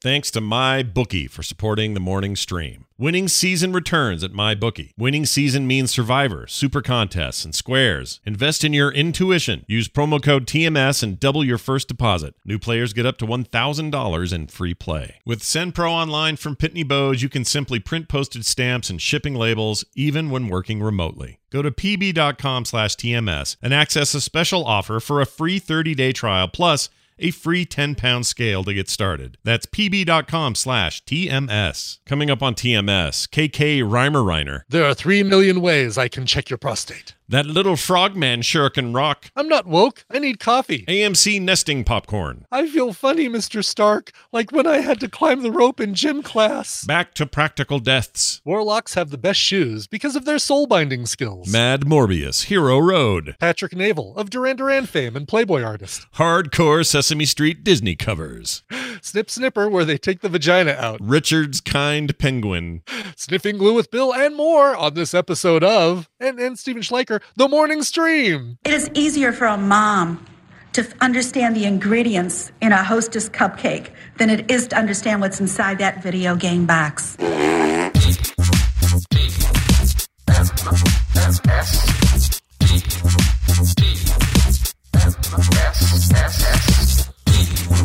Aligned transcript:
Thanks 0.00 0.30
to 0.30 0.40
MyBookie 0.40 1.28
for 1.28 1.42
supporting 1.42 1.94
the 1.94 1.98
morning 1.98 2.36
stream. 2.36 2.86
Winning 2.96 3.26
season 3.26 3.72
returns 3.72 4.22
at 4.22 4.30
MyBookie. 4.30 4.92
Winning 4.96 5.26
season 5.26 5.66
means 5.66 5.90
Survivor, 5.90 6.46
Super 6.46 6.80
Contests, 6.82 7.44
and 7.44 7.52
Squares. 7.52 8.20
Invest 8.24 8.62
in 8.62 8.72
your 8.72 8.92
intuition. 8.92 9.64
Use 9.66 9.88
promo 9.88 10.22
code 10.22 10.46
TMS 10.46 11.02
and 11.02 11.18
double 11.18 11.42
your 11.42 11.58
first 11.58 11.88
deposit. 11.88 12.36
New 12.44 12.60
players 12.60 12.92
get 12.92 13.06
up 13.06 13.18
to 13.18 13.26
$1,000 13.26 14.32
in 14.32 14.46
free 14.46 14.72
play. 14.72 15.16
With 15.26 15.40
SendPro 15.40 15.90
Online 15.90 16.36
from 16.36 16.54
Pitney 16.54 16.86
Bowes, 16.86 17.20
you 17.20 17.28
can 17.28 17.44
simply 17.44 17.80
print 17.80 18.08
postage 18.08 18.44
stamps 18.44 18.90
and 18.90 19.02
shipping 19.02 19.34
labels 19.34 19.84
even 19.96 20.30
when 20.30 20.48
working 20.48 20.80
remotely. 20.80 21.40
Go 21.50 21.60
to 21.60 21.72
pb.com 21.72 22.66
slash 22.66 22.94
TMS 22.94 23.56
and 23.60 23.74
access 23.74 24.14
a 24.14 24.20
special 24.20 24.64
offer 24.64 25.00
for 25.00 25.20
a 25.20 25.26
free 25.26 25.58
30-day 25.58 26.12
trial 26.12 26.46
plus 26.46 26.88
a 27.18 27.30
free 27.30 27.64
10 27.64 27.94
pound 27.94 28.26
scale 28.26 28.64
to 28.64 28.74
get 28.74 28.88
started. 28.88 29.38
That's 29.44 29.66
pb.com 29.66 30.54
slash 30.54 31.04
TMS. 31.04 31.98
Coming 32.06 32.30
up 32.30 32.42
on 32.42 32.54
TMS, 32.54 33.28
KK 33.28 33.82
Reimer 33.82 34.24
Reiner. 34.24 34.62
There 34.68 34.84
are 34.84 34.94
three 34.94 35.22
million 35.22 35.60
ways 35.60 35.98
I 35.98 36.08
can 36.08 36.26
check 36.26 36.50
your 36.50 36.58
prostate. 36.58 37.14
That 37.30 37.44
little 37.44 37.76
frogman 37.76 38.40
sure 38.40 38.70
can 38.70 38.94
rock. 38.94 39.30
I'm 39.36 39.48
not 39.48 39.66
woke. 39.66 40.06
I 40.10 40.18
need 40.18 40.40
coffee. 40.40 40.86
AMC 40.86 41.42
nesting 41.42 41.84
popcorn. 41.84 42.46
I 42.50 42.66
feel 42.66 42.94
funny, 42.94 43.28
Mr. 43.28 43.62
Stark, 43.62 44.12
like 44.32 44.50
when 44.50 44.66
I 44.66 44.78
had 44.78 44.98
to 45.00 45.10
climb 45.10 45.42
the 45.42 45.50
rope 45.52 45.78
in 45.78 45.92
gym 45.92 46.22
class. 46.22 46.84
Back 46.84 47.12
to 47.14 47.26
practical 47.26 47.80
deaths. 47.80 48.40
Warlocks 48.46 48.94
have 48.94 49.10
the 49.10 49.18
best 49.18 49.38
shoes 49.40 49.86
because 49.86 50.16
of 50.16 50.24
their 50.24 50.38
soul 50.38 50.66
binding 50.66 51.04
skills. 51.04 51.52
Mad 51.52 51.82
Morbius, 51.82 52.44
Hero 52.44 52.78
Road. 52.78 53.36
Patrick 53.38 53.76
Navel 53.76 54.16
of 54.16 54.30
Duran 54.30 54.56
Duran 54.56 54.86
fame 54.86 55.14
and 55.14 55.28
Playboy 55.28 55.62
artist. 55.62 56.06
Hardcore 56.14 56.86
Sesame 56.86 57.26
Street 57.26 57.62
Disney 57.62 57.94
covers. 57.94 58.62
Snip 59.02 59.30
Snipper, 59.30 59.68
where 59.68 59.84
they 59.84 59.98
take 59.98 60.22
the 60.22 60.30
vagina 60.30 60.72
out. 60.72 60.98
Richard's 61.02 61.60
Kind 61.60 62.18
Penguin. 62.18 62.82
Sniffing 63.16 63.58
glue 63.58 63.74
with 63.74 63.90
Bill 63.90 64.14
and 64.14 64.34
more 64.34 64.74
on 64.74 64.94
this 64.94 65.12
episode 65.12 65.62
of, 65.62 66.08
and, 66.18 66.40
and 66.40 66.58
Steven 66.58 66.82
Schleicher, 66.82 67.17
The 67.36 67.48
Morning 67.48 67.82
Stream. 67.82 68.58
It 68.64 68.72
is 68.72 68.90
easier 68.94 69.32
for 69.32 69.46
a 69.46 69.56
mom 69.56 70.26
to 70.72 70.86
understand 71.00 71.56
the 71.56 71.64
ingredients 71.64 72.52
in 72.60 72.72
a 72.72 72.82
hostess 72.82 73.28
cupcake 73.28 73.90
than 74.18 74.30
it 74.30 74.50
is 74.50 74.68
to 74.68 74.76
understand 74.76 75.20
what's 75.20 75.40
inside 75.40 75.78
that 75.78 76.02
video 76.02 76.36
game 76.36 76.66
box. 76.66 77.16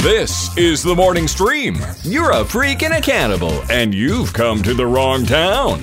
This 0.04 0.56
is 0.58 0.84
the 0.84 0.94
morning 0.96 1.30
stream. 1.30 1.78
You're 2.04 2.32
a 2.32 2.44
freak 2.44 2.84
and 2.84 2.94
a 2.94 3.02
cannibal, 3.02 3.64
and 3.72 3.94
you've 3.94 4.34
come 4.34 4.62
to 4.64 4.74
the 4.74 4.86
wrong 4.86 5.26
town. 5.26 5.80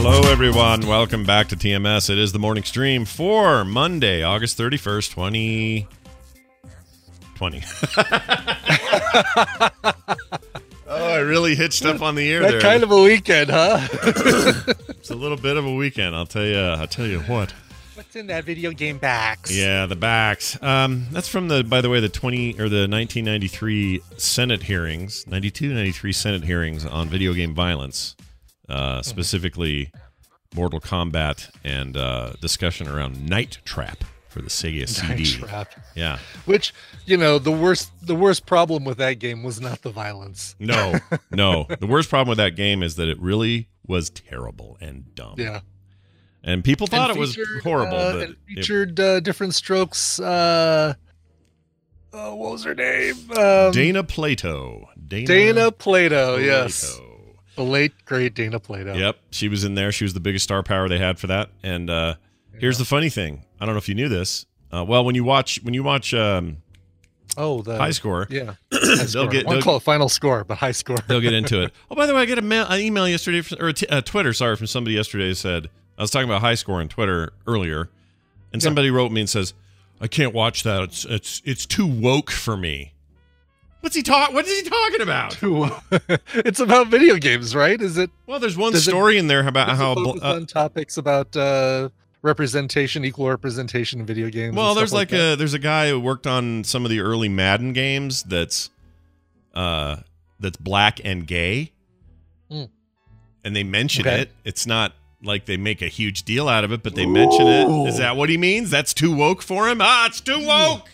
Hello, 0.00 0.20
everyone. 0.30 0.86
Welcome 0.86 1.24
back 1.24 1.48
to 1.48 1.56
TMS. 1.56 2.08
It 2.08 2.18
is 2.18 2.30
the 2.30 2.38
morning 2.38 2.62
stream 2.62 3.04
for 3.04 3.64
Monday, 3.64 4.22
August 4.22 4.56
31st, 4.56 5.10
2020. 5.10 5.88
oh, 10.86 11.12
I 11.12 11.18
really 11.18 11.56
hitched 11.56 11.84
up 11.84 12.00
on 12.00 12.14
the 12.14 12.24
ear 12.28 12.42
That 12.42 12.50
there. 12.52 12.60
kind 12.60 12.84
of 12.84 12.92
a 12.92 13.02
weekend, 13.02 13.50
huh? 13.50 13.88
it's 14.88 15.10
a 15.10 15.16
little 15.16 15.36
bit 15.36 15.56
of 15.56 15.66
a 15.66 15.74
weekend. 15.74 16.14
I'll 16.14 16.26
tell 16.26 16.44
you. 16.44 16.56
I'll 16.56 16.86
tell 16.86 17.06
you 17.06 17.18
what. 17.22 17.52
What's 17.94 18.14
in 18.14 18.28
that 18.28 18.44
video 18.44 18.70
game 18.70 18.98
box? 18.98 19.50
Yeah, 19.50 19.86
the 19.86 19.96
backs. 19.96 20.62
Um, 20.62 21.06
that's 21.10 21.26
from 21.26 21.48
the, 21.48 21.64
by 21.64 21.80
the 21.80 21.90
way, 21.90 21.98
the 21.98 22.08
20 22.08 22.52
or 22.52 22.68
the 22.68 22.86
1993 22.86 24.00
Senate 24.16 24.62
hearings, 24.62 25.26
92, 25.26 25.74
93 25.74 26.12
Senate 26.12 26.44
hearings 26.44 26.86
on 26.86 27.08
video 27.08 27.32
game 27.32 27.52
violence, 27.52 28.14
uh, 28.68 29.02
specifically 29.02 29.90
Mortal 30.54 30.80
Kombat 30.80 31.50
and 31.64 31.96
uh, 31.96 32.32
discussion 32.40 32.88
around 32.88 33.26
Night 33.28 33.58
Trap 33.64 34.04
for 34.28 34.42
the 34.42 34.48
Sega 34.48 34.80
Night 35.08 35.18
CD. 35.18 35.24
Trap. 35.46 35.72
Yeah. 35.94 36.18
Which, 36.44 36.74
you 37.06 37.16
know, 37.16 37.38
the 37.38 37.52
worst 37.52 37.90
the 38.02 38.14
worst 38.14 38.46
problem 38.46 38.84
with 38.84 38.98
that 38.98 39.14
game 39.14 39.42
was 39.42 39.60
not 39.60 39.82
the 39.82 39.90
violence. 39.90 40.54
No, 40.58 40.98
no. 41.30 41.66
The 41.80 41.86
worst 41.86 42.08
problem 42.10 42.28
with 42.28 42.38
that 42.38 42.56
game 42.56 42.82
is 42.82 42.96
that 42.96 43.08
it 43.08 43.18
really 43.20 43.68
was 43.86 44.10
terrible 44.10 44.76
and 44.80 45.14
dumb. 45.14 45.34
Yeah. 45.38 45.60
And 46.44 46.62
people 46.62 46.86
thought 46.86 47.10
And 47.10 47.18
it 47.18 47.20
was 47.20 47.38
horrible, 47.62 47.96
uh, 47.96 48.12
but 48.12 48.22
and 48.22 48.30
it- 48.32 48.38
featured 48.46 49.00
uh, 49.00 49.20
Diff'rent 49.20 49.54
Strokes. 49.54 50.20
Uh, 50.20 50.94
oh, 52.12 52.34
what 52.36 52.52
was 52.52 52.64
her 52.64 52.74
name? 52.74 53.14
Um, 53.36 53.72
Dana 53.72 54.04
Plato. 54.04 54.88
Dana, 55.08 55.26
Dana 55.26 55.72
Plato. 55.72 56.36
Yes, 56.36 56.96
Plato. 56.96 57.07
The 57.58 57.64
late 57.70 57.92
great 58.06 58.34
Dana 58.34 58.58
Plato. 58.58 58.94
Yep, 58.94 59.18
she 59.30 59.48
was 59.48 59.64
in 59.64 59.74
there. 59.74 59.92
She 59.92 60.04
was 60.04 60.14
the 60.14 60.20
biggest 60.20 60.44
star 60.44 60.62
power 60.62 60.88
they 60.88 60.98
had 60.98 61.18
for 61.18 61.26
that. 61.26 61.50
And 61.62 61.90
uh, 61.90 62.14
here's 62.58 62.78
the 62.78 62.84
funny 62.86 63.10
thing: 63.10 63.44
I 63.60 63.66
don't 63.66 63.74
know 63.74 63.78
if 63.78 63.88
you 63.88 63.94
knew 63.94 64.08
this. 64.08 64.46
Uh, 64.72 64.84
well, 64.84 65.04
when 65.04 65.14
you 65.14 65.24
watch 65.24 65.60
when 65.62 65.74
you 65.74 65.82
watch 65.82 66.12
um, 66.14 66.58
Oh, 67.36 67.62
the 67.62 67.76
High 67.76 67.90
Score, 67.90 68.26
Yeah, 68.30 68.54
high 68.72 69.04
score. 69.06 69.26
get- 69.28 69.44
I 69.44 69.48
want 69.48 69.56
they'll- 69.56 69.62
call 69.62 69.76
it 69.76 69.82
final 69.82 70.08
score, 70.08 70.44
but 70.44 70.58
high 70.58 70.72
score. 70.72 70.96
they'll 71.08 71.20
get 71.20 71.34
into 71.34 71.62
it. 71.62 71.72
Oh, 71.90 71.94
by 71.94 72.06
the 72.06 72.14
way, 72.14 72.22
I 72.22 72.26
got 72.26 72.38
a 72.38 72.42
mail, 72.42 72.66
an 72.68 72.80
email 72.80 73.08
yesterday 73.08 73.42
from, 73.42 73.58
or 73.60 73.68
a, 73.68 73.72
t- 73.72 73.86
a 73.90 74.00
Twitter, 74.02 74.32
sorry, 74.32 74.56
from 74.56 74.66
somebody 74.66 74.94
yesterday. 74.96 75.32
Said 75.34 75.68
I 75.96 76.02
was 76.02 76.10
talking 76.10 76.28
about 76.28 76.40
High 76.40 76.54
Score 76.54 76.80
on 76.80 76.88
Twitter 76.88 77.32
earlier, 77.46 77.90
and 78.52 78.62
somebody 78.62 78.90
wrote 78.90 79.10
me 79.12 79.20
and 79.22 79.30
says, 79.30 79.54
"I 80.00 80.06
can't 80.08 80.32
watch 80.34 80.62
that. 80.64 80.82
It's 80.82 81.04
it's 81.04 81.42
it's 81.44 81.66
too 81.66 81.86
woke 81.86 82.30
for 82.30 82.56
me." 82.56 82.92
What's 83.80 83.94
he 83.94 84.02
talk? 84.02 84.32
What 84.32 84.44
is 84.46 84.60
he 84.60 84.68
talking 84.68 85.00
about? 85.02 85.38
it's 86.34 86.60
about 86.60 86.88
video 86.88 87.16
games, 87.16 87.54
right? 87.54 87.80
Is 87.80 87.96
it? 87.96 88.10
Well, 88.26 88.40
there's 88.40 88.56
one 88.56 88.72
Does 88.72 88.86
it- 88.86 88.90
story 88.90 89.18
in 89.18 89.28
there 89.28 89.46
about 89.46 89.68
how. 89.76 89.92
uh, 89.92 90.18
on 90.34 90.46
topics 90.46 90.96
about 90.96 91.36
uh, 91.36 91.88
representation, 92.22 93.04
equal 93.04 93.28
representation 93.28 94.00
in 94.00 94.06
video 94.06 94.30
games. 94.30 94.56
Well, 94.56 94.74
there's 94.74 94.90
stuff 94.90 94.98
like, 94.98 95.12
a 95.12 95.36
there's 95.36 95.54
a 95.54 95.58
guy 95.60 95.90
who 95.90 96.00
worked 96.00 96.26
on 96.26 96.64
some 96.64 96.84
of 96.84 96.90
the 96.90 97.00
early 97.00 97.28
Madden 97.28 97.72
games 97.72 98.24
that's 98.24 98.70
uh 99.54 99.96
that's 100.40 100.56
black 100.56 101.00
and 101.04 101.26
gay. 101.26 101.72
Hmm. 102.50 102.64
And 103.44 103.54
they 103.54 103.64
mention 103.64 104.06
Okay. 104.06 104.22
it. 104.22 104.30
It's 104.44 104.66
not 104.66 104.92
like 105.22 105.46
they 105.46 105.56
make 105.56 105.80
a 105.82 105.88
huge 105.88 106.24
deal 106.24 106.48
out 106.48 106.64
of 106.64 106.72
it, 106.72 106.82
but 106.82 106.94
they 106.94 107.06
mention 107.06 107.46
it. 107.46 107.68
Is 107.88 107.98
that 107.98 108.16
what 108.16 108.28
he 108.28 108.36
means? 108.36 108.70
That's 108.70 108.92
too 108.92 109.14
woke 109.14 109.42
for 109.42 109.68
him? 109.68 109.78
Ah, 109.80 110.06
it's 110.06 110.20
too 110.20 110.44
woke. 110.44 110.88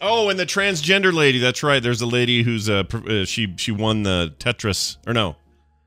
Oh, 0.00 0.28
and 0.30 0.38
the 0.38 0.46
transgender 0.46 1.12
lady. 1.12 1.38
That's 1.38 1.62
right. 1.62 1.82
There's 1.82 2.00
a 2.00 2.06
lady 2.06 2.42
who's 2.42 2.68
uh, 2.70 2.84
uh 3.08 3.24
she 3.24 3.54
she 3.56 3.70
won 3.72 4.02
the 4.02 4.34
Tetris 4.38 4.96
or 5.06 5.12
no, 5.12 5.36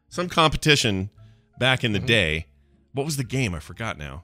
some 0.09 0.29
competition 0.29 1.09
back 1.57 1.84
in 1.84 1.94
the 1.94 2.00
Mhm. 2.00 2.06
day. 2.06 2.47
What 2.94 3.06
was 3.06 3.18
the 3.18 3.23
game? 3.23 3.56
I 3.56 3.59
forgot 3.59 3.97
now. 3.97 4.23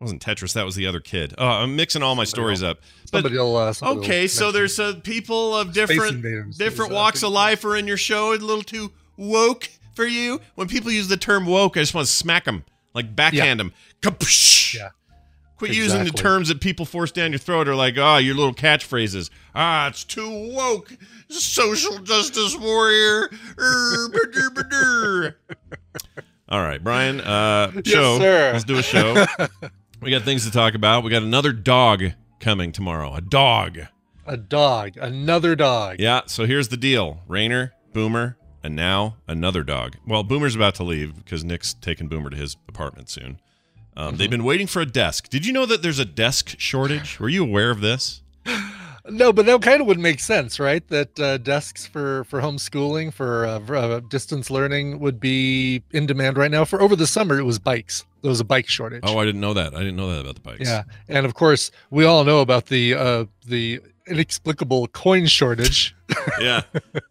It 0.00 0.04
wasn't 0.04 0.20
Tetris. 0.22 0.52
That 0.54 0.64
was 0.64 0.74
the 0.74 0.86
other 0.86 0.98
kid. 1.00 1.32
Oh, 1.38 1.46
I'm 1.46 1.76
mixing 1.76 2.02
all 2.02 2.16
my 2.16 2.24
stories 2.24 2.62
up. 2.62 2.78
But 3.12 3.18
Somebody 3.22 3.38
will, 3.38 3.56
uh, 3.56 3.72
somebody 3.72 3.98
will 4.00 4.04
okay, 4.04 4.26
so 4.26 4.50
there's 4.50 4.80
uh, 4.80 4.94
people 5.04 5.56
of 5.56 5.72
different 5.72 6.16
Invaders 6.16 6.58
different 6.58 6.92
walks 6.92 7.22
of 7.22 7.30
life 7.30 7.64
are 7.64 7.76
in 7.76 7.86
your 7.86 7.96
show. 7.96 8.32
A 8.32 8.36
little 8.36 8.62
too 8.64 8.90
woke 9.16 9.68
for 9.94 10.04
you. 10.04 10.40
When 10.56 10.66
people 10.66 10.90
use 10.90 11.06
the 11.06 11.16
term 11.16 11.46
woke, 11.46 11.76
I 11.76 11.80
just 11.80 11.94
want 11.94 12.08
to 12.08 12.12
smack 12.12 12.44
them, 12.46 12.64
like 12.94 13.14
backhand 13.14 13.60
them. 13.60 13.72
Kapsh! 14.02 14.74
Yeah. 14.74 14.88
Quit 15.66 15.76
using 15.76 16.04
the 16.04 16.10
terms 16.10 16.48
that 16.48 16.60
people 16.60 16.84
force 16.86 17.10
down 17.12 17.32
your 17.32 17.38
throat 17.38 17.68
or 17.68 17.74
like, 17.74 17.96
ah, 17.98 18.18
your 18.18 18.34
little 18.34 18.54
catchphrases. 18.54 19.30
Ah, 19.54 19.88
it's 19.88 20.04
too 20.04 20.52
woke. 20.54 20.96
Social 21.28 21.98
justice 21.98 22.56
warrior. 22.56 23.30
All 26.48 26.60
right, 26.60 26.82
Brian. 26.82 27.20
Uh, 27.20 27.72
Yes, 27.76 27.86
show. 27.88 28.18
sir. 28.18 28.50
Let's 28.52 28.64
do 28.64 28.78
a 28.78 28.82
show. 28.82 29.24
we 30.00 30.10
got 30.10 30.22
things 30.22 30.44
to 30.44 30.50
talk 30.52 30.74
about. 30.74 31.02
We 31.04 31.10
got 31.10 31.22
another 31.22 31.52
dog 31.52 32.04
coming 32.40 32.70
tomorrow. 32.72 33.14
A 33.14 33.20
dog. 33.20 33.78
a 34.26 34.36
dog, 34.36 34.96
another 34.98 35.54
dog. 35.56 35.96
Yeah. 35.98 36.22
So 36.26 36.46
here's 36.46 36.68
the 36.68 36.76
deal: 36.76 37.20
Rainer, 37.26 37.72
Boomer, 37.92 38.36
and 38.62 38.76
now 38.76 39.16
another 39.26 39.62
dog. 39.62 39.96
Well, 40.06 40.22
Boomer's 40.22 40.54
about 40.54 40.74
to 40.76 40.84
leave 40.84 41.16
because 41.16 41.44
Nick's 41.44 41.74
taking 41.74 42.08
Boomer 42.08 42.30
to 42.30 42.36
his 42.36 42.56
apartment 42.68 43.08
soon. 43.08 43.40
Um, 43.96 44.16
They've 44.16 44.30
been 44.30 44.44
waiting 44.44 44.66
for 44.66 44.80
a 44.82 44.86
desk. 44.86 45.28
Did 45.28 45.46
you 45.46 45.52
know 45.52 45.66
that 45.66 45.82
there's 45.82 45.98
a 45.98 46.04
desk 46.04 46.56
shortage? 46.58 47.20
Were 47.20 47.28
you 47.28 47.44
aware 47.44 47.70
of 47.70 47.80
this? 47.80 48.22
No, 49.06 49.34
but 49.34 49.44
that 49.44 49.60
kind 49.60 49.82
of 49.82 49.86
would 49.86 49.98
make 49.98 50.18
sense, 50.18 50.58
right? 50.58 50.86
That 50.88 51.20
uh, 51.20 51.36
desks 51.36 51.86
for 51.86 52.24
for 52.24 52.40
homeschooling, 52.40 53.12
for 53.12 53.44
uh, 53.44 53.60
for, 53.60 53.76
uh, 53.76 54.00
distance 54.00 54.50
learning, 54.50 54.98
would 55.00 55.20
be 55.20 55.82
in 55.92 56.06
demand 56.06 56.38
right 56.38 56.50
now. 56.50 56.64
For 56.64 56.80
over 56.80 56.96
the 56.96 57.06
summer, 57.06 57.38
it 57.38 57.42
was 57.42 57.58
bikes. 57.58 58.06
There 58.22 58.30
was 58.30 58.40
a 58.40 58.44
bike 58.44 58.66
shortage. 58.66 59.02
Oh, 59.04 59.18
I 59.18 59.26
didn't 59.26 59.42
know 59.42 59.52
that. 59.52 59.74
I 59.74 59.80
didn't 59.80 59.96
know 59.96 60.10
that 60.10 60.20
about 60.20 60.36
the 60.36 60.40
bikes. 60.40 60.66
yeah, 60.66 60.84
and 61.06 61.26
of 61.26 61.34
course, 61.34 61.70
we 61.90 62.06
all 62.06 62.24
know 62.24 62.40
about 62.40 62.66
the 62.66 62.94
uh, 62.94 63.24
the 63.46 63.82
inexplicable 64.06 64.86
coin 64.88 65.26
shortage. 65.26 65.94
yeah, 66.40 66.62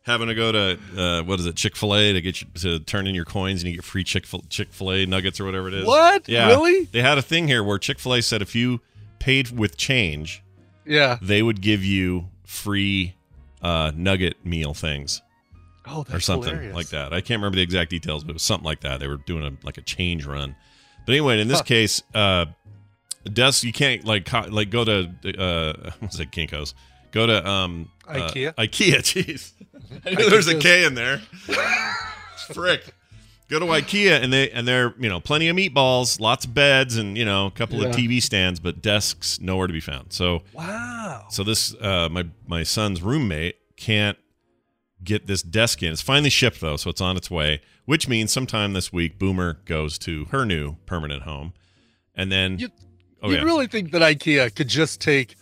having 0.04 0.28
to 0.28 0.36
go 0.36 0.52
to 0.52 0.80
uh, 0.98 1.24
what 1.24 1.40
is 1.40 1.46
it, 1.46 1.56
Chick 1.56 1.76
Fil 1.76 1.96
A 1.96 2.14
to 2.14 2.22
get 2.22 2.42
you 2.42 2.48
to 2.56 2.80
turn 2.80 3.08
in 3.08 3.16
your 3.16 3.26
coins 3.26 3.62
and 3.64 3.70
you 3.70 3.76
get 3.78 3.84
free 3.86 4.04
Chick 4.04 4.26
Chick 4.50 4.70
Fil 4.72 4.92
A 4.92 5.06
nuggets 5.06 5.40
or 5.40 5.46
whatever 5.46 5.68
it 5.68 5.74
is. 5.74 5.86
What? 5.86 6.28
Yeah, 6.30 6.48
Really? 6.48 6.86
They 6.86 7.02
had 7.02 7.18
a 7.18 7.22
thing 7.22 7.48
here 7.48 7.64
where 7.64 7.78
Chick 7.80 8.00
Fil 8.00 8.16
A 8.16 8.22
said 8.22 8.42
if 8.42 8.56
you 8.56 8.80
paid 9.20 9.52
with 9.58 9.78
change, 9.78 10.44
Yeah. 10.86 11.18
they 11.22 11.42
would 11.42 11.62
give 11.62 11.84
you 11.84 12.28
free 12.46 13.16
uh, 13.62 13.92
nugget 13.96 14.36
meal 14.46 14.74
things 14.74 15.22
Oh, 15.86 16.04
that's 16.04 16.16
or 16.16 16.20
something 16.20 16.50
hilarious. 16.50 16.76
like 16.76 16.88
that. 16.90 17.14
I 17.14 17.22
can't 17.22 17.40
remember 17.42 17.56
the 17.58 17.62
exact 17.62 17.90
details, 17.90 18.24
but 18.24 18.32
it 18.32 18.34
was 18.36 18.44
something 18.44 18.66
like 18.66 18.82
that. 18.82 19.00
They 19.00 19.08
were 19.08 19.18
doing 19.18 19.44
a 19.46 19.66
like 19.66 19.78
a 19.78 19.82
change 19.82 20.26
run. 20.26 20.56
But 21.06 21.12
anyway, 21.14 21.42
in 21.42 21.48
this 21.50 21.58
Huh. 21.60 21.64
case, 21.64 22.02
uh, 22.14 22.46
Des, 23.32 23.64
you 23.64 23.72
can't 23.74 24.04
like 24.06 24.26
co- 24.26 24.48
like 24.50 24.70
go 24.70 24.84
to 24.84 25.10
uh, 25.38 25.92
what's 26.00 26.20
it, 26.20 26.32
Kinkos? 26.32 26.74
Go 27.12 27.26
to 27.28 27.48
um 27.48 27.90
uh, 28.08 28.14
IKEA? 28.16 28.54
IKEA. 28.56 28.98
Jeez, 29.02 29.52
there's 30.30 30.48
knew 30.48 30.58
a 30.58 30.60
K 30.60 30.84
in 30.86 30.96
there. 30.96 31.22
Frick. 32.54 32.94
Go 33.50 33.60
to 33.60 33.66
IKEA 33.66 34.22
and 34.24 34.34
they 34.34 34.50
and 34.50 34.68
they're 34.68 34.94
you 34.98 35.10
know 35.10 35.20
plenty 35.20 35.48
of 35.48 35.56
meatballs, 35.56 36.20
lots 36.20 36.46
of 36.46 36.54
beds, 36.54 36.98
and 36.98 37.18
you 37.18 37.26
know 37.26 37.46
a 37.48 37.52
couple 37.52 37.84
of 37.86 37.94
TV 37.96 38.22
stands, 38.22 38.60
but 38.60 38.82
desks 38.82 39.40
nowhere 39.40 39.68
to 39.68 39.74
be 39.74 39.80
found. 39.80 40.12
So 40.14 40.42
Wow. 40.54 41.26
so 41.30 41.44
this 41.44 41.76
uh, 41.82 42.10
my 42.10 42.26
my 42.48 42.64
son's 42.64 43.02
roommate 43.02 43.58
can't 43.78 44.18
get 45.04 45.28
this 45.28 45.44
desk 45.44 45.84
in. 45.84 45.92
It's 45.92 46.02
finally 46.02 46.30
shipped 46.30 46.62
though, 46.62 46.78
so 46.78 46.90
it's 46.90 47.02
on 47.02 47.16
its 47.18 47.30
way. 47.30 47.62
Which 47.86 48.08
means 48.08 48.32
sometime 48.32 48.72
this 48.74 48.94
week, 48.94 49.20
Boomer 49.20 49.60
goes 49.66 49.98
to 50.00 50.26
her 50.32 50.46
new 50.46 50.78
permanent 50.86 51.24
home, 51.24 51.54
and 52.16 52.32
then 52.32 52.58
You- 52.60 52.70
oh 53.24 53.30
you 53.30 53.38
yeah, 53.38 53.44
really 53.44 53.68
think 53.68 53.92
that 53.92 54.02
IKEA 54.02 54.54
could 54.54 54.68
just 54.68 55.02
take 55.02 55.36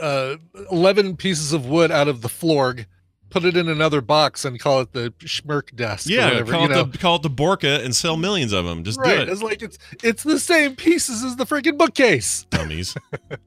uh, 0.00 0.36
11 0.70 1.16
pieces 1.16 1.52
of 1.52 1.66
wood 1.66 1.90
out 1.90 2.08
of 2.08 2.22
the 2.22 2.28
florg, 2.28 2.86
put 3.30 3.44
it 3.44 3.56
in 3.56 3.68
another 3.68 4.00
box, 4.00 4.44
and 4.44 4.58
call 4.60 4.80
it 4.80 4.92
the 4.92 5.12
Schmirk 5.20 5.74
desk? 5.74 6.08
or 6.08 6.12
yeah, 6.12 6.28
whatever, 6.28 6.52
call 6.52 6.60
you 6.60 6.66
it 6.66 6.70
know? 6.70 6.84
the 6.84 6.98
call 6.98 7.16
it 7.16 7.22
the 7.22 7.30
Borka 7.30 7.84
and 7.84 7.94
sell 7.94 8.16
millions 8.16 8.52
of 8.52 8.64
them. 8.64 8.84
Just 8.84 8.98
right. 9.00 9.16
do 9.16 9.22
it, 9.22 9.28
It's 9.28 9.42
like 9.42 9.62
it's 9.62 9.78
it's 10.02 10.22
the 10.22 10.38
same 10.38 10.76
pieces 10.76 11.24
as 11.24 11.36
the 11.36 11.44
freaking 11.44 11.76
bookcase. 11.78 12.44
dummies. 12.50 12.96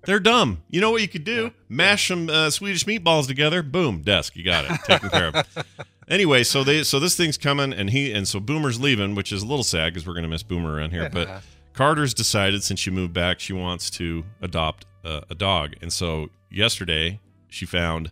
They're 0.06 0.20
dumb. 0.20 0.62
You 0.70 0.82
know 0.82 0.92
what 0.92 1.02
you 1.02 1.08
could 1.08 1.24
do? 1.24 1.52
Mash 1.70 2.08
some 2.08 2.30
uh, 2.30 2.50
Swedish 2.50 2.84
meatballs 2.86 3.28
together. 3.28 3.64
Boom, 3.64 4.02
desk. 4.02 4.36
You 4.36 4.44
got 4.44 4.66
it 4.66 4.80
taken 4.86 5.10
care 5.10 5.28
of. 5.28 5.66
Anyway, 6.08 6.44
so 6.44 6.64
they 6.64 6.84
so 6.84 7.00
this 7.00 7.16
thing's 7.16 7.36
coming, 7.36 7.74
and 7.74 7.90
he 7.90 8.14
and 8.14 8.28
so 8.28 8.40
Boomer's 8.40 8.80
leaving, 8.80 9.16
which 9.16 9.32
is 9.32 9.42
a 9.42 9.48
little 9.48 9.64
sad 9.64 9.92
because 9.92 10.06
we're 10.06 10.14
gonna 10.14 10.28
miss 10.28 10.44
Boomer 10.44 10.76
around 10.76 10.92
here, 10.92 11.10
but. 11.12 11.42
Yeah. 11.76 11.78
Carter's 11.78 12.14
decided 12.14 12.64
since 12.64 12.80
she 12.80 12.90
moved 12.90 13.14
back, 13.14 13.40
she 13.40 13.54
wants 13.54 13.90
to 13.92 14.24
adopt 14.42 14.86
uh, 15.04 15.22
a 15.30 15.36
dog, 15.36 15.76
and 15.82 15.92
so 15.92 16.30
yesterday 16.50 17.20
she 17.50 17.66
found 17.66 18.12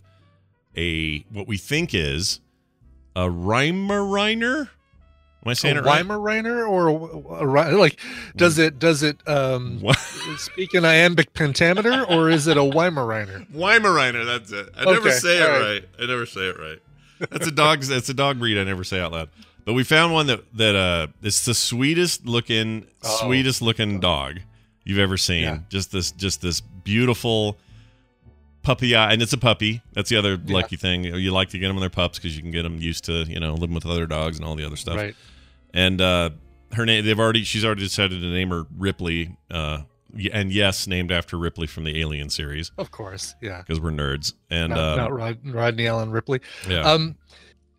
a 0.76 1.20
what 1.32 1.48
we 1.48 1.58
think 1.58 1.94
is 1.94 2.40
a 3.16 3.24
Reimerainer. 3.24 4.70
Am 5.46 5.50
I 5.50 5.54
saying 5.54 5.76
a 5.76 5.80
it 5.80 5.86
right? 5.86 6.06
Weimaraner 6.06 6.68
or 6.68 6.88
a, 6.88 7.44
a, 7.44 7.78
like 7.78 8.00
does 8.36 8.58
it 8.58 8.80
does 8.80 9.04
it 9.04 9.18
um 9.28 9.80
What? 9.82 9.98
speak 10.38 10.74
in 10.74 10.86
iambic 10.86 11.34
pentameter 11.34 12.06
or 12.06 12.30
is 12.30 12.48
it 12.48 12.58
a 12.58 12.62
Weimaraner? 12.62 13.52
Weimaraner. 13.52 14.26
That's 14.26 14.52
it. 14.52 14.70
I 14.78 14.86
never 14.86 15.12
say 15.12 15.38
it 15.40 15.44
all 15.44 15.50
right. 15.50 15.60
right. 15.60 15.86
I 16.00 16.06
never 16.06 16.26
say 16.26 16.48
it 16.48 16.58
right. 16.58 16.80
That's 17.30 17.48
a 17.48 17.52
dog. 17.52 17.82
That's 17.82 18.10
a 18.10 18.14
dog 18.14 18.40
breed. 18.40 18.58
I 18.58 18.64
never 18.64 18.84
say 18.84 19.00
out 19.00 19.12
loud. 19.12 19.30
But 19.66 19.74
we 19.74 19.84
found 19.84 20.14
one 20.14 20.28
that 20.28 20.42
that 20.58 20.76
uh, 20.76 21.08
it's 21.22 21.46
the 21.46 21.54
sweetest 21.54 22.26
looking, 22.26 22.86
Oh. 23.04 23.18
sweetest 23.26 23.62
looking 23.62 24.00
dog 24.00 24.40
you've 24.84 25.00
ever 25.00 25.18
seen. 25.18 25.44
Yeah. 25.44 25.60
Just 25.70 25.92
this, 25.92 26.12
just 26.12 26.42
this 26.42 26.60
beautiful 26.62 27.58
puppy 28.62 28.96
eye, 28.96 29.12
and 29.14 29.22
it's 29.22 29.34
a 29.34 29.38
puppy. 29.38 29.82
That's 29.94 30.10
the 30.10 30.18
other 30.18 30.34
Yeah. 30.46 30.54
lucky 30.54 30.76
thing. 30.76 31.04
You 31.04 31.32
like 31.32 31.50
to 31.50 31.60
get 31.60 31.68
them 31.68 31.76
when 31.76 31.82
they're 31.82 31.90
pups 31.90 32.18
because 32.20 32.36
you 32.36 32.42
can 32.42 32.52
get 32.52 32.64
them 32.64 32.78
used 32.80 33.04
to 33.06 33.24
you 33.24 33.40
know 33.40 33.54
living 33.54 33.74
with 33.76 33.86
other 33.86 34.06
dogs 34.06 34.38
and 34.38 34.46
all 34.46 34.56
the 34.56 34.66
other 34.66 34.76
stuff. 34.78 34.98
Right. 34.98 35.16
And 35.74 36.00
uh, 36.02 36.30
her 36.74 36.86
name, 36.86 37.04
they've 37.06 37.20
already, 37.20 37.44
she's 37.44 37.66
already 37.66 37.82
decided 37.82 38.22
to 38.22 38.28
name 38.28 38.50
her 38.50 38.66
Ripley. 38.78 39.36
Uh, 39.50 39.82
and 40.32 40.52
yes, 40.52 40.86
named 40.86 41.12
after 41.12 41.36
Ripley 41.38 41.66
from 41.66 41.84
the 41.86 42.00
Alien 42.00 42.30
series 42.30 42.72
Of 42.78 42.92
course. 42.92 43.34
Yeah. 43.42 43.58
because 43.60 43.80
we're 43.82 43.90
nerds. 43.90 44.34
And 44.52 44.70
not, 44.70 44.78
uh, 44.80 44.96
not 44.98 45.12
Rod, 45.14 45.40
Rodney 45.44 45.88
Allen 45.88 46.12
Ripley. 46.12 46.40
yeah, 46.70 46.82
Um, 46.82 47.16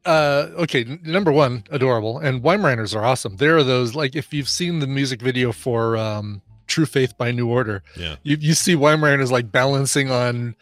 uh, 0.05 0.49
okay, 0.59 0.99
number 1.03 1.33
one, 1.33 1.65
adorable, 1.71 2.19
and 2.19 2.43
Weimaraners 2.43 2.95
are 2.95 3.05
awesome. 3.05 3.37
There 3.37 3.57
are 3.57 3.65
those 3.65 3.95
like 3.95 4.15
if 4.17 4.33
you've 4.33 4.49
seen 4.49 4.79
the 4.81 4.87
music 4.87 5.21
video 5.21 5.53
for 5.53 5.97
um, 5.97 6.43
True 6.67 6.87
Faith 6.87 7.17
by 7.17 7.31
New 7.31 7.49
Order, 7.49 7.83
yeah, 7.97 8.17
you 8.23 8.37
you 8.41 8.55
see 8.55 8.75
Weimaraners 8.75 9.31
like 9.31 9.51
balancing 9.51 10.11
on 10.11 10.55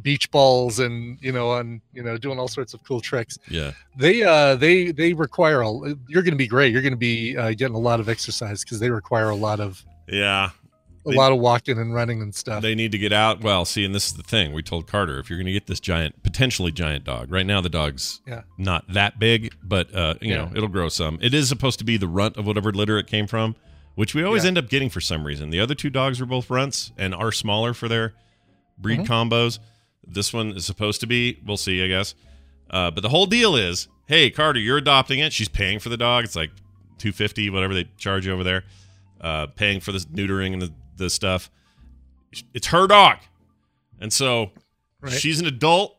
beach 0.00 0.30
balls 0.30 0.78
and 0.78 1.18
you 1.20 1.30
know 1.30 1.50
on 1.50 1.82
you 1.92 2.02
know 2.02 2.16
doing 2.16 2.38
all 2.38 2.48
sorts 2.48 2.72
of 2.72 2.82
cool 2.84 3.00
tricks. 3.00 3.38
yeah. 3.48 3.72
They 3.96 4.22
uh 4.22 4.56
they 4.56 4.92
they 4.92 5.12
require 5.12 5.60
a. 5.62 5.70
You're 6.08 6.22
going 6.22 6.32
to 6.32 6.36
be 6.36 6.46
great. 6.46 6.72
You're 6.72 6.82
going 6.82 6.92
to 6.92 6.96
be 6.98 7.36
uh, 7.36 7.50
getting 7.50 7.74
a 7.74 7.80
lot 7.80 8.00
of 8.00 8.08
exercise 8.08 8.64
because 8.64 8.80
they 8.80 8.90
require 8.90 9.28
a 9.28 9.36
lot 9.36 9.60
of 9.60 9.84
Yeah, 10.08 10.50
a 11.04 11.10
They- 11.10 11.16
lot 11.16 11.32
of 11.32 11.38
walking 11.38 11.78
and 11.78 11.92
running 11.94 12.22
and 12.22 12.34
stuff. 12.34 12.62
they 12.62 12.74
need 12.74 12.92
to 12.92 12.98
get 12.98 13.12
out. 13.12 13.40
Well, 13.40 13.64
see, 13.64 13.84
and 13.84 13.94
this 13.94 14.06
is 14.06 14.12
the 14.14 14.22
thing. 14.22 14.52
We 14.52 14.62
told 14.62 14.86
Carter 14.86 15.18
if 15.18 15.28
you're 15.28 15.38
going 15.38 15.46
to 15.46 15.52
get 15.52 15.66
this 15.66 15.80
giant, 15.80 16.22
potentially 16.22 16.70
giant 16.72 17.04
dog. 17.04 17.30
Right 17.32 17.44
now, 17.46 17.60
the 17.60 17.68
dog's 17.68 18.20
Yeah. 18.26 18.42
not 18.56 18.84
that 18.92 19.18
big, 19.18 19.52
but 19.62 19.92
uh, 19.94 20.14
you 20.20 20.30
Yeah. 20.30 20.36
know, 20.44 20.52
it'll 20.54 20.68
grow 20.68 20.88
some. 20.88 21.18
It 21.20 21.34
is 21.34 21.48
supposed 21.48 21.78
to 21.80 21.84
be 21.84 21.96
the 21.96 22.06
runt 22.08 22.36
of 22.36 22.46
whatever 22.46 22.70
litter 22.72 22.98
it 22.98 23.06
came 23.08 23.26
from, 23.26 23.56
which 23.96 24.14
we 24.14 24.22
always 24.22 24.44
Yeah. 24.44 24.48
end 24.48 24.58
up 24.58 24.68
getting 24.68 24.90
for 24.90 25.00
some 25.00 25.24
reason. 25.24 25.50
The 25.50 25.60
other 25.60 25.74
two 25.74 25.90
dogs 25.90 26.20
were 26.20 26.26
both 26.26 26.48
runts 26.50 26.92
and 26.96 27.14
are 27.14 27.32
smaller 27.32 27.74
for 27.74 27.88
their 27.88 28.14
breed 28.78 29.00
Mhm. 29.00 29.06
combos. 29.06 29.58
This 30.06 30.32
one 30.32 30.52
is 30.52 30.64
supposed 30.64 31.00
to 31.00 31.06
be. 31.06 31.38
We'll 31.44 31.56
see, 31.56 31.82
I 31.82 31.88
guess. 31.88 32.14
Uh, 32.70 32.90
but 32.90 33.00
the 33.02 33.08
whole 33.10 33.26
deal 33.26 33.54
is, 33.56 33.88
hey, 34.06 34.30
Carter, 34.30 34.58
you're 34.60 34.78
adopting 34.78 35.18
it. 35.18 35.32
She's 35.32 35.48
paying 35.48 35.78
for 35.78 35.88
the 35.88 35.96
dog. 35.96 36.24
It's 36.24 36.36
like 36.36 36.50
two 36.98 37.12
fifty, 37.12 37.50
whatever 37.50 37.74
they 37.74 37.88
charge 37.98 38.24
you 38.26 38.32
over 38.32 38.44
there. 38.44 38.64
Uh, 39.20 39.46
paying 39.46 39.78
for 39.78 39.92
the 39.92 39.98
neutering 40.00 40.52
and 40.52 40.62
the, 40.62 40.72
the 41.02 41.10
stuff. 41.10 41.50
It's 42.54 42.68
her 42.68 42.86
dog, 42.86 43.18
and 44.00 44.12
so 44.12 44.52
Right. 45.00 45.12
she's 45.12 45.40
an 45.40 45.46
adult, 45.46 45.96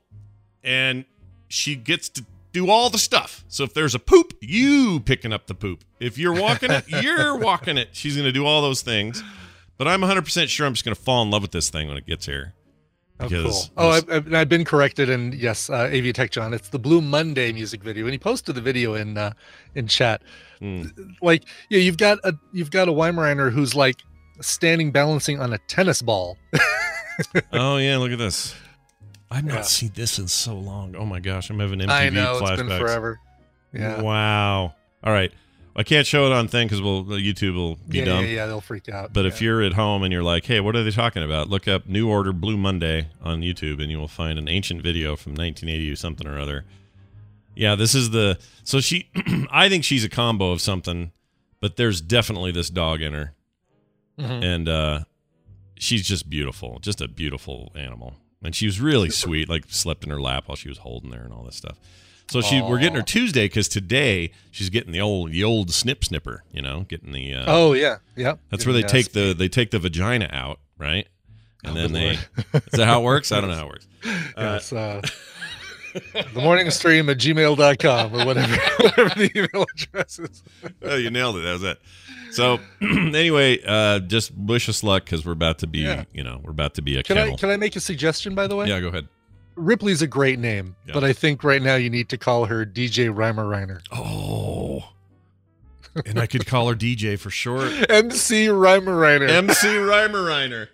and 0.63 1.05
she 1.47 1.75
gets 1.75 2.09
to 2.09 2.25
do 2.53 2.69
all 2.69 2.89
the 2.89 2.97
stuff. 2.97 3.43
So 3.47 3.63
if 3.63 3.73
there's 3.73 3.93
a 3.93 3.99
poop, 3.99 4.33
you 4.39 5.01
picking 5.01 5.33
up 5.33 5.47
the 5.47 5.55
poop. 5.55 5.83
If 5.99 6.17
you're 6.17 6.33
walking 6.39 6.71
it, 6.71 6.85
you're 7.03 7.37
walking 7.37 7.77
it. 7.77 7.89
She's 7.91 8.15
going 8.15 8.25
to 8.25 8.31
do 8.31 8.45
all 8.45 8.61
those 8.61 8.81
things. 8.81 9.21
But 9.77 9.87
I'm 9.87 10.01
100% 10.01 10.47
sure 10.49 10.65
I'm 10.65 10.73
just 10.73 10.85
going 10.85 10.95
to 10.95 11.01
fall 11.01 11.23
in 11.23 11.31
love 11.31 11.41
with 11.41 11.51
this 11.51 11.69
thing 11.69 11.87
when 11.87 11.97
it 11.97 12.05
gets 12.05 12.25
here. 12.25 12.53
Oh, 13.19 13.27
because 13.27 13.69
cool. 13.69 13.73
Oh, 13.77 13.91
this- 13.93 14.05
I've, 14.09 14.33
I've, 14.33 14.49
been 14.49 14.65
corrected, 14.65 15.09
and 15.09 15.33
yes, 15.33 15.69
uh, 15.69 15.89
AV 15.93 16.13
Tech 16.13 16.31
John. 16.31 16.53
It's 16.53 16.69
the 16.69 16.79
Blue 16.79 17.01
Monday 17.01 17.51
music 17.51 17.83
video, 17.83 18.05
and 18.05 18.11
he 18.13 18.19
posted 18.19 18.55
the 18.55 18.61
video 18.61 18.95
in 18.95 19.17
uh, 19.17 19.33
in 19.75 19.87
chat. 19.87 20.21
Hmm. 20.59 20.85
Like, 21.21 21.43
yeah, 21.69 21.79
you've 21.79 21.97
got 21.97 22.19
a 22.23 22.33
you've 22.51 22.71
got 22.71 22.87
a 22.87 22.91
Weimaraner 22.91 23.51
who's 23.51 23.75
like 23.75 23.97
standing 24.41 24.91
balancing 24.91 25.39
on 25.39 25.53
a 25.53 25.57
tennis 25.59 26.01
ball. 26.01 26.37
oh 27.53 27.77
yeah, 27.77 27.97
look 27.97 28.11
at 28.11 28.17
this. 28.17 28.55
I've 29.31 29.45
not 29.45 29.55
Yeah. 29.55 29.61
seen 29.63 29.91
this 29.95 30.19
in 30.19 30.27
so 30.27 30.55
long. 30.55 30.95
Oh 30.95 31.05
my 31.05 31.19
gosh, 31.19 31.49
I'm 31.49 31.59
having 31.59 31.79
MTV 31.79 31.89
I 31.89 32.09
know 32.09 32.39
flashbacks. 32.41 32.51
it's 32.53 32.61
been 32.63 32.79
forever. 32.79 33.19
Yeah. 33.73 34.01
Wow. 34.01 34.75
All 35.03 35.13
right. 35.13 35.31
I 35.75 35.81
can't 35.81 36.05
show 36.05 36.27
it 36.27 36.31
on 36.31 36.47
thing 36.47 36.67
because 36.67 36.83
we'll 36.83 37.03
YouTube 37.05 37.55
will 37.55 37.77
be 37.89 37.97
yeah, 37.99 38.05
dumb. 38.05 38.25
yeah, 38.25 38.31
yeah, 38.31 38.45
they'll 38.45 38.61
freak 38.61 38.89
out. 38.89 39.11
But 39.11 39.25
if 39.25 39.41
you're 39.41 39.63
at 39.63 39.73
home 39.73 40.03
and 40.03 40.13
you're 40.13 40.21
like, 40.21 40.45
hey, 40.45 40.59
what 40.59 40.75
are 40.75 40.83
they 40.83 40.91
talking 40.91 41.23
about? 41.23 41.49
Look 41.49 41.67
up 41.67 41.87
New 41.87 42.07
Order 42.07 42.31
Blue 42.31 42.57
Monday 42.57 43.07
on 43.23 43.41
YouTube 43.41 43.81
and 43.81 43.89
you 43.91 43.97
will 43.97 44.07
find 44.07 44.37
an 44.37 44.47
ancient 44.47 44.83
video 44.83 45.15
from 45.15 45.31
1980 45.31 45.91
or 45.91 45.95
something 45.95 46.27
or 46.27 46.37
other. 46.37 46.63
Yeah, 47.55 47.73
this 47.73 47.95
is 47.95 48.11
the. 48.11 48.37
So 48.63 48.81
she. 48.81 49.09
I 49.51 49.67
think 49.67 49.83
she's 49.83 50.03
a 50.03 50.09
combo 50.09 50.51
of 50.51 50.61
something, 50.61 51.11
but 51.59 51.75
there's 51.75 52.01
definitely 52.01 52.51
this 52.51 52.69
dog 52.69 53.01
in 53.01 53.13
her. 53.13 53.33
Mhm. 54.19 54.43
And 54.43 54.69
uh, 54.69 54.99
she's 55.77 56.07
just 56.07 56.29
beautiful. 56.29 56.79
Just 56.79 57.01
a 57.01 57.07
beautiful 57.07 57.71
animal. 57.75 58.15
And 58.43 58.53
she 58.55 58.65
was 58.65 58.79
really 58.81 59.09
sweet, 59.09 59.47
like 59.49 59.65
slept 59.69 60.03
in 60.03 60.09
her 60.09 60.19
lap 60.21 60.47
while 60.47 60.55
she 60.57 60.67
was 60.69 60.79
holding 60.79 61.11
her 61.13 61.23
and 61.23 61.33
all 61.33 61.43
this 61.43 61.55
stuff. 61.55 61.79
So 62.29 62.41
she, 62.41 62.61
we're 62.61 62.79
getting 62.79 62.95
her 62.95 63.01
Tuesday 63.01 63.45
because 63.45 63.67
today 63.67 64.31
she's 64.51 64.69
getting 64.69 64.91
the 64.91 65.01
old, 65.01 65.31
the 65.31 65.43
old 65.43 65.71
snip 65.71 66.03
snipper. 66.03 66.43
You 66.51 66.61
know, 66.61 66.81
getting 66.87 67.11
the. 67.11 67.33
Uh, 67.33 67.43
oh 67.47 67.73
yeah, 67.73 67.97
yeah. 68.15 68.35
that's 68.49 68.65
where 68.65 68.73
they 68.73 68.79
Yeah, 68.81 68.87
take 68.87 69.11
the 69.11 69.33
they 69.37 69.47
take 69.49 69.71
the 69.71 69.79
vagina 69.79 70.29
out, 70.31 70.59
right? 70.77 71.07
And 71.63 71.77
Oh, 71.77 71.81
then 71.81 71.91
they 71.93 72.05
lord. 72.07 72.63
is 72.71 72.79
that 72.79 72.85
how 72.87 73.01
it 73.01 73.03
works? 73.03 73.31
I 73.31 73.39
don't 73.41 73.49
know 73.49 73.55
how 73.55 73.65
it 73.67 73.69
works. 73.69 73.87
Uh, 74.05 74.19
Yes, 74.37 74.73
uh, 74.73 75.01
the 76.33 76.41
morning 76.41 76.69
stream 76.71 77.09
at 77.09 77.17
gmail.com 77.17 78.13
or 78.13 78.25
whatever, 78.25 78.55
whatever 78.79 79.09
the 79.15 79.31
email 79.35 79.65
address 79.75 80.19
is. 80.19 80.43
oh, 80.83 80.95
you 80.95 81.09
nailed 81.09 81.37
it. 81.37 81.41
That 81.41 81.53
was 81.53 81.63
it. 81.63 81.79
So 82.31 82.59
anyway, 82.81 83.59
uh, 83.65 83.99
just 83.99 84.35
wish 84.35 84.67
us 84.69 84.83
luck 84.83 85.05
because 85.05 85.25
we're 85.25 85.33
about 85.33 85.59
to 85.59 85.67
be, 85.67 85.79
Yeah. 85.79 86.05
you 86.13 86.23
know, 86.23 86.41
we're 86.43 86.51
about 86.51 86.73
to 86.75 86.81
be 86.81 86.97
a 86.97 87.03
Can 87.03 87.17
kennel. 87.17 87.33
I 87.33 87.37
can 87.37 87.49
I 87.49 87.57
make 87.57 87.75
a 87.75 87.79
suggestion 87.79 88.33
by 88.35 88.47
the 88.47 88.55
way? 88.55 88.67
yeah, 88.67 88.79
go 88.79 88.87
ahead. 88.87 89.07
Ripley's 89.55 90.01
a 90.01 90.07
great 90.07 90.39
name, 90.39 90.75
Yeah. 90.87 90.93
but 90.95 91.03
I 91.03 91.13
think 91.13 91.43
right 91.43 91.61
now 91.61 91.75
you 91.75 91.89
need 91.91 92.09
to 92.09 92.17
call 92.17 92.45
her 92.45 92.65
DJ 92.65 93.13
Reimer 93.13 93.45
Reiner. 93.47 93.81
Oh, 93.91 94.89
and 96.07 96.19
I 96.19 96.25
could 96.25 96.47
call 96.47 96.67
her 96.69 96.75
DJ 96.75 97.19
for 97.19 97.29
short. 97.29 97.71
MC 97.89 98.47
Reimer 98.47 98.97
Reiner. 98.97 99.29
MC 99.29 99.67
Reimer 99.67 100.25
Reiner. 100.25 100.69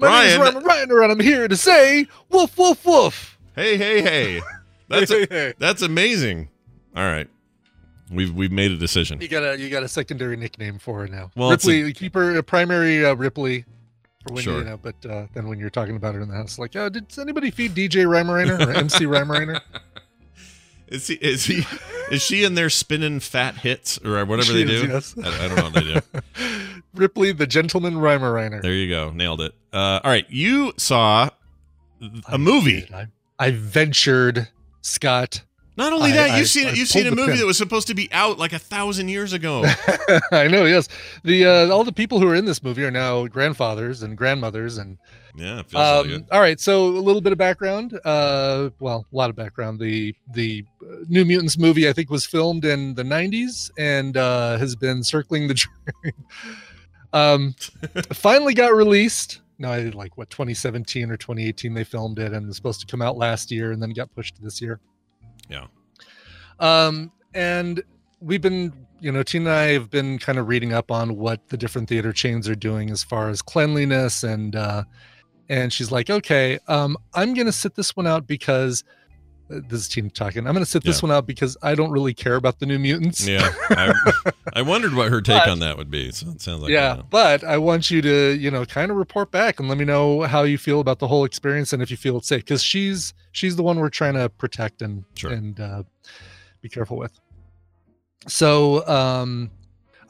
My 0.00 0.26
name's. 0.26 0.38
Ryan 0.64 0.88
Reiner, 0.88 1.02
and 1.02 1.12
I'm 1.12 1.20
here 1.20 1.46
to 1.48 1.56
say 1.56 2.06
woof 2.30 2.56
woof 2.58 2.84
woof. 2.84 3.38
Hey, 3.54 3.76
hey, 3.76 4.00
hey. 4.02 4.40
That's 4.88 5.10
Hey, 5.10 5.26
hey. 5.30 5.54
that's 5.58 5.82
amazing. 5.82 6.48
All 6.96 7.04
right. 7.04 7.28
We've 8.10 8.34
we've 8.34 8.50
made 8.50 8.72
a 8.72 8.76
decision. 8.76 9.20
You 9.20 9.28
got 9.28 9.44
a 9.44 9.56
you 9.56 9.70
got 9.70 9.84
a 9.84 9.88
secondary 9.88 10.36
nickname 10.36 10.80
for 10.80 10.98
her 11.00 11.06
now. 11.06 11.30
Well, 11.36 11.52
it's 11.52 11.64
a- 11.64 11.70
Ripley, 11.70 11.92
keep 11.92 12.14
her 12.14 12.36
a 12.36 12.42
primary 12.42 13.04
uh, 13.04 13.14
Ripley. 13.14 13.64
For 14.26 14.34
when 14.34 14.42
Sure. 14.42 14.58
you 14.58 14.64
know, 14.64 14.76
but 14.76 14.96
uh, 15.08 15.26
then 15.32 15.46
when 15.48 15.58
you're 15.60 15.70
talking 15.70 15.94
about 15.96 16.14
her 16.16 16.20
in 16.20 16.28
the 16.28 16.34
house, 16.34 16.58
like, 16.58 16.74
oh, 16.76 16.88
did 16.88 17.06
anybody 17.18 17.50
feed 17.52 17.74
DJ 17.74 18.04
Reimerainer 18.04 18.66
or 18.66 18.70
MC 18.72 19.04
Reimerainer? 19.06 19.60
Is 20.90 21.06
he 21.06 21.14
is 21.14 21.44
he 21.44 21.64
is 22.10 22.20
she 22.22 22.42
in 22.44 22.54
there 22.54 22.68
spinning 22.70 23.20
fat 23.20 23.56
hits 23.56 23.98
or 24.04 24.24
whatever 24.24 24.52
She 24.52 24.64
they 24.64 24.72
is, 24.72 24.82
do? 24.82 24.88
yes. 24.88 25.14
I, 25.22 25.44
I 25.44 25.48
don't 25.48 25.56
know 25.56 25.62
what 25.64 25.74
they 25.74 25.94
do. 25.94 26.80
Ripley, 26.94 27.32
the 27.32 27.46
gentleman 27.46 27.94
Reimerainer. 27.94 28.60
There 28.62 28.72
you 28.74 28.88
go. 28.88 29.10
Nailed 29.10 29.40
it. 29.40 29.52
Uh, 29.72 30.00
all 30.02 30.10
right. 30.10 30.26
You 30.28 30.72
saw 30.76 31.30
a 32.28 32.38
movie. 32.38 32.88
I, 32.92 33.06
I 33.38 33.52
ventured, 33.52 34.48
Scott. 34.82 35.42
Not 35.76 35.92
only 35.92 36.10
that, 36.12 36.30
I- 36.32 36.38
you've 36.38 36.48
seen 36.48 36.66
I 36.66 36.72
you've 36.72 36.88
seen 36.88 37.06
a 37.06 37.14
movie 37.14 37.36
that 37.38 37.46
was 37.46 37.56
supposed 37.56 37.86
to 37.86 37.94
be 37.94 38.08
out 38.12 38.38
like 38.38 38.52
a 38.52 38.58
thousand 38.58 39.08
years 39.08 39.32
ago. 39.32 39.64
I 40.32 40.48
know, 40.48 40.64
yes. 40.64 40.88
The 41.22 41.46
uh, 41.46 41.68
all 41.70 41.84
the 41.84 41.92
people 41.92 42.18
who 42.20 42.28
are 42.28 42.34
in 42.34 42.44
this 42.44 42.62
movie 42.62 42.84
are 42.84 42.90
now 42.90 43.26
grandfathers 43.28 44.02
and 44.02 44.16
grandmothers 44.16 44.76
and 44.76 44.98
yeah, 45.36 45.60
it 45.60 45.70
feels 45.70 45.74
like 45.74 46.06
Um, 46.06 46.10
it. 46.12 46.24
all 46.32 46.40
right, 46.40 46.58
so 46.60 46.86
a 46.86 47.00
little 47.00 47.20
bit 47.20 47.32
of 47.32 47.38
background. 47.38 47.98
Uh, 48.04 48.70
well, 48.80 49.06
a 49.12 49.16
lot 49.16 49.30
of 49.30 49.36
background. 49.36 49.78
The 49.80 50.14
the 50.34 50.64
uh, 50.82 50.96
New 51.08 51.24
Mutants 51.24 51.58
movie, 51.58 51.88
I 51.88 51.92
think, 51.92 52.10
was 52.10 52.26
filmed 52.26 52.64
in 52.64 52.94
the 52.94 53.02
'90s 53.02 53.70
and 53.78 54.16
uh, 54.16 54.56
has 54.58 54.74
been 54.76 55.02
circling 55.02 55.48
the 55.48 55.64
um, 57.12 57.54
finally 58.12 58.54
got 58.54 58.74
released. 58.74 59.40
No, 59.58 59.70
I 59.70 59.80
did 59.82 59.94
like 59.94 60.16
what 60.16 60.30
2017 60.30 61.10
or 61.10 61.16
2018 61.16 61.74
they 61.74 61.84
filmed 61.84 62.18
it, 62.18 62.32
and 62.32 62.44
it 62.44 62.46
was 62.46 62.56
supposed 62.56 62.80
to 62.80 62.86
come 62.86 63.02
out 63.02 63.16
last 63.16 63.50
year, 63.50 63.72
and 63.72 63.82
then 63.82 63.90
got 63.90 64.14
pushed 64.14 64.36
to 64.36 64.42
this 64.42 64.60
year. 64.60 64.80
Yeah. 65.48 65.66
Um, 66.58 67.12
and 67.34 67.82
we've 68.20 68.40
been, 68.40 68.72
you 69.00 69.12
know, 69.12 69.22
Tina 69.22 69.50
and 69.50 69.58
I 69.58 69.62
have 69.72 69.90
been 69.90 70.18
kind 70.18 70.38
of 70.38 70.48
reading 70.48 70.72
up 70.72 70.90
on 70.90 71.16
what 71.16 71.48
the 71.48 71.56
different 71.56 71.88
theater 71.88 72.12
chains 72.12 72.48
are 72.48 72.54
doing 72.54 72.90
as 72.90 73.02
far 73.02 73.28
as 73.30 73.40
cleanliness 73.42 74.22
and 74.22 74.54
uh 74.56 74.84
and 75.50 75.70
she's 75.72 75.90
like, 75.92 76.08
okay, 76.08 76.58
um, 76.68 76.96
I'm 77.12 77.34
gonna 77.34 77.52
sit 77.52 77.74
this 77.74 77.94
one 77.94 78.06
out 78.06 78.26
because 78.26 78.84
uh, 79.52 79.60
this 79.68 79.80
is 79.80 79.88
Tina 79.88 80.08
talking. 80.10 80.46
I'm 80.46 80.52
gonna 80.54 80.64
sit 80.64 80.84
this 80.84 81.02
Yeah. 81.02 81.08
one 81.08 81.16
out 81.16 81.26
because 81.26 81.56
I 81.60 81.74
don't 81.74 81.90
really 81.90 82.14
care 82.14 82.36
about 82.36 82.60
the 82.60 82.66
new 82.66 82.78
mutants. 82.78 83.26
Yeah, 83.26 83.50
I, 83.70 83.92
I 84.54 84.62
wondered 84.62 84.94
what 84.94 85.10
her 85.10 85.20
take 85.20 85.42
But- 85.42 85.48
on 85.48 85.58
that 85.58 85.76
would 85.76 85.90
be. 85.90 86.12
So 86.12 86.28
it 86.30 86.40
sounds 86.40 86.62
like 86.62 86.70
yeah, 86.70 86.92
uh, 86.92 87.02
but 87.10 87.42
I 87.42 87.58
want 87.58 87.90
you 87.90 88.00
to, 88.00 88.36
you 88.38 88.50
know, 88.50 88.64
kind 88.64 88.90
of 88.92 88.96
report 88.96 89.30
back 89.32 89.58
and 89.58 89.68
let 89.68 89.76
me 89.76 89.84
know 89.84 90.22
how 90.22 90.44
you 90.44 90.56
feel 90.56 90.78
about 90.80 91.00
the 91.00 91.08
whole 91.08 91.24
experience 91.24 91.72
and 91.72 91.82
if 91.82 91.90
you 91.90 91.96
feel 91.96 92.16
it's 92.18 92.28
safe 92.28 92.42
because 92.44 92.62
she's 92.62 93.12
she's 93.32 93.56
the 93.56 93.62
one 93.64 93.80
we're 93.80 93.90
trying 93.90 94.14
to 94.14 94.28
protect 94.28 94.82
and 94.82 95.04
Sure. 95.16 95.32
and 95.32 95.58
uh, 95.60 95.82
be 96.62 96.68
careful 96.68 96.96
with. 96.96 97.18
So 98.28 98.86
um, 98.86 99.50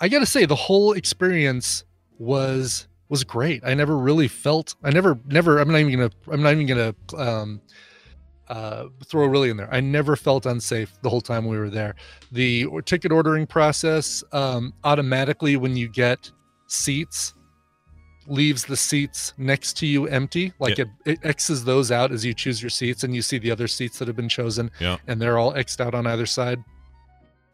I 0.00 0.08
got 0.08 0.18
to 0.18 0.26
say 0.26 0.44
the 0.44 0.54
whole 0.56 0.92
experience 0.92 1.84
was 2.18 2.88
was 3.10 3.22
great. 3.24 3.62
I 3.64 3.74
never 3.74 3.98
really 3.98 4.28
felt. 4.28 4.74
I 4.82 4.90
never 4.90 5.18
never. 5.26 5.58
I'm 5.58 5.70
not 5.70 5.78
even 5.80 5.92
gonna. 5.92 6.10
I'm 6.32 6.42
not 6.42 6.52
even 6.54 6.66
gonna. 6.66 6.94
Um, 7.18 7.60
uh, 8.48 8.86
throw 9.06 9.26
really 9.26 9.48
in 9.48 9.56
there. 9.56 9.72
I 9.72 9.78
never 9.78 10.16
felt 10.16 10.44
unsafe 10.44 10.92
the 11.02 11.08
whole 11.10 11.20
time 11.20 11.46
we 11.46 11.56
were 11.56 11.70
there. 11.70 11.94
The 12.32 12.66
ticket 12.84 13.12
ordering 13.12 13.46
process 13.46 14.24
um, 14.32 14.72
automatically 14.82 15.56
when 15.56 15.76
you 15.76 15.86
get 15.88 16.32
seats 16.66 17.32
leaves 18.26 18.64
the 18.64 18.76
seats 18.76 19.34
next 19.38 19.76
to 19.78 19.86
you 19.86 20.06
empty 20.06 20.52
like 20.60 20.78
Yeah. 20.78 20.84
it, 21.06 21.12
it 21.12 21.18
x's 21.24 21.64
those 21.64 21.90
out 21.90 22.12
as 22.12 22.24
you 22.24 22.34
choose 22.34 22.62
your 22.62 22.70
seats 22.70 23.02
and 23.02 23.14
you 23.14 23.22
see 23.22 23.38
the 23.38 23.50
other 23.50 23.66
seats 23.66 23.98
that 23.98 24.06
have 24.08 24.16
been 24.16 24.28
chosen 24.28 24.70
Yeah. 24.78 24.98
and 25.08 25.20
they're 25.20 25.38
all 25.38 25.52
xed 25.54 25.80
out 25.80 25.94
on 25.94 26.06
either 26.06 26.26
side 26.26 26.62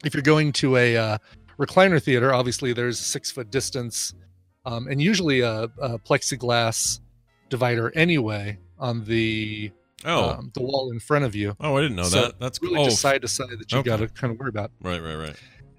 if 0.04 0.12
you're 0.12 0.22
going 0.22 0.52
to 0.54 0.76
a 0.76 0.96
uh, 0.96 1.18
recliner 1.58 2.02
theater 2.02 2.34
obviously 2.34 2.72
there's 2.74 3.00
a 3.00 3.04
six 3.04 3.30
foot 3.30 3.50
distance 3.50 4.12
um, 4.66 4.86
and 4.88 5.00
usually 5.00 5.40
a, 5.40 5.62
a 5.80 5.98
plexiglass 5.98 7.00
divider 7.48 7.90
anyway 7.94 8.58
on 8.78 9.04
the 9.06 9.70
Oh, 10.04 10.28
um, 10.30 10.50
the 10.54 10.60
wall 10.62 10.90
in 10.92 11.00
front 11.00 11.24
of 11.24 11.34
you 11.34 11.56
oh, 11.58 11.76
I 11.78 11.80
didn't 11.80 11.96
know 11.96 12.02
so 12.04 12.20
that. 12.22 12.38
That's 12.38 12.60
really 12.60 12.74
cool. 12.76 12.84
Oh, 12.84 12.88
just 12.90 13.00
side 13.00 13.22
to 13.22 13.28
side 13.28 13.48
that 13.58 13.72
you 13.72 13.78
okay. 13.78 13.88
got 13.88 13.96
to 14.00 14.08
kind 14.08 14.30
of 14.30 14.38
worry 14.38 14.50
about 14.50 14.70
right, 14.82 15.00
right, 15.02 15.14
right. 15.16 15.34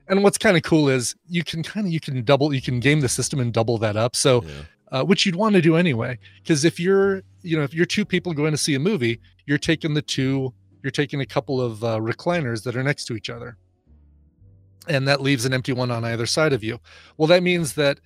and 0.07 0.23
what's 0.23 0.39
kind 0.39 0.57
of 0.57 0.63
cool 0.63 0.89
is 0.89 1.15
you 1.27 1.43
can 1.43 1.61
kind 1.61 1.85
of 1.85 1.93
you 1.93 1.99
can 1.99 2.23
double 2.23 2.51
you 2.51 2.61
can 2.61 2.79
game 2.79 3.01
the 3.01 3.09
system 3.09 3.39
and 3.39 3.53
double 3.53 3.77
that 3.77 3.95
up 3.95 4.15
so 4.15 4.41
Yeah. 4.43 4.51
uh, 4.91 5.03
which 5.03 5.25
you'd 5.25 5.35
want 5.35 5.53
to 5.55 5.61
do 5.61 5.75
anyway 5.75 6.17
because 6.41 6.65
if 6.65 6.79
you're 6.79 7.21
you 7.43 7.55
know 7.57 7.63
if 7.63 7.75
you're 7.75 7.85
two 7.85 8.05
people 8.05 8.33
going 8.33 8.51
to 8.51 8.57
see 8.57 8.73
a 8.73 8.79
movie 8.79 9.19
you're 9.45 9.59
taking 9.59 9.93
the 9.93 10.01
two 10.01 10.51
you're 10.81 10.91
taking 10.91 11.21
a 11.21 11.25
couple 11.25 11.61
of 11.61 11.83
uh, 11.83 11.97
recliners 11.99 12.63
that 12.63 12.75
are 12.75 12.83
next 12.83 13.05
to 13.05 13.15
each 13.15 13.29
other 13.29 13.55
and 14.87 15.07
that 15.07 15.21
leaves 15.21 15.45
an 15.45 15.53
empty 15.53 15.73
one 15.73 15.91
on 15.91 16.03
either 16.05 16.25
side 16.25 16.53
of 16.53 16.63
you 16.63 16.79
well 17.17 17.27
that 17.27 17.43
means 17.43 17.73
that 17.75 17.99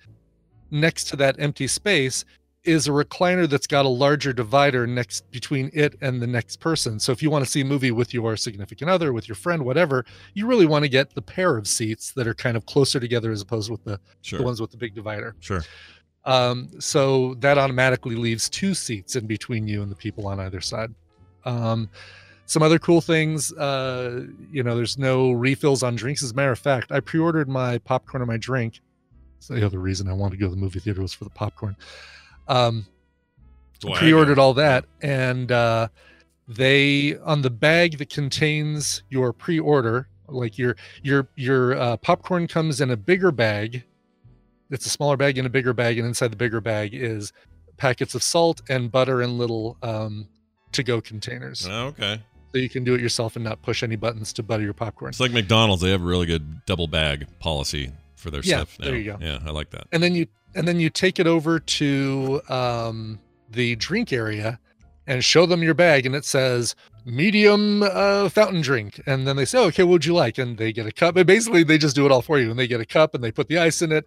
next 0.72 1.04
to 1.04 1.16
that 1.16 1.36
empty 1.38 1.66
space 1.66 2.24
is 2.64 2.86
a 2.86 2.90
recliner 2.92 3.48
that's 3.48 3.66
got 3.66 3.84
a 3.84 3.88
larger 3.88 4.32
divider 4.32 4.86
next 4.86 5.28
between 5.32 5.68
it 5.74 5.96
and 6.00 6.22
the 6.22 6.26
next 6.26 6.60
person 6.60 6.98
so 7.00 7.10
if 7.10 7.20
you 7.22 7.28
want 7.28 7.44
to 7.44 7.50
see 7.50 7.60
a 7.60 7.64
movie 7.64 7.90
with 7.90 8.14
your 8.14 8.36
significant 8.36 8.88
other 8.88 9.12
with 9.12 9.26
your 9.28 9.34
friend 9.34 9.64
whatever 9.64 10.04
you 10.34 10.46
really 10.46 10.66
want 10.66 10.84
to 10.84 10.88
get 10.88 11.12
the 11.14 11.22
pair 11.22 11.56
of 11.56 11.66
seats 11.66 12.12
that 12.12 12.26
are 12.26 12.34
kind 12.34 12.56
of 12.56 12.64
closer 12.66 13.00
together 13.00 13.32
as 13.32 13.40
opposed 13.42 13.70
with 13.70 13.82
the, 13.84 13.98
Sure, 14.22 14.38
the 14.38 14.44
ones 14.44 14.60
with 14.60 14.70
the 14.70 14.76
big 14.76 14.94
divider 14.94 15.34
sure. 15.40 15.62
um, 16.24 16.70
so 16.78 17.34
that 17.40 17.58
automatically 17.58 18.14
leaves 18.14 18.48
two 18.48 18.74
seats 18.74 19.16
in 19.16 19.26
between 19.26 19.66
you 19.66 19.82
and 19.82 19.90
the 19.90 19.96
people 19.96 20.28
on 20.28 20.38
either 20.38 20.60
side. 20.60 20.94
Um, 21.44 21.90
some 22.46 22.62
other 22.62 22.78
cool 22.78 23.00
things, 23.00 23.52
uh, 23.54 24.24
you 24.52 24.62
know, 24.62 24.76
there's 24.76 24.98
no 24.98 25.32
refills 25.32 25.82
on 25.82 25.96
drinks. 25.96 26.22
As 26.22 26.30
a 26.32 26.34
matter 26.34 26.52
of 26.52 26.58
fact, 26.58 26.92
I 26.92 27.00
pre-ordered 27.00 27.48
my 27.48 27.78
popcorn 27.78 28.22
and 28.22 28.28
my 28.28 28.36
drink. 28.36 28.80
The 29.48 29.64
other 29.64 29.78
reason 29.78 30.08
I 30.08 30.12
wanted 30.12 30.32
to 30.32 30.36
go 30.38 30.46
to 30.46 30.50
the 30.54 30.60
movie 30.60 30.80
theater 30.80 31.02
was 31.02 31.12
for 31.14 31.24
the 31.24 31.30
popcorn. 31.30 31.76
Um, 32.48 32.86
pre-ordered 33.80 34.38
all 34.38 34.54
that, 34.54 34.84
and 35.02 35.50
uh, 35.50 35.88
they 36.48 37.16
on 37.18 37.42
the 37.42 37.50
bag 37.50 37.98
that 37.98 38.10
contains 38.10 39.02
your 39.10 39.32
pre-order, 39.32 40.08
like 40.28 40.58
your 40.58 40.76
your 41.02 41.28
your 41.36 41.76
uh, 41.76 41.96
popcorn 41.98 42.46
comes 42.46 42.80
in 42.80 42.90
a 42.90 42.96
bigger 42.96 43.32
bag. 43.32 43.84
It's 44.70 44.86
a 44.86 44.90
smaller 44.90 45.16
bag 45.16 45.36
in 45.38 45.44
a 45.46 45.50
bigger 45.50 45.72
bag, 45.72 45.98
and 45.98 46.06
inside 46.06 46.32
the 46.32 46.36
bigger 46.36 46.60
bag 46.60 46.94
is 46.94 47.32
packets 47.76 48.14
of 48.14 48.22
salt 48.22 48.62
and 48.68 48.90
butter 48.90 49.20
and 49.20 49.36
little 49.38 49.76
um, 49.82 50.28
to-go 50.72 51.00
containers, 51.00 51.66
Oh, 51.68 51.86
okay. 51.88 52.20
so 52.52 52.58
you 52.58 52.68
can 52.68 52.84
do 52.84 52.94
it 52.94 53.00
yourself 53.00 53.34
and 53.36 53.44
not 53.44 53.60
push 53.62 53.82
any 53.82 53.96
buttons 53.96 54.32
to 54.34 54.42
butter 54.42 54.62
your 54.62 54.72
popcorn. 54.72 55.10
It's 55.10 55.20
like 55.20 55.32
McDonald's. 55.32 55.82
They 55.82 55.90
have 55.90 56.00
a 56.00 56.04
really 56.04 56.26
good 56.26 56.64
double 56.64 56.86
bag 56.86 57.26
policy 57.40 57.90
for 58.22 58.30
their 58.30 58.40
Yeah, 58.42 58.58
stuff. 58.58 58.78
Now. 58.78 58.86
there 58.86 58.96
you 58.96 59.04
go. 59.12 59.18
Yeah, 59.20 59.38
I 59.44 59.50
like 59.50 59.70
that. 59.70 59.86
and 59.92 60.02
then 60.02 60.14
you 60.14 60.26
and 60.54 60.66
then 60.68 60.78
you 60.80 60.88
take 60.90 61.18
it 61.18 61.26
over 61.26 61.58
to 61.58 62.40
um, 62.48 63.18
the 63.50 63.74
drink 63.76 64.12
area 64.12 64.58
and 65.06 65.24
show 65.24 65.46
them 65.46 65.62
your 65.62 65.74
bag 65.74 66.06
and 66.06 66.14
it 66.14 66.24
says 66.24 66.74
medium 67.04 67.82
uh, 67.82 68.28
fountain 68.28 68.60
drink 68.60 69.00
and 69.06 69.26
then 69.26 69.34
they 69.36 69.44
say 69.44 69.58
okay 69.58 69.82
what 69.82 69.90
would 69.90 70.04
you 70.04 70.14
like 70.14 70.38
and 70.38 70.56
they 70.58 70.72
get 70.72 70.86
a 70.86 70.92
cup 70.92 71.16
and 71.16 71.26
basically 71.26 71.62
they 71.64 71.76
just 71.76 71.96
do 71.96 72.06
it 72.06 72.12
all 72.12 72.22
for 72.22 72.38
you 72.38 72.50
and 72.50 72.58
they 72.58 72.66
get 72.68 72.80
a 72.80 72.86
cup 72.86 73.14
and 73.14 73.22
they 73.24 73.32
put 73.32 73.48
the 73.48 73.58
ice 73.58 73.82
in 73.82 73.90
it 73.92 74.04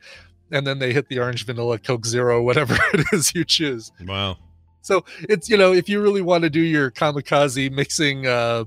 and 0.51 0.65
then 0.65 0.79
they 0.79 0.93
hit 0.93 1.07
the 1.09 1.19
orange 1.19 1.45
vanilla 1.45 1.77
coke 1.77 2.05
zero 2.05 2.41
whatever 2.49 2.75
it 2.93 3.05
is 3.11 3.33
you 3.35 3.43
choose 3.43 3.91
Wow. 4.07 4.37
so 4.81 5.03
it's 5.27 5.49
you 5.49 5.57
know 5.57 5.73
if 5.73 5.89
you 5.89 6.01
really 6.01 6.21
want 6.21 6.43
to 6.43 6.49
do 6.49 6.61
your 6.61 6.89
kamikaze 6.91 7.69
mixing 7.71 8.25
uh 8.27 8.63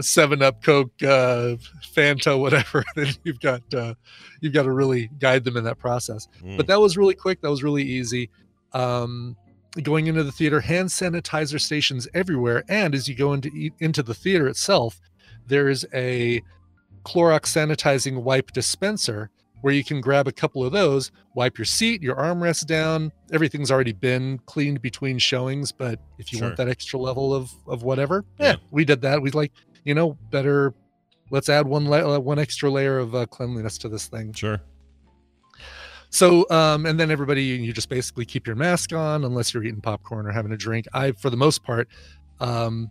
seven 0.00 0.42
up 0.42 0.62
coke 0.62 0.90
uh 1.02 1.54
fanta 1.94 2.38
whatever 2.38 2.84
then 2.96 3.08
you've 3.24 3.40
got 3.40 3.62
uh 3.74 3.94
you've 4.40 4.52
got 4.52 4.64
to 4.64 4.72
really 4.72 5.08
guide 5.18 5.44
them 5.44 5.56
in 5.56 5.64
that 5.64 5.78
process 5.78 6.26
Mm. 6.42 6.56
but 6.56 6.66
that 6.66 6.80
was 6.80 6.96
really 6.96 7.14
quick 7.14 7.40
that 7.42 7.50
was 7.50 7.62
really 7.62 7.82
easy 7.84 8.28
um 8.72 9.36
going 9.82 10.06
into 10.08 10.24
the 10.24 10.32
theater 10.32 10.60
hand 10.60 10.88
sanitizer 10.88 11.60
stations 11.60 12.08
everywhere 12.14 12.64
and 12.68 12.94
as 12.94 13.06
you 13.08 13.14
go 13.14 13.32
into 13.32 13.50
into 13.78 14.02
the 14.02 14.14
theater 14.14 14.48
itself 14.48 15.00
there 15.46 15.68
is 15.68 15.86
a 15.94 16.42
Clorox 17.04 17.42
sanitizing 17.46 18.22
wipe 18.22 18.50
dispenser 18.52 19.30
where 19.62 19.72
you 19.72 19.82
can 19.82 20.00
grab 20.00 20.28
a 20.28 20.32
couple 20.32 20.62
of 20.64 20.70
those, 20.72 21.10
wipe 21.34 21.58
your 21.58 21.64
seat, 21.64 22.00
your 22.02 22.14
armrest 22.14 22.66
down. 22.66 23.10
Everything's 23.32 23.70
already 23.72 23.92
been 23.92 24.38
cleaned 24.46 24.80
between 24.82 25.18
showings, 25.18 25.72
but 25.72 25.98
if 26.18 26.32
you 26.32 26.38
Sure. 26.38 26.48
want 26.48 26.58
that 26.58 26.68
extra 26.68 26.98
level 26.98 27.34
of 27.34 27.50
of 27.66 27.82
whatever, 27.82 28.24
Yeah. 28.38 28.46
yeah, 28.50 28.56
we 28.70 28.84
did 28.84 29.00
that. 29.02 29.20
We 29.22 29.30
like, 29.30 29.52
you 29.88 29.94
know, 29.94 30.18
better. 30.30 30.74
Let's 31.30 31.48
add 31.48 31.66
one 31.66 31.86
la- 31.86 32.16
uh, 32.16 32.18
one 32.20 32.38
extra 32.38 32.70
layer 32.70 32.98
of 32.98 33.14
uh, 33.14 33.26
cleanliness 33.26 33.78
to 33.78 33.88
this 33.88 34.06
thing. 34.06 34.32
Sure. 34.34 34.60
So, 36.10 36.48
um, 36.50 36.86
and 36.86 36.98
then 36.98 37.10
everybody, 37.10 37.42
you 37.44 37.72
just 37.72 37.88
basically 37.88 38.24
keep 38.24 38.46
your 38.46 38.56
mask 38.56 38.92
on 38.92 39.24
unless 39.24 39.52
you're 39.52 39.64
eating 39.64 39.80
popcorn 39.80 40.26
or 40.26 40.32
having 40.32 40.52
a 40.52 40.56
drink. 40.56 40.86
I, 40.94 41.12
for 41.12 41.28
the 41.28 41.36
most 41.36 41.62
part, 41.62 41.88
um, 42.40 42.90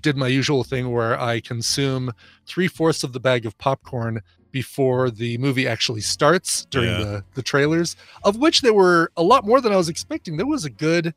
did 0.00 0.16
my 0.16 0.28
usual 0.28 0.64
thing 0.64 0.90
where 0.90 1.18
I 1.20 1.40
consume 1.40 2.12
three 2.46 2.68
fourths 2.68 3.04
of 3.04 3.12
the 3.12 3.20
bag 3.20 3.44
of 3.44 3.56
popcorn 3.58 4.20
before 4.50 5.10
the 5.10 5.36
movie 5.38 5.66
actually 5.66 6.00
starts 6.00 6.64
during 6.66 6.88
Yeah. 6.90 6.98
the 6.98 7.24
the 7.34 7.42
trailers, 7.42 7.96
of 8.22 8.36
which 8.36 8.60
there 8.62 8.72
were 8.72 9.10
a 9.16 9.22
lot 9.22 9.44
more 9.44 9.60
than 9.60 9.72
I 9.72 9.76
was 9.76 9.88
expecting. 9.88 10.36
There 10.36 10.46
was 10.46 10.64
a 10.64 10.70
good 10.70 11.12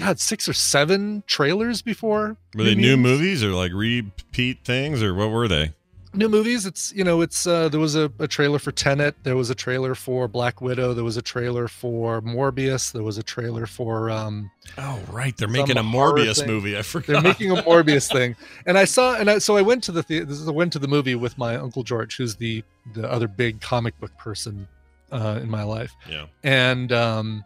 God, 0.00 0.18
six 0.18 0.48
or 0.48 0.52
seven 0.52 1.22
trailers 1.26 1.82
before. 1.82 2.36
Were 2.54 2.64
they 2.64 2.74
new 2.74 2.96
movies 2.96 3.44
or 3.44 3.50
like 3.50 3.72
repeat 3.72 4.64
things 4.64 5.02
or 5.02 5.14
what 5.14 5.30
were 5.30 5.48
they? 5.48 5.72
New 6.12 6.28
movies. 6.28 6.66
It's 6.66 6.92
you 6.92 7.04
know, 7.04 7.20
it's 7.20 7.46
uh, 7.46 7.68
there 7.68 7.78
was 7.78 7.94
a, 7.94 8.10
a 8.18 8.26
trailer 8.26 8.58
for 8.58 8.72
Tenet. 8.72 9.14
There 9.22 9.36
was 9.36 9.50
a 9.50 9.54
trailer 9.54 9.94
for 9.94 10.26
Black 10.26 10.60
Widow. 10.60 10.92
There 10.92 11.04
was 11.04 11.16
a 11.16 11.22
trailer 11.22 11.68
for 11.68 12.20
Morbius. 12.22 12.90
There 12.90 13.04
was 13.04 13.16
a 13.16 13.22
trailer 13.22 13.66
for 13.66 14.10
um, 14.10 14.50
Oh, 14.78 15.00
right. 15.10 15.36
They're 15.36 15.46
making 15.46 15.76
a 15.76 15.84
Morbius 15.84 16.44
movie. 16.44 16.76
I 16.76 16.82
forgot. 16.82 17.12
they're 17.12 17.22
making 17.22 17.50
a 17.52 17.62
Morbius 17.62 18.10
thing, 18.10 18.34
and 18.66 18.76
I 18.76 18.86
saw 18.86 19.14
and 19.16 19.30
I, 19.30 19.38
so 19.38 19.56
I 19.56 19.62
went 19.62 19.84
to 19.84 19.92
the 19.92 20.02
theater. 20.02 20.24
This 20.24 20.40
is 20.40 20.48
I 20.48 20.52
went 20.52 20.72
to 20.72 20.78
the 20.80 20.88
movie 20.88 21.14
with 21.14 21.38
my 21.38 21.56
uncle 21.56 21.84
George, 21.84 22.16
who's 22.16 22.36
the 22.36 22.64
the 22.94 23.08
other 23.08 23.28
big 23.28 23.60
comic 23.60 23.98
book 24.00 24.16
person 24.18 24.66
uh, 25.12 25.38
in 25.42 25.50
my 25.50 25.62
life, 25.62 25.94
yeah. 26.08 26.26
and 26.42 26.90
um, 26.92 27.44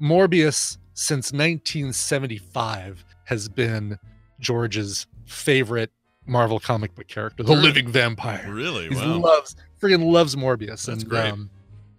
Morbius 0.00 0.76
since 1.00 1.32
1975 1.32 3.04
has 3.26 3.48
been 3.48 3.98
George's 4.40 5.06
favorite 5.26 5.90
Marvel 6.26 6.58
comic 6.58 6.94
book 6.94 7.06
character, 7.08 7.42
the 7.42 7.52
living 7.54 7.88
vampire. 7.88 8.46
Really? 8.50 8.88
He 8.88 8.94
Wow. 8.96 9.18
loves 9.18 9.54
freaking 9.80 10.10
loves 10.10 10.34
Morbius. 10.36 10.86
That's 10.86 10.88
and 10.88 11.08
great. 11.08 11.30
um 11.32 11.50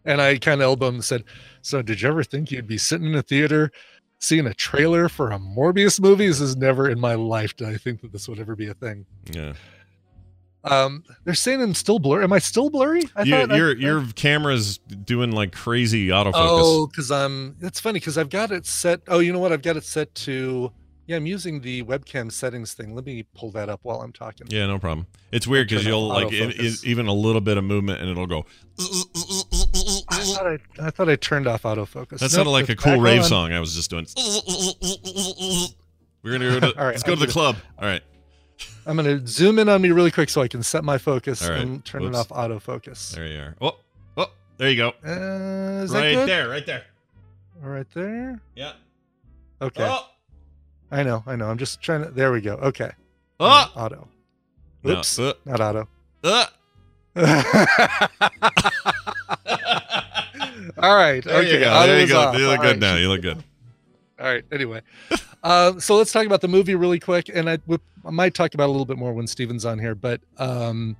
and 0.06 0.22
I 0.22 0.38
kind 0.38 0.62
of 0.62 0.65
elbowed 0.65 0.89
him 0.89 0.96
and 0.96 1.03
said, 1.06 1.24
So 1.62 1.82
did 1.82 2.01
you 2.01 2.10
ever 2.10 2.24
think 2.24 2.51
you'd 2.51 2.68
be 2.68 2.77
sitting 2.77 3.08
in 3.08 3.15
a 3.15 3.22
theater 3.22 3.72
seeing 4.20 4.46
a 4.48 4.53
trailer 4.53 5.08
for 5.10 5.32
a 5.32 5.39
Morbius 5.39 6.00
movie? 6.01 6.27
This 6.27 6.41
is 6.41 6.56
never 6.58 6.89
in 6.89 7.00
my 7.00 7.15
life 7.15 7.56
did 7.56 7.68
I 7.70 7.77
think 7.77 8.01
that 8.01 8.12
this 8.12 8.27
would 8.27 8.39
ever 8.39 8.56
be 8.56 8.68
a 8.68 8.74
thing. 8.74 9.06
Yeah. 9.32 9.53
Um 10.63 11.04
they're 11.24 11.34
saying 11.34 11.62
I'm 11.62 11.74
still 11.74 12.00
blurry. 12.00 12.24
Am 12.24 12.34
I 12.34 12.39
still 12.39 12.70
blurry? 12.70 13.04
I 13.16 13.24
You, 13.24 13.32
thought 13.36 13.51
I- 13.51 13.58
your 13.58 13.70
I- 13.72 13.75
your 13.80 14.06
camera's 14.16 14.78
doing 14.78 15.32
like 15.32 15.51
crazy 15.54 16.08
autofocus. 16.10 16.32
Oh, 16.36 16.88
because 16.88 17.12
I'm 17.12 17.56
it's 17.62 17.80
funny 17.80 18.00
because 18.00 18.18
I've 18.18 18.30
got 18.30 18.51
it 18.51 18.66
set. 18.66 19.01
Oh, 19.08 19.20
you 19.20 19.32
know 19.32 19.39
what? 19.39 19.51
I've 19.54 19.62
got 19.62 19.78
it 19.78 19.84
set 19.86 20.13
to 20.16 20.72
yeah, 21.08 21.16
I'm 21.16 21.25
using 21.25 21.62
the 21.62 21.82
webcam 21.86 22.32
settings 22.32 22.74
thing. 22.75 22.94
Let 22.94 23.04
me 23.04 23.24
pull 23.36 23.50
that 23.54 23.68
up 23.68 23.80
while 23.82 24.01
I'm 24.01 24.12
talking. 24.13 24.46
Yeah, 24.51 24.68
no 24.68 24.78
problem. 24.78 25.08
It's 25.32 25.48
weird 25.48 25.68
because 25.68 25.84
you'll 25.84 26.08
like 26.08 26.32
it, 26.32 26.60
it- 26.60 26.84
even 26.84 27.08
a 27.08 27.13
little 27.13 27.42
bit 27.42 27.58
of 27.58 27.63
movement 27.63 28.00
and 28.01 28.10
it'll 28.12 28.28
go. 28.28 28.46
I 28.78 28.84
thought 30.36 30.46
I, 30.48 30.58
I 30.88 30.89
thought 30.92 31.10
I 31.10 31.16
turned 31.16 31.48
off 31.48 31.63
autofocus. 31.63 32.20
That 32.20 32.22
Nope, 32.24 32.32
sounded 32.32 32.51
like 32.51 32.70
a 32.70 32.75
cool 32.75 33.00
rave 33.00 33.22
on. 33.24 33.28
song 33.28 33.54
I 33.54 33.60
was 33.60 33.74
just 33.74 33.89
doing. 33.89 34.06
We're 36.22 36.32
gonna 36.34 36.60
go 36.60 36.60
to, 36.60 36.68
All 36.80 36.86
right, 36.86 36.92
let's 36.92 37.04
go 37.04 37.16
to 37.16 37.25
the 37.25 37.32
club. 37.32 37.56
All 37.78 37.86
right. 37.88 38.01
I'm 38.86 38.96
gonna 38.96 39.25
zoom 39.28 39.60
in 39.60 39.70
on 39.70 39.82
me 39.82 39.92
really 39.92 40.12
quick 40.12 40.30
so 40.30 40.42
I 40.42 40.48
can 40.48 40.63
set 40.63 40.84
my 40.84 40.98
focus 40.98 41.48
right. 41.48 41.60
and 41.60 41.84
turn 41.86 42.01
Whoops. 42.04 42.18
it 42.18 42.20
off 42.20 42.30
autofocus. 42.30 43.13
There 43.13 43.28
you 43.28 43.39
are. 43.39 43.56
Oh, 43.62 43.78
oh, 44.18 44.32
there 44.58 44.70
you 44.70 44.75
go. 44.78 44.89
Uh, 45.06 45.84
is 45.84 45.92
that 45.92 46.01
Right 46.01 46.25
there, 46.25 46.50
right 46.50 46.66
there. 46.66 46.84
Right 47.62 47.88
there. 47.94 48.42
Yeah. 48.56 48.74
Okay. 49.62 49.86
Oh, 49.88 50.08
I 50.92 51.04
know. 51.04 51.24
I 51.28 51.36
know. 51.36 51.48
I'm 51.50 51.58
just 51.58 51.82
trying 51.82 52.04
to. 52.04 52.10
There 52.12 52.32
we 52.32 52.42
go. 52.42 52.54
Okay. 52.56 52.92
oh. 53.39 53.72
Auto. 53.75 54.08
No, 54.84 54.98
Oops. 55.00 55.20
uh, 55.20 55.34
Not 55.46 55.60
auto. 55.60 55.88
uh. 56.24 56.46
All 60.78 60.96
right. 60.96 61.24
There 61.24 61.38
okay. 61.39 61.54
you 61.54 61.60
go. 61.60 61.72
auto 61.74 61.88
There 61.88 62.00
you 62.01 62.08
go. 62.08 62.20
off. 62.22 62.38
You 62.38 62.48
look 62.48 62.60
All 62.60 62.63
good 62.63 62.72
right. 62.72 62.80
now. 62.80 62.96
You 62.96 63.10
look 63.10 63.22
good. 63.22 63.44
All 64.20 64.25
right. 64.25 64.46
Anyway, 64.51 64.82
um, 65.43 65.79
so 65.79 65.96
let's 65.96 66.12
talk 66.12 66.25
about 66.25 66.41
the 66.41 66.48
movie 66.48 66.75
really 66.75 67.00
quick, 67.00 67.29
and 67.34 67.50
I, 67.50 67.60
we- 67.65 67.77
I 68.05 68.12
might 68.12 68.34
talk 68.34 68.53
about 68.53 68.65
it 68.65 68.69
a 68.69 68.72
little 68.72 68.86
bit 68.86 68.98
more 68.98 69.13
when 69.13 69.27
Steven's 69.27 69.65
on 69.65 69.79
here. 69.79 69.96
But 69.96 70.22
um, 70.38 70.96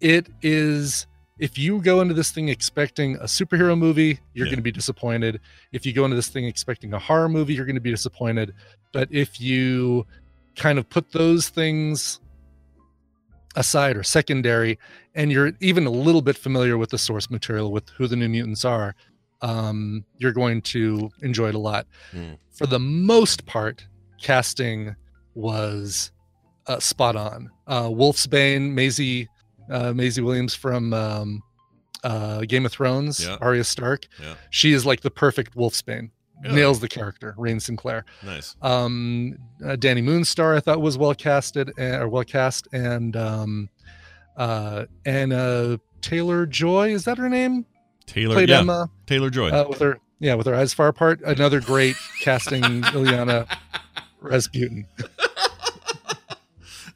it 0.00 0.28
is 0.42 1.06
if 1.38 1.58
you 1.58 1.80
go 1.82 2.00
into 2.00 2.14
this 2.14 2.30
thing 2.30 2.48
expecting 2.48 3.16
a 3.16 3.24
superhero 3.24 3.76
movie, 3.76 4.18
you're 4.32 4.46
Yeah. 4.46 4.52
going 4.52 4.56
to 4.58 4.62
be 4.62 4.72
disappointed. 4.72 5.40
If 5.72 5.84
you 5.84 5.92
go 5.92 6.04
into 6.04 6.16
this 6.16 6.28
thing 6.28 6.46
expecting 6.46 6.94
a 6.94 6.98
horror 6.98 7.28
movie, 7.28 7.52
you're 7.54 7.66
going 7.66 7.74
to 7.76 7.80
be 7.80 7.90
disappointed. 7.90 8.54
But 8.92 9.08
if 9.12 9.38
you 9.40 10.06
kind 10.56 10.78
of 10.78 10.88
put 10.88 11.12
those 11.12 11.50
things 11.50 12.20
aside 13.54 13.96
or 13.96 14.02
secondary, 14.02 14.78
and 15.14 15.30
you're 15.32 15.52
even 15.60 15.86
a 15.86 15.90
little 15.90 16.22
bit 16.22 16.36
familiar 16.36 16.76
with 16.78 16.90
the 16.90 16.98
source 16.98 17.30
material, 17.30 17.70
with 17.72 17.88
who 17.90 18.06
the 18.06 18.16
New 18.16 18.28
Mutants 18.28 18.64
are, 18.64 18.94
um, 19.42 20.04
you're 20.18 20.32
going 20.32 20.62
to 20.62 21.10
enjoy 21.22 21.48
it 21.48 21.54
a 21.54 21.58
lot. 21.58 21.86
Hmm. 22.12 22.32
For 22.52 22.66
the 22.66 22.78
most 22.78 23.46
part, 23.46 23.86
casting 24.20 24.94
was 25.34 26.10
uh, 26.66 26.78
spot 26.80 27.16
on. 27.16 27.50
Uh, 27.66 27.88
Wolfsbane, 27.88 28.72
Maisie, 28.72 29.28
uh, 29.70 29.92
Maisie 29.92 30.22
Williams 30.22 30.54
from 30.54 30.92
um, 30.94 31.42
uh, 32.02 32.40
Game 32.40 32.64
of 32.66 32.72
Thrones, 32.72 33.24
Yeah. 33.24 33.36
Arya 33.40 33.64
Stark. 33.64 34.06
Yeah. 34.22 34.34
She 34.50 34.72
is 34.72 34.86
like 34.86 35.00
the 35.00 35.10
perfect 35.10 35.54
Wolfsbane. 35.56 36.10
Yeah. 36.44 36.54
Nails 36.54 36.80
the 36.80 36.88
character, 36.88 37.34
Rahne 37.38 37.60
Sinclair. 37.62 38.04
Nice. 38.22 38.56
Um, 38.60 39.36
uh, 39.64 39.68
Dani 39.76 40.02
Moonstar, 40.02 40.54
I 40.54 40.60
thought 40.60 40.82
was 40.82 40.98
well 40.98 41.14
casted 41.14 41.70
uh, 41.78 42.00
or 42.00 42.08
well 42.10 42.24
cast, 42.24 42.68
and 42.74 43.16
um, 43.16 43.70
uh, 44.36 44.84
and 45.06 45.32
uh, 45.32 45.78
Taylor 46.02 46.44
Joy 46.44 46.90
is 46.92 47.04
that 47.06 47.16
her 47.16 47.30
name? 47.30 47.64
Taylor. 48.06 48.34
Played 48.34 48.48
yeah. 48.48 48.60
Emma 48.60 48.90
Taylor 49.06 49.30
Joy. 49.30 49.50
uh, 49.50 49.66
with 49.68 49.78
her 49.80 49.98
yeah 50.18 50.34
with 50.34 50.46
her 50.46 50.54
eyes 50.54 50.72
far 50.72 50.88
apart. 50.88 51.20
Another 51.22 51.60
great 51.60 51.96
casting, 52.20 52.62
Illyana 52.62 53.46
Rasputin. 54.20 54.86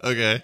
okay. 0.05 0.43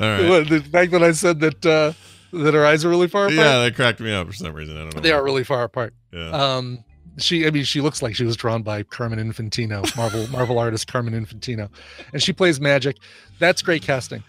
All 0.00 0.08
right. 0.08 0.48
The 0.48 0.60
fact 0.60 0.92
that 0.92 1.02
I 1.02 1.12
said 1.12 1.40
that 1.40 1.66
uh, 1.66 1.92
that 2.32 2.54
her 2.54 2.64
eyes 2.64 2.84
are 2.84 2.88
really 2.88 3.08
far 3.08 3.24
apart. 3.24 3.34
Yeah, 3.34 3.64
that 3.64 3.74
cracked 3.74 4.00
me 4.00 4.12
up 4.12 4.26
for 4.26 4.32
some 4.32 4.52
reason. 4.52 4.76
I 4.76 4.80
don't 4.80 4.94
know. 4.94 5.00
they 5.00 5.12
why. 5.12 5.18
are 5.18 5.24
really 5.24 5.44
far 5.44 5.64
apart. 5.64 5.94
Yeah. 6.12 6.30
Um, 6.30 6.84
she, 7.18 7.46
I 7.46 7.50
mean, 7.50 7.64
she 7.64 7.80
looks 7.80 8.00
like 8.00 8.14
she 8.14 8.24
was 8.24 8.36
drawn 8.36 8.62
by 8.62 8.84
Carmen 8.84 9.18
Infantino, 9.18 9.96
Marvel 9.96 10.28
Marvel 10.30 10.58
artist 10.58 10.86
Carmen 10.86 11.14
Infantino, 11.14 11.68
and 12.12 12.22
she 12.22 12.32
plays 12.32 12.60
Magik. 12.60 12.96
That's 13.38 13.62
great 13.62 13.82
casting. 13.82 14.22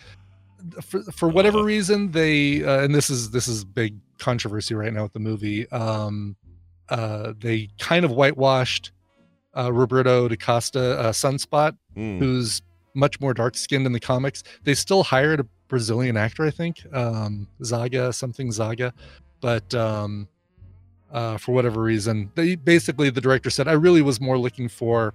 For 0.82 1.04
for 1.04 1.30
whatever 1.30 1.64
reason, 1.64 2.12
they 2.12 2.64
uh, 2.64 2.84
and 2.84 2.94
this 2.94 3.10
is 3.10 3.32
this 3.32 3.48
is 3.48 3.64
big 3.64 3.96
controversy 4.20 4.76
right 4.76 4.94
now 4.94 5.04
with 5.04 5.14
the 5.14 5.20
movie. 5.20 5.70
Um, 5.72 6.36
uh, 6.90 7.34
they 7.40 7.70
kind 7.80 8.06
of 8.06 8.12
whitewashed 8.12 8.92
uh, 9.58 9.72
Roberto 9.72 10.28
da 10.28 10.36
Costa, 10.36 11.00
uh, 11.00 11.12
Sunspot, 11.12 11.76
Mm. 11.98 12.20
who's 12.20 12.62
much 12.94 13.20
more 13.20 13.34
dark 13.34 13.56
skinned 13.58 13.86
in 13.86 13.92
the 13.92 14.00
comics. 14.00 14.44
They 14.64 14.74
still 14.74 15.04
hired 15.04 15.40
a 15.40 15.46
Brazilian 15.68 16.18
actor, 16.18 16.46
I 16.46 16.50
think, 16.52 16.86
um, 16.94 17.48
Zaga, 17.64 18.14
something 18.14 18.52
Zaga, 18.52 18.94
but 19.42 19.74
um, 19.74 20.28
uh, 21.12 21.38
for 21.38 21.52
whatever 21.52 21.82
reason, 21.82 22.32
they 22.36 22.56
basically 22.56 23.10
the 23.10 23.22
director 23.22 23.50
said, 23.50 23.68
I 23.68 23.74
really 23.74 24.02
was 24.02 24.20
more 24.22 24.38
looking 24.38 24.70
for 24.70 25.14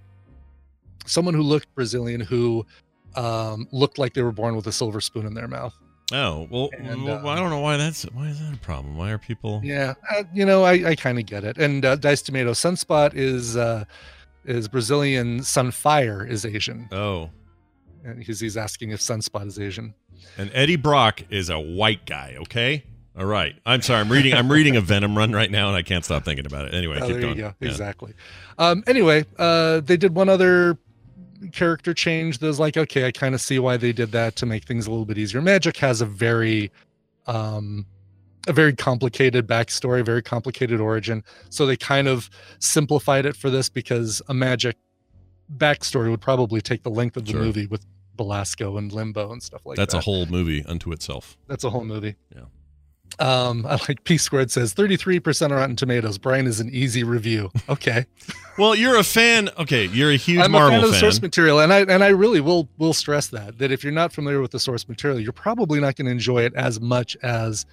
someone 1.06 1.34
who 1.34 1.42
looked 1.42 1.72
Brazilian, 1.74 2.20
who 2.20 2.66
um, 3.16 3.66
looked 3.72 3.98
like 3.98 4.14
they 4.14 4.22
were 4.22 4.32
born 4.32 4.56
with 4.56 4.66
a 4.66 4.72
silver 4.72 5.00
spoon 5.00 5.26
in 5.26 5.34
their 5.34 5.48
mouth. 5.48 5.76
Oh 6.12 6.46
well, 6.50 6.68
And, 6.78 7.04
well, 7.04 7.26
uh, 7.26 7.30
I 7.30 7.36
don't 7.36 7.50
know 7.50 7.60
why 7.60 7.76
that's 7.78 8.02
why 8.12 8.28
is 8.28 8.38
that 8.40 8.52
a 8.54 8.58
problem? 8.58 8.96
Why 8.96 9.10
are 9.10 9.18
people? 9.18 9.60
Yeah, 9.64 9.94
uh, 10.14 10.24
you 10.34 10.44
know, 10.44 10.62
I, 10.64 10.90
I 10.90 10.94
kind 10.96 11.18
of 11.18 11.24
get 11.26 11.44
it. 11.44 11.56
And 11.56 11.84
uh, 11.84 11.96
Dice 11.96 12.20
Tomato 12.22 12.50
Sunspot 12.52 13.14
is 13.14 13.56
uh, 13.56 13.84
is 14.44 14.68
Brazilian. 14.68 15.40
Sunfire 15.40 16.28
is 16.28 16.44
Asian, 16.44 16.88
Oh, 16.92 17.30
and 18.04 18.22
he's 18.22 18.40
he's 18.40 18.56
asking 18.58 18.90
if 18.90 19.00
Sunspot 19.00 19.46
is 19.46 19.58
Asian. 19.58 19.94
and 20.36 20.50
Eddie 20.52 20.76
Brock 20.76 21.22
is 21.30 21.48
a 21.48 21.58
white 21.58 22.04
guy. 22.04 22.36
Okay. 22.42 22.84
All 23.16 23.24
right. 23.26 23.54
I'm 23.64 23.80
sorry. 23.80 24.00
I'm 24.00 24.10
reading. 24.10 24.34
I'm 24.34 24.50
reading 24.50 24.76
a 24.76 24.80
Venom 24.82 25.16
run 25.16 25.32
right 25.32 25.50
now, 25.50 25.68
and 25.68 25.76
I 25.76 25.82
can't 25.82 26.04
stop 26.04 26.24
thinking 26.24 26.46
about 26.46 26.66
it. 26.66 26.74
Anyway, 26.74 26.98
oh, 27.00 27.06
keep 27.06 27.12
there 27.12 27.20
going. 27.22 27.36
you 27.36 27.42
go. 27.44 27.54
Yeah. 27.60 27.68
Exactly. 27.70 28.12
Um, 28.58 28.82
anyway, 28.88 29.24
uh, 29.38 29.80
they 29.80 29.96
did 29.96 30.14
one 30.16 30.28
other 30.28 30.76
character 31.52 31.94
change 31.94 32.38
that 32.38 32.46
was 32.46 32.60
like, 32.60 32.76
okay, 32.76 33.06
I 33.06 33.12
kind 33.12 33.34
of 33.34 33.40
see 33.40 33.58
why 33.58 33.76
they 33.76 33.92
did 33.92 34.12
that 34.12 34.36
to 34.36 34.46
make 34.46 34.64
things 34.64 34.86
a 34.86 34.90
little 34.90 35.04
bit 35.04 35.18
easier. 35.18 35.40
Magik 35.40 35.76
has 35.78 36.00
a 36.00 36.06
very, 36.06 36.70
um, 37.26 37.86
a 38.46 38.52
very 38.52 38.74
complicated 38.74 39.46
backstory, 39.46 40.04
very 40.04 40.22
complicated 40.22 40.80
origin. 40.80 41.24
So 41.50 41.66
they 41.66 41.76
kind 41.76 42.08
of 42.08 42.28
simplified 42.58 43.26
it 43.26 43.36
for 43.36 43.50
this 43.50 43.68
because 43.68 44.20
a 44.28 44.34
Magik 44.34 44.74
backstory 45.56 46.10
would 46.10 46.20
probably 46.20 46.60
take 46.60 46.82
the 46.82 46.90
length 46.90 47.16
of 47.16 47.24
the 47.26 47.32
Sure. 47.32 47.40
movie 47.40 47.66
with 47.66 47.84
Belasco 48.16 48.76
and 48.76 48.92
Limbo 48.92 49.32
and 49.32 49.42
stuff 49.42 49.62
like 49.66 49.76
That's 49.76 49.92
that. 49.92 49.98
That's 49.98 50.06
a 50.06 50.10
whole 50.10 50.26
movie 50.26 50.64
unto 50.64 50.92
itself. 50.92 51.36
That's 51.48 51.64
a 51.64 51.70
whole 51.70 51.84
movie. 51.84 52.16
Yeah. 52.34 52.42
Um, 53.18 53.64
I 53.66 53.78
like 53.88 54.02
P 54.04 54.18
squared 54.18 54.50
says 54.50 54.74
33% 54.74 55.46
on 55.46 55.52
Rotten 55.52 55.76
Tomatoes. 55.76 56.18
Brian 56.18 56.46
is 56.46 56.60
an 56.60 56.68
easy 56.70 57.04
review. 57.04 57.50
Okay. 57.68 58.06
Well, 58.56 58.76
you're 58.76 58.96
a 58.96 59.02
fan. 59.02 59.50
Okay, 59.58 59.86
you're 59.86 60.12
a 60.12 60.16
huge 60.16 60.38
I'm 60.38 60.52
Marvel 60.52 60.68
a 60.68 60.72
fan 60.74 60.84
of 60.84 60.86
the 60.86 60.92
fan. 60.92 61.00
source 61.00 61.20
material, 61.20 61.58
and 61.58 61.72
I 61.72 61.80
and 61.80 62.04
I 62.04 62.10
really 62.10 62.40
will 62.40 62.68
will 62.78 62.92
stress 62.94 63.26
that 63.30 63.58
that 63.58 63.72
if 63.72 63.82
you're 63.82 63.92
not 63.92 64.12
familiar 64.12 64.40
with 64.40 64.52
the 64.52 64.60
source 64.60 64.88
material, 64.88 65.18
you're 65.18 65.32
probably 65.32 65.80
not 65.80 65.96
going 65.96 66.06
to 66.06 66.12
enjoy 66.12 66.44
it 66.44 66.54
as 66.54 66.80
much 66.80 67.16
as 67.24 67.66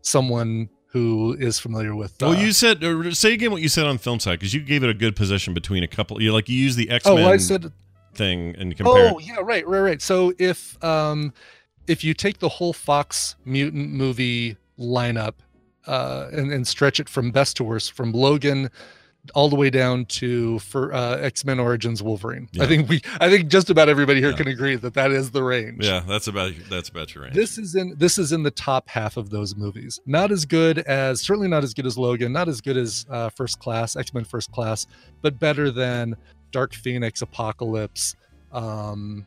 someone 0.00 0.70
who 0.86 1.36
is 1.38 1.58
familiar 1.58 1.94
with. 1.94 2.16
well, 2.18 2.30
uh, 2.30 2.40
you 2.40 2.52
said 2.52 2.82
say 3.14 3.34
again 3.34 3.50
what 3.50 3.60
you 3.60 3.68
said 3.68 3.84
on 3.84 3.98
film 3.98 4.20
side 4.20 4.38
because 4.38 4.54
you 4.54 4.60
gave 4.60 4.82
it 4.82 4.88
a 4.88 4.94
good 4.94 5.16
position 5.16 5.52
between 5.52 5.82
a 5.82 5.88
couple. 5.88 6.22
You 6.22 6.32
like 6.32 6.48
you 6.48 6.58
use 6.58 6.76
the 6.76 6.88
X 6.88 7.06
oh, 7.06 7.14
Men 7.14 7.24
well, 7.24 7.34
I 7.34 7.36
said. 7.36 7.70
thing 8.14 8.56
and 8.56 8.74
compare. 8.74 9.12
Oh, 9.12 9.18
yeah, 9.18 9.36
right, 9.42 9.68
right, 9.68 9.80
right. 9.80 10.00
So 10.00 10.32
if 10.38 10.82
um 10.82 11.34
if 11.86 12.04
you 12.04 12.14
take 12.14 12.38
the 12.38 12.48
whole 12.48 12.72
Fox 12.72 13.36
mutant 13.44 13.90
movie 13.90 14.56
lineup 14.78 15.34
uh 15.86 16.28
and, 16.32 16.52
and 16.52 16.66
stretch 16.66 17.00
it 17.00 17.08
from 17.08 17.30
best 17.30 17.56
to 17.56 17.64
worst, 17.64 17.92
from 17.92 18.12
Logan 18.12 18.70
all 19.34 19.48
the 19.48 19.54
way 19.54 19.70
down 19.70 20.04
to 20.04 20.58
for 20.58 20.92
uh, 20.92 21.16
X-Men 21.18 21.60
Origins 21.60 22.02
Wolverine. 22.02 22.48
Yeah. 22.50 22.64
I 22.64 22.66
think 22.66 22.88
we 22.88 23.00
I 23.20 23.30
think 23.30 23.48
just 23.48 23.70
about 23.70 23.88
everybody 23.88 24.18
here 24.20 24.30
Yeah. 24.30 24.36
can 24.36 24.48
agree 24.48 24.74
that 24.74 24.94
that 24.94 25.12
is 25.12 25.30
the 25.30 25.44
range. 25.44 25.86
Yeah, 25.86 26.02
that's 26.08 26.26
about 26.26 26.52
that's 26.68 26.88
about 26.88 27.14
your 27.14 27.22
range. 27.22 27.36
This 27.36 27.56
is 27.56 27.76
in 27.76 27.94
this 27.96 28.18
is 28.18 28.32
in 28.32 28.42
the 28.42 28.50
top 28.50 28.88
half 28.88 29.16
of 29.16 29.30
those 29.30 29.54
movies. 29.54 30.00
Not 30.06 30.32
as 30.32 30.44
good 30.44 30.80
as 30.80 31.20
certainly 31.20 31.46
not 31.46 31.62
as 31.62 31.72
good 31.72 31.86
as 31.86 31.96
Logan, 31.96 32.32
not 32.32 32.48
as 32.48 32.60
good 32.60 32.76
as 32.76 33.06
uh, 33.10 33.28
First 33.28 33.60
Class, 33.60 33.94
X-Men 33.94 34.24
First 34.24 34.50
Class, 34.50 34.88
but 35.20 35.38
better 35.38 35.70
than 35.70 36.16
Dark 36.50 36.74
Phoenix, 36.74 37.22
Apocalypse. 37.22 38.16
Um, 38.50 39.24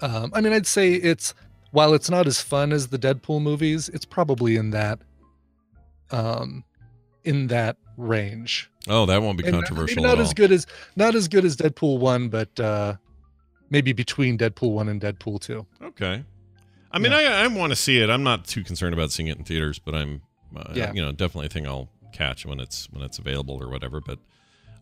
um, 0.00 0.30
I 0.32 0.40
mean, 0.40 0.52
I'd 0.52 0.66
say 0.66 0.92
it's 0.92 1.34
while 1.74 1.92
it's 1.92 2.08
not 2.08 2.26
as 2.26 2.40
fun 2.40 2.72
as 2.72 2.88
the 2.88 2.98
Deadpool 2.98 3.42
movies, 3.42 3.88
it's 3.90 4.04
probably 4.04 4.56
in 4.56 4.70
that 4.70 4.98
um 6.10 6.64
in 7.24 7.46
that 7.48 7.76
range. 7.96 8.70
oh, 8.88 9.06
that 9.06 9.22
won't 9.22 9.38
be 9.38 9.44
And 9.44 9.54
controversial 9.54 10.02
not 10.02 10.18
at 10.18 10.20
as 10.20 10.28
all. 10.28 10.34
good 10.34 10.52
as 10.52 10.66
not 10.96 11.14
as 11.14 11.26
good 11.28 11.44
as 11.44 11.56
Deadpool 11.56 11.98
1, 11.98 12.28
but 12.28 12.58
uh 12.60 12.94
maybe 13.70 13.92
between 13.92 14.38
Deadpool 14.38 14.72
1 14.72 14.88
and 14.88 15.00
Deadpool 15.00 15.40
2. 15.40 15.66
Okay. 15.82 16.22
I 16.92 16.98
mean, 17.00 17.12
I 17.12 17.24
I 17.24 17.46
want 17.48 17.72
to 17.72 17.76
see 17.76 17.98
it. 18.00 18.08
I'm 18.08 18.22
not 18.22 18.46
too 18.46 18.62
concerned 18.62 18.94
about 18.94 19.10
seeing 19.10 19.26
it 19.28 19.36
in 19.36 19.42
theaters, 19.44 19.80
but 19.80 19.94
I'm, 19.96 20.22
uh, 20.54 20.72
Yeah. 20.76 20.92
you 20.92 21.02
know, 21.02 21.10
definitely 21.10 21.48
think 21.48 21.66
I'll 21.66 21.88
catch 22.12 22.46
when 22.46 22.60
it's 22.60 22.88
when 22.92 23.02
it's 23.02 23.18
available 23.18 23.60
or 23.60 23.68
whatever. 23.68 24.00
But 24.00 24.20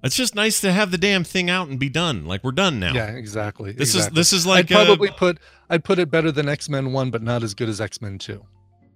it's 0.03 0.17
just 0.17 0.35
nice 0.35 0.61
to 0.61 0.73
have 0.73 0.91
the 0.91 0.99
damn 0.99 1.25
thing 1.25 1.49
out 1.51 1.69
and 1.69 1.79
be 1.79 1.88
done. 1.88 2.27
Like 2.27 2.43
we're 2.45 2.53
done 2.53 2.81
now. 2.81 2.93
Yeah, 2.95 3.09
exactly. 3.11 3.73
This 3.73 3.95
exactly. 3.95 4.21
is 4.21 4.31
this 4.31 4.38
is 4.38 4.47
like 4.47 4.71
I'd 4.73 4.87
probably 4.87 5.09
uh, 5.11 5.15
put 5.15 5.38
I'd 5.71 5.85
put 5.85 5.99
it 5.99 6.11
better 6.11 6.33
than 6.33 6.49
X 6.49 6.69
Men 6.69 6.93
One, 6.93 7.11
but 7.11 7.23
not 7.23 7.43
as 7.43 7.55
good 7.55 7.69
as 7.69 7.81
X 7.81 8.01
Men 8.03 8.19
Two. 8.19 8.45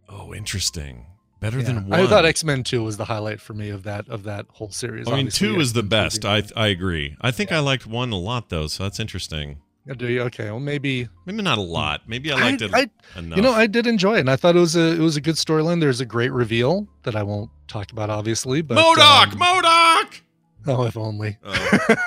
oh, 0.08 0.34
interesting. 0.34 1.06
Better 1.38 1.58
Yeah. 1.58 1.64
than 1.64 1.88
one. 1.88 2.00
I 2.00 2.06
thought 2.06 2.24
X 2.24 2.42
Men 2.44 2.62
Two 2.64 2.82
was 2.82 2.96
the 2.96 3.04
highlight 3.04 3.40
for 3.40 3.52
me 3.54 3.68
of 3.70 3.82
that 3.84 4.08
of 4.08 4.22
that 4.24 4.46
whole 4.50 4.70
series. 4.70 5.06
I 5.06 5.10
mean, 5.12 5.26
Obviously, 5.26 5.48
two 5.48 5.60
is 5.60 5.72
the 5.74 5.80
X-Men 5.80 5.88
best. 5.88 6.24
I 6.24 6.42
I 6.56 6.68
agree. 6.68 7.16
I 7.20 7.30
think 7.30 7.52
I 7.52 7.58
liked 7.58 7.86
one 7.86 8.10
a 8.12 8.18
lot 8.18 8.48
though, 8.48 8.66
so 8.68 8.82
that's 8.84 8.98
interesting. 8.98 9.58
Yeah, 9.86 9.94
do 9.94 10.08
you? 10.08 10.22
Okay, 10.22 10.46
well 10.50 10.58
maybe 10.58 11.08
Maybe 11.26 11.42
not 11.42 11.58
a 11.58 11.62
lot. 11.62 12.00
Maybe 12.08 12.32
I 12.32 12.40
liked 12.40 12.62
it 12.62 12.72
I, 12.74 12.88
enough. 13.16 13.36
you 13.36 13.42
know, 13.42 13.52
I 13.52 13.68
did 13.68 13.86
enjoy 13.86 14.16
it, 14.16 14.20
and 14.20 14.30
I 14.30 14.34
thought 14.34 14.56
it 14.56 14.60
was 14.60 14.74
a 14.74 14.94
it 14.94 14.98
was 14.98 15.16
a 15.16 15.20
good 15.20 15.36
storyline. 15.36 15.78
There's 15.80 16.00
a 16.00 16.06
great 16.06 16.32
reveal 16.32 16.88
that 17.04 17.14
I 17.14 17.22
won't 17.22 17.50
talk 17.68 17.92
about, 17.92 18.10
obviously. 18.10 18.62
But 18.62 18.78
MODOK, 18.78 19.32
um, 19.34 19.38
MODOK. 19.38 20.20
oh, 20.72 20.84
if 20.84 20.96
only. 20.96 21.38
Oh, 21.44 21.52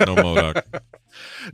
no 0.06 0.16
MODOK. 0.16 0.64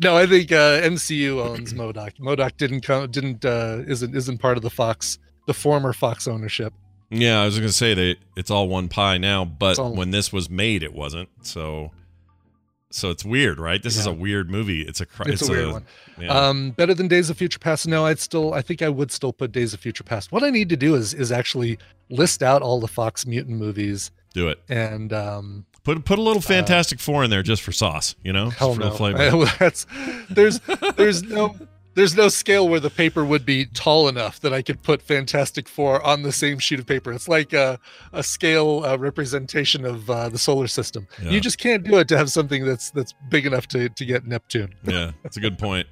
No, 0.01 0.15
I 0.17 0.27
think 0.27 0.51
uh, 0.51 0.81
MCU 0.81 1.39
owns 1.43 1.73
MODOK. 1.73 2.19
MODOK 2.19 2.57
didn't 2.57 2.81
come, 2.81 3.09
didn't 3.09 3.45
uh, 3.45 3.83
isn't 3.87 4.13
isn't 4.15 4.37
part 4.39 4.57
of 4.57 4.63
the 4.63 4.69
Fox, 4.69 5.17
the 5.47 5.53
former 5.53 5.93
Fox 5.93 6.27
ownership. 6.27 6.73
Yeah, 7.09 7.41
I 7.41 7.45
was 7.45 7.57
gonna 7.57 7.71
say 7.71 7.93
they 7.93 8.17
it's 8.35 8.51
all 8.51 8.67
one 8.67 8.89
pie 8.89 9.17
now, 9.17 9.45
but 9.45 9.79
all- 9.79 9.95
when 9.95 10.11
this 10.11 10.31
was 10.33 10.49
made, 10.49 10.83
it 10.83 10.93
wasn't. 10.93 11.29
So, 11.41 11.91
so 12.91 13.09
it's 13.11 13.23
weird, 13.23 13.59
right? 13.59 13.81
This 13.81 13.95
is 13.97 14.05
a 14.05 14.11
weird 14.13 14.49
movie. 14.51 14.81
It's 14.81 15.01
a 15.01 15.05
cr- 15.05 15.29
It's, 15.29 15.47
a 15.47 15.51
weird 15.51 15.71
one. 15.71 15.85
Yeah. 16.19 16.27
Um, 16.37 16.71
better 16.71 16.93
than 16.93 17.07
Days 17.07 17.29
of 17.29 17.37
Future 17.37 17.59
Past? 17.59 17.87
No, 17.87 18.05
I'd 18.05 18.19
still. 18.19 18.53
I 18.53 18.61
think 18.61 18.81
I 18.81 18.89
would 18.89 19.11
still 19.11 19.31
put 19.33 19.51
Days 19.53 19.73
of 19.73 19.79
Future 19.79 20.03
Past. 20.03 20.31
What 20.33 20.43
I 20.43 20.49
need 20.49 20.67
to 20.69 20.77
do 20.77 20.95
is 20.95 21.13
is 21.13 21.31
actually 21.31 21.79
list 22.09 22.43
out 22.43 22.61
all 22.61 22.79
the 22.81 22.87
Fox 22.89 23.25
mutant 23.25 23.57
movies 23.57 24.11
Do 24.33 24.49
it. 24.49 24.59
and 24.69 25.13
um, 25.13 25.65
Put 25.85 26.03
put 26.03 26.17
a 26.17 26.21
little 26.21 26.41
Fantastic 26.41 26.99
Four 26.99 27.23
in 27.23 27.29
there 27.29 27.43
just 27.43 27.61
for 27.61 27.71
sauce. 27.71 28.15
You 28.23 28.33
know, 28.33 28.49
hell 28.49 28.75
no. 28.75 28.89
the 28.89 28.95
flavor. 28.95 29.45
That's 29.59 29.85
there's 30.31 30.59
there's 30.97 31.21
no 31.21 31.55
there's 31.93 32.15
no 32.15 32.27
scale 32.27 32.67
where 32.67 32.79
the 32.79 32.89
paper 32.89 33.23
would 33.23 33.45
be 33.45 33.67
tall 33.67 34.07
enough 34.07 34.39
that 34.41 34.51
I 34.51 34.63
could 34.63 34.81
put 34.81 34.99
Fantastic 34.99 35.69
Four 35.69 36.03
on 36.03 36.23
the 36.23 36.31
same 36.31 36.57
sheet 36.57 36.79
of 36.79 36.87
paper. 36.87 37.13
It's 37.13 37.27
like 37.27 37.53
a 37.53 37.79
a 38.13 38.23
scale 38.23 38.83
uh, 38.83 38.97
representation 38.97 39.85
of 39.85 40.09
uh, 40.09 40.27
the 40.29 40.39
solar 40.39 40.65
system. 40.65 41.07
Yeah. 41.21 41.29
You 41.29 41.39
just 41.39 41.59
can't 41.59 41.83
do 41.83 41.99
it 41.99 42.07
to 42.07 42.17
have 42.17 42.31
something 42.31 42.65
that's 42.65 42.89
that's 42.89 43.13
big 43.29 43.45
enough 43.45 43.67
to 43.67 43.87
to 43.87 44.05
get 44.05 44.25
Neptune. 44.25 44.73
yeah, 44.83 45.11
that's 45.21 45.37
a 45.37 45.39
good 45.39 45.59
point. 45.59 45.87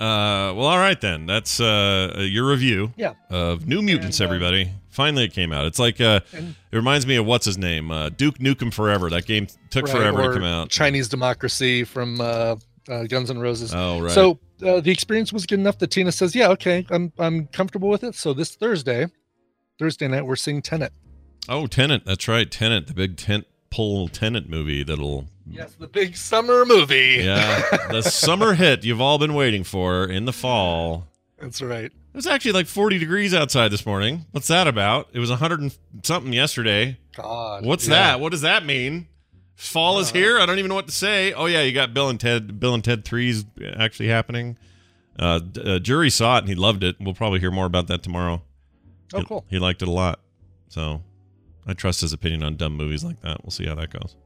Uh, 0.00 0.54
well, 0.54 0.66
all 0.66 0.78
right 0.78 1.00
then. 1.00 1.26
That's 1.26 1.60
uh 1.60 2.26
your 2.28 2.48
review. 2.50 2.92
Yeah. 2.96 3.14
Of 3.30 3.68
New 3.68 3.82
Mutants, 3.82 4.18
And, 4.18 4.28
uh, 4.28 4.34
everybody. 4.34 4.72
Finally, 4.98 5.26
it 5.26 5.32
came 5.32 5.52
out. 5.52 5.64
It's 5.64 5.78
like 5.78 6.00
uh, 6.00 6.18
And- 6.32 6.56
it 6.72 6.76
reminds 6.76 7.06
me 7.06 7.14
of 7.14 7.24
what's 7.24 7.46
his 7.46 7.56
name, 7.56 7.92
uh, 7.92 8.08
Duke 8.08 8.38
Nukem 8.38 8.74
Forever. 8.74 9.08
That 9.10 9.26
game 9.26 9.46
took 9.70 9.84
Right, 9.86 9.92
forever 9.96 10.22
to 10.24 10.32
come 10.34 10.42
out. 10.42 10.70
Chinese 10.70 11.08
Democracy 11.08 11.84
from 11.84 12.20
uh, 12.20 12.56
uh, 12.88 13.04
Guns 13.04 13.30
N' 13.30 13.38
Roses. 13.38 13.72
Oh 13.72 14.00
right. 14.00 14.10
So 14.10 14.40
uh, 14.66 14.80
the 14.80 14.90
experience 14.90 15.32
was 15.32 15.46
good 15.46 15.60
enough 15.60 15.78
that 15.78 15.92
Tina 15.92 16.10
says, 16.10 16.34
"Yeah, 16.34 16.48
okay, 16.48 16.84
I'm 16.90 17.12
I'm 17.16 17.46
comfortable 17.46 17.88
with 17.88 18.02
it." 18.02 18.16
So 18.16 18.32
this 18.32 18.56
Thursday, 18.56 19.06
Thursday 19.78 20.08
night, 20.08 20.26
we're 20.26 20.34
seeing 20.34 20.62
Tenet. 20.62 20.92
oh, 21.48 21.68
Tenant. 21.68 22.04
That's 22.04 22.26
right, 22.26 22.50
Tenant, 22.50 22.88
the 22.88 22.94
big 22.94 23.16
tent 23.16 23.46
pole 23.70 24.08
Tenant 24.08 24.48
movie 24.50 24.82
that'll 24.82 25.26
Yes, 25.46 25.74
the 25.78 25.86
big 25.86 26.16
summer 26.16 26.64
movie. 26.66 27.20
yeah 27.22 27.62
the 27.90 28.02
summer 28.02 28.54
hit 28.62 28.84
you've 28.84 29.00
all 29.00 29.18
been 29.18 29.34
waiting 29.34 29.62
for 29.62 30.04
in 30.06 30.24
the 30.24 30.32
fall. 30.32 31.06
that's 31.40 31.62
right. 31.62 31.92
It 32.18 32.26
was 32.26 32.26
actually 32.26 32.50
like 32.50 32.66
40 32.66 32.98
degrees 32.98 33.32
outside 33.32 33.68
this 33.68 33.86
morning. 33.86 34.26
What's 34.32 34.48
that 34.48 34.66
about? 34.66 35.08
It 35.12 35.20
was 35.20 35.30
100 35.30 35.60
and 35.60 35.78
something 36.02 36.32
yesterday. 36.32 36.98
God, 37.14 37.64
What's 37.64 37.86
yeah. 37.86 37.94
that? 37.94 38.20
What 38.20 38.32
does 38.32 38.40
that 38.40 38.66
mean? 38.66 39.06
Fall 39.54 40.00
is 40.00 40.10
Uh, 40.10 40.14
here. 40.14 40.40
I 40.40 40.44
don't 40.44 40.58
even 40.58 40.68
know 40.68 40.74
what 40.74 40.86
to 40.86 40.92
say. 40.92 41.32
Oh 41.32 41.46
yeah, 41.46 41.62
you 41.62 41.70
got 41.70 41.94
Bill 41.94 42.08
and 42.08 42.18
Ted. 42.18 42.58
Bill 42.58 42.74
and 42.74 42.82
Ted 42.82 43.04
Three's 43.04 43.44
actually 43.76 44.08
happening. 44.08 44.58
Uh, 45.16 45.38
uh, 45.64 45.78
Jury 45.78 46.10
saw 46.10 46.34
it 46.34 46.40
and 46.40 46.48
he 46.48 46.56
loved 46.56 46.82
it. 46.82 46.96
We'll 46.98 47.14
probably 47.14 47.38
hear 47.38 47.52
more 47.52 47.66
about 47.66 47.86
that 47.86 48.02
tomorrow. 48.02 48.42
Oh, 49.14 49.22
cool. 49.22 49.44
He, 49.48 49.60
liked 49.60 49.82
it 49.82 49.86
a 49.86 49.92
lot. 49.92 50.18
So 50.70 51.04
I 51.68 51.72
trust 51.74 52.00
his 52.00 52.12
opinion 52.12 52.42
on 52.42 52.56
dumb 52.56 52.76
movies 52.76 53.04
like 53.04 53.20
that. 53.20 53.44
We'll 53.44 53.52
see 53.52 53.66
how 53.66 53.76
that 53.76 53.90
goes. 53.90 54.16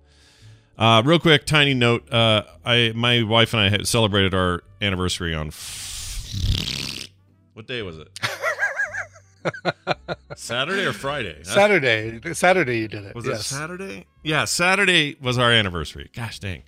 Uh, 0.79 1.03
real 1.05 1.19
quick, 1.19 1.45
tiny 1.45 1.75
note. 1.75 2.11
Uh, 2.11 2.45
I 2.65 2.93
my 2.95 3.23
wife 3.23 3.53
and 3.53 3.61
I 3.81 3.83
celebrated 3.83 4.33
our 4.33 4.63
anniversary 4.81 5.35
on. 5.35 5.49
F- 5.49 6.82
what 7.55 7.67
day 7.67 7.83
was 7.83 7.99
it? 7.99 8.09
Saturday 10.37 10.85
or 10.87 10.93
Friday? 10.93 11.33
That's- 11.35 11.53
Saturday, 11.55 12.35
Saturday 12.35 12.79
you 12.79 12.89
did 12.89 13.05
it. 13.05 13.15
was 13.15 13.27
yes. 13.27 13.41
it 13.41 13.45
Saturday? 13.55 14.07
Yeah, 14.23 14.45
Saturday 14.45 15.17
was 15.21 15.39
our 15.39 15.51
anniversary. 15.53 16.11
Gosh 16.15 16.39
dang. 16.39 16.63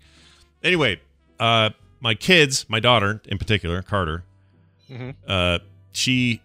Anyway, 0.62 1.00
uh, 1.38 1.70
my 2.00 2.14
kids, 2.14 2.66
my 2.68 2.80
daughter 2.80 3.22
in 3.26 3.38
particular, 3.38 3.82
Carter, 3.82 4.24
Mhm. 4.90 5.14
uh, 5.26 5.58
she 5.92 6.42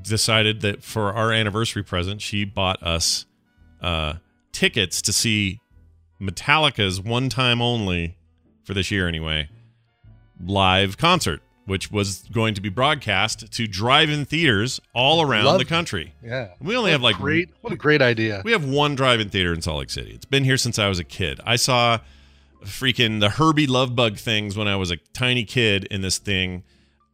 decided 0.00 0.60
that 0.62 0.82
for 0.82 1.12
our 1.12 1.32
anniversary 1.32 1.82
present, 1.82 2.22
she 2.22 2.44
bought 2.44 2.82
us 2.82 3.26
uh, 3.82 4.14
tickets 4.52 5.02
to 5.02 5.12
see 5.12 5.60
Metallica's 6.20 7.00
one 7.00 7.28
time 7.28 7.60
only 7.60 8.16
for 8.64 8.74
this 8.74 8.90
year 8.92 9.08
anyway 9.08 9.48
live 10.44 10.96
concert, 10.96 11.40
which 11.66 11.90
was 11.92 12.24
going 12.32 12.54
to 12.54 12.60
be 12.60 12.68
broadcast 12.68 13.52
to 13.52 13.66
drive-in 13.68 14.24
theaters 14.24 14.80
all 14.94 15.22
around 15.22 15.44
Love- 15.44 15.58
the 15.58 15.64
country. 15.64 16.14
Yeah. 16.22 16.48
We 16.60 16.76
only 16.76 16.88
What 16.90 16.92
have 16.92 17.02
like 17.02 17.16
great. 17.16 17.50
What 17.60 17.72
a 17.72 17.76
great 17.76 18.02
idea. 18.02 18.42
we 18.44 18.52
have 18.52 18.64
one 18.64 18.94
drive-in 18.94 19.28
theater 19.30 19.52
in 19.52 19.62
Salt 19.62 19.78
Lake 19.78 19.90
City. 19.90 20.12
It's 20.12 20.24
been 20.24 20.44
here 20.44 20.56
since 20.56 20.78
I 20.78 20.88
was 20.88 20.98
a 20.98 21.04
kid. 21.04 21.40
I 21.46 21.56
saw 21.56 21.98
freaking 22.64 23.20
the 23.20 23.30
Herbie 23.30 23.66
Love 23.66 23.94
Bug 23.96 24.16
things 24.18 24.56
when 24.56 24.68
I 24.68 24.76
was 24.76 24.90
a 24.90 24.96
tiny 25.12 25.44
kid 25.44 25.84
in 25.84 26.00
this 26.00 26.18
thing. 26.18 26.62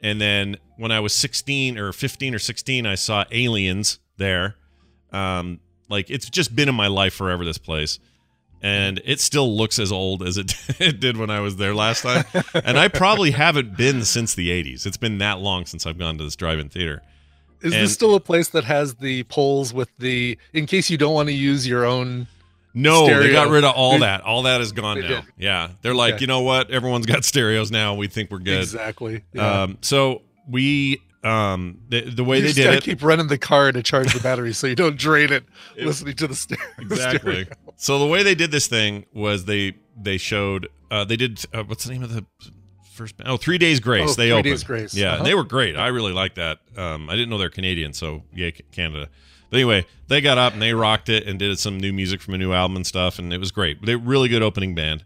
And 0.01 0.21
then 0.21 0.57
when 0.77 0.93
I 0.93 1.01
was 1.01 1.15
16 1.15 1.77
or 1.79 1.93
15 1.93 2.35
or 2.35 2.39
16, 2.39 2.87
I 2.87 2.95
saw 2.95 3.25
Aliens 3.31 3.99
there. 4.17 4.57
Um, 5.13 5.61
like 5.89 6.11
it's 6.11 6.29
just 6.29 6.55
been 6.55 6.69
in 6.69 6.75
my 6.75 6.87
life 6.87 7.15
forever, 7.15 7.45
this 7.45 7.59
place. 7.59 7.99
And 8.63 9.01
it 9.05 9.21
still 9.21 9.57
looks 9.57 9.79
as 9.79 9.93
old 9.93 10.23
as 10.23 10.37
it, 10.37 10.53
it 10.81 10.99
did 11.01 11.17
when 11.17 11.31
I 11.31 11.41
was 11.41 11.57
there 11.57 11.75
last 11.75 12.03
time. 12.03 12.25
and 12.65 12.79
I 12.79 12.89
probably 12.89 13.31
haven't 13.31 13.77
been 13.77 14.05
since 14.05 14.35
the 14.35 14.49
80s. 14.51 14.85
It's 14.87 14.97
been 14.97 15.19
that 15.19 15.39
long 15.39 15.65
since 15.67 15.87
I've 15.87 15.99
gone 15.99 16.19
to 16.19 16.25
this 16.25 16.37
drive-in 16.37 16.69
theater. 16.69 17.03
Is 17.61 17.73
and- 17.73 17.83
this 17.85 17.93
still 17.95 18.15
a 18.15 18.21
place 18.21 18.49
that 18.51 18.65
has 18.65 18.95
the 18.97 19.25
poles 19.25 19.73
with 19.75 19.91
the 19.99 20.39
in 20.53 20.67
case 20.67 20.91
you 20.91 20.97
don't 20.97 21.15
want 21.15 21.29
to 21.29 21.35
use 21.35 21.67
your 21.67 21.85
own? 21.85 22.27
No, 22.75 23.07
they 23.07 23.33
got 23.33 23.49
rid 23.49 23.65
of 23.65 23.75
all 23.75 23.99
that. 24.01 24.21
All 24.21 24.43
that 24.43 24.61
is 24.61 24.71
gone 24.73 25.01
now. 25.01 25.23
Yeah, 25.37 25.71
they're 25.83 25.95
like, 25.95 26.15
Okay. 26.15 26.21
you 26.21 26.27
know 26.29 26.43
what? 26.43 26.71
Everyone's 26.71 27.07
got 27.07 27.25
stereos 27.25 27.71
now. 27.73 27.95
We 27.95 28.07
think 28.07 28.31
we're 28.31 28.39
good. 28.39 28.61
Exactly. 28.61 29.25
Yeah. 29.33 29.63
Um, 29.63 29.79
so 29.81 30.23
we, 30.49 31.01
um, 31.29 31.79
the, 31.89 32.01
the 32.03 32.25
way 32.25 32.39
you 32.39 32.47
they 32.47 32.53
did 32.53 32.75
it, 32.75 32.83
keep 32.83 33.03
running 33.03 33.27
the 33.29 33.39
car 33.39 33.71
to 33.73 33.83
charge 33.83 34.13
the 34.15 34.21
battery 34.21 34.53
so 34.53 34.67
you 34.67 34.75
don't 34.75 34.97
drain 34.97 35.33
it, 35.33 35.45
It- 35.77 35.87
listening 35.87 36.15
to 36.17 36.27
the 36.27 36.35
stereo. 36.45 36.63
exactly. 36.79 37.47
So 37.77 37.99
the 37.99 38.07
way 38.07 38.23
they 38.23 38.35
did 38.35 38.51
this 38.51 38.67
thing 38.67 39.07
was 39.13 39.45
they 39.45 39.75
they 40.01 40.17
showed 40.17 40.69
uh, 40.91 41.05
they 41.05 41.17
did 41.17 41.45
uh, 41.53 41.65
what's 41.65 41.85
the 41.85 41.93
name 41.93 42.03
of 42.03 42.13
the 42.15 42.25
first 42.95 43.15
oh 43.27 43.37
three 43.37 43.59
days 43.59 43.79
grace 43.79 44.11
Oh, 44.11 44.15
they 44.15 44.25
Three 44.29 44.33
opened 44.33 44.45
Days 44.45 44.65
Grace. 44.65 44.95
yeah 44.95 45.15
Uh-huh. 45.15 45.23
they 45.25 45.35
were 45.35 45.45
great 45.45 45.77
I 45.77 45.87
really 45.89 46.13
liked 46.13 46.35
that 46.37 46.59
um, 46.77 47.09
I 47.09 47.15
didn't 47.15 47.29
know 47.31 47.39
they're 47.39 47.51
Canadian 47.51 47.93
so 47.93 48.25
yeah 48.35 48.51
Canada 48.73 49.09
but 49.51 49.57
anyway 49.57 49.87
they 50.09 50.21
got 50.21 50.37
up 50.39 50.53
and 50.55 50.61
they 50.63 50.75
rocked 50.75 51.09
it 51.09 51.25
and 51.27 51.39
did 51.39 51.57
some 51.61 51.79
new 51.79 51.93
music 51.93 52.21
from 52.21 52.35
a 52.35 52.39
new 52.39 52.53
album 52.53 52.75
and 52.77 52.85
stuff 52.87 53.19
and 53.21 53.33
it 53.33 53.39
was 53.39 53.53
great 53.53 53.85
they 53.87 53.95
really 53.95 54.29
good 54.29 54.43
opening 54.43 54.75
band 54.75 55.05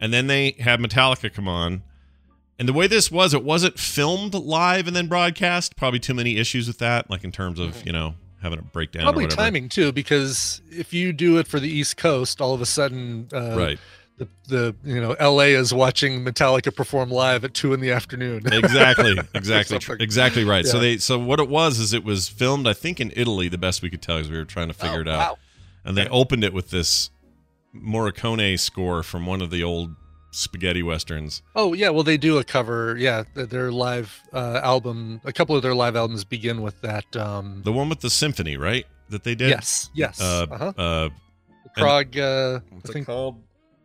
and 0.00 0.12
then 0.14 0.26
they 0.28 0.52
had 0.60 0.80
Metallica 0.80 1.30
come 1.32 1.46
on 1.48 1.82
and 2.58 2.68
the 2.68 2.72
way 2.72 2.86
this 2.86 3.10
was 3.10 3.34
it 3.34 3.44
wasn't 3.44 3.78
filmed 3.78 4.34
live 4.34 4.86
and 4.86 4.96
then 4.96 5.06
broadcast 5.08 5.76
probably 5.76 5.98
too 6.00 6.14
many 6.14 6.36
issues 6.38 6.66
with 6.66 6.78
that 6.78 7.10
like 7.10 7.22
in 7.24 7.32
terms 7.32 7.58
of 7.60 7.84
you 7.86 7.92
know 7.92 8.14
having 8.42 8.58
a 8.58 8.62
breakdown. 8.62 9.02
or 9.02 9.06
Probably 9.06 9.26
timing 9.26 9.68
too, 9.68 9.92
because 9.92 10.60
if 10.70 10.92
you 10.94 11.12
do 11.12 11.38
it 11.38 11.48
for 11.48 11.58
the 11.58 11.68
East 11.68 11.96
Coast, 11.96 12.40
all 12.40 12.52
of 12.54 12.60
a 12.60 12.66
sudden, 12.66 13.28
uh, 13.32 13.56
Right. 13.56 13.78
the 14.18 14.28
the 14.46 14.76
you 14.84 15.00
know 15.00 15.12
L.A. 15.18 15.54
is 15.54 15.72
watching 15.74 16.24
Metallica 16.24 16.74
perform 16.74 17.10
live 17.10 17.44
at 17.44 17.54
two 17.54 17.72
in 17.72 17.80
the 17.80 17.90
afternoon. 17.92 18.42
exactly 18.52 19.16
exactly 19.34 19.78
exactly 20.00 20.44
right 20.44 20.66
so 20.66 20.78
they 20.78 20.96
so 20.98 21.18
what 21.18 21.40
it 21.40 21.48
was 21.48 21.78
is 21.78 21.92
it 21.92 22.04
was 22.04 22.28
filmed 22.28 22.66
i 22.68 22.72
think 22.72 23.00
in 23.00 23.12
italy 23.16 23.48
the 23.48 23.58
best 23.58 23.82
we 23.82 23.90
could 23.90 24.00
tell 24.02 24.16
because 24.16 24.30
we 24.30 24.36
were 24.38 24.44
trying 24.44 24.68
to 24.68 24.74
figure 24.74 24.98
Oh, 24.98 25.00
it 25.02 25.08
out 25.08 25.18
wow. 25.18 25.38
and 25.84 25.96
they 25.96 26.06
opened 26.08 26.44
it 26.44 26.52
with 26.54 26.70
this 26.70 27.10
morricone 27.74 28.58
score 28.58 29.02
from 29.02 29.26
one 29.26 29.42
of 29.42 29.50
the 29.50 29.62
old 29.62 29.94
spaghetti 30.36 30.82
westerns 30.82 31.42
Oh 31.54 31.72
yeah, 31.72 31.90
well 31.90 32.02
they 32.02 32.16
do 32.16 32.38
a 32.38 32.44
cover. 32.44 32.96
Yeah, 32.98 33.24
their 33.34 33.72
live 33.72 34.22
uh, 34.32 34.60
album. 34.62 35.20
A 35.24 35.32
couple 35.32 35.56
of 35.56 35.62
their 35.62 35.74
live 35.74 35.96
albums 35.96 36.24
begin 36.24 36.62
with 36.62 36.80
that. 36.82 37.16
Um, 37.16 37.62
the 37.64 37.72
one 37.72 37.88
with 37.88 38.00
the 38.00 38.10
symphony 38.10 38.56
right 38.56 38.86
that 39.08 39.24
they 39.24 39.34
did 39.34 39.50
yes, 39.50 39.90
yes. 39.94 40.20
uh, 40.20 40.46
uh-huh. 40.50 40.72
uh 40.76 41.08
Prague. 41.76 42.16
Uh, 42.18 42.60
what's 42.70 42.94
I 42.94 43.00
it 43.00 43.04
called 43.06 43.42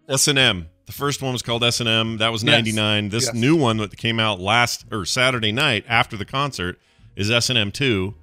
s&m 0.10 0.68
the 0.86 0.92
first 0.92 1.22
one 1.22 1.32
was 1.34 1.42
called 1.42 1.64
s&m 1.64 2.18
that 2.18 2.32
was 2.32 2.44
Yes. 2.44 2.52
99 2.52 3.10
this 3.10 3.26
Yes. 3.28 3.34
new 3.36 3.56
one 3.56 3.78
that 3.78 3.96
came 3.98 4.20
out 4.20 4.40
last 4.40 4.86
or 4.92 5.06
saturday 5.06 5.52
night 5.52 5.86
after 5.88 6.18
the 6.18 6.26
concert 6.26 6.80
is 7.16 7.30
s&m 7.32 7.72
2 7.72 8.14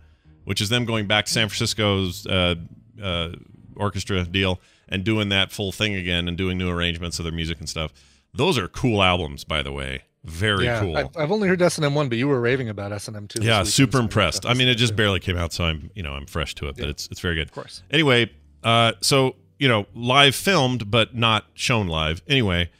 which 0.44 0.60
is 0.60 0.68
them 0.68 0.84
going 0.84 1.06
back 1.06 1.26
to 1.26 1.32
san 1.32 1.48
francisco's 1.48 2.26
uh, 2.26 2.54
uh, 3.02 3.30
orchestra 3.76 4.24
deal 4.24 4.60
and 4.88 5.04
doing 5.04 5.28
that 5.28 5.52
full 5.52 5.70
thing 5.70 5.94
again 5.94 6.26
and 6.28 6.36
doing 6.36 6.58
new 6.58 6.68
arrangements 6.68 7.18
of 7.18 7.24
their 7.24 7.32
music 7.32 7.58
and 7.58 7.68
stuff 7.68 7.92
those 8.34 8.58
are 8.58 8.68
cool 8.68 9.02
albums 9.02 9.44
by 9.44 9.62
the 9.62 9.72
way 9.72 10.02
very 10.24 10.64
yeah, 10.64 10.80
cool 10.80 10.96
I've, 10.96 11.16
I've 11.16 11.30
only 11.32 11.48
heard 11.48 11.62
S 11.62 11.78
and 11.78 11.84
M 11.84 11.94
one, 11.94 12.08
but 12.08 12.18
you 12.18 12.28
were 12.28 12.40
raving 12.40 12.68
about 12.68 12.92
S 12.92 13.08
and 13.08 13.16
M 13.16 13.26
two. 13.28 13.42
yeah 13.42 13.62
super 13.62 13.98
impressed 13.98 14.44
i 14.44 14.52
mean 14.54 14.68
it 14.68 14.74
just 14.74 14.94
barely 14.96 15.20
came 15.20 15.36
out 15.36 15.52
so 15.52 15.64
i'm 15.64 15.90
you 15.94 16.02
know 16.02 16.12
i'm 16.12 16.26
fresh 16.26 16.54
to 16.56 16.68
it 16.68 16.76
but 16.76 16.84
Yeah. 16.84 16.90
it's 16.90 17.08
it's 17.10 17.20
very 17.20 17.34
good 17.36 17.48
Of 17.48 17.52
course. 17.52 17.82
Anyway, 17.90 18.30
uh, 18.64 18.92
so 19.00 19.36
you 19.58 19.66
know, 19.68 19.86
live 19.94 20.34
filmed 20.36 20.88
but 20.90 21.16
not 21.16 21.46
shown 21.54 21.88
live. 21.88 22.22
Anyway, 22.28 22.70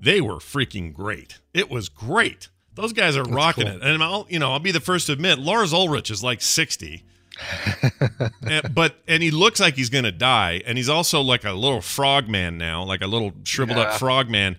they 0.00 0.20
were 0.20 0.36
freaking 0.38 0.92
great. 0.92 1.38
It 1.54 1.70
was 1.70 1.88
great. 1.88 2.48
Those 2.74 2.92
guys 2.92 3.16
are 3.16 3.22
rocking 3.22 3.66
cool. 3.68 3.76
it, 3.76 3.82
and 3.82 4.02
I'll 4.02 4.26
you 4.28 4.38
know 4.40 4.50
I'll 4.52 4.58
be 4.58 4.72
the 4.72 4.80
first 4.80 5.06
to 5.06 5.12
admit 5.12 5.38
Lars 5.38 5.72
Ulrich 5.72 6.10
is 6.10 6.24
like 6.24 6.40
sixty. 6.42 7.04
and, 8.42 8.74
but 8.74 8.96
and 9.06 9.22
he 9.22 9.30
looks 9.30 9.60
like 9.60 9.74
he's 9.74 9.90
gonna 9.90 10.12
die, 10.12 10.62
and 10.66 10.76
he's 10.78 10.88
also 10.88 11.20
like 11.20 11.44
a 11.44 11.52
little 11.52 11.80
frog 11.80 12.28
man 12.28 12.58
now, 12.58 12.82
like 12.84 13.02
a 13.02 13.06
little 13.06 13.32
shriveled 13.44 13.78
Yeah. 13.78 13.84
up 13.84 13.98
frog 13.98 14.28
man. 14.28 14.56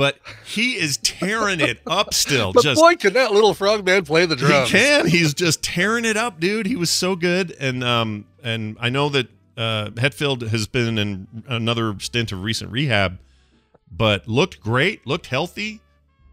But 0.00 0.18
he 0.46 0.78
is 0.78 0.96
tearing 0.96 1.60
it 1.60 1.82
up 1.86 2.14
still. 2.14 2.52
But 2.54 2.62
just 2.62 2.80
boy, 2.80 2.96
can 2.96 3.12
that 3.12 3.32
little 3.32 3.52
frog 3.52 3.84
man 3.84 4.06
play 4.06 4.24
the 4.24 4.34
drums? 4.34 4.70
he 4.70 4.78
can. 4.78 5.06
He's 5.06 5.34
just 5.34 5.62
tearing 5.62 6.06
it 6.06 6.16
up, 6.16 6.40
dude. 6.40 6.64
He 6.64 6.74
was 6.74 6.88
so 6.88 7.14
good, 7.14 7.54
and 7.60 7.84
um, 7.84 8.24
and 8.42 8.78
I 8.80 8.88
know 8.88 9.10
that 9.10 9.28
uh, 9.58 9.90
Hetfield 9.90 10.48
has 10.48 10.66
been 10.66 10.96
in 10.96 11.26
another 11.46 12.00
stint 12.00 12.32
of 12.32 12.42
recent 12.42 12.72
rehab, 12.72 13.18
but 13.94 14.26
looked 14.26 14.62
great, 14.62 15.06
looked 15.06 15.26
healthy, 15.26 15.82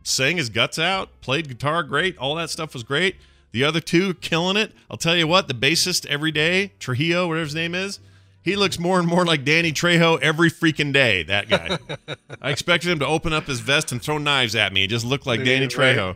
sang 0.01 0.37
his 0.37 0.47
guts 0.47 0.79
out, 0.79 1.09
played 1.19 1.49
guitar 1.49 1.83
great. 1.83 2.17
All 2.17 2.35
that 2.35 2.49
stuff 2.49 2.73
was 2.73 2.83
great. 2.83 3.17
The 3.51 3.65
other 3.65 3.81
two 3.81 4.13
killing 4.13 4.55
it. 4.55 4.71
I'll 4.89 4.95
tell 4.95 5.17
you 5.17 5.27
what, 5.27 5.49
the 5.49 5.53
bassist 5.53 6.05
every 6.05 6.31
day, 6.31 6.71
Trujillo, 6.79 7.27
whatever 7.27 7.43
his 7.43 7.55
name 7.55 7.75
is, 7.75 7.99
he 8.47 8.55
looks 8.55 8.79
more 8.79 8.97
and 8.97 9.07
more 9.07 9.25
like 9.25 9.43
Danny 9.43 9.73
Trejo 9.73 10.19
every 10.21 10.49
freaking 10.49 10.93
day. 10.93 11.23
That 11.23 11.49
guy. 11.49 11.77
I 12.41 12.49
expected 12.49 12.89
him 12.89 12.99
to 12.99 13.05
open 13.05 13.33
up 13.33 13.43
his 13.45 13.59
vest 13.59 13.91
and 13.91 14.01
throw 14.01 14.17
knives 14.17 14.55
at 14.55 14.71
me. 14.71 14.81
He 14.81 14.87
just 14.87 15.05
looked 15.05 15.25
like 15.27 15.43
Danny 15.43 15.65
it 15.65 15.77
right. 15.77 15.97
Trejo. 15.97 16.15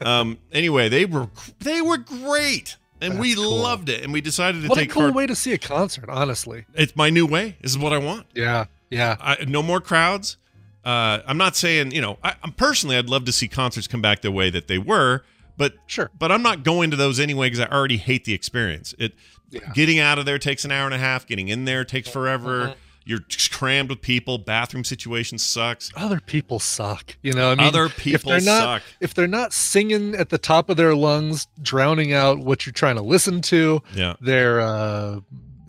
um. 0.06 0.38
Anyway, 0.50 0.88
they 0.88 1.04
were 1.04 1.28
they 1.60 1.82
were 1.82 1.98
great, 1.98 2.76
and 3.02 3.20
we 3.20 3.34
cool. 3.34 3.58
loved 3.58 3.90
it, 3.90 4.02
and 4.02 4.14
we 4.14 4.22
decided 4.22 4.62
to 4.62 4.68
take 4.68 4.70
What 4.70 4.78
a 4.78 4.86
cool 4.86 5.02
part. 5.02 5.14
way 5.14 5.26
to 5.26 5.34
see 5.34 5.52
a 5.52 5.58
concert, 5.58 6.08
honestly. 6.08 6.64
It's 6.74 6.96
my 6.96 7.10
new 7.10 7.26
way. 7.26 7.56
This 7.60 7.72
is 7.72 7.78
what 7.78 7.92
I 7.92 7.98
want. 7.98 8.26
Yeah, 8.34 8.64
yeah. 8.88 9.16
I, 9.20 9.44
no 9.46 9.62
more 9.62 9.80
crowds. 9.82 10.38
Uh, 10.86 11.18
I'm 11.26 11.36
not 11.38 11.54
saying 11.54 11.92
you 11.92 12.00
know. 12.00 12.18
I, 12.24 12.34
I'm 12.42 12.52
personally, 12.52 12.96
I'd 12.96 13.10
love 13.10 13.26
to 13.26 13.32
see 13.32 13.46
concerts 13.46 13.86
come 13.86 14.00
back 14.00 14.22
the 14.22 14.32
way 14.32 14.48
that 14.48 14.68
they 14.68 14.78
were, 14.78 15.22
but 15.58 15.74
Sure. 15.86 16.10
but 16.18 16.32
I'm 16.32 16.42
not 16.42 16.64
going 16.64 16.90
to 16.92 16.96
those 16.96 17.20
anyway 17.20 17.48
because 17.50 17.60
I 17.60 17.66
already 17.66 17.98
hate 17.98 18.24
the 18.24 18.32
experience. 18.32 18.94
It 18.98 19.12
Yeah. 19.52 19.60
getting 19.74 19.98
out 20.00 20.18
of 20.18 20.24
there 20.26 20.38
takes 20.38 20.64
an 20.64 20.72
hour 20.72 20.86
and 20.86 20.94
a 20.94 20.98
half. 20.98 21.26
Getting 21.26 21.48
in 21.48 21.64
there 21.66 21.84
takes 21.84 22.08
forever. 22.08 22.68
Mhm. 22.68 22.74
You're 23.04 23.20
crammed 23.50 23.90
with 23.90 24.00
people. 24.00 24.38
Bathroom 24.38 24.84
situation 24.84 25.36
sucks. 25.36 25.90
Other 25.96 26.20
people 26.20 26.58
suck. 26.60 27.16
You 27.22 27.32
know, 27.32 27.50
I 27.50 27.54
mean, 27.56 27.66
Other 27.66 27.86
if 27.86 27.96
people 27.96 28.30
they're 28.30 28.40
not, 28.40 28.62
suck. 28.62 28.82
If 29.00 29.12
they're 29.14 29.26
not 29.26 29.52
singing 29.52 30.14
at 30.14 30.28
the 30.30 30.38
top 30.38 30.70
of 30.70 30.76
their 30.76 30.94
lungs, 30.94 31.48
drowning 31.60 32.12
out 32.12 32.38
what 32.38 32.64
you're 32.64 32.72
trying 32.72 32.94
to 32.96 33.02
listen 33.02 33.42
to, 33.42 33.82
Yeah. 33.94 34.14
they're, 34.20 34.60
uh, 34.60 35.18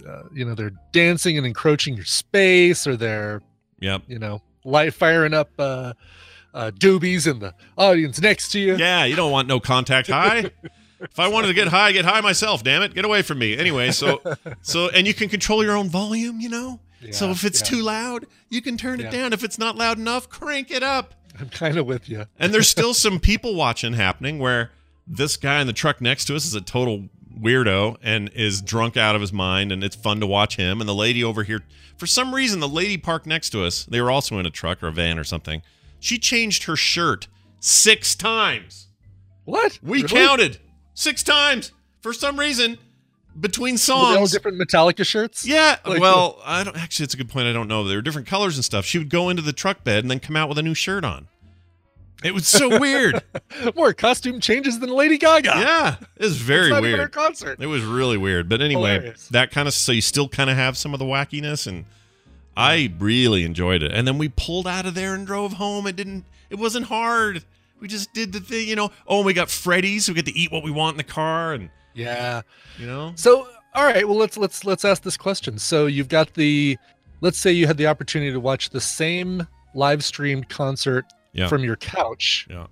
uh, 0.07 0.23
you 0.31 0.45
know, 0.45 0.53
they're 0.53 0.73
dancing 0.91 1.37
and 1.37 1.45
encroaching 1.47 1.95
your 1.95 2.05
space, 2.05 2.85
or 2.85 2.95
they're, 2.95 3.41
Yep. 3.81 4.03
you 4.07 4.19
know, 4.19 4.41
light 4.63 4.93
firing 4.93 5.33
up 5.33 5.49
uh, 5.57 5.93
uh, 6.53 6.69
doobies 6.69 7.25
in 7.25 7.39
the 7.39 7.55
audience 7.77 8.21
next 8.21 8.49
to 8.51 8.59
you. 8.59 8.77
Yeah, 8.77 9.05
you 9.05 9.15
don't 9.15 9.31
want 9.31 9.47
no 9.47 9.59
contact 9.59 10.07
high. 10.07 10.51
if 11.03 11.19
I 11.19 11.27
wanted 11.27 11.47
to 11.47 11.53
get 11.53 11.67
high, 11.67 11.87
I 11.87 11.91
get 11.91 12.05
high 12.05 12.21
myself. 12.21 12.63
Damn 12.63 12.81
it, 12.81 12.93
get 12.93 13.05
away 13.05 13.21
from 13.21 13.39
me. 13.39 13.57
Anyway, 13.57 13.91
so 13.91 14.21
so 14.61 14.89
and 14.89 15.05
you 15.07 15.13
can 15.13 15.29
control 15.29 15.63
your 15.63 15.75
own 15.77 15.89
volume. 15.89 16.39
You 16.41 16.49
know. 16.49 16.79
so 17.11 17.29
if 17.31 17.43
it's 17.43 17.59
yeah. 17.61 17.65
too 17.77 17.81
loud, 17.83 18.25
you 18.49 18.61
can 18.61 18.77
turn 18.77 18.99
it 18.99 19.11
down. 19.11 19.33
If 19.33 19.43
it's 19.43 19.57
not 19.59 19.75
loud 19.75 19.97
enough, 19.97 20.29
crank 20.29 20.71
it 20.71 20.83
up. 20.83 21.13
I'm 21.39 21.49
kind 21.49 21.77
of 21.77 21.85
with 21.85 22.07
you. 22.09 22.25
And 22.37 22.53
there's 22.53 22.69
still 22.69 22.93
some 22.93 23.19
people 23.19 23.55
watching 23.55 23.93
happening 23.93 24.37
where 24.39 24.71
this 25.07 25.35
guy 25.35 25.59
in 25.61 25.67
the 25.67 25.73
truck 25.73 25.99
next 25.99 26.25
to 26.25 26.35
us 26.35 26.45
is 26.45 26.53
a 26.53 26.61
total 26.61 27.09
weirdo 27.41 27.97
and 28.03 28.29
is 28.35 28.61
drunk 28.61 28.95
out 28.95 29.15
of 29.15 29.21
his 29.21 29.33
mind 29.33 29.71
and 29.71 29.83
it's 29.83 29.95
fun 29.95 30.19
to 30.19 30.27
watch 30.27 30.55
him 30.55 30.79
and 30.79 30.87
the 30.87 30.93
lady 30.93 31.23
over 31.23 31.41
here 31.41 31.61
for 31.97 32.05
some 32.05 32.33
reason 32.35 32.59
the 32.59 32.67
lady 32.69 32.95
parked 32.95 33.25
next 33.25 33.49
to 33.49 33.63
us 33.65 33.85
they 33.85 33.99
were 33.99 34.11
also 34.11 34.37
in 34.37 34.45
a 34.45 34.51
truck 34.51 34.83
or 34.83 34.87
a 34.89 34.91
van 34.91 35.17
or 35.17 35.23
something 35.23 35.63
she 35.99 36.19
changed 36.19 36.65
her 36.65 36.75
shirt 36.75 37.27
six 37.59 38.13
times 38.13 38.87
What? 39.45 39.79
we 39.81 40.03
Really? 40.03 40.07
counted 40.07 40.59
six 40.93 41.23
times 41.23 41.71
for 42.01 42.13
some 42.13 42.39
reason 42.39 42.77
between 43.39 43.75
they 43.75 43.91
all 43.93 44.15
songs. 44.15 44.31
different 44.31 44.59
Metallica 44.59 45.05
shirts? 45.05 45.45
yeah 45.45 45.77
Like- 45.85 45.99
well 45.99 46.39
i 46.45 46.63
don't 46.63 46.77
actually 46.77 47.05
it's 47.05 47.13
a 47.13 47.17
good 47.17 47.29
point 47.29 47.47
i 47.47 47.53
don't 47.53 47.67
know. 47.67 47.83
They 47.83 47.95
were 47.95 48.01
different 48.01 48.27
colors 48.27 48.55
and 48.57 48.63
stuff. 48.65 48.85
She 48.85 48.97
would 48.99 49.09
go 49.09 49.29
into 49.29 49.41
the 49.41 49.53
truck 49.53 49.83
bed 49.83 50.03
and 50.03 50.11
then 50.11 50.19
come 50.19 50.35
out 50.35 50.49
with 50.49 50.57
a 50.57 50.63
new 50.63 50.73
shirt 50.75 51.03
on. 51.03 51.27
It 52.23 52.33
was 52.33 52.47
so 52.47 52.79
weird. 52.79 53.21
More 53.75 53.91
costume 53.93 54.39
changes 54.39 54.79
than 54.79 54.89
Lady 54.89 55.17
Gaga. 55.17 55.49
yeah 55.55 55.95
it 56.15 56.23
was 56.23 56.37
very 56.37 56.67
even 56.67 56.75
her 56.75 56.81
weird 56.81 57.11
concert. 57.11 57.59
it 57.61 57.65
was 57.67 57.83
really 57.83 58.17
weird 58.17 58.47
but 58.47 58.61
anyway 58.61 58.93
Hilarious. 58.93 59.27
that 59.29 59.51
kind 59.51 59.67
of 59.67 59.73
so 59.73 59.91
you 59.91 60.01
still 60.01 60.29
kind 60.29 60.49
of 60.49 60.55
have 60.55 60.77
some 60.77 60.93
of 60.93 60.99
the 60.99 61.05
wackiness 61.05 61.65
and 61.67 61.85
i 62.55 62.93
really 62.99 63.43
enjoyed 63.43 63.81
it. 63.81 63.91
And 63.91 64.07
then 64.07 64.17
we 64.19 64.29
pulled 64.29 64.67
out 64.67 64.85
of 64.85 64.93
there 64.93 65.15
and 65.15 65.25
drove 65.25 65.53
home. 65.53 65.87
It 65.87 65.95
didn't 65.95 66.25
it 66.51 66.59
wasn't 66.59 66.85
hard 66.85 67.43
we 67.83 67.89
just 67.89 68.13
did 68.13 68.31
the 68.31 68.39
thing 68.39 68.65
you 68.67 68.75
know 68.77 68.89
oh 69.07 69.21
we 69.21 69.33
got 69.33 69.49
freddy's 69.49 70.07
we 70.07 70.13
get 70.15 70.25
to 70.25 70.31
eat 70.37 70.49
what 70.53 70.63
we 70.63 70.71
want 70.71 70.93
in 70.93 70.97
the 70.97 71.03
car 71.03 71.53
and 71.53 71.69
Yeah. 71.93 72.41
you 72.79 72.87
know 72.87 73.11
So, 73.15 73.45
all 73.75 73.83
right. 73.83 74.07
Well, 74.07 74.17
let's 74.17 74.37
let's 74.37 74.63
let's 74.63 74.85
ask 74.85 75.03
this 75.03 75.17
question. 75.17 75.57
So, 75.59 75.87
you've 75.87 76.07
got 76.07 76.33
the, 76.35 76.77
let's 77.21 77.37
say 77.39 77.51
you 77.51 77.67
had 77.67 77.75
the 77.77 77.87
opportunity 77.87 78.31
to 78.31 78.39
watch 78.39 78.69
the 78.69 78.79
same 78.79 79.45
live 79.75 80.03
streamed 80.03 80.47
concert 80.47 81.05
Yeah. 81.33 81.47
from 81.49 81.63
your 81.63 81.75
couch 81.75 82.47
yeah 82.49 82.67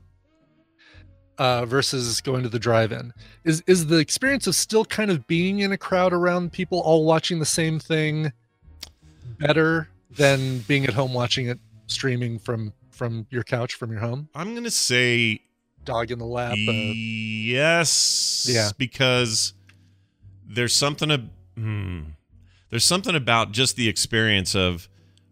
uh, 1.39 1.65
versus 1.65 2.21
going 2.21 2.43
to 2.43 2.50
the 2.50 2.60
drive-in. 2.60 3.12
Is 3.43 3.63
is 3.67 3.88
the 3.88 3.97
experience 3.97 4.47
of 4.47 4.56
still 4.56 4.86
kind 4.86 5.12
of 5.12 5.26
being 5.28 5.60
in 5.60 5.71
a 5.74 5.78
crowd 5.78 6.13
around 6.13 6.52
people 6.54 6.80
all 6.80 7.04
watching 7.06 7.39
the 7.39 7.45
same 7.45 7.80
thing 7.80 8.32
better 9.39 9.89
than 10.12 10.60
being 10.60 10.86
at 10.86 10.93
home 10.93 11.13
watching 11.13 11.47
it 11.47 11.60
streaming 11.88 12.38
from 12.39 12.71
from 13.02 13.26
your 13.32 13.42
couch 13.42 13.74
from 13.74 13.90
your 13.92 14.00
home? 14.00 14.30
i'm 14.36 14.54
gonna 14.54 14.70
say 14.70 15.42
Dog 15.84 16.12
in 16.12 16.20
the 16.20 16.26
lap. 16.26 16.52
Uh, 16.52 16.72
yes 16.72 18.46
Yeah. 18.48 18.70
because 18.78 19.54
there's 20.48 20.76
something 20.76 21.10
a, 21.10 21.18
hmm, 21.58 22.02
there's 22.70 22.84
something 22.84 23.16
about 23.16 23.52
just 23.54 23.76
the 23.78 23.90
experience 23.90 24.54
of 24.56 24.88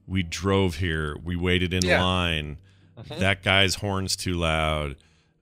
we 0.08 0.24
drove 0.24 0.78
here 0.78 1.16
we 1.24 1.36
waited 1.36 1.72
in 1.72 1.86
Yeah. 1.86 2.02
line 2.04 2.58
Mhm. 3.00 3.20
that 3.20 3.44
guy's 3.44 3.76
horns 3.76 4.16
too 4.16 4.34
loud 4.34 4.96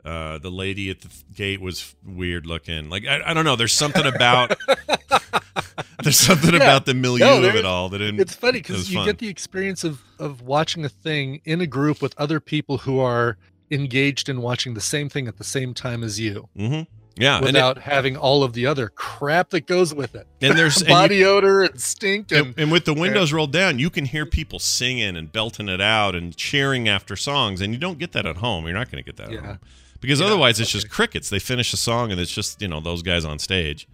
uh, 0.04 0.38
the 0.40 0.52
lady 0.52 0.90
at 0.90 1.00
the 1.02 1.08
th- 1.08 1.24
gate 1.34 1.62
was 1.62 1.96
weird 2.06 2.46
looking 2.46 2.90
like 2.90 3.06
i, 3.08 3.22
I 3.32 3.34
don't 3.34 3.46
know 3.46 3.56
there's 3.56 3.72
something 3.72 4.06
about 4.06 4.58
there's 6.04 6.18
something 6.18 6.52
Yeah. 6.54 6.58
about 6.58 6.86
the 6.86 6.94
milieu 6.94 7.26
No, 7.26 7.44
of 7.44 7.56
it 7.56 7.66
all 7.66 7.90
that 7.90 8.02
it, 8.02 8.20
it's 8.20 8.36
funny 8.36 8.60
because 8.60 8.90
you 8.92 8.98
fun. 8.98 9.06
get 9.06 9.18
the 9.20 9.28
experience 9.28 9.84
of 9.84 10.02
of 10.20 10.42
watching 10.42 10.84
a 10.86 10.90
thing 10.90 11.42
in 11.46 11.62
a 11.62 11.68
group 11.68 12.02
with 12.02 12.14
other 12.18 12.40
people 12.40 12.80
who 12.80 13.00
are 13.00 13.38
engaged 13.72 14.30
in 14.30 14.42
watching 14.42 14.74
the 14.74 14.82
same 14.82 15.10
thing 15.10 15.28
at 15.28 15.38
the 15.38 15.44
same 15.44 15.74
time 15.74 16.04
as 16.04 16.20
you 16.20 16.48
hmm 16.56 16.82
yeah 17.20 17.38
and, 17.38 17.44
it- 17.46 17.48
without 17.50 17.80
having 17.80 18.16
all 18.16 18.44
of 18.44 18.54
the 18.54 18.66
other 18.66 18.90
crap 18.90 19.50
that 19.50 19.66
goes 19.68 19.94
with 19.94 20.16
it 20.16 20.26
and 20.42 20.58
there's 20.58 20.78
and 20.82 20.88
you- 20.88 20.94
body 20.94 21.24
odor 21.26 21.64
and 21.64 21.80
stink 21.82 22.32
and 22.32 22.48
and, 22.48 22.54
and 22.60 22.72
with 22.72 22.86
the 22.86 22.94
windows 22.94 23.34
rolled 23.34 23.52
down, 23.52 23.78
you 23.80 23.90
can 23.90 24.06
hear 24.06 24.26
people 24.26 24.60
singing 24.60 25.18
and 25.18 25.32
belting 25.34 25.68
it 25.68 25.82
out 25.82 26.16
and 26.16 26.36
cheering 26.38 26.88
after 26.88 27.16
songs, 27.16 27.60
and 27.62 27.74
you 27.74 27.80
don't 27.80 27.98
get 28.00 28.12
that 28.14 28.26
at 28.26 28.38
home. 28.38 28.66
You're 28.66 28.74
not 28.76 28.90
going 28.92 29.04
to 29.04 29.06
get 29.06 29.18
that 29.18 29.32
at 29.34 29.44
home 29.44 29.60
because 30.00 30.20
Yeah, 30.20 30.28
otherwise 30.28 30.60
it's 30.60 30.72
just 30.72 30.90
crickets. 30.90 31.30
They 31.30 31.40
finish 31.40 31.74
a 31.74 31.78
song 31.78 32.12
and 32.12 32.22
it's 32.22 32.32
just 32.32 32.62
you 32.62 32.68
know 32.68 32.80
those 32.80 33.02
guys 33.02 33.26
on 33.26 33.40
stage. 33.40 33.88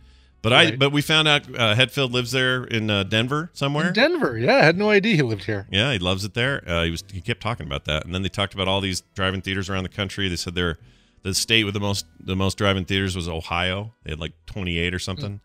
But 0.44 0.52
I 0.54 0.76
but 0.76 0.92
we 0.92 1.02
found 1.02 1.28
out 1.28 1.44
uh, 1.48 1.74
Hetfield 1.74 2.12
lives 2.12 2.34
there 2.34 2.66
in 2.66 2.90
uh, 2.90 3.04
Denver 3.04 3.50
somewhere. 3.54 3.88
In 3.88 3.94
Denver. 3.94 4.38
Yeah, 4.38 4.58
I 4.58 4.64
had 4.64 4.78
no 4.78 4.90
idea 4.90 5.16
he 5.16 5.22
lived 5.22 5.46
here. 5.46 5.66
Yeah, 5.72 5.94
he 5.94 6.00
loves 6.00 6.26
it 6.26 6.34
there. 6.34 6.62
Uh, 6.68 6.84
he 6.84 6.92
was 6.92 7.02
he 7.12 7.22
kept 7.22 7.42
talking 7.42 7.66
about 7.66 7.86
that, 7.86 8.04
and 8.04 8.14
then 8.14 8.24
they 8.24 8.30
talked 8.30 8.54
about 8.54 8.68
all 8.68 8.82
these 8.82 9.02
drive-in 9.16 9.40
theaters 9.42 9.70
around 9.70 9.84
the 9.84 9.90
country. 9.90 10.28
They 10.28 10.36
said 10.36 10.54
they're 10.54 10.78
the 11.22 11.34
state 11.34 11.64
with 11.64 11.74
the 11.74 11.80
most 11.80 12.06
the 12.20 12.36
most 12.36 12.58
drive-in 12.58 12.84
theaters 12.84 13.16
was 13.16 13.30
Ohio. 13.30 13.94
They 14.04 14.12
had 14.12 14.20
like 14.20 14.34
28 14.46 14.94
or 14.94 15.00
something. 15.00 15.40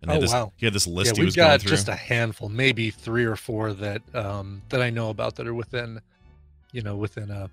And 0.00 0.10
Oh, 0.10 0.18
this, 0.20 0.32
wow. 0.32 0.52
he 0.56 0.64
had 0.64 0.72
this 0.72 0.86
list 0.86 1.16
yeah, 1.16 1.20
he 1.20 1.24
we've 1.26 1.36
got 1.36 1.60
just 1.60 1.88
a 1.88 1.94
handful, 1.94 2.48
maybe 2.48 2.90
three 2.90 3.24
or 3.24 3.36
four 3.36 3.74
that 3.74 4.00
um, 4.14 4.62
that 4.70 4.80
I 4.80 4.88
know 4.88 5.10
about 5.10 5.36
that 5.36 5.46
are 5.46 5.52
within, 5.54 6.00
you 6.72 6.80
know, 6.80 6.96
within 6.96 7.30
a 7.30 7.50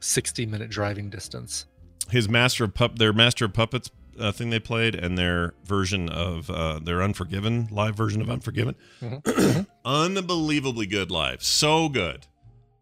sixty-minute 0.00 0.70
driving 0.70 1.08
distance. 1.08 1.66
His 2.10 2.28
Master 2.28 2.64
of 2.64 2.74
Pup, 2.74 2.98
their 2.98 3.12
Master 3.12 3.44
of 3.44 3.52
Puppets 3.52 3.90
uh, 4.18 4.32
thing 4.32 4.50
they 4.50 4.58
played, 4.60 4.94
and 4.94 5.16
their 5.16 5.54
version 5.64 6.08
of 6.08 6.50
uh, 6.50 6.78
their 6.78 7.02
Unforgiven 7.02 7.68
live 7.70 7.94
version 7.96 8.20
of 8.20 8.30
Unforgiven, 8.30 8.74
Mhm. 9.02 9.66
unbelievably 9.84 10.86
good 10.86 11.10
live, 11.10 11.42
so 11.42 11.88
good, 11.88 12.26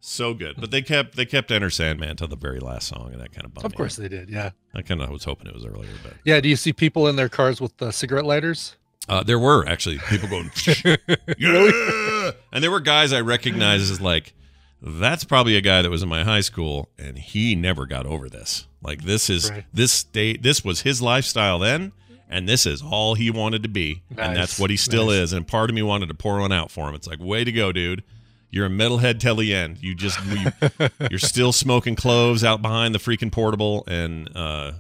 so 0.01 0.35
good. 0.35 0.57
But 0.59 0.71
they 0.71 0.83
kept 0.83 1.17
they 1.17 1.27
kept 1.27 1.51
Enter 1.51 1.71
Sandman 1.71 2.17
till 2.17 2.29
the 2.29 2.37
very 2.37 2.61
last 2.61 2.89
song, 2.89 3.11
and 3.13 3.21
that 3.21 3.33
kind 3.33 3.45
of 3.45 3.55
bummed 3.55 3.65
Of 3.67 3.75
course 3.75 3.99
out. 3.99 4.03
they 4.03 4.09
did. 4.09 4.31
Yeah. 4.31 4.51
I 4.75 4.83
kind 4.83 5.01
of 5.03 5.11
was 5.11 5.25
hoping 5.25 5.47
it 5.47 5.55
was 5.55 5.65
earlier, 5.67 5.91
but 6.03 6.15
Yeah. 6.25 6.41
Do 6.41 6.49
you 6.49 6.57
see 6.57 6.73
people 6.73 7.07
in 7.09 7.17
their 7.17 7.29
cars 7.29 7.61
with 7.61 7.81
uh, 7.83 7.91
cigarette 7.91 8.25
lighters? 8.27 8.77
Uh, 9.09 9.23
there 9.23 9.39
were 9.39 9.67
actually 9.69 9.99
people 10.09 10.29
going, 10.31 10.51
yeah! 11.39 12.31
and 12.53 12.65
there 12.65 12.71
were 12.71 12.81
guys 12.81 13.13
I 13.13 13.21
recognized 13.21 13.91
as 13.93 14.01
like, 14.01 14.33
that's 14.81 15.25
probably 15.25 15.57
a 15.57 15.61
guy 15.61 15.83
that 15.83 15.91
was 15.91 16.03
in 16.03 16.09
my 16.09 16.25
high 16.25 16.41
school, 16.41 16.89
and 16.99 17.19
he 17.19 17.55
never 17.55 17.85
got 17.85 18.07
over 18.07 18.31
this. 18.31 18.67
Like 18.85 19.03
this 19.03 19.31
is 19.31 19.51
Right. 19.51 19.65
this 19.73 19.93
state, 19.93 20.43
this 20.43 20.63
was 20.65 20.83
his 20.83 21.01
lifestyle 21.03 21.59
then, 21.59 21.93
and 22.29 22.49
this 22.49 22.67
is 22.67 22.83
all 22.83 23.15
he 23.15 23.31
wanted 23.31 23.63
to 23.63 23.69
be, 23.69 24.03
and 24.17 24.37
that's 24.37 24.59
what 24.59 24.71
he 24.71 24.77
still 24.77 25.07
Nice. 25.07 25.15
is. 25.17 25.33
And 25.33 25.47
part 25.47 25.71
of 25.71 25.75
me 25.75 25.83
wanted 25.83 26.09
to 26.09 26.15
pour 26.15 26.39
one 26.41 26.53
out 26.53 26.71
for 26.71 26.89
him. 26.89 26.95
It's 26.95 27.07
like, 27.07 27.19
way 27.21 27.45
to 27.45 27.53
go, 27.53 27.73
dude. 27.73 28.03
You're 28.51 28.67
a 28.67 28.71
metalhead 28.71 29.19
till 29.19 29.35
the 29.37 29.53
end. 29.53 29.79
You 29.83 29.95
just 29.97 30.19
you, 30.27 30.53
you're 31.11 31.19
still 31.19 31.51
smoking 31.53 31.97
cloves 31.97 32.45
out 32.45 32.63
behind 32.63 32.95
the 32.95 33.01
freaking 33.01 33.33
portable 33.33 33.83
and 33.89 34.29
uh, 34.37 34.73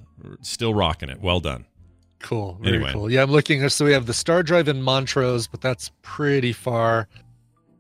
still 0.43 0.73
rocking 0.75 1.09
it. 1.09 1.21
Well 1.21 1.40
done. 1.40 1.64
Cool. 2.21 2.57
Very 2.62 2.77
Anyway. 2.77 2.93
cool. 2.93 3.11
Yeah, 3.11 3.23
I'm 3.23 3.31
looking. 3.33 3.69
So 3.69 3.85
we 3.85 3.93
have 3.93 4.07
the 4.07 4.14
Star 4.14 4.43
Drive 4.45 4.69
in 4.69 4.81
Montrose, 4.81 5.47
but 5.49 5.61
that's 5.61 5.90
pretty 6.03 6.53
far. 6.53 7.09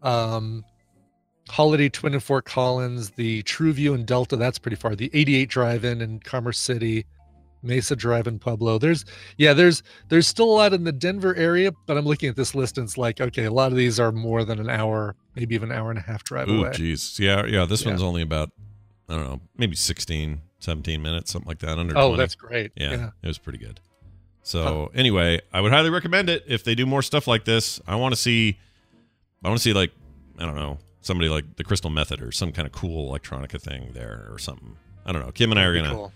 Um, 0.02 0.64
Holiday 1.48 1.88
Twin 1.88 2.14
in 2.14 2.20
Fort 2.20 2.44
Collins, 2.46 3.10
the 3.10 3.42
Tru-Vu 3.42 3.92
in 3.94 4.04
Delta, 4.04 4.36
that's 4.36 4.58
pretty 4.58 4.76
far. 4.76 4.96
The 4.96 5.10
88 5.12 5.48
Drive 5.48 5.84
in 5.84 6.18
Commerce 6.20 6.58
City, 6.58 7.04
Mesa 7.62 7.94
Drive 7.96 8.26
in 8.26 8.38
Pueblo. 8.38 8.78
There's 8.78 9.04
yeah, 9.36 9.52
there's 9.52 9.82
there's 10.08 10.26
still 10.26 10.46
a 10.50 10.54
lot 10.56 10.72
in 10.72 10.84
the 10.84 10.92
Denver 10.92 11.34
area, 11.34 11.70
but 11.86 11.96
I'm 11.98 12.04
looking 12.04 12.28
at 12.28 12.36
this 12.36 12.54
list 12.54 12.78
and 12.78 12.86
it's 12.86 12.96
like, 12.98 13.20
okay, 13.20 13.44
a 13.44 13.50
lot 13.52 13.72
of 13.72 13.78
these 13.78 14.00
are 14.00 14.12
more 14.12 14.44
than 14.44 14.58
an 14.58 14.70
hour, 14.70 15.16
maybe 15.36 15.54
even 15.54 15.70
an 15.70 15.78
hour 15.78 15.90
and 15.90 15.98
a 15.98 16.02
half 16.02 16.24
drive 16.24 16.48
Ooh, 16.48 16.60
away. 16.60 16.70
jeez. 16.70 17.18
Yeah, 17.18 17.44
yeah. 17.46 17.64
This 17.66 17.82
Yeah. 17.82 17.90
one's 17.90 18.02
only 18.02 18.22
about, 18.22 18.50
I 19.08 19.14
don't 19.14 19.24
know, 19.24 19.40
maybe 19.56 19.76
16, 19.76 20.40
17 20.60 21.02
minutes, 21.02 21.30
something 21.32 21.48
like 21.48 21.58
that. 21.60 21.78
Under 21.78 21.96
Oh, 21.96 22.08
20. 22.08 22.16
that's 22.22 22.34
great. 22.34 22.72
yeah, 22.76 22.90
yeah. 22.92 23.10
it 23.22 23.26
was 23.26 23.38
pretty 23.38 23.58
good. 23.58 23.80
So 24.42 24.90
anyway, 24.94 25.40
I 25.52 25.60
would 25.62 25.72
highly 25.72 25.88
recommend 25.90 26.28
it 26.28 26.44
if 26.46 26.64
they 26.64 26.74
do 26.74 26.84
more 26.84 27.00
stuff 27.02 27.26
like 27.26 27.44
this. 27.46 27.80
I 27.86 27.96
want 27.96 28.14
to 28.14 28.20
see, 28.20 28.58
I 29.42 29.48
want 29.48 29.58
to 29.58 29.62
see 29.62 29.72
like, 29.72 29.90
I 30.38 30.44
don't 30.44 30.54
know, 30.56 30.78
somebody 31.04 31.28
like 31.28 31.56
the 31.56 31.64
Crystal 31.64 31.90
Method 31.90 32.22
or 32.22 32.32
some 32.32 32.52
kind 32.52 32.66
of 32.66 32.72
cool 32.72 33.12
electronica 33.12 33.60
thing 33.60 33.90
there 33.92 34.26
or 34.30 34.38
something. 34.38 34.76
I 35.06 35.12
don't 35.12 35.24
know. 35.24 35.32
Kim 35.32 35.50
and 35.50 35.60
I 35.60 35.64
are 35.64 35.74
gonna. 35.74 35.90
cool. 35.94 36.12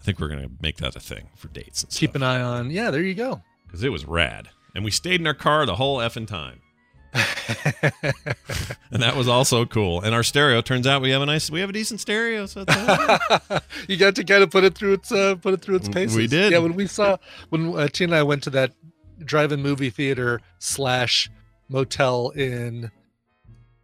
I 0.00 0.04
think 0.04 0.20
we're 0.20 0.28
gonna 0.28 0.50
make 0.60 0.76
that 0.76 0.94
a 0.94 1.00
thing 1.00 1.30
for 1.36 1.48
dates 1.48 1.82
and 1.82 1.90
keep 1.90 2.10
stuff 2.10 2.16
an 2.16 2.22
eye 2.22 2.40
on. 2.40 2.70
Yeah, 2.70 2.90
there 2.90 3.02
you 3.02 3.14
go. 3.14 3.42
because 3.66 3.82
it 3.82 3.90
was 3.90 4.04
rad, 4.04 4.50
and 4.74 4.84
we 4.84 4.90
stayed 4.90 5.20
in 5.20 5.26
our 5.26 5.34
car 5.34 5.66
the 5.66 5.76
whole 5.76 5.98
effing 5.98 6.26
time. 6.26 6.60
and 8.90 9.02
that 9.02 9.14
was 9.16 9.26
also 9.26 9.64
cool. 9.64 10.02
And 10.02 10.14
our 10.14 10.22
stereo 10.22 10.60
turns 10.60 10.86
out 10.86 11.00
we 11.00 11.10
have 11.10 11.22
a 11.22 11.26
nice, 11.26 11.50
we 11.50 11.60
have 11.60 11.70
a 11.70 11.72
decent 11.72 12.00
stereo. 12.00 12.44
So 12.44 12.64
it's 12.66 13.62
you 13.88 13.96
got 13.96 14.16
to 14.16 14.24
kind 14.24 14.42
of 14.42 14.50
put 14.50 14.64
it 14.64 14.74
through 14.74 14.94
its 14.94 15.10
uh, 15.10 15.36
put 15.36 15.54
it 15.54 15.62
through 15.62 15.76
its 15.76 15.88
paces. 15.88 16.16
We 16.16 16.26
did. 16.26 16.52
Yeah, 16.52 16.58
when 16.58 16.74
we 16.74 16.86
saw 16.86 17.16
when 17.48 17.74
uh, 17.76 17.88
Tina 17.88 18.12
and 18.12 18.18
I 18.20 18.22
went 18.22 18.42
to 18.44 18.50
that 18.50 18.72
drive-in 19.24 19.62
movie 19.62 19.88
theater 19.88 20.42
slash 20.58 21.30
motel 21.68 22.30
in 22.30 22.90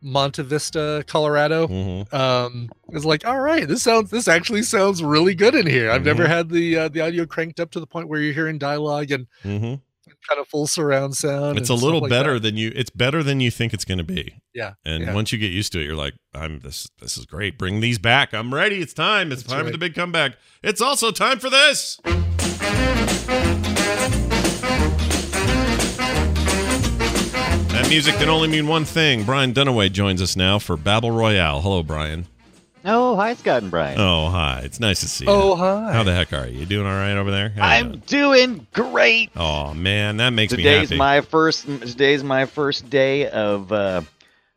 Monte 0.03 0.43
Vista, 0.43 1.05
Colorado. 1.07 1.69
Mhm. 1.69 2.12
Um, 2.12 2.69
it 2.88 2.95
was 2.95 3.05
like, 3.05 3.27
all 3.27 3.41
right, 3.41 3.67
this 3.69 3.83
sounds 3.83 4.11
this 4.11 4.29
actually 4.29 4.62
sounds 4.62 5.03
really 5.03 5.35
good 5.35 5.55
in 5.55 5.67
here. 5.67 5.91
I've 5.91 6.05
never 6.05 6.25
Mhm. 6.25 6.29
had 6.29 6.49
the 6.51 6.77
uh, 6.79 6.88
the 6.88 7.01
audio 7.01 7.25
cranked 7.27 7.61
up 7.61 7.71
to 7.73 7.81
the 7.81 7.87
point 7.87 8.09
where 8.09 8.21
you're 8.21 8.35
hearing 8.35 8.59
dialogue 8.59 9.11
and 9.12 9.27
Mhm. 9.45 9.81
kind 10.29 10.41
of 10.41 10.47
full 10.49 10.67
surround 10.67 11.17
sound. 11.17 11.59
It's 11.59 11.69
a 11.69 11.75
little 11.75 12.01
like 12.01 12.11
better 12.11 12.35
that. 12.35 12.41
than 12.43 12.57
you. 12.57 12.73
It's 12.75 12.91
better 12.91 13.23
than 13.23 13.41
you 13.41 13.51
think 13.51 13.73
it's 13.75 13.85
going 13.85 13.99
to 13.99 14.05
be. 14.05 14.35
Yeah, 14.55 14.75
And 14.85 15.05
yeah. 15.05 15.15
once 15.15 15.33
you 15.33 15.38
get 15.38 15.51
used 15.51 15.73
to 15.73 15.81
it, 15.81 15.85
you're 15.85 15.97
like, 15.97 16.15
I'm 16.35 16.61
this. 16.61 16.88
This 17.01 17.17
is 17.19 17.25
great. 17.27 17.59
Bring 17.59 17.81
these 17.81 17.99
back. 17.99 18.33
I'm 18.35 18.53
ready. 18.55 18.81
It's 18.81 18.93
time. 18.93 19.33
It's 19.33 19.43
That's 19.43 19.53
time 19.55 19.65
for 19.67 19.73
the 19.73 19.79
big 19.79 19.95
comeback. 19.95 20.37
It's 20.62 20.81
also 20.81 21.11
time 21.11 21.38
for 21.41 21.51
this. 21.51 21.99
Music 27.93 28.15
can 28.15 28.31
only 28.31 28.49
mean 28.49 28.67
one 28.67 28.87
thing. 28.87 29.23
Brian 29.25 29.53
Dunaway 29.53 29.93
joins 29.93 30.23
us 30.23 30.35
now 30.35 30.59
for 30.59 30.79
Babel 30.79 31.11
Royale. 31.11 31.61
Hello, 31.61 31.83
Brian. 31.83 32.27
Oh, 32.87 33.15
hi, 33.17 33.35
Scott 33.35 33.61
and 33.63 33.71
Brian. 33.71 34.01
Oh, 34.01 34.31
hi. 34.31 34.63
It's 34.65 34.81
nice 34.81 35.01
to 35.01 35.09
see 35.09 35.27
you. 35.27 35.31
Oh 35.31 35.55
hi. 35.55 35.93
How 35.93 36.03
the 36.03 36.13
heck 36.15 36.33
are 36.33 36.47
you? 36.49 36.61
You 36.61 36.67
doing 36.67 36.87
all 36.87 36.95
right 36.95 37.13
over 37.17 37.31
there? 37.31 37.51
How 37.51 37.69
I'm 37.69 37.99
doing 37.99 38.67
great. 38.73 39.31
Oh 39.37 39.73
man, 39.75 40.17
that 40.17 40.31
makes 40.31 40.53
me 40.53 40.63
Today's 40.63 40.89
happy. 40.89 40.97
my 40.99 41.21
first. 41.21 41.65
Today's 41.67 42.25
my 42.25 42.47
first 42.47 42.89
day 42.91 43.29
of 43.29 43.71
uh, 43.71 44.01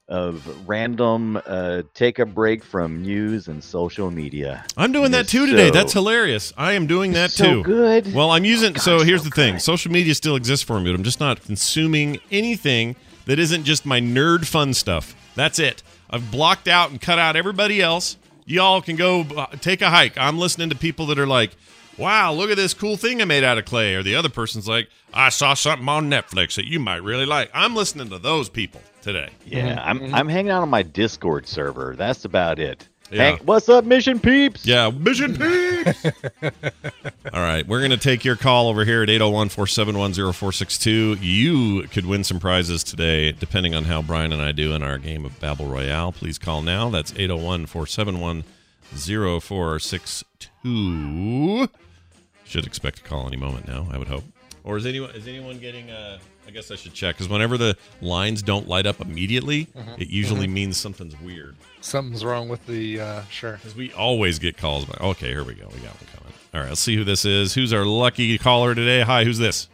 of 0.07 0.67
random 0.67 1.39
uh, 1.45 1.83
take 1.93 2.17
a 2.17 2.25
break 2.25 2.63
from 2.63 3.01
news 3.03 3.47
and 3.47 3.63
social 3.63 4.09
media. 4.09 4.65
I'm 4.77 4.91
doing 4.91 5.11
that 5.11 5.27
too 5.27 5.45
today. 5.45 5.67
so- 5.67 5.73
That's 5.73 5.93
hilarious. 5.93 6.51
I 6.57 6.71
am 6.73 6.87
doing 6.87 7.11
that 7.13 7.29
so 7.31 7.43
too. 7.43 7.63
good. 7.63 8.11
Well, 8.13 8.31
I'm 8.31 8.45
using. 8.45 8.73
God, 8.73 8.81
so 8.81 8.99
here's 9.03 9.21
so 9.23 9.29
the 9.29 9.35
thing: 9.35 9.59
social 9.59 9.91
media 9.91 10.15
still 10.15 10.35
exists 10.35 10.65
for 10.65 10.79
me, 10.79 10.89
but 10.91 10.95
I'm 10.97 11.03
just 11.03 11.19
not 11.19 11.43
consuming 11.43 12.17
anything 12.31 12.95
that 13.25 13.39
isn't 13.39 13.63
just 13.63 13.85
my 13.85 13.99
nerd 13.99 14.45
fun 14.45 14.73
stuff. 14.73 15.15
That's 15.35 15.59
it. 15.59 15.83
I've 16.09 16.31
blocked 16.31 16.67
out 16.67 16.91
and 16.91 17.01
cut 17.01 17.19
out 17.19 17.35
everybody 17.35 17.81
else. 17.81 18.17
Y'all 18.45 18.81
can 18.81 18.95
go 18.95 19.21
uh, 19.21 19.47
take 19.59 19.81
a 19.81 19.89
hike. 19.89 20.17
I'm 20.17 20.37
listening 20.37 20.69
to 20.69 20.75
people 20.75 21.07
that 21.07 21.17
are 21.17 21.25
like, 21.27 21.51
"Wow, 21.97 22.33
look 22.33 22.51
at 22.51 22.57
this 22.57 22.73
cool 22.73 22.95
thing 22.95 23.21
I 23.21 23.25
made 23.25 23.43
out 23.43 23.57
of 23.57 23.65
clay," 23.65 23.95
or 23.95 24.03
the 24.03 24.15
other 24.15 24.29
person's 24.29 24.67
like, 24.67 24.87
"I 25.13 25.29
saw 25.29 25.55
something 25.55 25.89
on 25.89 26.09
Netflix 26.09 26.55
that 26.55 26.65
you 26.65 26.79
might 26.79 27.03
really 27.03 27.25
like." 27.25 27.49
I'm 27.53 27.75
listening 27.75 28.09
to 28.09 28.19
those 28.19 28.49
people 28.49 28.81
today. 29.01 29.29
yeah, 29.45 29.81
I'm 29.83 30.13
I'm 30.13 30.29
hanging 30.29 30.51
out 30.51 30.61
on 30.61 30.69
my 30.69 30.83
Discord 30.83 31.47
server. 31.47 31.95
That's 31.97 32.23
about 32.23 32.59
it. 32.59 32.87
Yeah. 33.11 33.23
Hank, 33.23 33.41
what's 33.43 33.69
up, 33.69 33.85
Mission 33.85 34.19
Peeps? 34.19 34.65
Yeah, 34.65 34.89
Mission 34.89 35.37
Peeps. 35.37 36.05
All 37.33 37.41
right, 37.41 37.65
we're 37.67 37.79
going 37.79 37.91
to 37.91 37.97
take 37.97 38.25
your 38.25 38.35
call 38.35 38.67
over 38.67 38.83
here 38.83 39.03
at 39.03 39.09
801 39.09 39.49
471 39.49 40.13
0462. 40.13 41.17
You 41.21 41.83
could 41.89 42.07
win 42.07 42.23
some 42.23 42.39
prizes 42.39 42.83
today, 42.83 43.31
depending 43.31 43.75
on 43.75 43.83
how 43.83 44.01
Brian 44.01 44.33
and 44.33 44.41
I 44.41 44.51
do 44.51 44.73
in 44.73 44.81
our 44.81 44.97
game 44.97 45.23
of 45.23 45.39
Babel 45.39 45.67
Royale. 45.67 46.11
Please 46.11 46.39
call 46.39 46.63
now. 46.63 46.89
That's 46.89 47.11
801 47.11 47.67
471 47.67 48.43
0462. 48.95 51.67
Should 52.45 52.65
expect 52.65 52.99
a 52.99 53.03
call 53.03 53.27
any 53.27 53.37
moment 53.37 53.67
now, 53.67 53.87
I 53.91 53.99
would 53.99 54.07
hope. 54.07 54.23
Or 54.63 54.77
is 54.77 54.85
anyone 54.87 55.11
is 55.11 55.27
anyone 55.27 55.59
getting 55.59 55.91
uh 55.91 56.17
I 56.47 56.51
guess 56.51 56.69
I 56.71 56.75
should 56.75 56.93
check 56.93 57.15
because 57.15 57.27
whenever 57.29 57.57
the 57.57 57.75
lines 58.01 58.43
don't 58.43 58.67
light 58.67 58.85
up 58.85 59.01
immediately, 59.01 59.65
mm-hmm. 59.67 60.01
it 60.01 60.09
usually 60.09 60.45
mm-hmm. 60.45 60.53
means 60.53 60.77
something's 60.77 61.19
weird. 61.21 61.55
Something's 61.81 62.23
wrong 62.23 62.49
with 62.49 62.65
the 62.67 62.99
uh 62.99 63.21
sure. 63.29 63.53
Because 63.53 63.75
we 63.75 63.91
always 63.93 64.39
get 64.39 64.57
calls. 64.57 64.85
By, 64.85 64.97
okay, 65.01 65.27
here 65.29 65.43
we 65.43 65.53
go. 65.55 65.67
We 65.67 65.79
got 65.79 65.95
one 65.95 66.07
coming. 66.15 66.33
All 66.53 66.61
right, 66.61 66.69
let's 66.69 66.81
see 66.81 66.95
who 66.95 67.03
this 67.03 67.25
is. 67.25 67.53
Who's 67.53 67.73
our 67.73 67.85
lucky 67.85 68.37
caller 68.37 68.75
today? 68.75 69.01
Hi, 69.01 69.23
who's 69.23 69.39
this? 69.39 69.67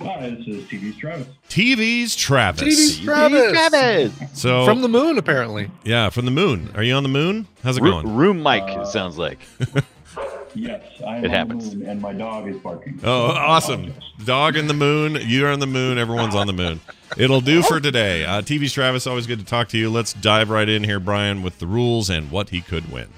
Hi, 0.00 0.30
this 0.30 0.46
is 0.46 0.64
TV's 0.64 0.96
Travis. 0.98 1.26
TV's 1.48 2.16
Travis. 2.16 2.62
TV's 2.62 2.98
Hey, 2.98 3.04
Travis. 3.04 3.52
Travis. 3.52 4.12
So 4.34 4.66
From 4.66 4.82
the 4.82 4.88
moon, 4.88 5.16
apparently. 5.16 5.70
yeah, 5.84 6.10
from 6.10 6.26
the 6.26 6.30
moon. 6.30 6.70
Are 6.74 6.82
you 6.82 6.92
on 6.94 7.02
the 7.02 7.08
moon? 7.08 7.46
How's 7.62 7.78
it 7.78 7.82
Room, 7.82 8.02
going? 8.02 8.16
room 8.16 8.42
mic. 8.42 8.62
Uh, 8.62 8.82
it 8.82 8.86
sounds 8.88 9.16
like. 9.16 9.38
Yes, 10.56 10.82
I 11.06 11.16
am 11.18 11.24
It 11.24 11.28
on 11.28 11.34
happens. 11.34 11.70
the 11.70 11.76
moon, 11.76 11.88
and 11.88 12.00
my 12.00 12.12
dog 12.12 12.48
is 12.48 12.56
barking. 12.56 12.98
Oh, 13.04 13.26
awesome! 13.26 13.92
Dog 14.24 14.56
in 14.56 14.66
the 14.66 14.74
moon. 14.74 15.18
You're 15.22 15.50
on 15.50 15.60
the 15.60 15.66
moon. 15.66 15.98
Everyone's 15.98 16.34
on 16.34 16.46
the 16.46 16.52
moon. 16.52 16.80
It'll 17.16 17.40
do 17.40 17.62
for 17.62 17.78
today. 17.80 18.24
Uh, 18.24 18.42
TV's 18.42 18.72
Travis. 18.72 19.06
Always 19.06 19.26
good 19.26 19.38
to 19.38 19.44
talk 19.44 19.68
to 19.68 19.78
you. 19.78 19.90
Let's 19.90 20.12
dive 20.14 20.50
right 20.50 20.68
in 20.68 20.82
here, 20.84 20.98
Brian, 20.98 21.42
with 21.42 21.58
the 21.58 21.66
rules 21.66 22.10
and 22.10 22.30
what 22.30 22.48
he 22.50 22.60
could 22.60 22.90
win. 22.90 23.08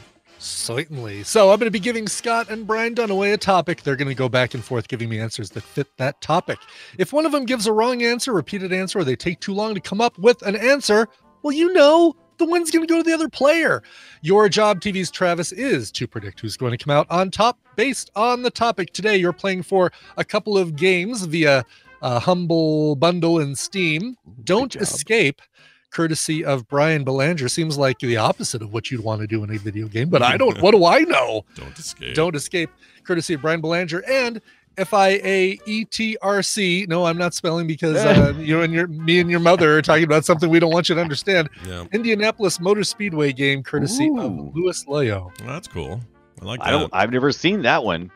Certainly. 0.40 1.24
So 1.24 1.50
I'm 1.50 1.58
going 1.58 1.66
to 1.66 1.70
be 1.72 1.80
giving 1.80 2.06
Scott 2.06 2.48
and 2.48 2.66
Brian 2.66 2.94
Dunaway 2.94 3.32
a 3.34 3.36
topic. 3.36 3.82
They're 3.82 3.96
going 3.96 4.08
to 4.08 4.14
go 4.14 4.28
back 4.28 4.54
and 4.54 4.64
forth 4.64 4.86
giving 4.88 5.08
me 5.08 5.18
answers 5.18 5.50
that 5.50 5.62
fit 5.64 5.88
that 5.96 6.20
topic. 6.20 6.58
If 6.96 7.12
one 7.12 7.26
of 7.26 7.32
them 7.32 7.44
gives 7.44 7.66
a 7.66 7.72
wrong 7.72 8.02
answer, 8.02 8.32
repeated 8.32 8.72
answer, 8.72 9.00
or 9.00 9.04
they 9.04 9.16
take 9.16 9.40
too 9.40 9.52
long 9.52 9.74
to 9.74 9.80
come 9.80 10.00
up 10.00 10.16
with 10.18 10.40
an 10.42 10.54
answer, 10.54 11.08
well, 11.42 11.52
you 11.52 11.72
know, 11.72 12.14
the 12.39 12.47
win's 12.47 12.70
going 12.70 12.86
to 12.86 12.93
go 12.93 12.99
to 12.99 13.03
the 13.03 13.14
other 13.14 13.28
player. 13.28 13.82
Your 14.22 14.49
job, 14.49 14.80
TV's 14.80 15.11
Travis, 15.11 15.53
is 15.53 15.93
to 15.93 16.07
predict 16.07 16.41
who's 16.41 16.57
going 16.57 16.76
to 16.76 16.82
come 16.82 16.93
out 16.93 17.07
on 17.11 17.30
top 17.30 17.59
based 17.76 18.11
on 18.16 18.43
the 18.43 18.51
topic. 18.51 18.93
Today, 18.93 19.16
you're 19.16 19.32
playing 19.32 19.62
for 19.62 19.93
a 20.16 20.24
couple 20.24 20.57
of 20.57 20.76
games 20.76 21.24
via 21.24 21.64
a 22.03 22.18
humble 22.18 22.97
bundle 22.97 23.41
in 23.41 23.55
Steam. 23.55 24.16
Don't 24.45 24.74
escape. 24.76 25.43
Courtesy 25.91 26.45
of 26.45 26.68
Brian 26.68 27.03
Belanger 27.03 27.49
seems 27.49 27.78
like 27.78 27.99
the 27.99 28.18
opposite 28.18 28.61
of 28.61 28.72
what 28.74 28.91
you'd 28.91 29.03
want 29.03 29.22
to 29.22 29.26
do 29.26 29.43
in 29.43 29.51
a 29.51 29.59
video 29.59 29.89
game, 29.89 30.11
but 30.11 30.22
I 30.22 30.36
don't. 30.36 30.61
What 30.62 30.72
do 30.72 30.84
I 30.84 31.01
know? 31.01 31.45
Don't 31.55 31.78
escape. 31.78 32.14
Don't 32.14 32.36
escape. 32.36 32.70
Courtesy 33.05 33.34
of 33.34 33.41
Brian 33.41 33.62
Belanger 33.62 34.05
and 34.07 34.41
F 34.78 34.94
I 34.94 35.08
A 35.24 35.58
E 35.66 35.84
T 35.84 36.16
R 36.22 36.42
C. 36.42 36.86
No, 36.88 37.04
I'm 37.04 37.18
not 37.18 37.34
spelling 37.34 37.66
because 37.66 37.96
uh, 37.96 38.32
you 38.38 38.62
and 38.62 38.72
your 38.72 38.86
me 38.86 39.20
and 39.20 39.30
your 39.30 39.40
mother 39.40 39.76
are 39.78 39.82
talking 39.82 40.04
about 40.04 40.24
something 40.24 40.48
we 40.48 40.60
don't 40.60 40.72
want 40.72 40.88
you 40.88 40.94
to 40.94 41.00
understand. 41.00 41.48
Yeah, 41.66 41.84
Indianapolis 41.92 42.60
Motor 42.60 42.84
Speedway 42.84 43.32
game, 43.32 43.62
courtesy 43.62 44.06
Ooh. 44.08 44.20
of 44.20 44.54
Louis 44.56 44.84
Loyo. 44.86 45.24
well, 45.40 45.48
that's 45.48 45.68
cool. 45.68 46.00
I 46.40 46.44
like 46.44 46.60
I 46.62 46.70
that. 46.70 46.78
don't. 46.78 46.94
I've 46.94 47.10
never 47.10 47.32
seen 47.32 47.62
that 47.62 47.82
one. 47.84 48.10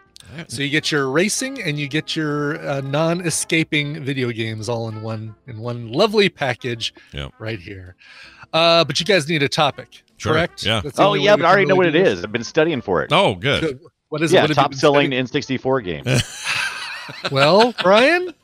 So 0.49 0.63
you 0.63 0.71
get 0.71 0.91
your 0.91 1.11
racing 1.11 1.61
and 1.63 1.79
you 1.79 1.89
get 1.89 2.17
your 2.17 2.59
uh, 2.67 2.81
non-escaping 2.81 4.03
video 4.03 4.31
games 4.31 4.67
all 4.69 4.89
in 4.89 5.03
one 5.03 5.35
in 5.47 5.59
one 5.59 5.93
lovely 5.93 6.29
package 6.31 6.95
Yeah. 7.13 7.29
right 7.39 7.59
here. 7.59 7.97
Uh, 8.53 8.83
but 8.85 8.99
you 8.99 9.05
guys 9.05 9.29
need 9.29 9.43
a 9.43 9.49
topic, 9.49 10.03
Sure, 10.17 10.33
correct? 10.33 10.65
yeah. 10.65 10.81
Oh 10.97 11.15
yeah, 11.15 11.37
but 11.37 11.45
I 11.45 11.49
can 11.49 11.53
already 11.53 11.67
know 11.67 11.77
what 11.77 11.87
it 11.87 11.97
is. 11.97 12.19
is. 12.21 12.25
I've 12.25 12.33
been 12.33 12.45
studying 12.45 12.81
for 12.81 13.03
it. 13.03 13.13
Oh, 13.13 13.35
good. 13.35 13.63
this. 13.63 13.89
What 14.09 14.23
is 14.23 14.33
it? 14.33 14.37
yeah, 14.37 14.43
What 14.43 14.55
top 14.55 14.75
selling 14.75 15.09
studying? 15.11 15.59
N64 15.59 15.85
game. 15.85 16.05
Well, 17.31 17.75
Brian, 17.83 18.35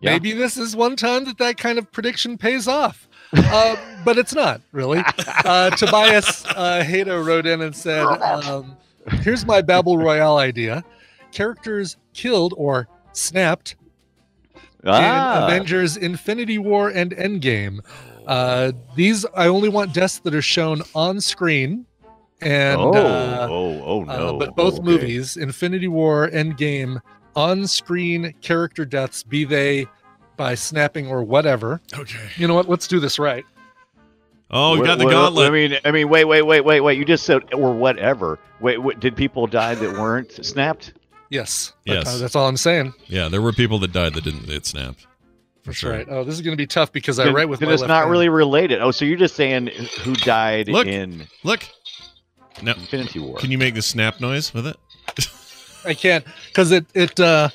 Yeah. 0.00 0.12
maybe 0.12 0.32
this 0.32 0.56
is 0.56 0.76
one 0.76 0.96
time 0.96 1.24
that 1.24 1.38
that 1.38 1.56
kind 1.56 1.78
of 1.78 1.90
prediction 1.92 2.38
pays 2.38 2.68
off. 2.68 3.08
Uh, 3.32 3.76
but 4.04 4.16
it's 4.18 4.34
not 4.34 4.60
really. 4.72 5.04
Uh, 5.44 5.70
Tobias 5.70 6.44
uh, 6.54 6.82
Hato 6.82 7.22
wrote 7.22 7.46
in 7.46 7.60
and 7.62 7.74
said, 7.76 8.06
um, 8.22 8.76
"Here's 9.22 9.44
my 9.44 9.60
Babel 9.60 9.98
Royale 9.98 10.38
idea: 10.38 10.82
characters 11.32 11.96
killed 12.14 12.54
or 12.56 12.88
snapped 13.12 13.76
in 14.82 14.88
ah, 14.88 15.44
Avengers: 15.44 15.96
Infinity 15.96 16.58
War 16.58 16.88
and 16.88 17.12
Endgame. 17.12 17.80
Uh, 18.26 18.72
these 18.94 19.26
I 19.34 19.48
only 19.48 19.68
want 19.68 19.92
deaths 19.92 20.20
that 20.20 20.34
are 20.34 20.42
shown 20.42 20.82
on 20.94 21.20
screen, 21.20 21.84
and 22.40 22.80
oh, 22.80 22.94
uh, 22.94 23.46
oh, 23.50 23.82
oh 23.82 24.02
uh, 24.02 24.18
no! 24.18 24.38
but 24.38 24.54
both 24.54 24.74
Okay. 24.74 24.84
movies, 24.84 25.36
Infinity 25.36 25.88
War, 25.88 26.28
Endgame, 26.30 27.00
on-screen 27.38 28.34
character 28.42 28.84
deaths, 28.84 29.22
be 29.22 29.44
they 29.44 29.86
by 30.36 30.54
snapping 30.54 31.06
or 31.08 31.22
whatever. 31.22 31.80
Okay. 31.94 32.28
You 32.36 32.48
know 32.48 32.54
what? 32.54 32.68
Let's 32.68 32.86
do 32.88 32.98
this 33.00 33.18
right. 33.18 33.44
Oh, 34.50 34.78
we 34.78 34.84
got 34.86 34.98
the 34.98 35.04
gauntlet. 35.04 35.46
I 35.46 35.50
mean, 35.50 35.78
I 35.84 35.90
mean, 35.90 36.08
wait, 36.08 36.24
wait, 36.24 36.42
wait, 36.42 36.62
wait, 36.62 36.80
wait. 36.80 36.98
You 36.98 37.04
just 37.04 37.24
said 37.24 37.42
or 37.52 37.72
whatever. 37.74 38.38
Wait, 38.60 38.78
what, 38.78 38.98
did 38.98 39.14
people 39.14 39.46
die 39.46 39.74
that 39.74 39.92
weren't 39.92 40.32
snapped? 40.44 40.94
Yes. 41.30 41.74
Yes. 41.84 42.04
That's, 42.04 42.16
uh, 42.16 42.18
that's 42.18 42.34
all 42.36 42.48
I'm 42.48 42.56
saying. 42.56 42.94
yeah, 43.06 43.28
there 43.28 43.42
were 43.42 43.52
people 43.52 43.78
that 43.80 43.92
died 43.92 44.14
that 44.14 44.24
didn't 44.24 44.46
get 44.46 44.64
snapped. 44.64 45.02
For 45.02 45.06
That's 45.66 45.78
sure. 45.78 45.92
right. 45.92 46.06
Oh, 46.08 46.24
this 46.24 46.34
is 46.34 46.40
going 46.40 46.56
to 46.56 46.60
be 46.60 46.66
tough 46.66 46.90
because 46.92 47.18
I 47.18 47.24
Then- 47.26 47.34
write 47.34 47.48
with 47.50 47.60
then 47.60 47.68
it's 47.68 47.82
not 47.82 47.90
hand. 47.90 48.10
really 48.10 48.30
related. 48.30 48.80
Oh, 48.80 48.90
so 48.90 49.04
you're 49.04 49.18
just 49.18 49.36
saying 49.36 49.66
who 50.02 50.14
died 50.14 50.68
Look. 50.68 50.86
in 50.86 51.26
Look. 51.44 51.68
Now, 52.62 52.72
Infinity 52.72 53.20
War? 53.20 53.36
can 53.38 53.50
you 53.52 53.58
make 53.58 53.74
the 53.74 53.82
snap 53.82 54.18
noise 54.20 54.52
with 54.54 54.66
it? 54.66 54.76
I 55.84 55.94
can't 55.94 56.24
because 56.48 56.70
it 56.72 56.86
it 56.94 57.18
uh 57.20 57.48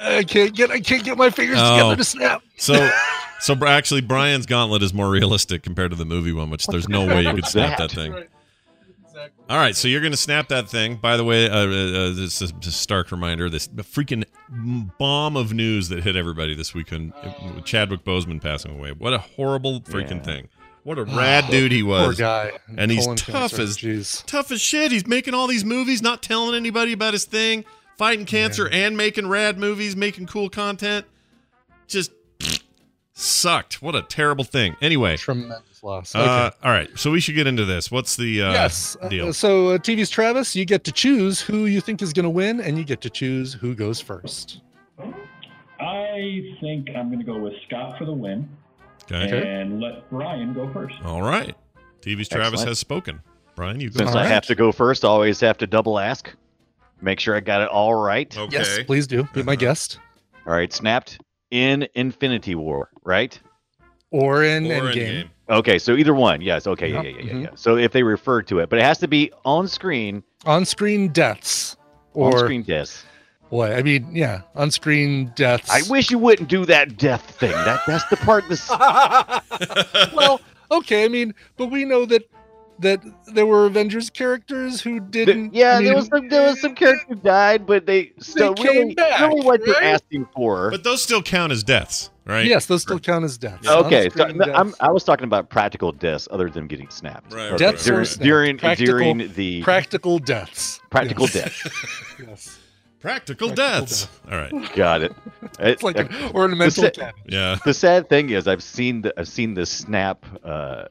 I 0.00 0.24
can't 0.24 0.54
get 0.54 0.70
I 0.70 0.80
can't 0.80 1.04
get 1.04 1.16
my 1.18 1.30
fingers 1.30 1.58
Oh. 1.60 1.76
together 1.76 1.96
to 1.96 2.04
snap. 2.04 2.42
So, 2.56 2.90
so 3.40 3.54
actually, 3.66 4.00
Brian's 4.00 4.46
gauntlet 4.46 4.82
is 4.82 4.94
more 4.94 5.10
realistic 5.10 5.62
compared 5.62 5.90
to 5.90 5.96
the 5.96 6.04
movie 6.04 6.32
one, 6.32 6.50
which 6.50 6.66
there's 6.66 6.88
no 6.88 7.04
way 7.06 7.22
you 7.22 7.34
could 7.34 7.46
snap 7.46 7.78
that? 7.78 7.90
that 7.90 7.94
thing. 7.94 8.12
Right. 8.12 8.28
Exactly. 9.04 9.44
All 9.50 9.58
right, 9.58 9.76
so 9.76 9.88
you're 9.88 10.00
going 10.00 10.12
to 10.12 10.16
snap 10.16 10.48
that 10.48 10.70
thing. 10.70 10.96
By 10.96 11.18
the 11.18 11.24
way, 11.24 11.46
uh, 11.50 11.56
uh, 11.56 11.60
uh, 11.60 12.12
this 12.14 12.40
is 12.40 12.52
a 12.66 12.70
stark 12.72 13.10
reminder: 13.12 13.50
this 13.50 13.68
freaking 13.68 14.24
bomb 14.98 15.36
of 15.36 15.52
news 15.52 15.90
that 15.90 16.02
hit 16.02 16.16
everybody 16.16 16.54
this 16.54 16.72
weekend. 16.72 17.12
with 17.54 17.64
Chadwick 17.66 18.04
Boseman 18.04 18.40
passing 18.40 18.70
away. 18.78 18.92
What 18.92 19.12
a 19.12 19.18
horrible 19.18 19.80
freaking 19.82 20.18
Yeah. 20.18 20.22
thing! 20.22 20.48
What 20.84 20.98
a 20.98 21.04
rad 21.04 21.50
dude 21.50 21.72
he 21.72 21.82
was. 21.82 22.04
Poor 22.06 22.14
guy. 22.14 22.52
And 22.76 22.90
he's 22.90 23.04
Colon 23.04 23.16
tough 23.16 23.50
cancer. 23.52 23.62
as- 23.62 23.78
Jeez. 23.78 24.24
Tough 24.26 24.50
as 24.50 24.60
shit. 24.60 24.92
He's 24.92 25.06
making 25.06 25.34
all 25.34 25.46
these 25.46 25.64
movies, 25.64 26.02
not 26.02 26.22
telling 26.22 26.54
anybody 26.54 26.92
about 26.92 27.12
his 27.12 27.24
thing, 27.24 27.64
fighting 27.96 28.26
cancer 28.26 28.68
and 28.68 28.96
making 28.96 29.28
rad 29.28 29.58
movies, 29.58 29.94
making 29.96 30.26
cool 30.26 30.48
content. 30.48 31.06
Just 31.86 32.10
sucked. 33.12 33.82
What 33.82 33.94
a 33.94 34.02
terrible 34.02 34.44
thing. 34.44 34.76
Anyway, 34.80 35.16
Tremendous 35.16 35.82
loss. 35.82 36.14
Okay. 36.14 36.24
uh, 36.24 36.50
all 36.64 36.70
right, 36.72 36.88
so 36.96 37.10
we 37.10 37.20
should 37.20 37.34
get 37.34 37.46
into 37.46 37.64
this. 37.64 37.90
What's 37.90 38.16
the 38.16 38.42
uh, 38.42 38.52
yes. 38.52 38.96
Uh, 39.00 39.08
deal? 39.08 39.32
so 39.32 39.70
uh, 39.70 39.78
TV's 39.78 40.10
Travis, 40.10 40.56
you 40.56 40.64
get 40.64 40.84
to 40.84 40.92
choose 40.92 41.40
who 41.40 41.66
you 41.66 41.80
think 41.80 42.02
is 42.02 42.12
going 42.12 42.24
to 42.24 42.30
win, 42.30 42.60
and 42.60 42.78
you 42.78 42.84
get 42.84 43.00
to 43.02 43.10
choose 43.10 43.52
who 43.52 43.74
goes 43.74 44.00
first. 44.00 44.60
I 45.80 46.54
think 46.60 46.88
I'm 46.96 47.08
going 47.08 47.18
to 47.18 47.24
go 47.24 47.38
with 47.38 47.54
Scott 47.66 47.98
for 47.98 48.04
the 48.04 48.12
win 48.12 48.48
Okay. 49.14 49.60
and 49.60 49.80
let 49.80 50.08
Brian 50.10 50.52
go 50.54 50.72
first. 50.72 50.96
All 51.04 51.22
right. 51.22 51.54
TV's 52.00 52.28
Travis 52.28 52.52
Excellent. 52.60 52.68
has 52.68 52.78
spoken. 52.78 53.20
Brian, 53.54 53.78
you 53.80 53.90
go. 53.90 53.98
Since 53.98 54.10
All 54.10 54.18
I 54.18 54.22
right. 54.22 54.28
have 54.30 54.44
to 54.46 54.54
go 54.54 54.72
first, 54.72 55.04
I 55.04 55.08
always 55.08 55.38
have 55.40 55.58
to 55.58 55.66
double 55.66 55.98
ask. 55.98 56.32
Make 57.00 57.20
sure 57.20 57.36
I 57.36 57.40
got 57.40 57.60
it 57.62 57.68
all 57.68 57.94
right. 57.94 58.36
Okay. 58.36 58.56
Yes, 58.56 58.78
please 58.86 59.06
do. 59.06 59.24
Be 59.34 59.42
my 59.42 59.52
Uh-huh. 59.52 59.60
guest. 59.60 59.98
All 60.46 60.52
right, 60.54 60.72
snapped 60.72 61.20
in 61.50 61.86
Infinity 61.94 62.54
War, 62.54 62.90
right? 63.04 63.38
Or 64.10 64.42
in 64.44 64.66
Or 64.66 64.82
Endgame. 64.92 64.94
Endgame. 65.24 65.28
Okay, 65.50 65.78
so 65.78 65.94
either 65.96 66.14
one. 66.14 66.40
Yes. 66.40 66.66
Okay. 66.66 66.88
Yep, 66.92 67.04
Yeah, 67.04 67.10
yeah, 67.10 67.20
yeah, 67.22 67.32
mhm. 67.32 67.42
yeah. 67.42 67.48
So 67.54 67.76
if 67.76 67.92
they 67.92 68.02
refer 68.02 68.40
to 68.42 68.60
it, 68.60 68.68
but 68.70 68.78
it 68.78 68.82
has 68.84 68.98
to 68.98 69.08
be 69.08 69.30
on 69.44 69.68
screen, 69.68 70.22
On 70.46 70.64
screen 70.64 71.08
deaths. 71.08 71.76
Or 72.14 72.32
on 72.32 72.38
screen 72.38 72.62
deaths. 72.62 73.04
Boy, 73.52 73.74
I 73.74 73.82
mean, 73.82 74.08
yeah, 74.16 74.40
on 74.56 74.70
screen 74.70 75.30
deaths. 75.36 75.68
I 75.70 75.82
wish 75.90 76.10
you 76.10 76.18
wouldn't 76.18 76.48
do 76.48 76.64
that 76.64 76.96
death 76.96 77.22
thing. 77.38 77.52
That 77.52 77.80
that's 77.86 78.04
the 78.08 78.16
part 78.16 78.44
that's 78.48 78.68
well, 80.16 80.40
okay, 80.70 81.04
I 81.04 81.08
mean, 81.08 81.34
but 81.58 81.66
we 81.66 81.84
know 81.84 82.06
that 82.06 82.22
that 82.78 83.00
there 83.34 83.46
were 83.46 83.66
Avengers 83.66 84.10
characters 84.10 84.80
who 84.80 84.98
didn't. 84.98 85.54
yeah. 85.54 85.74
I 85.74 85.76
mean, 85.76 85.84
there 85.84 85.94
was 85.94 86.06
some 86.08 86.28
there 86.28 86.48
was 86.48 86.60
some 86.60 86.74
character 86.74 87.04
who 87.10 87.14
died, 87.16 87.66
but 87.66 87.84
they 87.86 88.12
still 88.18 88.54
came 88.54 88.66
really, 88.66 88.94
back, 88.94 89.20
really 89.20 89.44
what 89.44 89.64
you're 89.66 89.74
right? 89.76 89.84
asking 89.84 90.26
for. 90.34 90.70
But 90.70 90.82
those 90.82 91.02
still 91.02 91.22
count 91.22 91.52
as 91.52 91.62
deaths, 91.62 92.10
right? 92.24 92.46
Yes, 92.46 92.66
those 92.66 92.82
still 92.82 92.98
count 92.98 93.24
as 93.24 93.36
deaths. 93.38 93.68
okay, 93.68 94.08
so 94.08 94.24
On-screen 94.24 94.42
I'm, 94.54 94.68
deaths. 94.70 94.80
I 94.80 94.90
was 94.90 95.04
talking 95.04 95.24
about 95.24 95.48
practical 95.50 95.92
deaths 95.92 96.26
other 96.32 96.48
than 96.48 96.66
getting 96.66 96.88
snapped. 96.88 97.32
Right, 97.32 97.42
Okay, 97.42 97.50
right, 97.52 97.58
Deaths 97.58 97.84
during 97.84 98.00
or 98.00 98.04
snapped. 98.06 98.24
during, 98.24 98.58
Practical- 98.58 98.98
during 98.98 99.32
the 99.34 99.62
practical 99.62 100.18
deaths. 100.18 100.80
practical 100.90 101.26
Yes. 101.26 101.34
deaths. 101.34 101.70
Yes. 102.26 102.58
Practical, 103.02 103.48
Practical 103.48 103.50
deaths. 103.50 104.08
All 104.30 104.38
right. 104.38 104.74
Got 104.74 105.02
it. 105.02 105.12
It's 105.58 105.82
like 105.82 105.98
an 105.98 106.08
ornamental 106.34 106.84
Listen- 106.84 107.04
cat. 107.04 107.14
Yeah. 107.26 107.58
the 107.64 107.74
sad 107.74 108.08
thing 108.08 108.30
is 108.30 108.48
I've 108.48 108.62
seen 108.62 109.02
the 109.02 109.12
I've 109.20 109.28
seen 109.28 109.52
the 109.54 109.66
snap 109.66 110.24
uh 110.44 110.84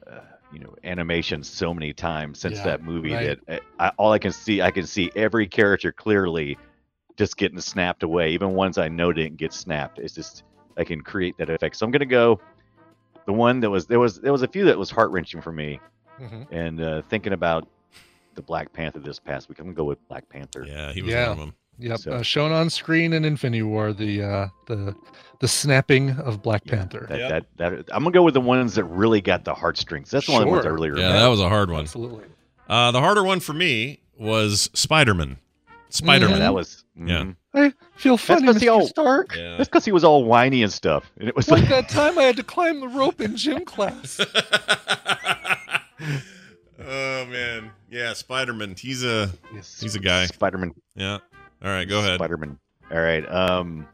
you 0.52 0.60
know 0.60 0.74
animation 0.84 1.42
so 1.42 1.74
many 1.74 1.92
times 1.92 2.38
since 2.38 2.58
Yeah, 2.58 2.64
that 2.64 2.82
movie 2.84 3.12
right. 3.12 3.38
that 3.46 3.62
I, 3.80 3.86
I, 3.86 3.92
all 3.98 4.12
I 4.12 4.18
can 4.18 4.30
see 4.30 4.62
I 4.62 4.70
can 4.70 4.86
see 4.86 5.10
every 5.16 5.48
character 5.48 5.90
clearly 5.90 6.56
just 7.16 7.36
getting 7.38 7.60
snapped 7.60 8.02
away 8.04 8.30
even 8.32 8.50
ones 8.52 8.78
I 8.78 8.88
know 8.88 9.12
didn't 9.12 9.36
get 9.38 9.52
snapped 9.52 9.98
it's 9.98 10.14
just 10.14 10.44
I 10.76 10.84
can 10.84 11.00
create 11.00 11.36
that 11.38 11.50
effect 11.50 11.76
so 11.76 11.84
I'm 11.86 11.90
gonna 11.90 12.06
go 12.06 12.38
the 13.26 13.32
one 13.32 13.58
that 13.60 13.70
was 13.70 13.86
there 13.86 13.98
was 14.00 14.20
there 14.20 14.32
was 14.32 14.42
a 14.42 14.48
few 14.48 14.64
that 14.66 14.78
was 14.78 14.90
heart 14.90 15.10
wrenching 15.10 15.40
for 15.40 15.52
me 15.52 15.80
Mhm. 16.20 16.46
and 16.52 16.80
uh 16.80 17.02
thinking 17.08 17.32
about 17.32 17.66
the 18.34 18.42
Black 18.42 18.72
Panther 18.72 19.00
this 19.00 19.18
past 19.18 19.48
week 19.48 19.58
I'm 19.58 19.66
gonna 19.66 19.74
go 19.76 19.84
with 19.84 20.06
Black 20.08 20.28
Panther 20.28 20.64
Yeah, 20.68 20.92
he 20.92 21.02
was 21.02 21.10
Yeah. 21.12 21.28
one 21.30 21.32
of 21.32 21.38
them. 21.38 21.54
Yep, 21.78 21.98
So- 21.98 22.12
uh, 22.12 22.22
shown 22.22 22.52
on 22.52 22.70
screen 22.70 23.12
in 23.12 23.24
Infinity 23.24 23.62
War, 23.62 23.92
the 23.92 24.22
uh, 24.22 24.48
the 24.66 24.94
the 25.40 25.48
snapping 25.48 26.10
of 26.20 26.40
Black 26.42 26.62
Yeah, 26.66 26.76
Panther. 26.76 27.06
that, 27.08 27.18
Yeah. 27.18 27.28
that 27.28 27.46
that 27.56 27.72
I'm 27.92 28.02
gonna 28.04 28.12
go 28.12 28.22
with 28.22 28.34
the 28.34 28.40
ones 28.40 28.74
that 28.76 28.84
really 28.84 29.20
got 29.20 29.44
the 29.44 29.54
heartstrings 29.54 30.10
that's 30.10 30.26
the 30.26 30.32
one 30.32 30.46
ones 30.48 30.60
I 30.60 30.68
Sure. 30.68 30.72
really 30.74 30.88
Yeah, 30.90 30.94
remember 31.06 31.18
that 31.20 31.26
was 31.28 31.40
a 31.40 31.48
hard 31.48 31.70
one. 31.70 31.80
Absolutely. 31.80 32.24
Uh, 32.68 32.90
the 32.92 33.00
harder 33.00 33.24
one 33.24 33.40
for 33.40 33.52
me 33.52 34.00
was 34.16 34.70
Spider-Man. 34.74 35.38
Spider-Man. 35.88 36.36
Mhm. 36.36 36.40
that 36.40 36.54
was 36.54 36.84
Yeah. 36.96 37.04
mhm. 37.24 37.36
I 37.54 37.72
feel 37.96 38.16
funny, 38.16 38.46
'cause 38.46 38.60
he 38.60 38.66
Mr. 38.68 38.72
all- 38.72 38.86
Stark. 38.86 39.34
Yeah. 39.36 39.56
That's 39.56 39.68
because 39.68 39.84
he 39.84 39.92
was 39.92 40.04
all 40.04 40.24
whiny 40.24 40.62
and 40.62 40.72
stuff. 40.72 41.10
And 41.18 41.28
it 41.28 41.34
was 41.36 41.50
Like 41.50 41.62
like, 41.62 41.68
that 41.70 41.88
time 41.88 42.18
I 42.18 42.22
had 42.22 42.36
to 42.36 42.42
climb 42.44 42.80
the 42.80 42.88
rope 42.88 43.20
in 43.20 43.36
gym 43.36 43.64
class. 43.64 44.20
oh 46.00 47.24
man, 47.26 47.70
yeah, 47.90 48.12
Spider-Man. 48.12 48.74
He's 48.78 49.04
a 49.04 49.30
Yes. 49.54 49.80
he's 49.80 49.94
a 49.94 50.00
guy. 50.00 50.26
Spider-Man. 50.26 50.72
Yeah. 50.94 51.18
All 51.62 51.70
right, 51.70 51.88
go 51.88 51.98
ahead. 52.00 52.16
Spider-Man. 52.16 52.58
All 52.90 53.00
right. 53.00 53.30
Um. 53.30 53.86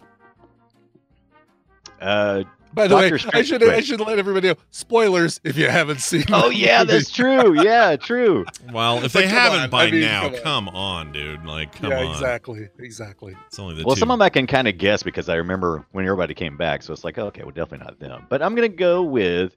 Uh. 2.00 2.44
By 2.74 2.86
the 2.86 2.96
way, 2.96 3.08
Doctor 3.10 3.30
I 3.36 3.42
should 3.42 3.60
go 3.62 3.70
I 3.70 3.80
should 3.80 4.00
let 4.00 4.18
everybody 4.18 4.48
know. 4.48 4.54
Spoilers 4.70 5.40
if 5.42 5.56
you 5.56 5.68
haven't 5.68 6.00
seen. 6.00 6.24
Oh 6.30 6.50
yeah, 6.50 6.80
movie. 6.80 6.92
that's 6.92 7.10
true. 7.10 7.62
Yeah, 7.62 7.96
true. 7.96 8.44
Well, 8.72 9.02
if 9.02 9.14
they 9.14 9.26
haven't 9.26 9.60
on, 9.60 9.70
by 9.70 9.84
I 9.84 9.90
mean, 9.90 10.02
now, 10.02 10.28
come 10.28 10.42
come 10.42 10.68
on. 10.68 11.06
on. 11.08 11.12
dude. 11.12 11.44
Like, 11.46 11.72
come 11.74 11.90
yeah, 11.90 12.00
on. 12.00 12.10
exactly, 12.12 12.68
exactly. 12.78 13.34
It's 13.46 13.58
only 13.58 13.74
the 13.76 13.84
Well, 13.84 13.96
two. 13.96 14.00
some 14.00 14.10
of 14.10 14.18
them 14.18 14.22
I 14.22 14.28
can 14.28 14.46
kind 14.46 14.68
of 14.68 14.76
guess 14.76 15.02
because 15.02 15.30
I 15.30 15.36
remember 15.36 15.86
when 15.92 16.04
everybody 16.04 16.34
came 16.34 16.58
back, 16.58 16.82
so 16.82 16.92
it's 16.92 17.04
like, 17.04 17.16
okay, 17.18 17.42
well, 17.42 17.52
definitely 17.52 17.86
not 17.86 17.98
them. 17.98 18.26
But 18.28 18.42
I'm 18.42 18.54
gonna 18.54 18.68
go 18.68 19.02
with 19.02 19.56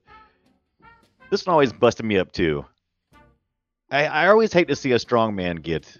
this 1.29 1.45
one 1.45 1.51
always 1.51 1.73
busted 1.73 2.05
me 2.05 2.17
up 2.17 2.31
too. 2.31 2.65
I 3.91 4.05
I 4.05 4.27
always 4.29 4.53
hate 4.53 4.69
to 4.69 4.75
see 4.75 4.93
a 4.93 4.99
strong 4.99 5.35
man 5.35 5.57
get 5.57 5.97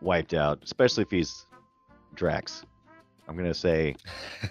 wiped 0.00 0.32
out, 0.32 0.60
especially 0.64 1.02
if 1.02 1.10
he's 1.10 1.44
Drax. 2.14 2.64
I'm 3.26 3.36
gonna 3.36 3.54
say 3.54 3.96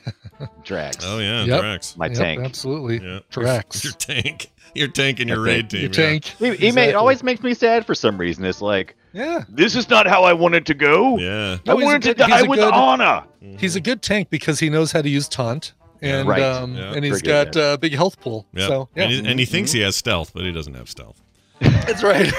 Drax. 0.64 0.98
Oh 1.04 1.20
yeah, 1.20 1.44
Yep. 1.44 1.60
Drax. 1.62 1.98
My 1.98 2.08
Yep, 2.08 2.16
tank. 2.18 2.44
Absolutely. 2.46 3.06
Yeah, 3.08 3.20
Drax. 3.30 3.84
Your 3.84 3.94
tank. 3.94 4.52
Your 4.76 4.88
tank 4.88 5.20
and 5.20 5.30
your 5.30 5.40
I 5.40 5.44
raid 5.44 5.70
think 5.70 5.70
team. 5.70 5.82
Your 5.82 5.90
yeah. 5.92 6.12
tank. 6.14 6.26
He, 6.26 6.46
he 6.46 6.50
made, 6.50 6.54
Exactly. 6.64 6.84
it 6.90 6.96
always 6.96 7.22
makes 7.24 7.44
me 7.44 7.54
sad 7.54 7.86
for 7.86 7.94
some 7.94 8.18
reason. 8.18 8.44
It's 8.44 8.62
like 8.62 8.96
Yeah. 9.14 9.44
this 9.48 9.76
is 9.76 9.88
not 9.90 10.08
how 10.08 10.24
I 10.24 10.34
wanted 10.34 10.66
to 10.66 10.74
go. 10.74 11.18
Yeah. 11.20 11.58
I 11.58 11.60
No, 11.68 11.78
he's 11.78 11.86
wanted 11.86 12.02
to 12.04 12.14
good- 12.16 12.26
he's 12.26 12.42
die 12.42 12.48
with 12.48 12.60
good- 12.60 12.74
honor. 12.74 13.24
He's 13.60 13.76
a 13.76 13.82
good 13.82 14.02
tank 14.02 14.30
because 14.32 14.60
he 14.60 14.70
knows 14.72 14.92
how 14.92 15.02
to 15.04 15.10
use 15.10 15.28
taunt. 15.30 15.74
And 16.02 16.28
Right. 16.28 16.42
um, 16.42 16.74
Yeah. 16.76 16.94
and 16.96 17.06
he's 17.06 17.22
Pretty 17.22 17.28
got 17.52 17.56
a 17.56 17.78
big 17.78 17.94
health 17.94 18.20
pool. 18.20 18.48
Yeah. 18.54 18.68
So 18.68 18.90
yeah, 18.96 19.04
and, 19.04 19.12
he, 19.14 19.32
and 19.32 19.40
he 19.40 19.46
thinks 19.46 19.72
he 19.72 19.82
has 19.82 19.96
stealth, 19.96 20.34
but 20.34 20.44
he 20.44 20.52
doesn't 20.52 20.74
have 20.74 20.90
stealth. 20.90 21.22
that's 21.62 22.02
right. 22.04 22.30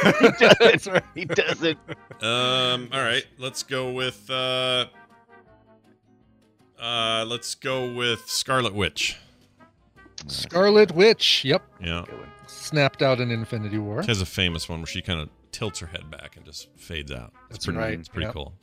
that's 0.60 0.86
right. 0.88 1.02
He 1.14 1.24
doesn't. 1.24 1.78
Um. 2.20 2.88
All 2.92 3.00
right. 3.00 3.24
Let's 3.38 3.62
go 3.62 3.92
with. 3.92 4.28
Uh. 4.28 4.86
Uh. 6.80 7.24
Let's 7.26 7.54
go 7.54 7.92
with 7.92 8.28
Scarlet 8.28 8.74
Witch. 8.74 9.16
Scarlet 10.26 10.92
Witch. 10.92 11.44
Yep. 11.44 11.62
Yeah. 11.80 12.04
Snapped 12.46 13.02
out 13.02 13.20
in 13.20 13.30
Infinity 13.30 13.78
War. 13.78 14.02
She 14.02 14.08
has 14.08 14.20
a 14.20 14.26
famous 14.26 14.68
one 14.68 14.80
where 14.80 14.86
she 14.86 15.02
kind 15.02 15.20
of 15.20 15.28
tilts 15.52 15.78
her 15.80 15.86
head 15.86 16.10
back 16.10 16.36
and 16.36 16.44
just 16.44 16.68
fades 16.76 17.10
out. 17.12 17.32
It's 17.48 17.50
That's 17.50 17.64
pretty, 17.66 17.78
right, 17.78 17.98
It's 17.98 18.08
pretty 18.08 18.26
yep. 18.26 18.34
cool. 18.34 18.54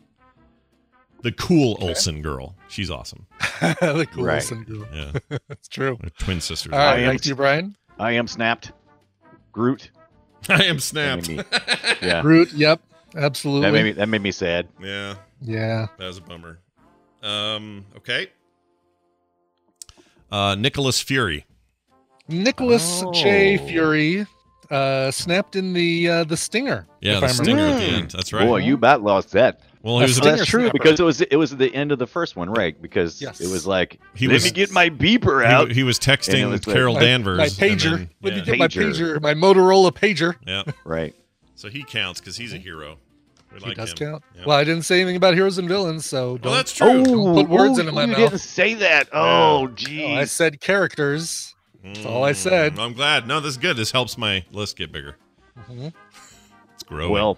The 1.23 1.31
cool 1.33 1.77
Olsen 1.81 2.21
girl. 2.21 2.55
She's 2.67 2.89
awesome. 2.89 3.27
the 3.61 4.07
cool 4.11 4.25
Right. 4.25 4.35
Olsen 4.35 4.63
girl. 4.63 4.87
Yeah. 4.91 5.37
That's 5.47 5.67
true. 5.67 5.97
They're 6.01 6.09
twin 6.17 6.41
sisters. 6.41 6.73
All 6.73 6.79
right, 6.79 6.93
I 6.93 6.99
am 6.99 7.15
back 7.15 7.25
you, 7.25 7.35
Brian. 7.35 7.75
I 7.99 8.13
am 8.13 8.27
snapped. 8.27 8.71
Groot. 9.51 9.91
I 10.49 10.63
am 10.63 10.79
snapped. 10.79 11.27
That 11.27 11.35
made 12.01 12.01
Yeah. 12.01 12.21
Groot. 12.21 12.51
Yep. 12.53 12.81
Absolutely. 13.15 13.67
That 13.67 13.73
made 13.73 13.83
me 13.83 13.91
that 13.91 14.07
made 14.09 14.21
me 14.21 14.31
sad. 14.31 14.67
yeah. 14.81 15.15
yeah. 15.41 15.87
That 15.97 16.07
was 16.07 16.17
a 16.17 16.21
bummer. 16.21 16.59
Um. 17.23 17.85
Okay. 17.97 18.27
Uh. 20.31 20.55
Nicholas 20.55 21.01
Fury. 21.01 21.45
Nicholas 22.27 23.03
J. 23.13 23.59
Oh. 23.59 23.67
Fury 23.67 24.25
uh, 24.69 25.11
snapped 25.11 25.55
in 25.55 25.73
the 25.73 26.09
uh, 26.09 26.23
the 26.23 26.37
stinger. 26.37 26.87
Yeah, 27.01 27.15
if 27.15 27.19
the 27.21 27.25
I 27.25 27.29
stinger 27.29 27.65
at 27.67 27.77
the 27.77 27.83
end. 27.83 28.11
That's 28.11 28.31
right. 28.31 28.45
Boy, 28.47 28.57
you 28.57 28.75
about 28.75 29.01
lost 29.03 29.31
that. 29.31 29.59
well, 29.81 29.97
he 29.99 30.03
was. 30.03 30.15
That's 30.15 30.27
A, 30.27 30.29
that's 30.37 30.45
true 30.49 30.61
snapper. 30.61 30.77
because 30.77 30.99
it 30.99 31.03
was 31.03 31.19
it 31.21 31.35
was 31.35 31.55
the 31.57 31.73
end 31.75 31.91
of 31.91 31.99
the 31.99 32.07
first 32.07 32.37
one, 32.37 32.49
right? 32.49 32.81
Because 32.81 33.21
Yes. 33.21 33.41
it 33.41 33.51
was 33.51 33.67
like 33.67 33.99
He 34.15 34.27
let 34.27 34.35
was- 34.35 34.45
me 34.45 34.51
get 34.51 34.71
my 34.71 34.89
beeper 34.89 35.43
out. 35.45 35.67
he, 35.69 35.73
he 35.75 35.83
was 35.83 35.99
texting 35.99 36.49
was 36.49 36.65
like- 36.65 36.73
Carol 36.75 36.93
My- 36.93 37.01
Danvers. 37.01 37.37
My 37.37 37.43
and 37.45 37.51
pager. 37.53 37.91
then- 37.97 38.09
Let 38.21 38.33
me 38.33 38.39
yeah. 38.39 38.45
get 38.45 38.57
my 38.59 38.67
Pager. 38.69 38.91
pager. 38.93 39.21
My 39.21 39.33
Motorola 39.33 39.91
pager. 39.91 40.35
yeah. 40.47 40.63
right. 40.85 41.13
So 41.55 41.69
he 41.69 41.83
counts 41.83 42.19
because 42.21 42.37
he's 42.37 42.53
a 42.53 42.57
hero. 42.57 42.97
We 43.53 43.59
He 43.59 43.65
like 43.67 43.77
does 43.77 43.91
him. 43.91 43.97
count. 43.97 44.23
Yeah. 44.35 44.43
Well, 44.45 44.57
I 44.57 44.63
didn't 44.63 44.83
say 44.83 45.01
anything 45.01 45.15
about 45.17 45.33
heroes 45.33 45.57
and 45.57 45.67
villains, 45.67 46.05
so 46.05 46.37
don't. 46.37 46.45
well, 46.45 46.53
that's 46.55 46.71
true. 46.73 47.03
Don't 47.03 47.35
put 47.35 47.49
words 47.49 47.79
into 47.79 47.91
my 47.91 48.01
you 48.03 48.07
mouth. 48.07 48.17
didn't 48.17 48.37
say 48.39 48.73
that. 48.75 49.09
Oh, 49.11 49.67
geez. 49.69 50.07
No, 50.09 50.15
I 50.15 50.23
said 50.25 50.59
characters. 50.61 51.53
That's 51.83 52.05
all 52.05 52.23
I 52.23 52.31
said. 52.33 52.75
Mm, 52.75 52.79
I'm 52.79 52.93
glad. 52.93 53.27
No, 53.27 53.39
this 53.39 53.51
is 53.51 53.57
good. 53.57 53.75
This 53.75 53.91
helps 53.91 54.17
my 54.17 54.45
list 54.51 54.77
get 54.77 54.91
bigger. 54.91 55.17
Mhm. 55.69 55.91
It's 56.75 56.83
growing. 56.83 57.11
well, 57.11 57.37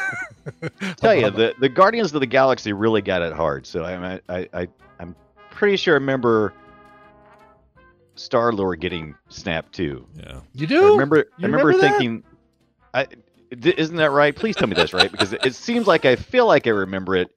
tell 0.96 1.14
you 1.14 1.30
the 1.30 1.54
the 1.60 1.68
Guardians 1.68 2.14
of 2.14 2.20
the 2.20 2.26
Galaxy 2.26 2.72
really 2.72 3.02
got 3.02 3.20
it 3.22 3.32
hard. 3.32 3.66
So 3.66 3.84
I 3.84 4.20
I 4.28 4.48
I 4.54 4.68
I'm 5.00 5.14
pretty 5.50 5.76
sure 5.76 5.94
I 5.94 5.98
remember 5.98 6.52
Star 8.14 8.52
Lord 8.52 8.80
getting 8.80 9.14
snapped 9.28 9.74
too. 9.74 10.06
yeah. 10.16 10.40
You 10.54 10.64
I 10.66 10.68
do? 10.68 10.90
remember 10.92 11.16
I 11.16 11.20
You 11.20 11.46
remember, 11.46 11.66
remember 11.66 11.82
that? 11.88 11.98
thinking, 11.98 12.22
I 12.94 13.04
d- 13.04 13.16
isn't 13.50 13.96
that 13.96 14.10
right? 14.10 14.34
Please 14.34 14.56
tell 14.56 14.68
me 14.68 14.74
that's 14.74 14.92
right 14.92 15.10
because 15.10 15.32
it, 15.32 15.44
it 15.44 15.54
seems 15.54 15.86
like 15.86 16.04
I 16.04 16.16
feel 16.16 16.46
like 16.46 16.66
I 16.66 16.70
remember 16.70 17.16
it, 17.16 17.30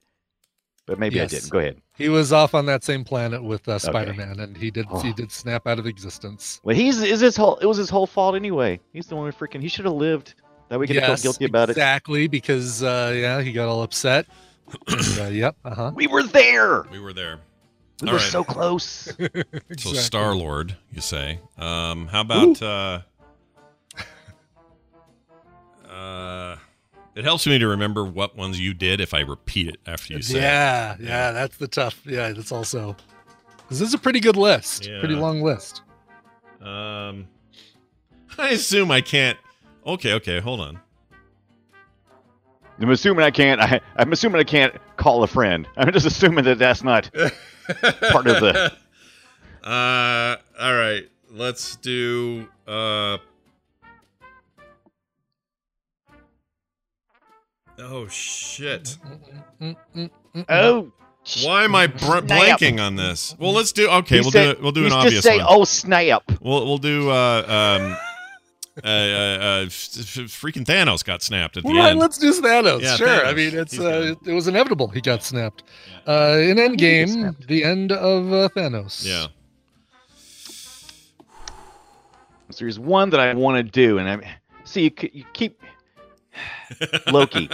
but 0.86 0.98
maybe 0.98 1.16
Yes. 1.16 1.32
I 1.32 1.36
didn't. 1.36 1.50
Go 1.50 1.58
ahead. 1.58 1.80
He 1.96 2.08
was 2.08 2.32
off 2.32 2.54
on 2.54 2.64
that 2.66 2.82
same 2.82 3.04
planet 3.04 3.42
with 3.44 3.68
uh, 3.68 3.78
Spider-Man, 3.78 4.40
and 4.40 4.56
he 4.56 4.70
did 4.70 4.86
he 5.02 5.10
Oh. 5.10 5.12
did 5.12 5.30
snap 5.30 5.66
out 5.66 5.78
of 5.78 5.86
existence. 5.86 6.60
Well, 6.64 6.74
he's 6.74 7.02
is 7.02 7.20
his 7.20 7.36
whole 7.36 7.56
it 7.58 7.66
was 7.66 7.76
his 7.76 7.90
whole 7.90 8.06
fault 8.06 8.34
anyway. 8.34 8.80
He's 8.92 9.06
the 9.06 9.16
one 9.16 9.30
who 9.30 9.32
freaking 9.36 9.60
he 9.60 9.68
should 9.68 9.84
have 9.84 9.94
lived. 9.94 10.34
That 10.68 10.78
we 10.78 10.86
could 10.86 10.96
have 10.96 11.06
felt 11.06 11.22
guilty 11.22 11.44
about 11.46 11.68
it. 11.68 11.72
exactly 11.72 12.28
because 12.28 12.82
uh, 12.82 13.12
yeah, 13.14 13.42
he 13.42 13.52
got 13.52 13.68
all 13.68 13.82
upset. 13.82 14.26
Uh, 15.18 15.24
yep. 15.24 15.56
Uh 15.64 15.74
huh. 15.74 15.92
We 15.94 16.06
were 16.06 16.22
there. 16.22 16.84
We 16.92 17.00
were 17.00 17.12
there. 17.12 17.40
We 18.00 18.06
All 18.08 18.14
were 18.14 18.18
right. 18.20 18.30
so 18.30 18.44
close. 18.44 19.12
So 19.78 19.92
Star 19.94 20.34
Lord, 20.34 20.76
you 20.92 21.00
say. 21.00 21.40
Um, 21.58 22.06
how 22.06 22.20
about 22.22 22.62
uh 22.62 23.00
uh 26.00 26.56
it 27.16 27.24
helps 27.24 27.46
me 27.46 27.58
to 27.58 27.66
remember 27.66 28.04
what 28.04 28.36
ones 28.36 28.58
you 28.60 28.72
did 28.72 29.00
if 29.00 29.12
I 29.14 29.20
repeat 29.20 29.66
it 29.68 29.76
after 29.86 30.14
you 30.14 30.22
say 30.22 30.38
it. 30.38 30.42
Yeah, 30.42 30.96
yeah, 31.00 31.32
that's 31.32 31.56
the 31.56 31.66
tough. 31.68 32.00
Yeah, 32.06 32.32
that's 32.32 32.52
also. 32.52 32.96
This 33.68 33.80
is 33.80 33.94
a 33.94 33.98
pretty 33.98 34.20
good 34.20 34.36
list. 34.36 34.88
Pretty 35.00 35.14
long 35.14 35.42
list. 35.42 35.82
Um 36.62 37.26
I 38.38 38.50
assume 38.50 38.90
I 38.90 39.00
can't 39.00 39.38
Okay, 39.86 40.12
okay, 40.14 40.40
hold 40.40 40.60
on. 40.60 40.78
I'm 42.80 42.90
assuming 42.90 43.24
I 43.24 43.30
can't. 43.30 43.60
I, 43.60 43.80
I'm 43.96 44.12
assuming 44.12 44.40
I 44.40 44.44
can't 44.44 44.74
call 44.96 45.22
a 45.22 45.26
friend. 45.26 45.66
I'm 45.76 45.92
just 45.92 46.06
assuming 46.06 46.44
that 46.44 46.58
that's 46.58 46.82
not. 46.82 47.10
Part 47.12 48.26
of 48.26 48.40
the- 48.40 48.72
Uh 49.62 50.36
all 50.58 50.74
right. 50.74 51.02
Let's 51.30 51.76
do 51.76 52.48
uh 52.66 53.18
Oh 57.82 58.06
shit. 58.08 58.96
Oh. 60.48 60.92
Why 61.44 61.64
am 61.64 61.74
I 61.74 61.86
br- 61.86 62.20
blanking 62.20 62.80
on 62.80 62.96
this? 62.96 63.36
Well, 63.38 63.52
let's 63.52 63.72
do 63.72 63.88
okay, 63.90 64.16
He 64.16 64.20
we'll 64.22 64.30
said- 64.30 64.56
do. 64.56 64.62
We'll 64.62 64.72
do 64.72 64.84
he's 64.84 64.92
an 64.92 64.98
just 64.98 65.06
obvious 65.06 65.24
say, 65.24 65.36
one. 65.38 65.46
"Oh 65.48 65.64
snap!" 65.64 66.22
We'll 66.40 66.64
we'll 66.66 66.78
do 66.78 67.10
uh 67.10 67.44
um 67.46 67.92
uh, 68.84 68.86
uh, 68.86 68.90
uh 68.90 69.62
f- 69.66 69.70
f- 69.70 70.30
freaking 70.32 70.64
Thanos 70.64 71.04
got 71.04 71.22
snapped 71.22 71.58
at 71.58 71.62
the 71.64 71.68
Right, 71.74 71.90
end. 71.90 71.98
let's 72.00 72.16
do 72.16 72.32
Thanos. 72.32 72.80
Yeah, 72.80 72.96
sure. 72.96 73.08
I 73.26 73.32
Thanos. 73.32 73.36
mean, 73.36 73.58
it's 73.58 73.72
He's 73.72 73.80
uh, 73.80 74.14
it 74.24 74.32
was 74.32 74.48
inevitable. 74.48 74.88
He 74.88 75.00
got 75.02 75.22
snapped. 75.22 75.62
Uh, 76.08 76.38
in 76.40 76.56
he 76.56 76.62
Endgame, 76.64 77.08
snapped? 77.08 77.46
the 77.46 77.64
end 77.64 77.92
of 77.92 78.32
uh, 78.32 78.48
Thanos. 78.56 79.04
Yeah. 79.06 79.26
So 82.50 82.64
there's 82.64 82.78
one 82.78 83.10
that 83.10 83.20
I 83.20 83.32
want 83.34 83.58
to 83.58 83.62
do, 83.62 83.98
and 83.98 84.08
I 84.08 84.38
see 84.64 84.84
you, 84.84 84.90
c- 84.98 85.10
you 85.12 85.24
keep 85.34 85.62
Loki. 87.12 87.48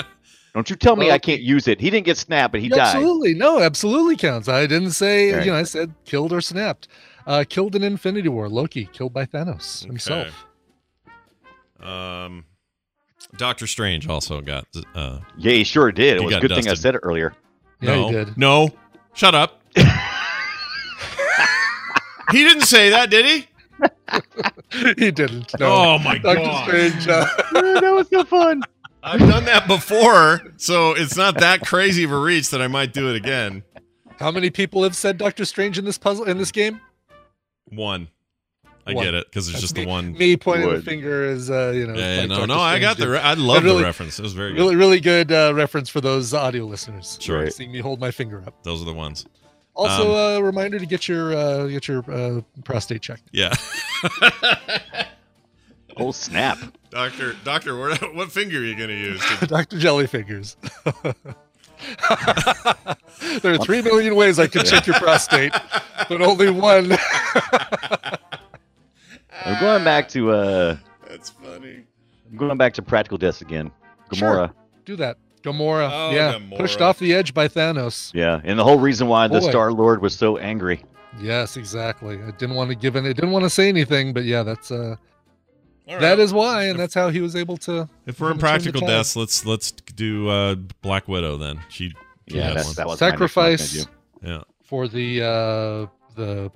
Don't 0.55 0.71
you 0.71 0.77
tell 0.77 0.97
me 0.97 1.11
I 1.11 1.19
can't 1.19 1.43
use 1.43 1.69
it. 1.69 1.81
He 1.81 1.91
didn't 1.91 2.07
get 2.07 2.17
snapped, 2.17 2.53
but 2.53 2.61
he 2.63 2.69
Yeah, 2.69 2.77
died. 2.77 2.97
absolutely. 2.97 3.35
No, 3.35 3.61
absolutely 3.61 4.17
counts. 4.17 4.49
I 4.49 4.67
didn't 4.67 4.93
say, 4.93 5.33
Right. 5.33 5.45
you 5.45 5.53
know, 5.53 5.59
I 5.59 5.65
said 5.65 5.93
killed 6.07 6.33
or 6.33 6.41
snapped. 6.41 6.89
Uh, 7.27 7.45
killed 7.49 7.75
in 7.77 7.83
Infinity 7.83 8.29
War. 8.31 8.49
Loki 8.49 8.89
killed 8.93 9.13
by 9.13 9.27
Thanos 9.27 9.85
himself. 9.85 10.47
Um 11.81 12.45
Doctor 13.37 13.67
Strange 13.67 14.09
also 14.09 14.41
got 14.41 14.67
uh 14.95 15.19
Yeah, 15.37 15.53
he 15.53 15.65
sure 15.65 15.93
did. 15.93 16.17
It 16.19 16.25
was 16.25 16.37
a 16.37 16.41
good 16.41 16.53
thing 16.55 16.69
I 16.69 16.75
said 16.75 16.95
it 16.95 17.01
earlier. 17.03 17.35
Yeah, 17.83 17.95
no, 17.97 18.07
he 18.07 18.13
did. 18.15 18.39
No. 18.39 18.71
Shut 19.13 19.35
up. 19.35 19.61
he 19.77 19.83
didn't 22.45 22.63
say 22.63 22.91
that, 22.91 23.11
did 23.11 23.27
he? 23.27 23.47
he 24.97 25.11
didn't. 25.11 25.59
No. 25.59 25.67
Oh 25.67 25.99
my 25.99 26.19
Doctor 26.19 26.43
god. 26.45 26.69
Strange. 26.69 27.09
Uh, 27.09 27.27
that 27.53 27.93
was 27.95 28.09
so 28.09 28.25
fun. 28.25 28.63
I've 29.03 29.21
done 29.21 29.45
that 29.45 29.69
before, 29.69 30.43
so 30.57 30.93
it's 30.93 31.17
not 31.17 31.39
that 31.39 31.61
crazy 31.65 32.03
of 32.05 32.11
a 32.11 32.19
reach 32.19 32.51
that 32.51 32.61
I 32.61 32.67
might 32.67 32.93
do 32.93 33.09
it 33.09 33.17
again. 33.17 33.63
how 34.19 34.31
many 34.33 34.51
people 34.51 34.83
have 34.83 34.97
said 34.97 35.17
Doctor 35.17 35.45
Strange 35.45 35.79
in 35.79 35.85
this 35.85 35.97
puzzle 35.99 36.25
in 36.25 36.39
this 36.39 36.51
game? 36.51 36.81
One. 37.71 38.09
I 38.89 38.95
One. 38.95 39.05
get 39.05 39.15
it 39.15 39.27
because 39.29 39.49
it's 39.49 39.55
That's 39.57 39.63
just 39.63 39.75
me, 39.77 39.83
the 39.85 39.91
one. 39.91 40.13
Me 40.13 40.37
pointing 40.37 40.69
Would. 40.69 40.79
the 40.79 40.83
finger 40.83 41.25
is, 41.25 41.51
uh, 41.51 41.73
you 41.75 41.89
know. 41.89 41.95
Yeah, 41.95 42.15
yeah, 42.15 42.21
like 42.21 42.29
no, 42.29 42.35
Doctor 42.37 42.47
no, 42.55 42.61
I 42.61 42.79
got 42.79 42.97
the. 42.97 43.09
Re- 43.09 43.19
I 43.19 43.35
love 43.35 43.65
really- 43.65 43.79
the 43.79 43.85
reference. 43.85 44.19
It 44.21 44.23
was 44.23 44.33
very 44.33 44.53
good. 44.53 44.59
Really, 44.61 44.77
really 44.77 45.01
good 45.01 45.33
uh, 45.33 45.53
reference 45.57 45.89
for 45.89 46.01
those 46.01 46.33
audio 46.33 46.65
listeners. 46.67 47.19
Sure. 47.21 47.43
Right. 47.43 47.53
Seeing 47.53 47.73
me 47.73 47.81
hold 47.81 47.99
my 47.99 48.13
finger 48.13 48.45
up. 48.47 48.63
Those 48.63 48.81
are 48.83 48.85
the 48.85 48.95
ones. 48.95 49.27
Also, 49.77 50.13
Um, 50.37 50.43
a 50.43 50.43
reminder 50.43 50.79
to 50.79 50.87
get 50.87 51.07
your 51.07 51.37
uh, 51.37 51.67
get 51.67 51.87
your 51.87 52.03
uh, 52.11 52.41
prostate 52.65 53.03
checked. 53.03 53.25
Yeah. 53.33 53.53
Oh 55.99 56.13
snap! 56.13 56.59
doctor, 56.91 57.35
doctor, 57.43 57.75
where, 57.75 57.97
what 58.13 58.31
finger 58.31 58.59
are 58.59 58.63
you 58.63 58.77
going 58.77 58.91
to 58.91 58.95
use? 58.95 59.19
to- 59.39 59.47
Dr. 59.47 59.79
Jellyfingers. 59.79 60.55
there 63.41 63.55
are 63.55 63.59
three 63.59 63.81
million 63.81 64.15
ways 64.15 64.39
I 64.39 64.47
can 64.47 64.63
check 64.67 64.87
your 64.87 64.97
prostate, 64.99 65.55
but 66.07 66.21
only 66.21 66.51
one. 66.51 66.93
I'm 69.43 69.59
going 69.59 69.85
back 69.85 70.11
to 70.11 70.33
uh, 70.33 70.77
That's 71.09 71.31
funny. 71.31 71.85
I'm 72.31 72.37
going 72.37 72.59
back 72.59 72.75
to 72.75 72.83
practical 72.83 73.17
deaths 73.17 73.41
again. 73.41 73.71
Sure. 74.13 74.35
Gamora. 74.35 74.53
Do 74.85 74.97
that. 74.97 75.17
Gamora. 75.47 75.89
Oh, 75.93 76.11
yeah. 76.15 76.35
Gamora. 76.35 76.57
Pushed 76.59 76.81
off 76.81 76.99
the 76.99 77.15
edge 77.15 77.33
by 77.33 77.47
Thanos. 77.49 78.13
Yeah, 78.15 78.41
and 78.45 78.59
the 78.59 78.65
whole 78.65 78.79
reason 78.79 79.07
why 79.07 79.29
the 79.29 79.41
Star 79.41 79.73
Lord 79.73 80.03
was 80.03 80.15
so 80.15 80.37
angry. 80.39 80.83
Yes, 81.21 81.57
exactly. 81.57 82.21
I 82.23 82.31
didn't 82.33 82.57
want 82.57 82.69
to 82.71 82.77
give 82.77 82.97
in. 82.97 83.07
I 83.07 83.13
didn't 83.13 83.31
want 83.31 83.45
to 83.45 83.51
say 83.51 83.69
anything, 83.69 84.13
but 84.13 84.25
yeah, 84.25 84.43
that's 84.43 84.71
uh 84.71 84.97
All 85.89 85.99
That 85.99 86.11
right. 86.11 86.19
is 86.19 86.33
why, 86.35 86.65
and 86.65 86.79
that's 86.79 86.93
how 86.95 87.09
he 87.09 87.21
was 87.21 87.35
able 87.37 87.57
to. 87.59 87.89
If 88.07 88.21
we're 88.21 88.33
in 88.33 88.39
practical 88.39 88.81
deaths, 88.87 89.17
let's 89.17 89.47
let's 89.47 89.71
do 89.73 90.29
uh, 90.29 90.57
Black 90.83 91.09
Widow 91.09 91.37
then. 91.39 91.61
She, 91.71 91.95
she 92.29 92.37
Yeah, 92.37 92.53
that's, 92.55 92.75
that 92.75 92.87
was 92.87 93.01
my 93.01 93.09
next 93.11 93.37
one 93.37 93.47
I 93.47 93.51
was 93.51 93.61
sacrifice 93.61 93.87
yeah. 94.23 94.43
for 94.63 94.89
the 94.89 95.23
uh 95.23 95.87
the 96.17 96.51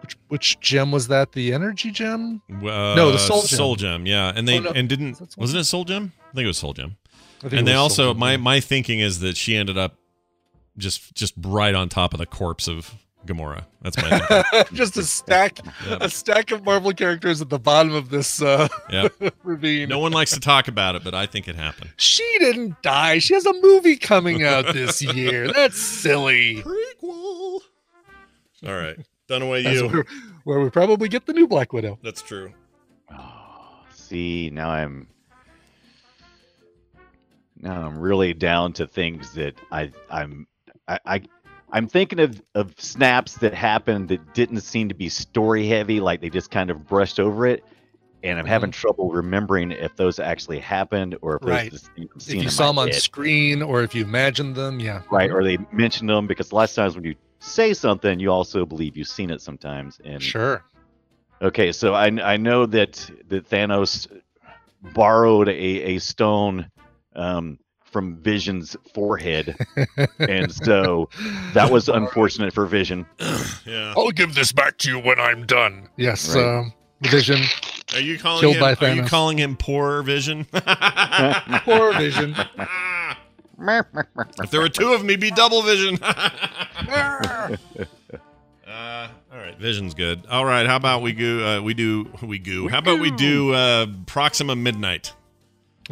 which 0.00 0.16
which 0.28 0.60
gem 0.60 0.92
was 0.92 1.08
that? 1.08 1.32
The 1.32 1.52
energy 1.52 1.90
gem? 1.90 2.40
Uh, 2.50 2.94
No, 2.94 3.10
the 3.12 3.18
Soul 3.18 3.42
Gem. 3.42 3.56
Soul 3.58 3.76
Gem, 3.76 4.06
yeah, 4.06 4.32
and 4.34 4.48
they 4.48 4.58
Oh, 4.58 4.62
no. 4.62 4.70
and 4.70 4.88
didn't 4.88 5.10
Is 5.10 5.18
that 5.18 5.32
Soul 5.32 5.42
wasn't 5.42 5.60
it 5.60 5.64
Soul 5.64 5.84
Gem? 5.84 6.12
I 6.30 6.32
think 6.34 6.44
it 6.44 6.46
was 6.46 6.58
Soul 6.58 6.72
Gem. 6.72 6.96
I 7.42 7.48
think 7.48 7.52
And 7.60 7.66
they 7.68 7.74
also 7.74 8.04
Soul 8.06 8.14
my 8.14 8.36
my 8.36 8.60
thinking 8.60 9.00
is 9.00 9.20
that 9.20 9.36
she 9.36 9.56
ended 9.56 9.78
up 9.78 9.96
just 10.78 11.14
just 11.14 11.34
right 11.38 11.74
on 11.74 11.88
top 11.88 12.12
of 12.14 12.18
the 12.18 12.26
corpse 12.26 12.68
of 12.68 12.94
Gamora. 13.26 13.64
That's 13.82 13.96
my 13.98 14.64
just 14.72 14.96
a 14.96 15.02
stack 15.04 15.58
Yep. 15.88 16.00
a 16.02 16.08
stack 16.10 16.50
of 16.52 16.64
Marvel 16.64 16.92
characters 16.92 17.42
at 17.42 17.50
the 17.50 17.58
bottom 17.58 17.92
of 17.94 18.08
this 18.10 18.40
uh 18.40 18.68
Yep. 18.90 19.34
ravine. 19.42 19.88
No 19.88 19.98
one 19.98 20.12
likes 20.12 20.30
to 20.32 20.40
talk 20.40 20.68
about 20.68 20.94
it, 20.96 21.04
but 21.04 21.14
I 21.14 21.26
think 21.26 21.46
it 21.48 21.54
happened. 21.56 21.90
She 21.96 22.24
didn't 22.38 22.80
die. 22.82 23.18
She 23.18 23.34
has 23.34 23.44
a 23.46 23.52
movie 23.60 23.96
coming 23.96 24.42
out 24.44 24.72
this 24.72 25.02
year. 25.14 25.52
That's 25.52 25.78
silly. 25.78 26.62
Prequel. 26.62 27.60
All 28.66 28.74
right, 28.74 28.96
Dunaway, 29.28 29.64
That's 29.64 29.80
you. 29.80 29.88
where, 29.88 30.04
where 30.44 30.60
we 30.60 30.68
probably 30.70 31.08
get 31.08 31.24
the 31.26 31.32
new 31.32 31.46
Black 31.46 31.72
Widow. 31.72 31.98
That's 32.02 32.20
true. 32.22 32.52
Oh, 33.10 33.80
see, 33.94 34.50
now 34.50 34.70
I'm 34.70 35.06
now 37.62 37.86
I'm 37.86 37.98
really 37.98 38.34
down 38.34 38.72
to 38.74 38.86
things 38.86 39.32
that 39.34 39.54
I 39.70 39.92
I'm 40.10 40.46
I, 40.88 40.98
I 41.06 41.22
I'm 41.72 41.86
thinking 41.86 42.20
of 42.20 42.40
of 42.54 42.74
snaps 42.78 43.34
that 43.38 43.54
happened 43.54 44.08
that 44.08 44.34
didn't 44.34 44.60
seem 44.60 44.88
to 44.88 44.94
be 44.94 45.08
story 45.08 45.66
heavy, 45.66 46.00
like 46.00 46.20
they 46.20 46.30
just 46.30 46.50
kind 46.50 46.70
of 46.70 46.86
brushed 46.86 47.20
over 47.20 47.46
it. 47.46 47.64
And 48.22 48.38
I'm 48.38 48.44
having 48.46 48.70
mm-hmm. 48.70 48.80
trouble 48.80 49.10
remembering 49.12 49.70
if 49.72 49.96
those 49.96 50.18
actually 50.18 50.58
happened 50.58 51.16
or 51.22 51.36
if 51.36 51.42
Right. 51.42 51.70
those 51.70 51.80
just 51.80 51.92
things 51.94 52.10
I'm 52.28 52.38
If 52.38 52.44
you 52.44 52.50
saw 52.50 52.66
them 52.66 52.78
on 52.78 52.88
head. 52.88 52.96
screen 52.96 53.62
or 53.62 53.82
if 53.82 53.94
you 53.94 54.04
imagined 54.04 54.56
them, 54.56 54.78
yeah. 54.78 55.00
right? 55.10 55.30
Or 55.30 55.42
they 55.42 55.56
mentioned 55.72 56.10
them 56.10 56.26
because 56.26 56.52
a 56.52 56.54
lot 56.54 56.68
of 56.68 56.74
times 56.74 56.96
when 56.96 57.04
you 57.04 57.14
say 57.38 57.72
something, 57.72 58.20
you 58.20 58.30
also 58.30 58.66
believe 58.66 58.94
you've 58.96 59.08
seen 59.08 59.30
it 59.30 59.40
sometimes. 59.40 60.00
And 60.04 60.22
Sure. 60.22 60.62
okay, 61.40 61.72
so 61.72 61.94
I 61.94 62.06
I 62.22 62.36
know 62.36 62.66
that 62.66 63.10
that 63.28 63.48
Thanos 63.48 64.06
borrowed 64.92 65.48
a 65.48 65.52
a 65.52 65.98
stone 65.98 66.70
um, 67.20 67.58
from 67.84 68.16
Vision's 68.22 68.76
forehead, 68.94 69.56
and 70.18 70.52
so 70.52 71.08
that 71.54 71.70
was 71.70 71.88
unfortunate 71.88 72.52
for 72.54 72.66
Vision. 72.66 73.04
yeah. 73.66 73.94
I'll 73.96 74.10
give 74.12 74.34
this 74.34 74.52
back 74.52 74.78
to 74.78 74.88
you 74.90 74.98
when 74.98 75.18
I'm 75.20 75.44
done. 75.46 75.88
Yes, 75.96 76.34
Right. 76.34 76.44
um, 76.58 76.72
Vision, 77.02 77.40
Are 77.94 78.00
you 78.00 78.18
calling 78.18 78.40
Killed 78.40 78.56
him? 78.56 78.60
by 78.60 78.74
Are 78.86 78.94
you 78.94 79.02
calling 79.04 79.38
him 79.38 79.56
poor 79.56 80.02
Vision? 80.02 80.44
poor 81.64 81.92
Vision. 81.94 82.36
if 83.58 84.50
there 84.50 84.60
were 84.60 84.68
two 84.68 84.92
of 84.92 85.02
me, 85.04 85.16
be 85.16 85.30
double 85.30 85.62
Vision. 85.62 85.98
uh, 86.02 87.56
all 88.66 89.38
right, 89.38 89.58
Vision's 89.58 89.94
good. 89.94 90.26
All 90.30 90.44
right, 90.44 90.66
how 90.66 90.76
about 90.76 91.02
we 91.02 91.12
go? 91.12 91.58
Uh, 91.58 91.62
we 91.62 91.74
do. 91.74 92.10
We 92.22 92.38
go. 92.38 92.68
How 92.68 92.78
about 92.78 93.00
we 93.00 93.10
do 93.10 93.52
uh, 93.54 93.86
Proxima 94.06 94.54
Midnight? 94.54 95.14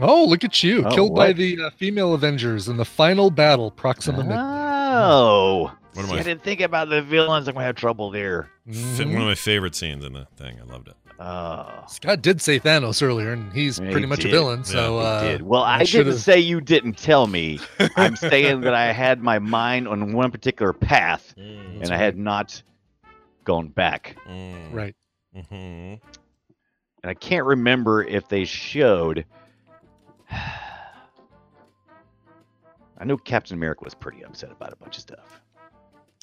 Oh, 0.00 0.24
look 0.24 0.44
at 0.44 0.62
you. 0.62 0.84
Oh, 0.86 0.90
Killed 0.94 1.14
by 1.14 1.32
the 1.32 1.60
uh, 1.60 1.70
female 1.70 2.14
Avengers 2.14 2.68
in 2.68 2.76
the 2.76 2.84
final 2.84 3.30
battle, 3.30 3.70
Proxima 3.70 4.18
Midnight. 4.18 4.38
Oh, 4.40 5.72
One 5.94 6.04
of 6.04 6.10
See, 6.10 6.14
my- 6.16 6.20
I 6.20 6.22
didn't 6.22 6.42
think 6.42 6.60
about 6.60 6.88
the 6.88 7.02
villains. 7.02 7.48
I'm 7.48 7.54
gonna 7.54 7.66
have 7.66 7.74
trouble 7.76 8.10
there. 8.10 8.48
F- 8.68 8.74
Mhm. 8.76 9.12
One 9.12 9.22
of 9.22 9.28
my 9.28 9.34
favorite 9.34 9.74
scenes 9.74 10.04
in 10.04 10.12
the 10.12 10.26
thing. 10.36 10.58
I 10.60 10.64
loved 10.72 10.88
it. 10.88 10.94
Oh, 11.20 11.84
Scott 11.88 12.22
did 12.22 12.40
say 12.40 12.60
Thanos 12.60 13.02
earlier, 13.02 13.32
and 13.32 13.52
he's 13.52 13.80
Yeah, 13.80 13.86
pretty 13.90 14.02
he 14.02 14.06
much 14.06 14.20
a 14.20 14.22
did. 14.22 14.30
villain. 14.30 14.62
So, 14.62 14.98
uh, 14.98 15.20
did. 15.24 15.42
Well, 15.42 15.62
I, 15.64 15.78
I 15.78 15.84
didn't 15.84 16.18
say 16.18 16.38
you 16.38 16.60
didn't 16.60 16.96
tell 16.96 17.26
me. 17.26 17.58
I'm 17.96 18.14
saying 18.16 18.60
that 18.60 18.74
I 18.74 18.92
had 18.92 19.20
my 19.20 19.40
mind 19.40 19.88
on 19.88 20.12
one 20.12 20.30
particular 20.30 20.72
path, 20.72 21.34
Mm, 21.36 21.82
and 21.82 21.90
I 21.92 21.96
had 21.96 22.16
not 22.16 22.62
gone 23.44 23.66
back. 23.68 24.16
mm, 24.30 24.72
right. 24.72 24.94
mhm. 25.36 25.98
And 27.02 27.10
I 27.10 27.14
can't 27.14 27.46
remember 27.46 28.04
if 28.04 28.28
they 28.28 28.44
showed. 28.44 29.24
I 32.98 33.04
know 33.04 33.16
Captain 33.16 33.54
America 33.56 33.82
was 33.84 33.94
pretty 33.94 34.24
upset 34.24 34.50
about 34.50 34.72
a 34.72 34.76
bunch 34.76 34.96
of 34.96 35.02
stuff. 35.02 35.40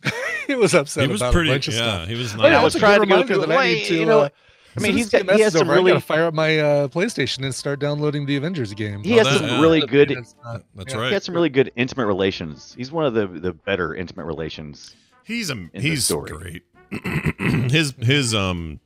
he 0.47 0.55
was 0.55 0.73
upset 0.73 1.05
He 1.05 1.11
was 1.11 1.21
about 1.21 1.33
pretty. 1.33 1.49
a 1.49 1.53
bunch 1.53 1.67
of 1.69 1.73
yeah, 1.73 1.79
stuff. 1.79 2.07
he 2.09 2.15
was 2.15 2.35
not. 2.35 2.45
yeah, 2.51 2.59
I 2.59 2.63
was 2.63 2.75
trying 2.75 2.99
to 2.99 3.05
go 3.07 3.11
reminder 3.15 3.33
through 3.35 3.45
that 3.45 3.51
I 3.57 3.67
the 3.67 3.73
need 3.73 3.75
way, 3.81 3.85
to. 3.85 3.95
you 3.95 4.05
know, 4.05 4.19
uh, 4.21 4.29
I 4.77 4.81
mean, 4.81 4.91
as 4.91 4.95
soon 4.95 4.97
he's 4.97 5.05
as 5.05 5.11
this 5.11 5.23
got 5.23 5.35
he 5.37 5.41
has 5.41 5.53
some 5.53 5.61
over, 5.61 5.71
I 5.71 5.75
really 5.77 5.91
gotta 5.93 6.01
fire 6.05 6.25
up 6.25 6.33
my 6.33 6.59
uh, 6.59 6.87
PlayStation 6.89 7.43
and 7.45 7.55
start 7.55 7.79
downloading 7.79 8.25
the 8.25 8.35
Avengers 8.35 8.73
game. 8.73 9.03
he 9.03 9.13
Oh, 9.13 9.17
has 9.23 9.27
that- 9.27 9.37
some 9.39 9.47
yeah. 9.47 9.61
really 9.61 9.81
good 9.87 10.11
It's 10.11 10.35
not- 10.43 10.63
That's 10.75 10.93
yeah. 10.93 10.99
right. 10.99 11.07
he 11.07 11.13
has 11.13 11.23
some 11.23 11.33
really 11.33 11.49
good 11.49 11.71
intimate 11.77 12.07
relations. 12.07 12.73
He's 12.77 12.91
one 12.91 13.05
of 13.05 13.13
the 13.13 13.25
the 13.27 13.53
better 13.53 13.95
intimate 13.95 14.25
relations. 14.25 14.95
He's 15.23 15.49
a 15.49 15.69
he's 15.73 16.11
great. 16.11 16.63
his 17.71 17.93
his 18.01 18.35
um 18.35 18.79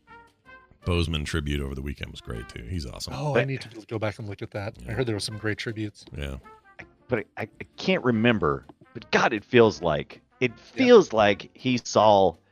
Boseman 0.89 1.23
tribute 1.23 1.61
over 1.61 1.75
the 1.75 1.81
weekend 1.81 2.11
was 2.11 2.19
great 2.19 2.49
too. 2.49 2.63
He's 2.63 2.85
awesome. 2.85 3.13
Oh, 3.15 3.37
I 3.37 3.45
need 3.45 3.61
to 3.61 3.85
go 3.85 3.99
back 3.99 4.17
and 4.17 4.27
look 4.27 4.41
at 4.41 4.51
that. 4.51 4.75
I 4.87 4.93
heard 4.93 5.05
there 5.05 5.15
were 5.15 5.19
some 5.19 5.37
great 5.37 5.59
tributes. 5.59 6.03
Yeah. 6.17 6.37
But 7.07 7.25
I, 7.37 7.43
I 7.43 7.65
can't 7.77 8.03
remember. 8.03 8.65
But 8.93 9.11
God, 9.11 9.31
it 9.33 9.43
feels 9.43 9.81
like 9.81 10.21
it 10.39 10.57
feels 10.59 11.13
like 11.13 11.49
he 11.53 11.79
saw. 11.83 12.35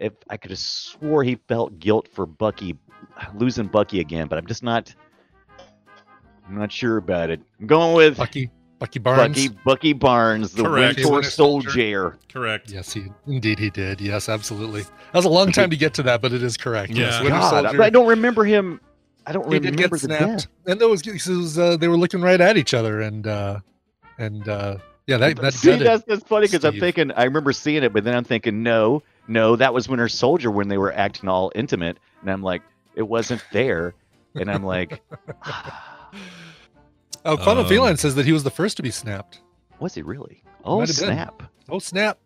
If 0.00 0.12
I 0.30 0.36
could 0.36 0.52
have 0.52 0.60
swore 0.60 1.24
he 1.24 1.40
felt 1.48 1.80
guilt 1.80 2.06
for 2.06 2.24
Bucky 2.24 2.78
losing 3.34 3.66
Bucky 3.66 3.98
again, 3.98 4.28
but 4.28 4.38
I'm 4.38 4.46
just 4.46 4.62
not. 4.62 4.94
I'm 6.46 6.56
not 6.56 6.70
sure 6.70 6.98
about 6.98 7.30
it. 7.30 7.40
I'm 7.60 7.66
going 7.66 7.96
with 7.96 8.16
Bucky, 8.16 8.48
Bucky 8.78 8.98
Barnes. 8.98 9.48
Bucky 9.48 9.48
Bucky 9.64 9.92
Barnes, 9.92 10.52
the 10.52 10.62
Correct. 10.62 10.96
Winter 10.98 11.12
Winter 11.12 11.30
Soldier. 11.30 11.70
Soldier. 11.70 12.18
Correct. 12.32 12.70
Yes, 12.70 12.92
he 12.92 13.06
indeed 13.26 13.58
he 13.58 13.70
did. 13.70 14.00
Yes, 14.00 14.28
absolutely. 14.28 14.82
That 14.82 15.14
was 15.14 15.24
a 15.24 15.30
long 15.30 15.50
time 15.52 15.70
to 15.70 15.76
get 15.76 15.94
to 15.94 16.02
that, 16.04 16.20
but 16.22 16.32
it 16.32 16.42
is 16.42 16.56
correct. 16.56 16.90
Yes, 16.92 17.14
Yeah. 17.14 17.22
Winter 17.22 17.38
God, 17.38 17.64
Soldier. 17.64 17.82
I 17.82 17.90
don't 17.90 18.06
remember 18.06 18.44
him. 18.44 18.80
I 19.26 19.32
don't 19.32 19.52
he 19.52 19.58
did 19.58 19.72
remember 19.74 19.96
get 19.96 20.08
the 20.08 20.16
snapped, 20.16 20.22
death. 20.42 20.46
and 20.66 20.80
there 20.80 20.88
was, 20.88 21.06
it 21.06 21.26
was 21.26 21.58
uh, 21.58 21.76
they 21.76 21.88
were 21.88 21.96
looking 21.96 22.22
right 22.22 22.40
at 22.40 22.56
each 22.56 22.72
other, 22.72 23.00
and 23.00 23.26
uh, 23.26 23.60
and 24.16 24.48
uh, 24.48 24.78
yeah, 25.06 25.16
that 25.18 25.36
that 25.36 25.54
See, 25.54 25.76
that's, 25.76 26.04
that's 26.04 26.22
funny 26.24 26.46
because 26.46 26.64
I'm 26.64 26.78
thinking 26.78 27.12
I 27.12 27.24
remember 27.24 27.52
seeing 27.52 27.82
it, 27.82 27.92
but 27.92 28.04
then 28.04 28.14
I'm 28.14 28.24
thinking, 28.24 28.62
no, 28.62 29.02
no, 29.26 29.56
that 29.56 29.74
was 29.74 29.88
Winter 29.88 30.08
Soldier 30.08 30.50
when 30.50 30.68
they 30.68 30.78
were 30.78 30.92
acting 30.92 31.28
all 31.28 31.52
intimate, 31.54 31.98
and 32.22 32.30
I'm 32.30 32.42
like, 32.42 32.62
it 32.94 33.02
wasn't 33.02 33.44
there, 33.52 33.94
and 34.34 34.50
I'm 34.50 34.64
like, 34.64 35.02
Oh, 37.28 37.36
Quantum 37.36 37.64
Um, 37.64 37.68
Feline 37.68 37.96
says 37.96 38.14
that 38.14 38.24
he 38.26 38.32
was 38.32 38.42
the 38.44 38.50
first 38.50 38.76
to 38.78 38.82
be 38.82 38.90
snapped. 38.90 39.40
was 39.80 39.94
he 39.94 40.02
really? 40.02 40.42
Oh 40.64 40.78
Might 40.78 40.86
been. 40.88 40.94
snap! 40.94 41.42
Oh 41.68 41.78
snap! 41.78 42.18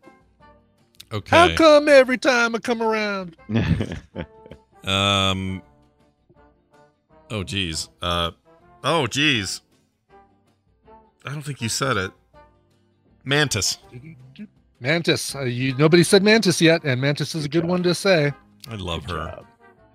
Okay. 1.13 1.37
How 1.37 1.55
come 1.57 1.89
every 1.89 2.17
time 2.19 2.55
I 2.55 2.59
come 2.59 2.81
around? 2.83 3.37
Um. 4.85 5.63
Oh 7.31 7.45
geez. 7.45 7.89
Uh. 8.01 8.33
Oh 8.83 9.07
geez. 9.07 9.61
I 11.25 11.31
don't 11.31 11.43
think 11.43 11.61
you 11.61 11.69
said 11.69 11.97
it. 11.97 12.11
Mantis. 13.25 13.79
Mantis. 14.81 15.37
Uh, 15.37 15.43
you 15.43 15.77
nobody 15.77 16.03
said 16.03 16.25
Mantis 16.25 16.61
yet, 16.61 16.83
and 16.83 17.01
Mantis 17.01 17.37
is 17.37 17.45
a 17.45 17.49
Good 17.49 17.61
good 17.61 17.63
job. 17.63 17.71
one 17.71 17.83
to 17.85 17.95
say. 17.95 18.33
I 18.69 18.75
love 18.75 19.07
Good 19.07 19.17
her. 19.19 19.27
job. 19.37 19.47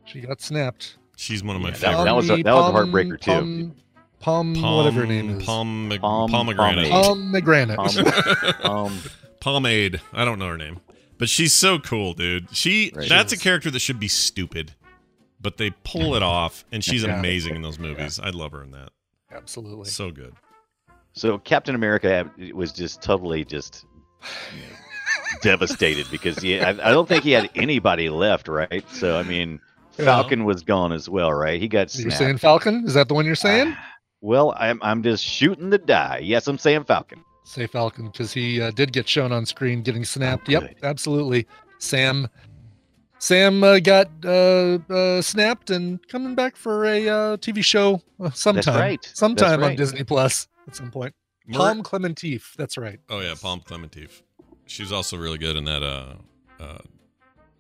She 0.06 0.22
got 0.22 0.40
snapped. 0.40 0.96
She's 1.18 1.44
one 1.44 1.58
of 1.58 1.62
my 1.62 1.70
Yeah, 1.70 1.74
that- 1.74 1.82
favorite. 1.82 2.04
that 2.06 2.16
was 2.16 2.30
a- 2.30 2.44
that 2.44 2.54
was 2.56 2.70
a 2.70 2.74
heartbreaker, 2.74 3.20
too. 3.20 3.32
Pom, 3.32 3.76
Pom, 4.20 4.56
Palm, 4.56 4.78
whatever 4.78 5.02
her 5.02 5.06
name 5.08 5.40
is. 5.40 5.46
Palm, 5.46 5.92
Palm- 6.02 6.30
pomegranate. 6.30 6.90
Pomegranate. 6.90 7.80
Um, 8.66 9.00
Pomade. 9.40 10.02
I 10.14 10.26
don't 10.26 10.40
know 10.40 10.48
her 10.48 10.58
name, 10.58 10.80
but 11.18 11.30
she's 11.30 11.54
so 11.54 11.78
cool, 11.80 12.14
dude. 12.14 12.48
She 12.56 12.92
Right. 12.96 13.08
that's 13.08 13.32
a 13.32 13.38
character 13.38 13.70
that 13.72 13.80
should 13.80 14.00
be 14.00 14.08
stupid, 14.08 14.74
but 15.40 15.58
they 15.58 15.70
pull 15.84 16.16
it 16.16 16.24
off, 16.24 16.66
and 16.72 16.84
she's 16.84 17.04
Yeah. 17.04 17.18
amazing 17.20 17.56
in 17.56 17.62
those 17.62 17.78
movies. 17.80 18.20
I 18.20 18.32
love 18.32 18.52
her 18.54 18.64
in 18.64 18.72
that. 18.72 18.90
Absolutely. 19.32 19.86
So 19.90 20.10
good. 20.12 20.34
so 21.14 21.38
Captain 21.38 21.76
America 21.76 22.30
was 22.54 22.72
just 22.72 23.02
totally 23.02 23.44
just 23.46 23.86
you 24.54 24.62
know, 24.62 24.76
devastated 25.42 26.08
because 26.12 26.38
he, 26.40 26.60
I, 26.60 26.70
I 26.70 26.92
don't 26.92 27.08
think 27.08 27.24
he 27.24 27.32
had 27.32 27.50
anybody 27.56 28.10
left, 28.10 28.48
right? 28.48 28.84
So 28.92 29.18
I 29.18 29.24
mean, 29.24 29.60
Yeah. 29.98 30.06
Falcon 30.06 30.44
was 30.46 30.64
gone 30.64 30.92
as 30.92 31.08
well, 31.10 31.32
right? 31.34 31.60
He 31.62 31.68
got 31.68 31.94
You're 31.98 32.12
saying 32.12 32.38
Falcon? 32.40 32.84
Is 32.86 32.94
that 32.96 33.08
the 33.08 33.14
one 33.14 33.26
you're 33.26 33.36
saying? 33.36 33.76
Well, 34.22 34.54
I'm 34.58 34.80
I'm 34.82 35.04
just 35.04 35.24
shooting 35.24 35.70
the 35.70 35.78
die. 35.78 36.20
Yes, 36.24 36.48
I'm 36.48 36.58
saying 36.58 36.86
Falcon. 36.86 37.24
Say 37.44 37.68
Falcon 37.68 38.08
because 38.08 38.34
he 38.34 38.62
uh, 38.62 38.72
did 38.72 38.92
get 38.92 39.08
shown 39.08 39.32
on 39.32 39.46
screen 39.46 39.82
getting 39.82 40.04
snapped. 40.04 40.50
yep, 40.50 40.76
absolutely. 40.84 41.48
Sam, 41.80 42.28
Sam 43.20 43.64
uh, 43.64 43.80
got 43.80 44.10
uh, 44.26 44.80
uh, 44.90 45.22
snapped 45.22 45.70
and 45.70 46.06
coming 46.10 46.36
back 46.36 46.56
for 46.58 46.86
a 46.86 47.08
uh, 47.08 47.38
TV 47.38 47.64
show 47.64 48.02
uh, 48.20 48.32
sometime. 48.32 48.80
right. 48.80 49.02
That's 49.02 49.20
Sometime 49.20 49.64
on. 49.64 49.76
Disney 49.76 50.04
Plus 50.04 50.48
at 50.68 50.76
some 50.76 50.92
point. 50.92 51.14
Mer- 51.46 51.58
Pom 51.60 51.84
Klementieff. 51.84 52.54
That's 52.56 52.78
right. 52.78 53.00
oh 53.10 53.22
yeah, 53.22 53.36
Pom 53.42 53.62
Klementieff. 53.62 54.22
She 54.66 54.84
was 54.84 54.92
also 54.92 55.16
really 55.18 55.38
good 55.38 55.56
in 55.56 55.64
that. 55.66 55.84
Uh, 55.84 56.16
uh, 56.60 56.80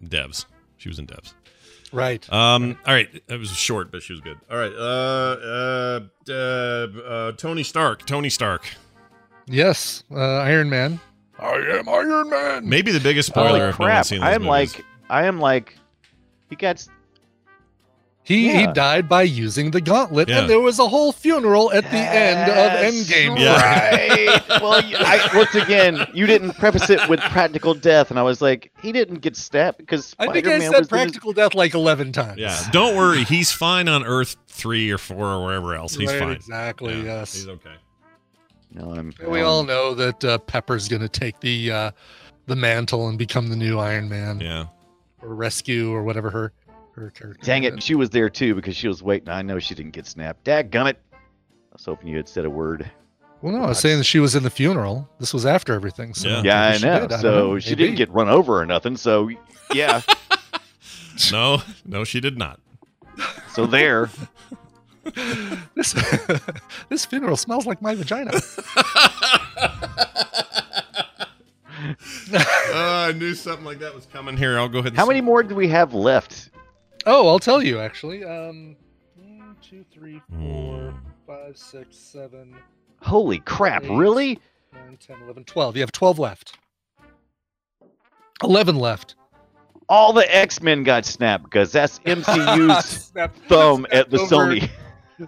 Devs. 0.04 0.46
She 0.78 0.90
was 0.90 1.00
in 1.00 1.08
Devs. 1.08 1.34
Right. 1.92 2.32
Um. 2.32 2.78
All 2.86 2.94
right. 2.94 3.10
It 3.28 3.40
was 3.40 3.50
short, 3.50 3.92
but 3.92 4.04
she 4.04 4.14
was 4.14 4.22
good. 4.22 4.38
All 4.52 4.58
right. 4.58 4.74
Uh. 4.74 5.38
Uh. 5.48 6.00
uh, 6.30 6.34
uh 6.34 7.32
Tony 7.34 7.64
Stark. 7.64 8.06
Tony 8.06 8.30
Stark. 8.30 8.68
Yes. 9.48 10.04
Uh, 10.12 10.18
Iron 10.18 10.70
Man. 10.70 11.00
I 11.40 11.54
am 11.54 11.88
Iron 11.88 12.30
Man. 12.30 12.68
Maybe 12.68 12.92
the 12.92 13.00
biggest 13.00 13.30
spoiler 13.30 13.48
Holy 13.48 13.70
if 13.70 13.80
no 13.80 13.86
one's 13.86 13.94
crap! 13.94 14.06
seen 14.06 14.22
I 14.24 14.32
am 14.32 14.42
movies. 14.42 14.76
like, 14.76 14.86
I 15.10 15.26
am 15.26 15.40
like, 15.40 15.78
he 16.50 16.56
got 16.56 16.86
He 18.28 18.54
he 18.54 18.68
died 18.68 19.08
by 19.08 19.22
using 19.22 19.72
the 19.72 19.80
gauntlet, 19.80 20.28
Yeah. 20.28 20.40
and 20.42 20.50
there 20.50 20.60
was 20.60 20.80
a 20.80 20.88
whole 20.88 21.14
funeral 21.14 21.72
at 21.72 21.86
the 21.86 21.98
end 21.98 22.52
of 22.52 22.94
Endgame. 22.94 23.40
Yeah. 23.40 23.56
Right. 23.56 24.42
well, 24.62 24.82
I, 24.84 25.30
once 25.34 25.56
again, 25.56 26.06
you 26.14 26.28
didn't 26.28 26.52
preface 26.58 26.90
it 26.90 27.08
with 27.08 27.22
practical 27.22 27.74
death, 27.74 28.10
and 28.10 28.20
I 28.20 28.24
was 28.24 28.42
like, 28.42 28.74
he 28.82 28.92
didn't 28.92 29.20
get 29.22 29.38
stabbed 29.38 29.78
because 29.78 30.14
I 30.20 30.28
think 30.34 30.46
I 30.46 30.60
said 30.60 30.72
was 30.78 30.88
gonna- 30.88 31.04
practical 31.04 31.32
death 31.32 31.56
like 31.56 31.74
eleven 31.74 32.12
times. 32.12 32.38
Yeah. 32.38 32.60
Don't 32.74 32.98
worry. 32.98 33.24
He's 33.24 33.54
fine 33.54 33.88
on 33.88 34.04
Earth 34.06 34.36
three 34.50 34.92
or 34.92 34.98
four 34.98 35.26
or 35.26 35.46
wherever 35.46 35.74
else. 35.74 35.96
He's 35.96 36.10
Right, 36.10 36.20
fine. 36.20 36.32
Exactly. 36.32 36.98
Yeah, 36.98 37.04
yes. 37.20 37.34
He's 37.34 37.48
okay. 37.48 37.76
No, 38.74 38.94
I'm, 38.94 39.14
we 39.26 39.40
um, 39.40 39.48
all 39.48 39.64
know 39.64 39.94
that 39.94 40.26
uh, 40.26 40.38
Pepper's 40.40 40.90
going 40.90 41.02
to 41.02 41.08
take 41.08 41.40
the 41.40 41.72
uh, 41.72 41.92
the 42.48 42.58
mantle 42.58 43.08
and 43.08 43.18
become 43.18 43.48
the 43.48 43.56
new 43.56 43.80
Iron 43.80 44.10
Man, 44.10 44.42
Yeah. 44.42 44.66
or 45.22 45.34
rescue, 45.34 45.94
or 45.94 46.04
whatever 46.04 46.30
her 46.30 46.42
her 46.42 46.52
character. 46.52 46.67
Dang 47.44 47.64
it, 47.64 47.82
she 47.84 47.96
was 47.96 48.10
there 48.10 48.30
too 48.30 48.56
because 48.56 48.76
she 48.76 48.88
was 48.88 49.04
waiting. 49.04 49.30
I 49.30 49.42
know 49.42 49.60
she 49.60 49.76
didn't 49.76 49.92
get 49.92 50.08
snapped. 50.08 50.44
Dadgummit. 50.46 50.96
I 51.14 51.18
was 51.74 51.86
hoping 51.86 52.08
you 52.10 52.18
had 52.18 52.28
said 52.28 52.46
a 52.46 52.50
word. 52.50 52.90
Well, 53.42 53.54
no, 53.54 53.64
I 53.64 53.68
was 53.68 53.80
saying 53.80 54.00
that 54.00 54.04
she 54.06 54.20
was 54.20 54.34
in 54.36 54.42
the 54.42 54.50
funeral. 54.50 55.08
This 55.20 55.32
was 55.34 55.46
after 55.46 55.74
everything. 55.74 56.14
So 56.16 56.28
Yeah. 56.28 56.42
Yeah, 56.44 56.62
I 56.64 56.78
know. 56.80 57.00
did. 57.02 57.10
don't 57.12 57.20
so 57.22 57.30
know. 57.54 57.60
she 57.60 57.72
Maybe. 57.72 57.84
didn't 57.84 57.98
get 57.98 58.10
run 58.10 58.30
over 58.30 58.60
or 58.60 58.66
nothing. 58.66 58.98
So 58.98 59.30
yeah. 59.74 60.02
No. 61.32 61.62
No, 61.86 62.04
she 62.04 62.20
did 62.20 62.38
not. 62.38 62.60
so 63.52 63.66
there. 63.66 64.10
this. 65.76 65.94
this 66.90 67.06
funeral 67.06 67.38
smells 67.38 67.66
like 67.66 67.82
my 67.82 67.96
vagina. 67.96 68.32
Uh, 72.34 72.40
I 72.74 73.12
knew 73.14 73.34
something 73.36 73.66
like 73.66 73.80
that 73.80 73.94
was 73.94 74.06
coming. 74.08 74.36
Here, 74.38 74.58
I'll 74.58 74.68
go 74.70 74.80
ahead. 74.80 74.90
And 74.94 74.98
How 74.98 75.06
many 75.06 75.22
more 75.22 75.44
do 75.44 75.56
we 75.56 75.68
have 75.70 75.94
left? 75.94 76.50
Oh, 77.10 77.28
I'll 77.28 77.40
tell 77.40 77.64
you 77.64 77.80
actually. 77.80 78.24
Um, 78.24 78.76
one, 79.16 79.56
two, 79.62 79.84
three, 79.94 80.22
four, 80.30 80.92
Hmm. 80.92 80.98
five, 81.26 81.58
six, 81.58 81.98
seven, 81.98 82.56
Holy 83.02 83.40
crap! 83.40 83.84
Eight. 83.84 83.92
Really? 83.92 84.40
nine, 84.74 84.98
10, 85.00 85.18
11, 85.24 85.44
12. 85.46 85.76
You 85.78 85.82
have 85.82 85.92
12 85.92 86.20
left. 86.20 86.58
11 88.44 88.76
left. 88.78 89.16
All 89.90 90.12
the 90.14 90.36
X 90.36 90.62
Men 90.62 90.84
got 90.84 91.06
snapped 91.06 91.44
because 91.46 91.72
that's 91.72 92.00
MCU's 92.06 92.86
Snap- 92.86 93.36
thumb 93.48 93.86
snap 93.90 93.94
at 94.00 94.10
the 94.10 94.18
over- 94.20 94.36
Sony. 94.36 94.70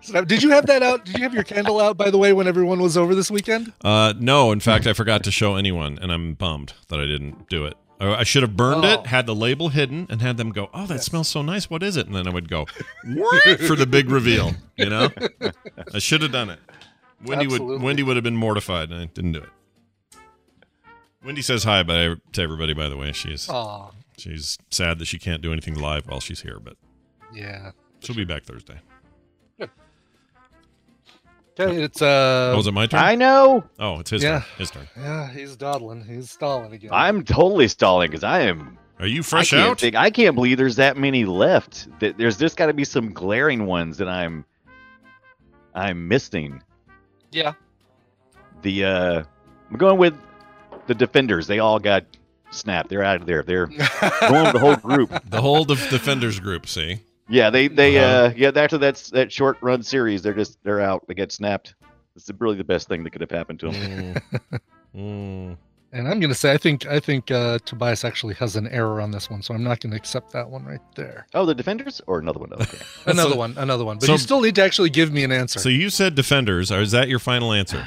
snap- 0.02 0.28
Did 0.28 0.44
you 0.44 0.50
have 0.50 0.66
that 0.68 0.84
out? 0.84 1.06
Did 1.06 1.18
you 1.18 1.24
have 1.24 1.34
your 1.34 1.44
candle 1.44 1.80
out, 1.80 1.96
by 1.96 2.10
the 2.12 2.18
way, 2.18 2.34
when 2.34 2.48
everyone 2.48 2.82
was 2.82 2.98
over 2.98 3.16
this 3.16 3.32
weekend? 3.32 3.72
Uh, 3.84 4.14
no, 4.20 4.52
in 4.52 4.60
fact, 4.60 4.86
I 4.86 4.94
forgot 4.94 5.24
to 5.24 5.32
show 5.32 5.56
anyone, 5.56 5.98
and 6.02 6.12
I'm 6.12 6.34
bummed 6.34 6.74
that 6.90 7.00
I 7.00 7.06
didn't 7.06 7.48
do 7.50 7.66
it. 7.66 7.76
I 8.00 8.16
I 8.16 8.24
should 8.24 8.44
have 8.44 8.56
burned 8.56 8.86
Oh. 8.86 8.94
it, 9.02 9.08
had 9.08 9.26
the 9.26 9.36
label 9.36 9.70
hidden, 9.70 10.08
and 10.10 10.22
had 10.22 10.38
them 10.38 10.52
go, 10.52 10.70
"Oh, 10.74 10.86
that 10.88 10.96
Yes. 10.96 11.06
smells 11.06 11.28
so 11.28 11.42
nice. 11.42 11.70
What 11.70 11.84
is 11.84 11.98
it?" 11.98 12.08
And 12.08 12.16
then 12.16 12.28
I 12.28 12.32
would 12.32 12.50
go 12.50 12.66
for 13.68 13.76
the 13.76 13.88
big 13.90 14.10
reveal. 14.10 14.54
You 14.78 14.90
know, 14.90 15.10
I 15.94 16.00
should 16.00 16.22
have 16.22 16.32
done 16.32 16.50
it. 16.50 16.60
Wendy 17.26 17.48
would 17.48 17.82
Wendy 17.82 18.04
would 18.04 18.16
have 18.16 18.24
been 18.24 18.38
mortified, 18.38 18.90
and 18.92 19.02
I 19.02 19.06
didn't 19.06 19.34
do 19.34 19.40
it. 19.40 19.50
Wendy 21.24 21.42
says 21.42 21.66
hi 21.66 21.84
by, 21.84 22.16
to 22.32 22.42
everybody. 22.42 22.74
By 22.74 22.88
the 22.88 22.96
way, 22.96 23.12
she's 23.12 23.50
Oh, 23.50 23.92
she's 24.18 24.58
sad 24.72 25.00
that 25.00 25.06
she 25.06 25.20
can't 25.20 25.42
do 25.42 25.52
anything 25.52 25.76
live 25.76 26.08
while 26.08 26.22
she's 26.22 26.42
here, 26.42 26.60
but 26.60 26.78
yeah. 27.34 27.72
she'll 28.00 28.16
be 28.16 28.24
back 28.24 28.44
Thursday. 28.44 28.80
Okay, 31.60 31.84
it's 31.84 32.02
uh. 32.02 32.52
Oh, 32.54 32.58
was 32.58 32.68
it 32.68 32.74
my 32.74 32.86
turn? 32.88 33.00
I 33.02 33.16
know. 33.16 33.64
oh, 33.80 34.00
it's 34.00 34.12
his 34.12 34.24
Yeah. 34.24 34.40
turn. 34.40 34.44
His 34.58 34.72
turn. 34.72 34.88
yeah, 34.98 35.30
he's 35.30 35.56
dawdling. 35.56 36.04
He's 36.06 36.32
stalling 36.32 36.72
again. 36.74 36.92
I'm 36.94 37.24
totally 37.24 37.68
stalling 37.68 38.10
because 38.10 38.24
I 38.24 38.42
am. 38.42 38.78
Are 39.00 39.08
you 39.08 39.20
I 39.22 39.24
fresh 39.24 39.50
can't 39.52 39.70
out? 39.72 39.80
think. 39.80 39.96
I 39.96 40.10
can't 40.10 40.36
believe 40.36 40.58
there's 40.58 40.76
that 40.78 40.98
many 40.98 41.26
left. 41.26 41.88
That 42.00 42.18
There's 42.18 42.38
just 42.38 42.58
got 42.58 42.66
to 42.68 42.74
be 42.74 42.84
some 42.84 43.12
glaring 43.14 43.66
ones 43.66 43.98
that 43.98 44.08
I'm. 44.10 44.46
I'm 45.76 46.08
missing. 46.08 46.62
yeah. 47.32 47.54
The 48.62 48.84
uh, 48.86 49.24
I'm 49.72 49.78
going 49.78 49.98
with 49.98 50.14
the 50.88 50.96
defenders. 50.96 51.48
They 51.48 51.60
all 51.60 51.80
got 51.80 52.04
snapped. 52.52 52.90
They're 52.90 53.04
out 53.04 53.22
of 53.22 53.26
there. 53.28 53.44
They're 53.44 53.68
going 53.68 54.44
with 54.44 54.54
the 54.54 54.60
whole 54.60 54.76
group. 54.76 55.12
the 55.30 55.42
whole 55.42 55.64
def- 55.64 55.90
defenders 55.90 56.40
group. 56.40 56.68
See. 56.68 57.00
Yeah, 57.30 57.50
they 57.52 57.68
they 57.68 57.98
Uh-huh. 57.98 58.26
uh 58.28 58.34
yeah 58.36 58.52
after 58.56 58.78
that 58.80 58.96
that 59.14 59.32
short 59.32 59.58
run 59.62 59.84
series, 59.84 60.22
they're 60.22 60.34
just 60.34 60.58
they're 60.64 60.82
out. 60.82 61.06
They 61.08 61.14
get 61.14 61.32
snapped. 61.32 61.76
It's 62.16 62.30
really 62.40 62.58
the 62.58 62.64
best 62.64 62.88
thing 62.88 63.04
that 63.04 63.12
could 63.12 63.22
have 63.22 63.32
happened 63.32 63.60
to 63.62 63.72
them. 63.72 64.14
Mm. 64.16 64.60
Mm. 64.98 65.56
And 65.94 66.08
I'm 66.08 66.20
gonna 66.20 66.34
say 66.34 66.52
I 66.52 66.58
think 66.58 66.88
I 66.88 67.00
think 67.00 67.30
uh, 67.30 67.60
Tobias 67.64 68.04
actually 68.04 68.34
has 68.36 68.56
an 68.56 68.68
error 68.70 69.00
on 69.00 69.12
this 69.12 69.30
one, 69.30 69.44
so 69.44 69.54
I'm 69.54 69.64
not 69.64 69.80
gonna 69.80 69.96
accept 69.96 70.32
that 70.34 70.50
one 70.50 70.66
right 70.66 70.82
there. 70.96 71.28
Oh, 71.36 71.46
the 71.46 71.54
defenders 71.54 72.02
or 72.08 72.18
another 72.18 72.40
one? 72.40 72.52
Okay. 72.54 72.78
Another 73.06 73.32
So- 73.32 73.38
one, 73.38 73.54
another 73.58 73.86
one. 73.86 73.98
But 74.00 74.08
so- 74.08 74.12
you 74.14 74.18
still 74.18 74.42
need 74.42 74.56
to 74.56 74.64
actually 74.64 74.90
give 74.90 75.12
me 75.14 75.24
an 75.24 75.32
answer. 75.32 75.60
So 75.60 75.70
you 75.70 75.92
said 75.92 76.16
defenders. 76.16 76.72
Or 76.72 76.82
is 76.82 76.90
that 76.92 77.08
your 77.08 77.20
final 77.20 77.54
answer? 77.54 77.86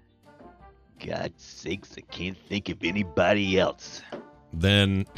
God 1.06 1.32
sakes, 1.36 1.94
I 1.96 2.00
can't 2.12 2.36
think 2.48 2.68
of 2.68 2.78
anybody 2.82 3.58
else. 3.60 4.02
Then. 4.52 5.06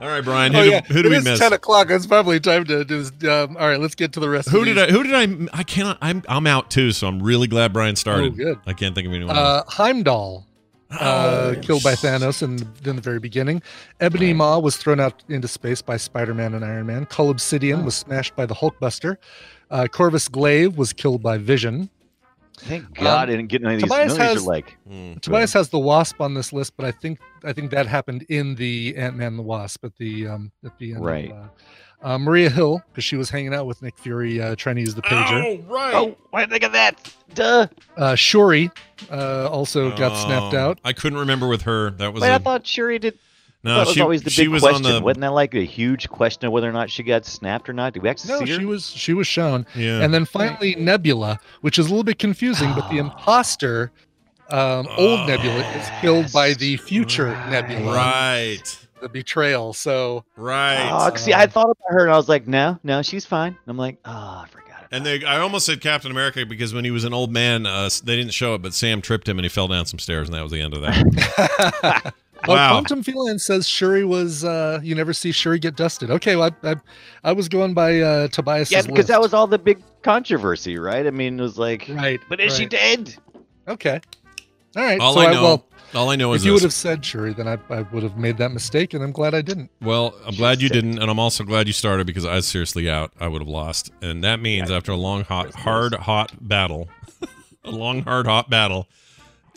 All 0.00 0.06
right, 0.08 0.22
Brian. 0.22 0.52
Who, 0.52 0.60
oh 0.60 0.62
do, 0.64 0.70
yeah, 0.70 0.80
who 0.82 1.02
do 1.02 1.10
we 1.10 1.16
is 1.16 1.24
miss? 1.24 1.38
ten 1.40 1.52
o'clock. 1.52 1.90
It's 1.90 2.06
probably 2.06 2.38
time 2.38 2.64
to 2.66 2.84
do. 2.84 3.00
Um, 3.28 3.56
all 3.56 3.66
right, 3.68 3.80
let's 3.80 3.96
get 3.96 4.12
to 4.12 4.20
the 4.20 4.28
rest. 4.28 4.48
Who 4.48 4.60
of 4.60 4.64
did 4.66 4.76
these. 4.76 4.84
I? 4.84 4.90
Who 4.92 5.02
did 5.02 5.14
I? 5.52 5.58
I 5.58 5.62
cannot. 5.64 5.98
I'm 6.00 6.22
I'm 6.28 6.46
out 6.46 6.70
too. 6.70 6.92
So 6.92 7.08
I'm 7.08 7.20
really 7.20 7.48
glad 7.48 7.72
Brian 7.72 7.96
started. 7.96 8.32
Oh, 8.32 8.36
good. 8.36 8.58
I 8.66 8.74
can't 8.74 8.94
think 8.94 9.08
of 9.08 9.12
anyone 9.12 9.36
Uh, 9.36 9.62
else. 9.66 9.74
Heimdall, 9.74 10.46
uh, 10.92 11.54
Oh, 11.56 11.60
killed 11.60 11.82
by 11.82 11.94
Thanos 11.94 12.42
in, 12.42 12.60
in 12.88 12.94
the 12.96 13.02
very 13.02 13.18
beginning. 13.18 13.60
Ebony 14.00 14.32
Maw 14.32 14.60
was 14.60 14.76
thrown 14.76 15.00
out 15.00 15.24
into 15.28 15.48
space 15.48 15.82
by 15.82 15.96
Spider-Man 15.96 16.54
and 16.54 16.64
Iron 16.64 16.86
Man. 16.86 17.04
Cull 17.06 17.30
Obsidian 17.30 17.84
was 17.84 17.96
smashed 17.96 18.36
by 18.36 18.46
the 18.46 18.54
Hulkbuster. 18.54 19.16
Uh, 19.70 19.86
Corvus 19.90 20.28
Glaive 20.28 20.78
was 20.78 20.92
killed 20.92 21.22
by 21.22 21.38
Vision. 21.38 21.90
Thank 22.60 22.94
God 22.94 23.28
I 23.28 23.32
didn't 23.32 23.48
get 23.48 23.64
any 23.64 23.74
of 23.76 23.80
these. 23.82 23.90
Um, 23.90 23.96
Tobias 23.98 24.16
None 24.18 24.26
these 24.28 24.34
has- 24.36 24.46
like 24.46 24.76
Mm. 24.90 25.20
Tobias 25.20 25.52
has 25.52 25.68
the 25.70 25.78
Wasp 25.78 26.20
on 26.20 26.34
this 26.34 26.52
list, 26.52 26.74
but 26.76 26.86
I 26.86 26.90
think 26.92 27.18
I 27.44 27.52
think 27.52 27.70
that 27.70 27.86
happened 27.86 28.24
in 28.28 28.54
the 28.56 28.94
Ant 28.96 29.16
Man 29.16 29.36
the 29.36 29.42
Wasp 29.42 29.84
at 29.84 29.96
the 29.96 30.28
um, 30.28 30.52
at 30.64 30.78
the 30.78 30.92
end. 30.94 31.04
Right. 31.04 31.30
Of, 31.30 31.36
uh, 31.36 31.48
uh, 32.00 32.16
Maria 32.18 32.48
Hill, 32.48 32.80
because 32.92 33.02
she 33.02 33.16
was 33.16 33.28
hanging 33.28 33.52
out 33.52 33.66
with 33.66 33.82
Nick 33.82 33.98
Fury, 33.98 34.40
uh, 34.40 34.54
trying 34.54 34.76
to 34.76 34.80
use 34.82 34.94
the 34.94 35.02
pager. 35.02 35.42
Oh 35.68 35.72
right. 35.74 35.94
oh, 35.94 36.16
why 36.30 36.40
did 36.42 36.50
I 36.50 36.52
think 36.52 36.62
of 36.64 36.72
that? 36.72 37.12
Duh. 37.34 37.66
Uh, 37.96 38.14
Shuri 38.14 38.70
uh, 39.10 39.48
also 39.50 39.90
got 39.96 40.14
snapped 40.24 40.54
Oh, 40.54 40.58
out. 40.58 40.78
I 40.84 40.92
couldn't 40.92 41.18
remember 41.18 41.48
with 41.48 41.62
her. 41.62 41.90
That 41.90 42.12
was 42.12 42.22
Wait, 42.22 42.28
a- 42.30 42.34
I 42.34 42.38
thought 42.38 42.64
Shuri 42.66 42.98
did. 43.00 43.18
No. 43.64 43.74
that 43.78 43.86
was 43.86 43.94
she 43.94 44.00
always 44.00 44.22
the 44.22 44.34
big 44.36 44.48
was 44.48 44.62
question. 44.62 44.82
the. 44.84 45.00
Wasn't 45.00 45.20
that 45.22 45.32
like 45.32 45.54
a 45.54 45.64
huge 45.64 46.08
question 46.08 46.46
of 46.46 46.52
whether 46.52 46.68
or 46.68 46.72
not 46.72 46.90
she 46.90 47.02
got 47.02 47.24
snapped 47.24 47.68
or 47.68 47.72
not? 47.72 47.92
Did 47.92 48.02
we 48.02 48.08
actually 48.08 48.32
No, 48.34 48.38
see 48.44 48.52
her? 48.52 48.58
she 48.60 48.64
was 48.64 48.86
she 48.90 49.12
was 49.14 49.26
shown. 49.26 49.66
yeah. 49.74 50.00
And 50.02 50.12
then 50.14 50.24
finally 50.24 50.74
Nebula, 50.76 51.38
which 51.62 51.78
is 51.78 51.86
a 51.86 51.88
little 51.90 52.04
bit 52.04 52.18
confusing, 52.18 52.72
but 52.74 52.88
the 52.90 52.98
imposter, 53.04 53.90
um, 54.50 54.86
old 54.96 55.26
Nebula, 55.28 55.60
is 55.76 55.88
killed 56.00 56.32
by 56.32 56.54
the 56.54 56.76
future 56.78 57.30
Nebula. 57.50 57.94
right. 57.94 58.86
The 59.00 59.08
betrayal. 59.08 59.72
So 59.74 60.24
Right. 60.36 60.88
Oh, 60.92 61.14
see, 61.16 61.32
I 61.34 61.46
thought 61.46 61.70
about 61.70 61.86
her 61.90 62.04
and 62.04 62.12
I 62.12 62.16
was 62.16 62.28
like, 62.28 62.48
no, 62.48 62.78
no, 62.82 63.02
she's 63.02 63.24
fine. 63.24 63.56
I'm 63.68 63.76
like, 63.76 63.98
oh, 64.04 64.10
I 64.10 64.46
forgot. 64.50 64.68
About 64.68 64.88
And 64.90 65.06
they, 65.06 65.24
I 65.24 65.38
almost 65.38 65.66
said 65.66 65.80
Captain 65.80 66.10
America 66.10 66.44
because 66.46 66.74
when 66.74 66.84
he 66.84 66.90
was 66.90 67.04
an 67.04 67.12
old 67.14 67.30
man, 67.32 67.64
uh, 67.66 67.88
they 68.02 68.16
didn't 68.16 68.32
show 68.32 68.54
it, 68.54 68.62
but 68.62 68.74
Sam 68.74 69.00
tripped 69.00 69.28
him 69.28 69.38
and 69.38 69.44
he 69.44 69.48
fell 69.48 69.68
down 69.68 69.86
some 69.86 69.98
stairs, 70.00 70.28
and 70.28 70.34
that 70.36 70.42
was 70.42 70.50
the 70.50 70.60
end 70.60 70.74
of 70.74 70.80
that. 70.80 72.14
Well, 72.46 72.56
Wow. 72.56 72.70
Quantum 72.70 73.02
Feline 73.02 73.38
says 73.38 73.68
Shuri 73.68 74.04
was. 74.04 74.44
Uh, 74.44 74.80
you 74.82 74.94
never 74.94 75.12
see 75.12 75.32
Shuri 75.32 75.58
get 75.58 75.76
dusted. 75.76 76.10
Okay, 76.10 76.36
well, 76.36 76.50
I, 76.62 76.70
I, 76.70 76.76
I 77.24 77.32
was 77.32 77.48
going 77.48 77.74
by 77.74 78.00
uh, 78.00 78.28
Tobias. 78.28 78.70
Yeah, 78.70 78.82
because 78.82 79.06
that 79.06 79.20
was 79.20 79.34
all 79.34 79.46
the 79.46 79.58
big 79.58 79.82
controversy, 80.02 80.78
right? 80.78 81.06
I 81.06 81.10
mean, 81.10 81.38
it 81.38 81.42
was 81.42 81.58
like, 81.58 81.86
right. 81.90 82.20
but 82.28 82.40
is 82.40 82.56
she 82.56 82.66
dead? 82.66 83.14
Okay. 83.66 84.00
All 84.76 84.82
right. 84.84 85.00
All 85.00 85.14
so 85.14 85.20
I 85.20 85.32
know, 85.32 85.42
well, 85.42 85.66
all 85.94 86.10
I 86.10 86.16
know 86.16 86.32
is 86.34 86.42
if 86.42 86.46
you 86.46 86.52
would 86.52 86.62
have 86.62 86.72
said 86.72 87.04
Shuri, 87.04 87.32
then 87.32 87.48
I, 87.48 87.58
I 87.70 87.82
would 87.82 88.02
have 88.02 88.16
made 88.16 88.36
that 88.38 88.52
mistake, 88.52 88.94
and 88.94 89.02
I'm 89.02 89.12
glad 89.12 89.34
I 89.34 89.42
didn't. 89.42 89.70
Well, 89.80 90.14
I'm 90.26 90.34
glad 90.34 90.60
you 90.60 90.68
said- 90.68 90.74
didn't, 90.74 90.98
and 90.98 91.10
I'm 91.10 91.18
also 91.18 91.44
glad 91.44 91.66
you 91.66 91.72
started 91.72 92.06
because 92.06 92.24
I 92.24 92.36
was 92.36 92.46
seriously 92.46 92.88
out. 92.88 93.12
I 93.18 93.28
would 93.28 93.40
have 93.40 93.48
lost, 93.48 93.90
and 94.02 94.22
that 94.22 94.40
means 94.40 94.70
after 94.70 94.92
a 94.92 94.96
long, 94.96 95.24
hot, 95.24 95.54
hard, 95.54 95.94
hot 95.94 96.32
battle, 96.40 96.88
a 97.64 97.70
long, 97.70 98.02
hard, 98.02 98.26
hot 98.26 98.50
battle, 98.50 98.86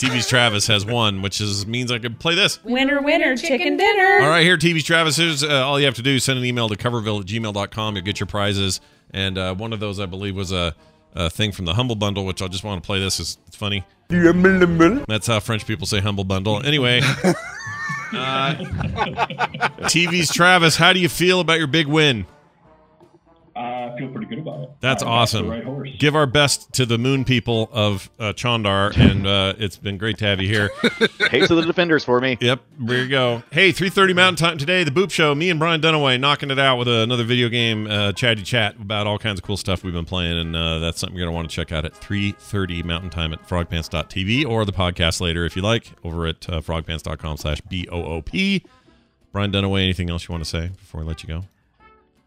TV's 0.02 0.28
Travis 0.28 0.68
has 0.68 0.86
one, 0.86 1.22
which 1.22 1.39
is 1.39 1.68
means 1.68 1.91
I 1.91 1.99
could 1.99 2.20
play 2.20 2.36
this. 2.36 2.64
Winner, 2.64 3.02
winner, 3.02 3.38
chicken 3.38 3.78
dinner. 3.78 4.20
All 4.22 4.30
right, 4.30 4.43
here, 4.43 4.58
TV's 4.58 4.84
Travis. 4.84 5.18
Here's 5.18 5.43
uh, 5.43 5.66
all 5.66 5.80
you 5.80 5.86
have 5.86 5.95
to 5.95 6.02
do: 6.02 6.16
is 6.16 6.24
send 6.24 6.39
an 6.39 6.45
email 6.45 6.70
to 6.70 6.76
coverville 6.76 7.22
at 7.22 7.28
gmail.com. 7.28 7.95
You'll 7.95 8.06
get 8.06 8.20
your 8.20 8.28
prizes, 8.28 8.82
and 9.12 9.38
uh, 9.38 9.54
one 9.56 9.74
of 9.74 9.80
those, 9.80 9.99
I 9.99 10.08
believe, 10.08 10.36
was 10.36 10.52
a, 10.52 10.76
a 11.14 11.30
thing 11.30 11.52
from 11.52 11.66
the 11.66 11.74
Humble 11.76 11.95
Bundle, 11.95 12.26
which 12.26 12.41
I 12.41 12.47
just 12.47 12.64
want 12.64 12.82
to 12.82 12.86
play. 12.86 12.99
This 12.99 13.20
is 13.20 13.38
it's 13.47 13.56
funny. 13.56 13.86
That's 15.08 15.28
how 15.28 15.39
French 15.39 15.66
people 15.68 15.86
say 15.88 15.99
Humble 15.99 16.24
Bundle. 16.24 16.66
Anyway, 16.66 17.02
Uh, 18.14 18.56
TV's 19.88 20.34
Travis, 20.34 20.76
how 20.76 20.91
do 20.93 20.99
you 20.99 21.08
feel 21.10 21.39
about 21.39 21.60
your 21.60 21.68
big 21.68 21.88
win? 21.88 22.26
I 23.62 23.95
feel 23.97 24.09
pretty 24.09 24.28
good 24.28 24.39
about 24.39 24.62
it. 24.64 24.70
That's 24.80 25.03
I 25.03 25.07
awesome. 25.07 25.45
The 25.45 25.51
right 25.51 25.64
horse. 25.64 25.89
Give 25.99 26.16
our 26.16 26.26
best 26.26 26.74
to 26.74 26.86
the 26.86 26.97
moon 26.97 27.26
people 27.26 27.70
of 27.72 28.09
uh, 28.20 28.34
Chandar, 28.34 28.91
and 28.97 29.28
uh, 29.28 29.53
it's 29.57 29.78
been 29.78 29.97
great 29.97 30.18
to 30.20 30.26
have 30.26 30.41
you 30.41 30.47
here. 30.47 30.70
Hates 31.30 31.49
of 31.49 31.57
the 31.57 31.66
defenders 31.66 32.03
for 32.03 32.20
me. 32.20 32.38
Yep, 32.41 32.62
there 32.80 33.03
you 33.03 33.09
go. 33.09 33.43
Hey, 33.51 33.72
3.30 33.72 34.16
Mountain 34.16 34.36
Time 34.47 34.57
today, 34.57 34.84
The 34.84 34.91
Boop 34.91 35.12
Show. 35.12 35.36
Me 35.36 35.49
and 35.49 35.59
Brian 35.59 35.82
Dunaway 35.82 36.20
knocking 36.20 36.49
it 36.49 36.59
out 36.59 36.78
with 36.78 36.88
another 36.88 37.24
video 37.24 37.49
game, 37.49 37.88
uh, 37.88 38.12
chatty 38.14 38.43
chat 38.43 38.76
about 38.78 39.07
all 39.07 39.20
kinds 39.20 39.39
of 39.39 39.45
cool 39.45 39.57
stuff 39.57 39.84
we've 39.84 39.93
been 39.93 40.05
playing, 40.05 40.38
and 40.38 40.55
uh, 40.55 40.80
that's 40.80 40.99
something 40.99 41.18
you're 41.18 41.26
going 41.26 41.34
to 41.34 41.36
want 41.36 41.49
to 41.49 41.55
check 41.55 41.72
out 41.72 41.86
at 41.86 41.93
3.30 41.93 42.84
Mountain 42.84 43.09
Time 43.09 43.34
at 43.34 43.47
frogpants.tv 43.47 44.45
or 44.45 44.66
the 44.66 44.74
podcast 44.74 45.22
later 45.22 45.45
if 45.45 45.55
you 45.55 45.62
like 45.62 45.91
over 46.03 46.26
at 46.26 46.49
uh, 46.49 46.62
frogpants.com 46.62 47.38
slash 47.38 47.62
B-O-O-P. 47.62 48.64
Brian 49.32 49.51
Dunaway, 49.51 49.84
anything 49.84 50.09
else 50.09 50.28
you 50.28 50.34
want 50.34 50.43
to 50.43 50.49
say 50.49 50.70
before 50.70 51.01
we 51.01 51.07
let 51.07 51.24
you 51.24 51.30
go? 51.30 51.43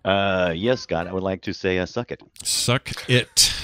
Uh, 0.04 0.52
yes, 0.54 0.82
Scott. 0.82 1.06
I 1.06 1.12
would 1.12 1.22
like 1.22 1.40
to 1.42 1.54
say, 1.54 1.78
uh, 1.78 1.86
suck 1.86 2.12
it. 2.12 2.22
Suck 2.42 3.08
it. 3.08 3.50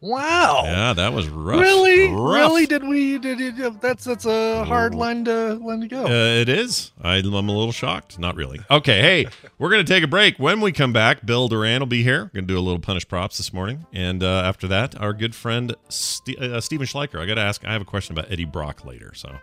Wow. 0.00 0.62
Yeah, 0.64 0.92
that 0.94 1.12
was 1.12 1.28
rough. 1.28 1.60
Really? 1.60 2.08
Rough. 2.08 2.34
Really? 2.34 2.66
Did 2.66 2.86
we? 2.86 3.18
Did, 3.18 3.38
did, 3.38 3.80
that's 3.80 4.04
that's 4.04 4.24
a 4.24 4.64
hard 4.64 4.94
line 4.94 5.24
to 5.26 5.54
line 5.54 5.80
to 5.80 5.86
go. 5.86 6.04
Uh, 6.04 6.40
it 6.40 6.48
is. 6.48 6.92
I, 7.02 7.16
I'm 7.16 7.26
a 7.34 7.40
little 7.40 7.72
shocked. 7.72 8.18
Not 8.18 8.36
really. 8.36 8.60
Okay, 8.70 9.00
hey, 9.02 9.26
we're 9.58 9.68
going 9.70 9.84
to 9.84 9.92
take 9.92 10.02
a 10.02 10.06
break. 10.08 10.38
When 10.38 10.60
we 10.60 10.72
come 10.72 10.92
back, 10.92 11.26
Bill 11.26 11.48
Duran 11.48 11.80
will 11.80 11.86
be 11.86 12.02
here. 12.02 12.24
We're 12.24 12.40
going 12.40 12.46
to 12.48 12.54
do 12.54 12.58
a 12.58 12.60
little 12.60 12.80
punish 12.80 13.06
props 13.06 13.36
this 13.36 13.52
morning. 13.52 13.86
And 13.92 14.22
uh, 14.22 14.42
after 14.46 14.66
that, 14.68 14.98
our 15.00 15.12
good 15.12 15.34
friend 15.34 15.74
Ste- 15.90 16.38
uh, 16.40 16.60
Steven 16.60 16.86
Schleicher. 16.86 17.20
I 17.20 17.26
got 17.26 17.34
to 17.34 17.42
ask, 17.42 17.64
I 17.66 17.72
have 17.72 17.82
a 17.82 17.86
question 17.86 18.16
about 18.16 18.30
Eddie 18.32 18.46
Brock 18.46 18.84
later. 18.84 19.12
So 19.14 19.36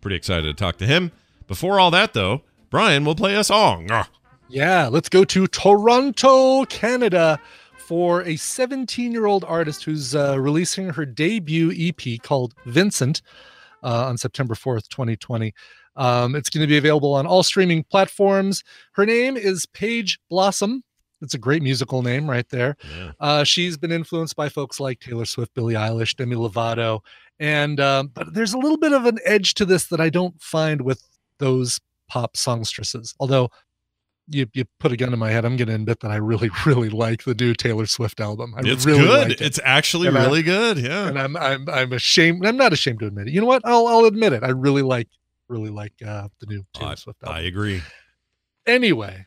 pretty 0.00 0.16
excited 0.16 0.44
to 0.44 0.54
talk 0.54 0.76
to 0.78 0.86
him. 0.86 1.10
Before 1.48 1.80
all 1.80 1.90
that, 1.90 2.12
though, 2.14 2.42
Brian 2.70 3.04
will 3.04 3.16
play 3.16 3.34
a 3.34 3.44
song. 3.44 3.90
Ah. 4.52 4.54
Yeah, 4.54 4.88
let's 4.88 5.08
go 5.08 5.24
to 5.24 5.46
Toronto, 5.46 6.64
Canada 6.66 7.40
for 7.78 8.22
a 8.24 8.36
17 8.36 9.12
year 9.12 9.26
old 9.26 9.44
artist 9.44 9.84
who's 9.84 10.14
uh, 10.14 10.38
releasing 10.38 10.90
her 10.90 11.06
debut 11.06 11.72
EP 11.74 12.20
called 12.22 12.54
Vincent 12.66 13.22
uh, 13.82 14.06
on 14.06 14.18
September 14.18 14.54
4th, 14.54 14.88
2020. 14.88 15.54
Um, 15.96 16.34
it's 16.34 16.50
going 16.50 16.62
to 16.62 16.66
be 16.66 16.76
available 16.76 17.14
on 17.14 17.26
all 17.26 17.42
streaming 17.42 17.84
platforms. 17.84 18.62
Her 18.92 19.06
name 19.06 19.36
is 19.36 19.66
Paige 19.66 20.18
Blossom. 20.28 20.84
It's 21.22 21.34
a 21.34 21.38
great 21.38 21.62
musical 21.62 22.02
name 22.02 22.28
right 22.28 22.48
there. 22.48 22.76
Yeah. 22.96 23.12
Uh, 23.20 23.44
she's 23.44 23.78
been 23.78 23.92
influenced 23.92 24.36
by 24.36 24.48
folks 24.48 24.80
like 24.80 25.00
Taylor 25.00 25.24
Swift, 25.24 25.54
Billie 25.54 25.74
Eilish, 25.74 26.16
Demi 26.16 26.34
Lovato, 26.34 27.00
and 27.38 27.78
um, 27.78 28.08
but 28.12 28.34
there's 28.34 28.54
a 28.54 28.58
little 28.58 28.78
bit 28.78 28.92
of 28.92 29.06
an 29.06 29.18
edge 29.24 29.54
to 29.54 29.64
this 29.64 29.86
that 29.86 30.00
I 30.00 30.10
don't 30.10 30.40
find 30.42 30.82
with 30.82 31.02
those 31.38 31.80
pop 32.08 32.36
songstresses. 32.36 33.14
Although 33.20 33.50
you 34.32 34.46
you 34.54 34.64
put 34.80 34.92
a 34.92 34.96
gun 34.96 35.10
to 35.10 35.16
my 35.16 35.30
head, 35.30 35.44
I'm 35.44 35.56
going 35.56 35.68
to 35.68 35.74
admit 35.74 36.00
that 36.00 36.10
I 36.10 36.16
really 36.16 36.50
really 36.66 36.88
like 36.88 37.24
the 37.24 37.34
new 37.34 37.54
Taylor 37.54 37.86
Swift 37.86 38.20
album. 38.20 38.54
I 38.56 38.60
It's 38.64 38.84
really 38.86 39.00
good. 39.04 39.28
like 39.28 39.30
it. 39.32 39.40
It's 39.40 39.60
actually 39.64 40.08
And 40.08 40.18
I- 40.18 40.24
really 40.24 40.42
good. 40.42 40.78
Yeah. 40.78 41.08
and 41.08 41.18
I'm 41.18 41.36
I'm 41.36 41.68
I'm 41.68 41.92
ashamed. 41.92 42.46
I'm 42.46 42.56
not 42.56 42.72
ashamed 42.72 43.00
to 43.00 43.06
admit 43.06 43.28
it. 43.28 43.32
You 43.34 43.40
know 43.40 43.46
what? 43.46 43.62
I'll 43.64 43.86
I'll 43.86 44.04
admit 44.06 44.32
it. 44.32 44.42
I 44.42 44.48
really 44.50 44.82
like 44.82 45.08
really 45.48 45.70
like 45.70 45.92
uh, 46.06 46.28
the 46.40 46.46
new 46.46 46.64
Taylor 46.72 46.96
Swift 46.96 47.22
album 47.22 47.36
I 47.36 47.40
agree. 47.46 47.82
anyway 48.66 49.26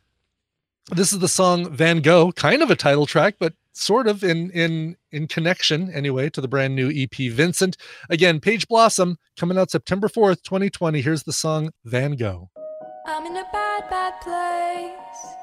this 0.91 1.11
is 1.13 1.19
the 1.19 1.27
song 1.27 1.69
van 1.71 1.99
gogh 2.01 2.31
kind 2.31 2.61
of 2.61 2.69
a 2.71 2.75
title 2.75 3.05
track 3.05 3.35
but 3.39 3.53
sort 3.73 4.07
of 4.07 4.23
in 4.23 4.49
in 4.51 4.95
in 5.11 5.27
connection 5.27 5.91
anyway 5.91 6.29
to 6.29 6.41
the 6.41 6.47
brand 6.47 6.75
new 6.75 6.89
ep 6.91 7.15
vincent 7.33 7.75
again 8.09 8.39
Paige 8.39 8.67
Blossom 8.67 9.17
coming 9.37 9.57
out 9.57 9.69
september 9.71 10.07
4th 10.07 10.41
2020 10.43 11.01
here's 11.01 11.23
the 11.23 11.33
song 11.33 11.71
van 11.83 12.13
gogh 12.15 12.49
I'm 13.07 13.27
in 13.27 13.37
a 13.37 13.45
bad, 13.51 13.87
bad 13.87 14.19
place. 14.19 15.37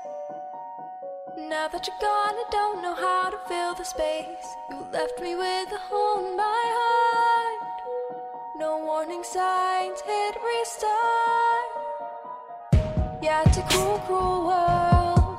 Now 1.38 1.68
that 1.68 1.86
you're 1.86 1.96
gone, 2.00 2.34
I 2.34 2.44
don't 2.50 2.82
know 2.82 2.94
how 2.94 3.30
to 3.30 3.38
fill 3.46 3.74
the 3.74 3.84
space. 3.84 4.56
You 4.68 4.84
left 4.92 5.20
me 5.20 5.36
with 5.36 5.70
a 5.70 5.78
hole 5.78 6.26
in 6.26 6.36
my 6.36 6.62
heart. 6.78 7.82
No 8.56 8.78
warning 8.84 9.22
signs, 9.22 10.00
hit 10.00 10.36
restart. 10.44 11.70
Yeah, 13.22 13.44
it's 13.46 13.58
a 13.58 13.62
cruel, 13.62 14.00
cruel 14.06 14.46
world. 14.48 15.38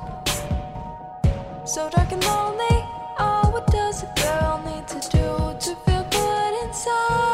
So 1.68 1.90
dark 1.90 2.14
and 2.14 2.24
lonely. 2.24 2.86
Oh, 3.20 3.50
what 3.52 3.68
does 3.68 4.04
a 4.04 4.14
girl 4.16 4.62
need 4.64 4.88
to 4.88 5.00
do 5.10 5.60
to 5.60 5.76
feel 5.84 6.06
good 6.10 6.54
inside? 6.64 7.33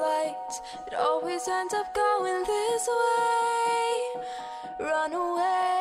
It 0.00 0.94
always 0.94 1.48
ends 1.48 1.74
up 1.74 1.92
going 1.92 2.44
this 2.44 2.88
way. 2.88 4.22
Run 4.78 5.12
away, 5.12 5.77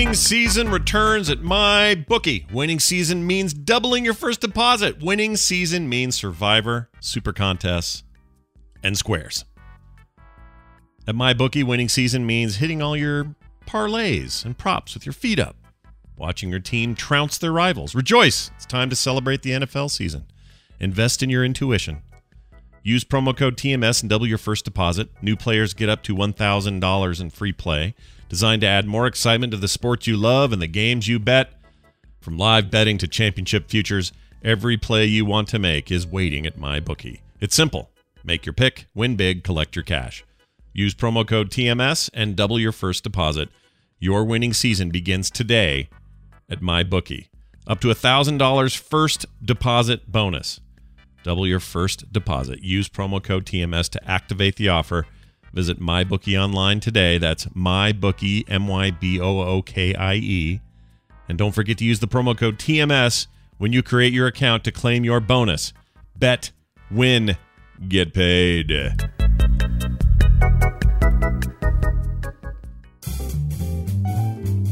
Winning 0.00 0.14
season 0.14 0.70
returns 0.70 1.28
at 1.28 1.40
MyBookie. 1.40 2.50
Winning 2.50 2.80
season 2.80 3.26
means 3.26 3.52
doubling 3.52 4.02
your 4.02 4.14
first 4.14 4.40
deposit. 4.40 5.02
Winning 5.02 5.36
season 5.36 5.90
means 5.90 6.16
Survivor, 6.16 6.88
Super 7.00 7.34
Contests, 7.34 8.02
and 8.82 8.96
Squares. 8.96 9.44
At 11.06 11.14
MyBookie, 11.16 11.64
winning 11.64 11.90
season 11.90 12.24
means 12.24 12.56
hitting 12.56 12.80
all 12.80 12.96
your 12.96 13.34
parlays 13.66 14.42
and 14.42 14.56
props 14.56 14.94
with 14.94 15.04
your 15.04 15.12
feet 15.12 15.38
up, 15.38 15.56
watching 16.16 16.48
your 16.48 16.60
team 16.60 16.94
trounce 16.94 17.36
their 17.36 17.52
rivals. 17.52 17.94
Rejoice! 17.94 18.50
It's 18.56 18.64
time 18.64 18.88
to 18.88 18.96
celebrate 18.96 19.42
the 19.42 19.50
NFL 19.50 19.90
season. 19.90 20.24
Invest 20.80 21.22
in 21.22 21.28
your 21.28 21.44
intuition. 21.44 22.00
Use 22.82 23.04
promo 23.04 23.36
code 23.36 23.58
TMS 23.58 24.00
and 24.00 24.08
double 24.08 24.26
your 24.26 24.38
first 24.38 24.64
deposit. 24.64 25.10
New 25.20 25.36
players 25.36 25.74
get 25.74 25.90
up 25.90 26.02
to 26.04 26.16
$1,000 26.16 27.20
in 27.20 27.28
free 27.28 27.52
play, 27.52 27.94
designed 28.30 28.62
to 28.62 28.66
add 28.66 28.86
more 28.86 29.06
excitement 29.06 29.50
to 29.50 29.58
the 29.58 29.68
sports 29.68 30.06
you 30.06 30.16
love 30.16 30.52
and 30.54 30.62
the 30.62 30.66
games 30.66 31.06
you 31.06 31.18
bet. 31.18 31.52
From 32.20 32.38
live 32.38 32.70
betting 32.70 32.96
to 32.98 33.08
championship 33.08 33.68
futures, 33.68 34.12
every 34.42 34.78
play 34.78 35.04
you 35.04 35.26
want 35.26 35.48
to 35.48 35.58
make 35.58 35.90
is 35.90 36.06
waiting 36.06 36.46
at 36.46 36.58
MyBookie. 36.58 37.20
It's 37.40 37.56
simple. 37.56 37.90
Make 38.24 38.46
your 38.46 38.52
pick, 38.52 38.86
win 38.94 39.16
big, 39.16 39.42
collect 39.42 39.74
your 39.74 39.82
cash. 39.82 40.24
Use 40.72 40.94
promo 40.94 41.26
code 41.26 41.50
TMS 41.50 42.08
and 42.14 42.36
double 42.36 42.58
your 42.58 42.72
first 42.72 43.02
deposit. 43.02 43.48
Your 43.98 44.24
winning 44.24 44.52
season 44.52 44.90
begins 44.90 45.30
today 45.30 45.90
at 46.48 46.60
MyBookie. 46.60 47.26
Up 47.66 47.80
to 47.80 47.88
$1,000 47.88 48.76
first 48.76 49.26
deposit 49.44 50.10
bonus. 50.10 50.60
Double 51.22 51.46
your 51.46 51.60
first 51.60 52.12
deposit. 52.12 52.62
Use 52.62 52.88
promo 52.88 53.22
code 53.22 53.44
TMS 53.44 53.88
to 53.90 54.10
activate 54.10 54.56
the 54.56 54.68
offer. 54.68 55.06
Visit 55.52 55.80
MyBookie 55.80 56.40
online 56.40 56.80
today. 56.80 57.18
That's 57.18 57.46
MyBookie, 57.46 58.44
M 58.48 58.68
Y 58.68 58.90
B 58.92 59.20
O 59.20 59.40
O 59.40 59.62
K 59.62 59.94
I 59.94 60.14
E. 60.14 60.60
And 61.28 61.38
don't 61.38 61.52
forget 61.52 61.78
to 61.78 61.84
use 61.84 62.00
the 62.00 62.08
promo 62.08 62.36
code 62.36 62.58
TMS 62.58 63.26
when 63.58 63.72
you 63.72 63.82
create 63.82 64.12
your 64.12 64.26
account 64.26 64.64
to 64.64 64.72
claim 64.72 65.04
your 65.04 65.20
bonus. 65.20 65.72
Bet, 66.16 66.50
win, 66.90 67.36
get 67.88 68.14
paid. 68.14 68.70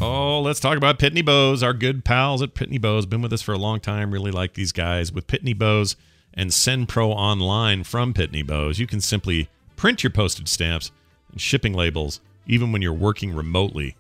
Oh, 0.01 0.41
let's 0.41 0.61
talk 0.61 0.77
about 0.77 0.99
Pitney 0.99 1.25
Bowes, 1.25 1.63
our 1.63 1.73
good 1.73 2.05
pals 2.05 2.41
at 2.41 2.55
Pitney 2.55 2.81
Bowes. 2.81 3.05
Been 3.05 3.21
with 3.21 3.33
us 3.33 3.43
for 3.43 3.53
a 3.53 3.59
long 3.59 3.81
time. 3.81 4.13
Really 4.13 4.31
like 4.31 4.55
these 4.55 4.71
guys. 4.71 5.13
With 5.13 5.27
Pitney 5.27 5.59
Bowes 5.59 5.97
and 6.33 6.51
SendPro 6.51 7.09
Online 7.09 7.83
from 7.83 8.15
Pitney 8.15 8.47
Bowes, 8.47 8.79
you 8.79 8.87
can 8.87 9.01
simply 9.01 9.49
print 9.79 10.03
your 10.03 10.11
postage 10.11 10.49
stamps 10.49 10.91
and 11.31 11.41
shipping 11.41 11.73
labels 11.73 12.21
even 12.47 12.73
when 12.73 12.83
you're 12.83 12.93
working 12.93 13.33
remotely. 13.33 13.97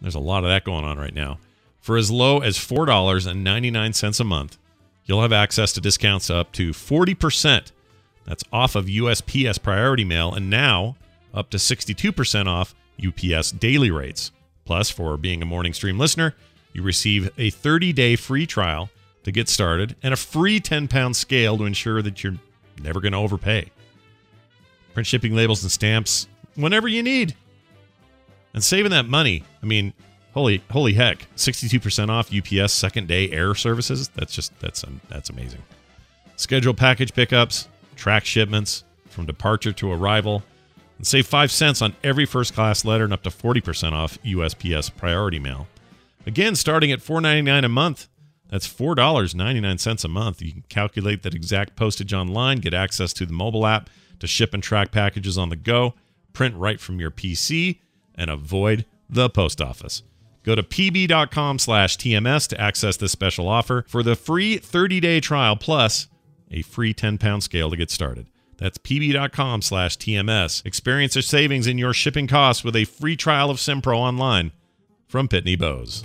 There's 0.00 0.16
a 0.16 0.20
lot 0.20 0.42
of 0.44 0.50
that 0.50 0.64
going 0.64 0.84
on 0.84 0.98
right 0.98 1.14
now. 1.14 1.38
For 1.80 1.96
as 1.96 2.10
low 2.10 2.40
as 2.40 2.58
$4.99 2.58 4.20
a 4.20 4.24
month, 4.24 4.58
you'll 5.04 5.22
have 5.22 5.32
access 5.32 5.72
to 5.72 5.80
discounts 5.80 6.28
up 6.28 6.52
to 6.52 6.70
40%. 6.70 7.70
That's 8.26 8.44
off 8.52 8.74
of 8.74 8.86
USPS 8.86 9.62
Priority 9.62 10.04
Mail 10.04 10.34
and 10.34 10.50
now 10.50 10.96
up 11.32 11.50
to 11.50 11.56
62% 11.56 12.46
off 12.46 12.74
UPS 13.04 13.52
daily 13.52 13.90
rates. 13.90 14.32
Plus, 14.64 14.90
for 14.90 15.16
being 15.16 15.40
a 15.40 15.46
Morning 15.46 15.72
Stream 15.72 15.98
listener, 15.98 16.34
you 16.72 16.82
receive 16.82 17.30
a 17.38 17.50
30 17.50 17.92
day 17.92 18.16
free 18.16 18.46
trial 18.46 18.90
to 19.22 19.30
get 19.30 19.48
started 19.48 19.94
and 20.02 20.12
a 20.12 20.16
free 20.16 20.58
10 20.58 20.88
pound 20.88 21.14
scale 21.14 21.56
to 21.58 21.64
ensure 21.64 22.02
that 22.02 22.24
you're 22.24 22.38
never 22.82 23.00
going 23.00 23.12
to 23.12 23.18
overpay. 23.18 23.70
Print 24.94 25.06
shipping 25.06 25.34
labels 25.34 25.62
and 25.62 25.72
stamps 25.72 26.28
whenever 26.54 26.88
you 26.88 27.02
need. 27.02 27.34
And 28.54 28.62
saving 28.62 28.90
that 28.90 29.06
money, 29.06 29.44
I 29.62 29.66
mean, 29.66 29.94
holy 30.34 30.62
holy 30.70 30.92
heck, 30.92 31.26
62% 31.36 32.08
off 32.08 32.32
UPS 32.34 32.72
second 32.72 33.08
day 33.08 33.30
air 33.30 33.54
services. 33.54 34.08
That's 34.08 34.34
just 34.34 34.58
that's 34.60 34.84
um, 34.84 35.00
that's 35.08 35.30
amazing. 35.30 35.62
Schedule 36.36 36.74
package 36.74 37.14
pickups, 37.14 37.68
track 37.96 38.24
shipments 38.24 38.84
from 39.08 39.26
departure 39.26 39.72
to 39.72 39.92
arrival, 39.92 40.42
and 40.98 41.06
save 41.06 41.26
5 41.26 41.50
cents 41.50 41.82
on 41.82 41.94
every 42.02 42.24
first 42.24 42.54
class 42.54 42.84
letter 42.84 43.04
and 43.04 43.12
up 43.12 43.22
to 43.22 43.30
40% 43.30 43.92
off 43.92 44.18
USPS 44.22 44.94
priority 44.96 45.38
mail. 45.38 45.68
Again, 46.26 46.54
starting 46.54 46.90
at 46.92 47.00
$4.99 47.00 47.64
a 47.64 47.68
month. 47.68 48.08
That's 48.50 48.66
$4.99 48.66 50.04
a 50.04 50.08
month. 50.08 50.42
You 50.42 50.52
can 50.52 50.64
calculate 50.68 51.22
that 51.22 51.34
exact 51.34 51.76
postage 51.76 52.12
online, 52.12 52.58
get 52.58 52.74
access 52.74 53.12
to 53.14 53.26
the 53.26 53.32
mobile 53.32 53.66
app 53.66 53.90
to 54.22 54.28
ship 54.28 54.54
and 54.54 54.62
track 54.62 54.92
packages 54.92 55.36
on 55.36 55.48
the 55.48 55.56
go, 55.56 55.94
print 56.32 56.54
right 56.54 56.80
from 56.80 57.00
your 57.00 57.10
PC, 57.10 57.80
and 58.14 58.30
avoid 58.30 58.86
the 59.10 59.28
post 59.28 59.60
office. 59.60 60.04
Go 60.44 60.54
to 60.54 60.62
pb.com 60.62 61.58
slash 61.58 61.98
TMS 61.98 62.46
to 62.48 62.60
access 62.60 62.96
this 62.96 63.10
special 63.10 63.48
offer 63.48 63.84
for 63.88 64.04
the 64.04 64.14
free 64.14 64.60
30-day 64.60 65.18
trial 65.18 65.56
plus 65.56 66.06
a 66.52 66.62
free 66.62 66.94
10-pound 66.94 67.42
scale 67.42 67.68
to 67.68 67.76
get 67.76 67.90
started. 67.90 68.28
That's 68.58 68.78
pb.com 68.78 69.60
slash 69.60 69.98
TMS. 69.98 70.64
Experience 70.64 71.16
a 71.16 71.22
savings 71.22 71.66
in 71.66 71.78
your 71.78 71.92
shipping 71.92 72.28
costs 72.28 72.62
with 72.62 72.76
a 72.76 72.84
free 72.84 73.16
trial 73.16 73.50
of 73.50 73.56
SendPro 73.56 73.96
online 73.96 74.52
from 75.08 75.26
Pitney 75.26 75.58
Bowes. 75.58 76.04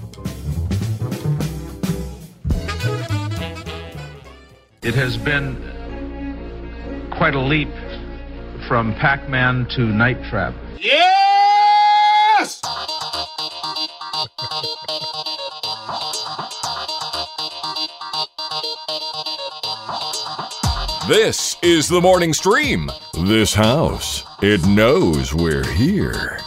It 4.81 4.95
has 4.95 5.17
been 5.17 5.55
quite 7.11 7.35
a 7.35 7.39
leap 7.39 7.69
from 8.67 8.93
Pac 8.95 9.29
Man 9.29 9.65
to 9.75 9.81
Night 9.81 10.21
Trap. 10.25 10.53
Yes! 10.77 12.61
This 21.07 21.55
is 21.61 21.87
the 21.87 22.01
morning 22.01 22.33
stream. 22.33 22.91
This 23.13 23.53
house, 23.53 24.25
it 24.41 24.65
knows 24.67 25.33
we're 25.33 25.65
here. 25.71 26.41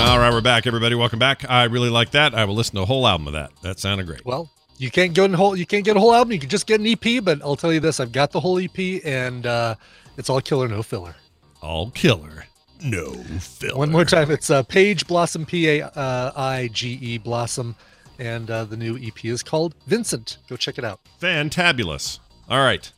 All 0.10 0.18
right, 0.18 0.32
we're 0.32 0.40
back, 0.40 0.66
everybody. 0.66 0.94
Welcome 0.94 1.18
back. 1.18 1.44
I 1.48 1.64
really 1.64 1.90
like 1.90 2.12
that. 2.12 2.34
I 2.34 2.46
will 2.46 2.54
listen 2.54 2.74
to 2.76 2.82
a 2.82 2.86
whole 2.86 3.06
album 3.06 3.26
of 3.26 3.34
that. 3.34 3.52
That 3.60 3.78
sounded 3.78 4.06
great. 4.06 4.24
Well, 4.24 4.48
you 4.78 4.90
can't 4.90 5.12
go 5.12 5.24
in 5.24 5.34
whole. 5.34 5.54
You 5.54 5.66
can't 5.66 5.84
get 5.84 5.94
a 5.94 6.00
whole 6.00 6.14
album. 6.14 6.32
You 6.32 6.38
can 6.38 6.48
just 6.48 6.66
get 6.66 6.80
an 6.80 6.86
EP. 6.86 7.22
But 7.22 7.42
I'll 7.42 7.54
tell 7.54 7.70
you 7.70 7.80
this: 7.80 8.00
I've 8.00 8.10
got 8.10 8.30
the 8.30 8.40
whole 8.40 8.58
EP, 8.58 9.04
and 9.04 9.44
uh, 9.44 9.74
it's 10.16 10.30
all 10.30 10.40
killer, 10.40 10.68
no 10.68 10.82
filler. 10.82 11.14
All 11.60 11.90
killer, 11.90 12.46
no 12.82 13.12
filler. 13.12 13.76
One 13.76 13.92
more 13.92 14.06
time, 14.06 14.30
it's 14.30 14.48
uh, 14.48 14.62
Paige 14.62 15.06
Blossom, 15.06 15.44
P 15.44 15.68
A 15.68 15.84
uh, 15.84 16.32
I 16.34 16.70
G 16.72 16.98
E 17.02 17.18
Blossom, 17.18 17.76
and 18.18 18.50
uh, 18.50 18.64
the 18.64 18.78
new 18.78 18.96
EP 18.96 19.22
is 19.26 19.42
called 19.42 19.74
Vincent. 19.86 20.38
Go 20.48 20.56
check 20.56 20.78
it 20.78 20.84
out. 20.84 21.00
Fantabulous. 21.20 22.20
All 22.48 22.64
right. 22.64 22.90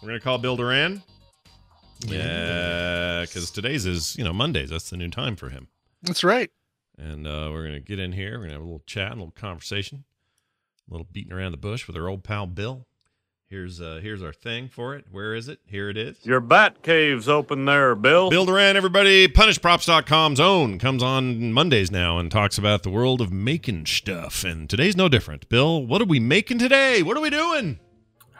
We're 0.00 0.08
going 0.08 0.18
to 0.20 0.24
call 0.24 0.38
Bill 0.38 0.56
Doran. 0.56 1.02
Yeah, 2.06 3.26
because 3.26 3.50
today's 3.50 3.84
is, 3.84 4.16
you 4.16 4.24
know, 4.24 4.32
Mondays. 4.32 4.70
That's 4.70 4.88
the 4.88 4.96
new 4.96 5.10
time 5.10 5.36
for 5.36 5.50
him. 5.50 5.68
That's 6.02 6.24
right. 6.24 6.50
And 6.98 7.26
uh, 7.26 7.48
we're 7.50 7.62
going 7.62 7.74
to 7.74 7.80
get 7.80 7.98
in 7.98 8.12
here. 8.12 8.32
We're 8.32 8.46
going 8.46 8.48
to 8.50 8.54
have 8.54 8.62
a 8.62 8.64
little 8.64 8.82
chat, 8.86 9.12
a 9.12 9.14
little 9.14 9.30
conversation, 9.30 10.04
a 10.88 10.92
little 10.92 11.06
beating 11.10 11.32
around 11.32 11.52
the 11.52 11.58
bush 11.58 11.86
with 11.86 11.96
our 11.96 12.08
old 12.08 12.24
pal 12.24 12.46
Bill. 12.46 12.86
Here's 13.50 13.80
uh 13.80 13.98
here's 14.00 14.22
our 14.22 14.32
thing 14.32 14.68
for 14.68 14.94
it. 14.94 15.06
Where 15.10 15.34
is 15.34 15.48
it? 15.48 15.58
Here 15.66 15.90
it 15.90 15.96
is. 15.96 16.24
Your 16.24 16.38
bat 16.38 16.84
cave's 16.84 17.28
open 17.28 17.64
there, 17.64 17.96
Bill. 17.96 18.30
Bill 18.30 18.46
Doran, 18.46 18.76
everybody. 18.76 19.26
PunishedProps.com's 19.26 20.38
own 20.38 20.78
comes 20.78 21.02
on 21.02 21.52
Mondays 21.52 21.90
now 21.90 22.16
and 22.20 22.30
talks 22.30 22.58
about 22.58 22.84
the 22.84 22.90
world 22.90 23.20
of 23.20 23.32
making 23.32 23.86
stuff. 23.86 24.44
And 24.44 24.70
today's 24.70 24.96
no 24.96 25.08
different. 25.08 25.48
Bill, 25.48 25.84
what 25.84 26.00
are 26.00 26.04
we 26.04 26.20
making 26.20 26.60
today? 26.60 27.02
What 27.02 27.16
are 27.16 27.20
we 27.20 27.28
doing? 27.30 27.80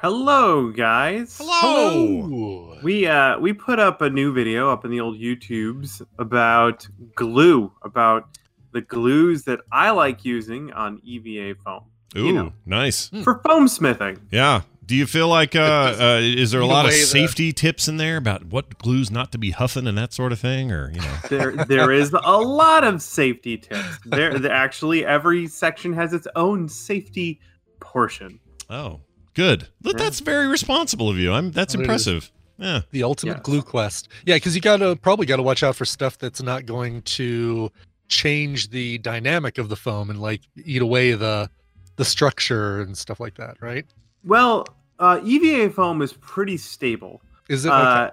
Hello, 0.01 0.71
guys. 0.71 1.37
Hello. 1.39 2.79
We 2.83 3.07
uh 3.07 3.39
we 3.39 3.53
put 3.53 3.79
up 3.79 4.01
a 4.01 4.09
new 4.09 4.33
video 4.33 4.71
up 4.71 4.85
in 4.87 4.91
the 4.91 5.01
old 5.01 5.19
YouTubes 5.19 6.01
about 6.19 6.89
glue, 7.15 7.71
about 7.83 8.39
the 8.73 8.81
glues 8.81 9.43
that 9.45 9.61
I 9.71 9.91
like 9.91 10.25
using 10.25 10.73
on 10.73 11.01
EVA 11.05 11.57
foam. 11.63 11.85
Ooh, 12.17 12.27
You 12.27 12.33
know, 12.33 12.53
nice. 12.65 13.09
for 13.23 13.43
foam 13.47 13.69
smithing. 13.69 14.19
Yeah. 14.31 14.63
Do 14.87 14.97
you 14.97 15.07
feel 15.07 15.29
like 15.29 15.55
uh, 15.55 15.95
uh 16.01 16.19
is 16.23 16.51
there 16.51 16.63
a 16.63 16.67
lot 16.67 16.87
of 16.87 16.93
way 16.93 17.01
that- 17.01 17.07
safety 17.07 17.53
tips 17.53 17.87
in 17.87 17.99
there 17.99 18.17
about 18.17 18.47
what 18.47 18.79
glues 18.79 19.11
not 19.11 19.31
to 19.33 19.39
be 19.39 19.51
huffing 19.51 19.87
and 19.87 19.99
that 19.99 20.15
sort 20.15 20.33
of 20.33 20.39
thing, 20.41 20.73
or 20.73 20.91
you 20.93 21.01
know? 21.01 21.17
There 21.29 21.53
there 21.67 21.93
is 21.93 22.13
a 22.15 22.39
lot 22.39 22.85
of 22.85 23.03
safety 23.03 23.59
tips. 23.59 23.99
There, 24.07 24.39
there 24.39 24.51
actually 24.53 25.05
every 25.05 25.47
section 25.47 25.93
has 25.93 26.15
its 26.15 26.27
own 26.35 26.69
safety 26.71 27.39
portion. 27.81 28.41
Oh, 28.71 29.01
good. 29.41 29.69
Th- 29.83 29.97
That's 29.97 30.21
very 30.21 30.47
responsible 30.47 31.09
of 31.09 31.17
you. 31.19 31.33
I'm. 31.33 31.51
That's 31.53 31.75
Well, 31.75 31.81
it 31.81 31.85
is. 31.85 32.07
impressive. 32.07 32.33
Yeah. 32.59 32.81
The 32.91 33.03
ultimate 33.05 33.39
Yes. 33.39 33.43
glue 33.43 33.63
quest. 33.63 34.09
Yeah, 34.27 34.37
because 34.37 34.55
you 34.55 34.61
gotta 34.61 34.95
probably 34.97 35.25
gotta 35.27 35.43
watch 35.43 35.63
out 35.63 35.77
for 35.77 35.85
stuff 35.87 36.19
that's 36.19 36.43
not 36.43 36.67
going 36.67 37.01
to 37.03 37.71
change 38.09 38.69
the 38.71 38.99
dynamic 38.99 39.57
of 39.57 39.69
the 39.71 39.77
foam 39.77 40.11
and 40.11 40.21
like 40.21 40.43
eat 40.65 40.83
away 40.83 41.13
the 41.13 41.49
the 41.97 42.05
structure 42.05 42.81
and 42.83 42.97
stuff 42.99 43.19
like 43.21 43.37
that, 43.37 43.57
right? 43.61 43.87
Well, 44.25 44.67
uh, 44.99 45.21
EVA 45.25 45.71
foam 45.71 46.03
is 46.03 46.13
pretty 46.15 46.57
stable. 46.59 47.23
Is 47.49 47.65
it? 47.65 47.73
Uh, 47.73 48.11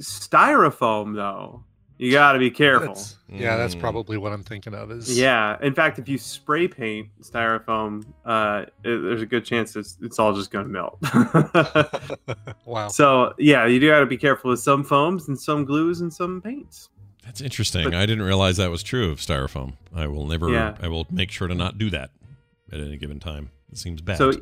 styrofoam 0.00 1.14
though, 1.14 1.62
you 1.98 2.10
got 2.12 2.32
to 2.32 2.38
be 2.38 2.50
careful. 2.50 2.88
That's- 2.94 3.16
yeah, 3.30 3.56
that's 3.58 3.74
Mm. 3.74 3.80
probably 3.80 4.16
what 4.16 4.32
I'm 4.32 4.42
thinking 4.42 4.72
of. 4.74 4.90
Is 4.90 5.18
Yeah, 5.18 5.58
in 5.60 5.74
fact, 5.74 5.98
if 5.98 6.08
you 6.08 6.16
spray 6.16 6.66
paint 6.68 7.08
styrofoam, 7.22 8.04
uh, 8.24 8.64
it- 8.84 8.98
there's 9.02 9.20
a 9.20 9.26
good 9.26 9.44
chance 9.44 9.76
it's, 9.76 9.98
it's 10.00 10.18
all 10.18 10.32
just 10.34 10.50
going 10.50 10.64
to 10.64 10.70
melt. 10.70 10.98
wow. 12.64 12.88
so 12.88 13.34
yeah, 13.38 13.66
you 13.66 13.80
do 13.80 13.88
got 13.88 14.00
to 14.00 14.06
be 14.06 14.16
careful 14.16 14.50
with 14.50 14.60
some 14.60 14.82
foams 14.84 15.28
and 15.28 15.38
some 15.38 15.64
glues 15.64 16.00
and 16.00 16.12
some 16.12 16.40
paints. 16.40 16.88
That's 17.24 17.40
interesting. 17.40 17.84
But- 17.84 17.94
I 17.94 18.06
didn't 18.06 18.24
realize 18.24 18.56
that 18.56 18.70
was 18.70 18.82
true 18.82 19.10
of 19.10 19.18
styrofoam. 19.18 19.74
I 19.94 20.06
will 20.06 20.26
never. 20.26 20.48
Yeah. 20.50 20.76
I 20.80 20.88
will 20.88 21.06
make 21.10 21.30
sure 21.30 21.48
to 21.48 21.54
not 21.54 21.76
do 21.78 21.90
that 21.90 22.10
at 22.72 22.80
any 22.80 22.96
given 22.96 23.20
time. 23.20 23.50
It 23.70 23.76
seems 23.78 24.00
bad. 24.00 24.16
So 24.16 24.32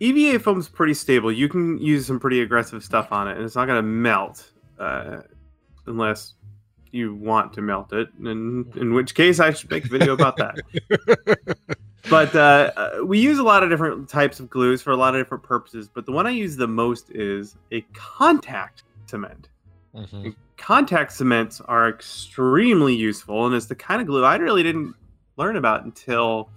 EVA 0.00 0.38
foam's 0.40 0.68
pretty 0.68 0.92
stable. 0.94 1.32
You 1.32 1.48
can 1.48 1.78
use 1.78 2.06
some 2.06 2.20
pretty 2.20 2.40
aggressive 2.42 2.84
stuff 2.84 3.12
on 3.12 3.28
it, 3.28 3.36
and 3.36 3.44
it's 3.44 3.54
not 3.56 3.66
going 3.66 3.78
to 3.78 3.82
melt 3.82 4.50
uh, 4.78 5.22
unless 5.86 6.34
you 6.94 7.14
want 7.14 7.52
to 7.54 7.62
melt 7.62 7.92
it. 7.92 8.08
And 8.24 8.74
in 8.76 8.94
which 8.94 9.14
case, 9.14 9.40
I 9.40 9.52
should 9.52 9.70
make 9.70 9.84
a 9.84 9.88
video 9.88 10.12
about 10.12 10.36
that. 10.36 10.56
but 12.10 12.34
uh, 12.34 12.70
uh, 12.76 13.04
we 13.04 13.18
use 13.18 13.38
a 13.38 13.42
lot 13.42 13.62
of 13.62 13.70
different 13.70 14.08
types 14.08 14.40
of 14.40 14.48
glues 14.48 14.80
for 14.80 14.92
a 14.92 14.96
lot 14.96 15.14
of 15.14 15.20
different 15.20 15.42
purposes. 15.42 15.88
But 15.88 16.06
the 16.06 16.12
one 16.12 16.26
I 16.26 16.30
use 16.30 16.56
the 16.56 16.68
most 16.68 17.10
is 17.10 17.56
a 17.72 17.80
contact 17.92 18.84
cement. 19.06 19.48
Mhm. 19.94 20.34
Contact 20.56 21.12
cements 21.12 21.60
are 21.62 21.88
extremely 21.88 22.94
useful, 22.94 23.46
and 23.46 23.54
it's 23.54 23.66
the 23.66 23.74
kind 23.74 24.00
of 24.00 24.06
glue 24.06 24.24
I 24.24 24.36
really 24.36 24.62
didn't 24.62 24.94
learn 25.36 25.56
about 25.56 25.84
until 25.84 26.48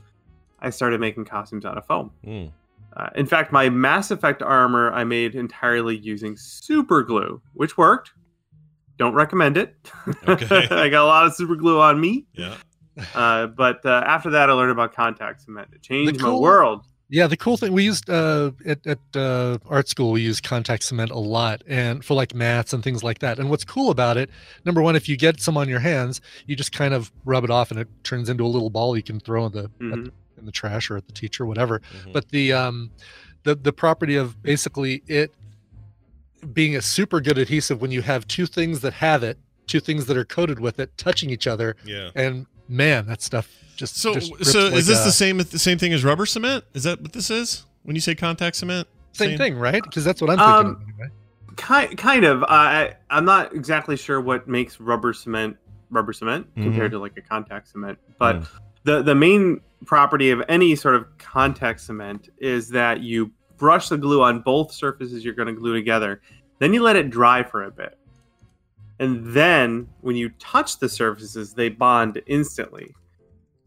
I 0.60 0.70
started 0.70 1.00
making 1.00 1.26
costumes 1.26 1.66
out 1.66 1.78
of 1.78 1.86
foam. 1.86 2.12
Mm. 2.26 2.52
Uh, 2.96 3.10
in 3.16 3.26
fact, 3.26 3.52
my 3.52 3.70
Mass 3.70 4.10
Effect 4.10 4.42
armor 4.42 4.92
I 4.92 5.04
made 5.04 5.36
entirely 5.36 5.98
using 5.98 6.36
super 6.36 7.04
glue, 7.04 7.42
which 7.54 7.78
worked. 7.78 8.14
Don't 8.98 9.14
recommend 9.14 9.58
it. 9.58 9.76
Okay. 10.28 10.68
I 10.72 10.90
got 10.90 11.04
a 11.04 11.06
lot 11.06 11.26
of 11.26 11.34
super 11.36 11.56
glue 11.56 11.80
on 11.80 12.00
me. 12.00 12.26
yeah. 12.34 12.56
Uh, 13.14 13.46
but 13.48 13.86
uh, 13.86 14.04
after 14.08 14.32
that, 14.32 14.50
I 14.50 14.54
learned 14.54 14.72
about 14.72 14.94
contact 14.94 15.42
cement. 15.44 15.68
It 15.72 15.84
changed 15.84 16.20
my 16.20 16.32
world. 16.34 16.84
Yeah, 17.10 17.28
the 17.28 17.38
cool 17.38 17.56
thing 17.56 17.72
we 17.72 17.84
used 17.86 18.10
uh, 18.10 18.52
at 18.66 18.86
at 18.88 19.00
uh, 19.16 19.60
art 19.70 19.88
school, 19.88 20.12
we 20.12 20.22
used 20.22 20.44
contact 20.44 20.84
cement 20.84 21.12
a 21.12 21.20
lot, 21.20 21.62
and 21.68 22.04
for 22.04 22.16
like 22.16 22.34
mats 22.34 22.74
and 22.74 22.84
things 22.84 23.04
like 23.04 23.20
that. 23.20 23.38
And 23.40 23.50
what's 23.50 23.64
cool 23.64 23.92
about 23.92 24.18
it, 24.18 24.30
number 24.66 24.82
one, 24.82 24.96
if 24.98 25.08
you 25.08 25.16
get 25.16 25.40
some 25.40 25.56
on 25.58 25.70
your 25.70 25.80
hands, 25.80 26.20
you 26.48 26.56
just 26.58 26.72
kind 26.74 26.94
of 26.94 27.12
rub 27.24 27.44
it 27.46 27.50
off, 27.52 27.70
and 27.72 27.80
it 27.80 27.88
turns 28.04 28.28
into 28.30 28.44
a 28.44 28.48
little 28.50 28.70
ball 28.72 28.98
you 28.98 29.04
can 29.04 29.20
throw 29.22 29.46
in 29.46 29.52
the 29.54 29.64
at 29.66 29.70
Mhm. 29.80 30.12
in 30.38 30.46
the 30.46 30.52
trash 30.52 30.90
or 30.92 30.98
at 30.98 31.06
the 31.06 31.14
teacher, 31.14 31.46
whatever. 31.46 31.80
Mhm. 31.80 32.14
But 32.14 32.30
the 32.30 32.52
um, 32.52 32.92
the 33.44 33.56
the 33.56 33.72
property 33.72 34.16
of 34.18 34.42
basically 34.44 35.02
it 35.08 35.34
being 36.54 36.76
a 36.76 36.82
super 36.82 37.20
good 37.22 37.38
adhesive 37.38 37.82
when 37.82 37.92
you 37.92 38.02
have 38.02 38.28
two 38.28 38.46
things 38.46 38.82
that 38.82 38.94
have 38.94 39.24
it, 39.24 39.38
two 39.66 39.80
things 39.80 40.06
that 40.06 40.18
are 40.18 40.26
coated 40.26 40.60
with 40.60 40.80
it, 40.80 40.98
touching 40.98 41.30
each 41.30 41.48
other, 41.48 41.76
Yeah. 41.86 42.10
and 42.16 42.46
man, 42.70 43.06
that 43.08 43.22
stuff 43.22 43.50
just 43.76 43.98
So, 43.98 44.14
just 44.16 44.34
so 44.46 44.66
like 44.70 44.74
is 44.76 44.88
this 44.88 45.02
a- 45.02 45.06
the 45.06 45.12
same 45.12 45.38
the 45.38 45.60
same 45.60 45.78
thing 45.78 45.94
as 45.94 46.04
rubber 46.04 46.26
cement? 46.26 46.64
Is 46.74 46.84
that 46.84 47.02
what 47.02 47.14
this 47.14 47.30
is 47.30 47.66
when 47.84 47.96
you 47.96 48.02
say 48.02 48.16
contact 48.16 48.56
cement? 48.56 48.88
same 49.14 49.36
thing, 49.38 49.56
right? 49.58 49.82
Because 49.82 50.04
that's 50.06 50.22
what 50.22 50.30
I'm 50.30 50.38
thinking. 50.38 50.54
Um, 50.54 50.66
of 50.68 50.82
anyway. 50.90 51.10
Kind, 51.56 51.98
kind 51.98 52.24
of. 52.24 52.44
I 52.44 52.94
I'm 53.10 53.26
not 53.26 53.54
exactly 53.56 53.98
sure 53.98 54.22
what 54.22 54.48
makes 54.48 54.80
rubber 54.80 55.12
cement 55.14 55.58
rubber 55.90 56.14
cement 56.14 56.46
compared 56.56 56.92
to 56.92 57.00
like 57.00 57.18
a 57.18 57.22
contact 57.22 57.70
cement, 57.70 57.98
but 58.20 58.42
Mm. 58.42 58.48
the 58.84 59.02
the 59.04 59.16
main 59.16 59.62
property 59.86 60.30
of 60.32 60.44
any 60.50 60.76
sort 60.76 60.94
of 60.96 61.06
contact 61.18 61.80
cement 61.82 62.30
is 62.40 62.70
that 62.70 63.02
you 63.02 63.32
brush 63.58 63.90
the 63.90 63.98
glue 63.98 64.22
on 64.22 64.42
both 64.42 64.72
surfaces 64.72 65.24
you're 65.26 65.34
going 65.34 65.48
to 65.48 65.54
glue 65.54 65.74
together, 65.74 66.22
then 66.60 66.74
you 66.74 66.82
let 66.82 66.96
it 66.96 67.10
dry 67.10 67.44
for 67.44 67.64
a 67.64 67.72
bit, 67.72 67.98
and 69.00 69.26
then 69.28 69.88
when 70.02 70.16
you 70.16 70.30
touch 70.40 70.80
the 70.80 70.90
surfaces, 70.90 71.54
they 71.54 71.70
bond 71.70 72.22
instantly. 72.28 72.94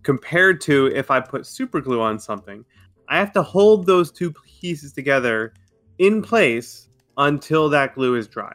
Compared 0.03 0.61
to 0.63 0.87
if 0.89 1.11
I 1.11 1.21
put 1.21 1.47
super 1.47 1.81
glue 1.81 2.01
on 2.01 2.19
something, 2.19 2.65
I 3.09 3.19
have 3.19 3.33
to 3.35 3.43
hold 3.43 3.87
those 3.87 4.11
two 4.11 4.33
pieces 4.33 4.93
together 4.93 5.53
in 5.99 6.23
place 6.23 6.89
until 7.19 7.69
that 7.69 7.95
glue 7.95 8.15
is 8.17 8.27
dry. 8.27 8.53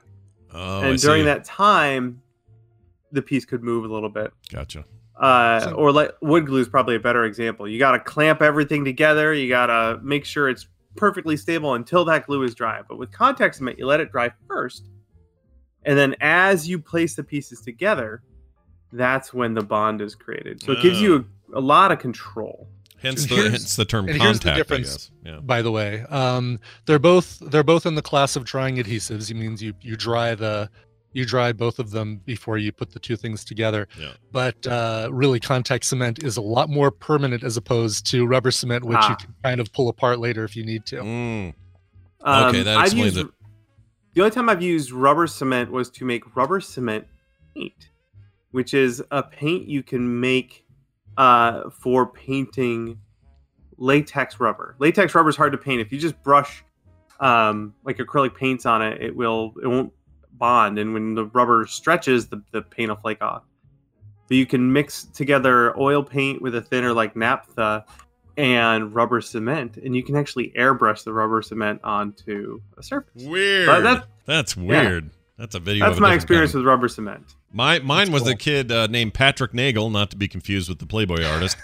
Oh, 0.53 0.79
I 0.81 0.88
and 0.88 0.99
during 0.99 1.21
see. 1.21 1.25
that 1.25 1.43
time, 1.45 2.21
the 3.11 3.21
piece 3.21 3.45
could 3.45 3.63
move 3.63 3.86
a 3.86 3.93
little 3.93 4.09
bit. 4.09 4.33
Gotcha. 4.51 4.86
Uh, 5.19 5.59
So- 5.61 5.71
or 5.73 5.91
like 5.91 6.11
wood 6.21 6.45
glue 6.47 6.59
is 6.61 6.67
probably 6.67 6.95
a 6.95 6.99
better 6.99 7.25
example. 7.25 7.67
You 7.67 7.77
got 7.79 7.91
to 7.91 7.99
clamp 7.99 8.41
everything 8.41 8.83
together. 8.83 9.33
You 9.33 9.47
got 9.47 9.67
to 9.67 9.99
make 10.01 10.25
sure 10.25 10.49
it's 10.49 10.67
perfectly 10.96 11.38
stable 11.38 11.74
until 11.74 12.06
that 12.06 12.26
glue 12.26 12.43
is 12.43 12.56
dry. 12.56 12.82
But 12.88 12.98
with 12.98 13.12
contact 13.12 13.56
cement, 13.56 13.78
you 13.78 13.86
let 13.86 14.00
it 14.00 14.12
dry 14.12 14.32
first, 14.48 14.89
and 15.84 15.98
then 15.98 16.16
as 16.22 16.68
you 16.68 16.80
place 16.80 17.16
the 17.16 17.24
pieces 17.24 17.62
together, 17.62 18.24
that's 18.91 19.34
when 19.34 19.54
the 19.54 19.64
bond 19.64 20.02
is 20.02 20.16
created. 20.16 20.62
So 20.64 20.72
it 20.72 20.82
gives 20.82 21.02
you 21.02 21.26
a, 21.54 21.60
a 21.60 21.62
lot 21.62 21.91
of 21.91 22.00
control. 22.00 22.68
Hence 22.98 23.26
the 23.26 23.36
hence 23.36 23.76
the 23.76 23.86
term 23.86 24.08
and 24.08 24.18
contact. 24.18 24.24
here's 24.24 24.39
the 24.39 24.58
difference, 24.58 24.89
I 24.89 25.30
guess. 25.30 25.36
Yeah. 25.36 25.39
by 25.41 25.62
the 25.62 25.72
way. 25.72 26.02
Um, 26.10 26.60
they're 26.86 27.00
both 27.00 27.39
they're 27.39 27.64
both 27.64 27.86
in 27.86 27.96
the 27.96 28.02
class 28.02 28.36
of 28.36 28.46
drying 28.46 28.78
adhesives. 28.78 29.30
It 29.30 29.36
means 29.36 29.62
you 29.62 29.74
you 29.82 29.96
dry 29.96 30.34
the 30.34 30.70
you 31.16 31.26
dry 31.26 31.53
both 31.53 31.80
of 31.80 31.91
them 31.91 32.18
before 32.26 32.57
you 32.57 32.74
put 32.74 32.91
the 32.91 32.99
two 32.99 33.16
things 33.16 33.45
together. 33.45 33.88
Yeah. 33.97 34.11
But 34.34 34.68
uh, 34.68 35.07
really, 35.11 35.39
contact 35.39 35.86
cement 35.86 36.22
is 36.24 36.36
a 36.36 36.41
lot 36.41 36.70
more 36.70 36.91
permanent 36.91 37.41
as 37.41 37.55
opposed 37.55 38.05
to 38.11 38.28
rubber 38.28 38.51
cement, 38.51 38.84
which 38.84 38.97
Ah. 38.99 39.11
you 39.11 39.16
can 39.16 39.34
kind 39.41 39.61
of 39.61 39.72
pull 39.72 39.88
apart 39.88 40.20
later 40.20 40.43
if 40.43 40.57
you 40.57 40.66
need 40.66 40.86
to. 40.88 40.97
Mm. 40.97 41.53
Um, 42.22 42.49
Okay, 42.49 42.63
that 42.63 42.78
I've 42.78 42.86
explains 42.88 43.16
used- 43.16 43.28
it. 43.30 43.34
The 44.13 44.22
only 44.22 44.32
time 44.32 44.49
I've 44.49 44.61
used 44.61 44.91
rubber 44.91 45.26
cement 45.28 45.72
was 45.72 45.89
to 45.91 46.05
make 46.05 46.36
rubber 46.36 46.59
cement 46.59 47.07
paint, 47.55 47.89
which 48.51 48.74
is 48.74 49.01
a 49.12 49.24
paint 49.24 49.67
you 49.70 49.83
can 49.83 50.20
make 50.20 50.66
uh, 51.17 51.70
for 51.70 52.05
painting 52.08 53.00
latex 53.78 54.39
rubber. 54.42 54.75
Latex 54.79 55.16
rubber 55.16 55.29
is 55.29 55.37
hard 55.37 55.54
to 55.54 55.58
paint. 55.58 55.79
If 55.79 55.92
you 55.93 56.00
just 56.00 56.21
brush 56.24 56.63
um, 57.21 57.74
like 57.86 57.97
acrylic 58.00 58.36
paints 58.36 58.66
on 58.66 58.82
it, 58.82 59.01
it 59.01 59.16
will 59.16 59.54
it 59.63 59.67
won't 59.67 59.93
bond, 60.37 60.78
and 60.79 60.93
when 60.93 61.16
the 61.16 61.25
rubber 61.25 61.66
stretches, 61.67 62.28
the, 62.28 62.41
the 62.51 62.62
paint 62.62 62.89
will 62.89 62.97
flake 62.97 63.21
off. 63.21 63.43
But 64.28 64.37
you 64.37 64.45
can 64.45 64.71
mix 64.74 65.03
together 65.03 65.78
oil 65.79 66.03
paint 66.03 66.41
with 66.41 66.55
a 66.55 66.62
thinner 66.62 66.93
like 66.93 67.16
naphtha 67.16 67.86
and 68.37 68.93
rubber 68.93 69.21
cement, 69.21 69.78
and 69.78 69.95
you 69.95 70.03
can 70.03 70.16
actually 70.16 70.51
airbrush 70.57 71.03
the 71.03 71.13
rubber 71.13 71.41
cement 71.41 71.79
onto 71.83 72.59
a 72.78 72.83
surface. 72.83 73.24
Weird. 73.24 73.67
But 73.67 73.82
that- 73.82 74.07
That's 74.25 74.57
weird. 74.57 75.12
That's 75.37 75.53
a 75.55 75.59
video. 75.59 75.86
That's 75.86 75.97
of 75.97 76.03
a 76.03 76.07
my 76.07 76.13
experience 76.13 76.53
kind. 76.53 76.63
with 76.63 76.67
rubber 76.67 76.87
cement. 76.87 77.36
My 77.51 77.79
mine 77.79 78.12
was 78.12 78.25
a 78.28 78.36
kid 78.36 78.71
uh, 78.71 78.87
named 78.87 79.13
Patrick 79.13 79.53
Nagel, 79.53 79.89
not 79.89 80.09
to 80.12 80.17
be 80.17 80.28
confused 80.29 80.70
with 80.70 80.79
the 80.79 80.86
Playboy 80.86 81.24
artist, 81.25 81.57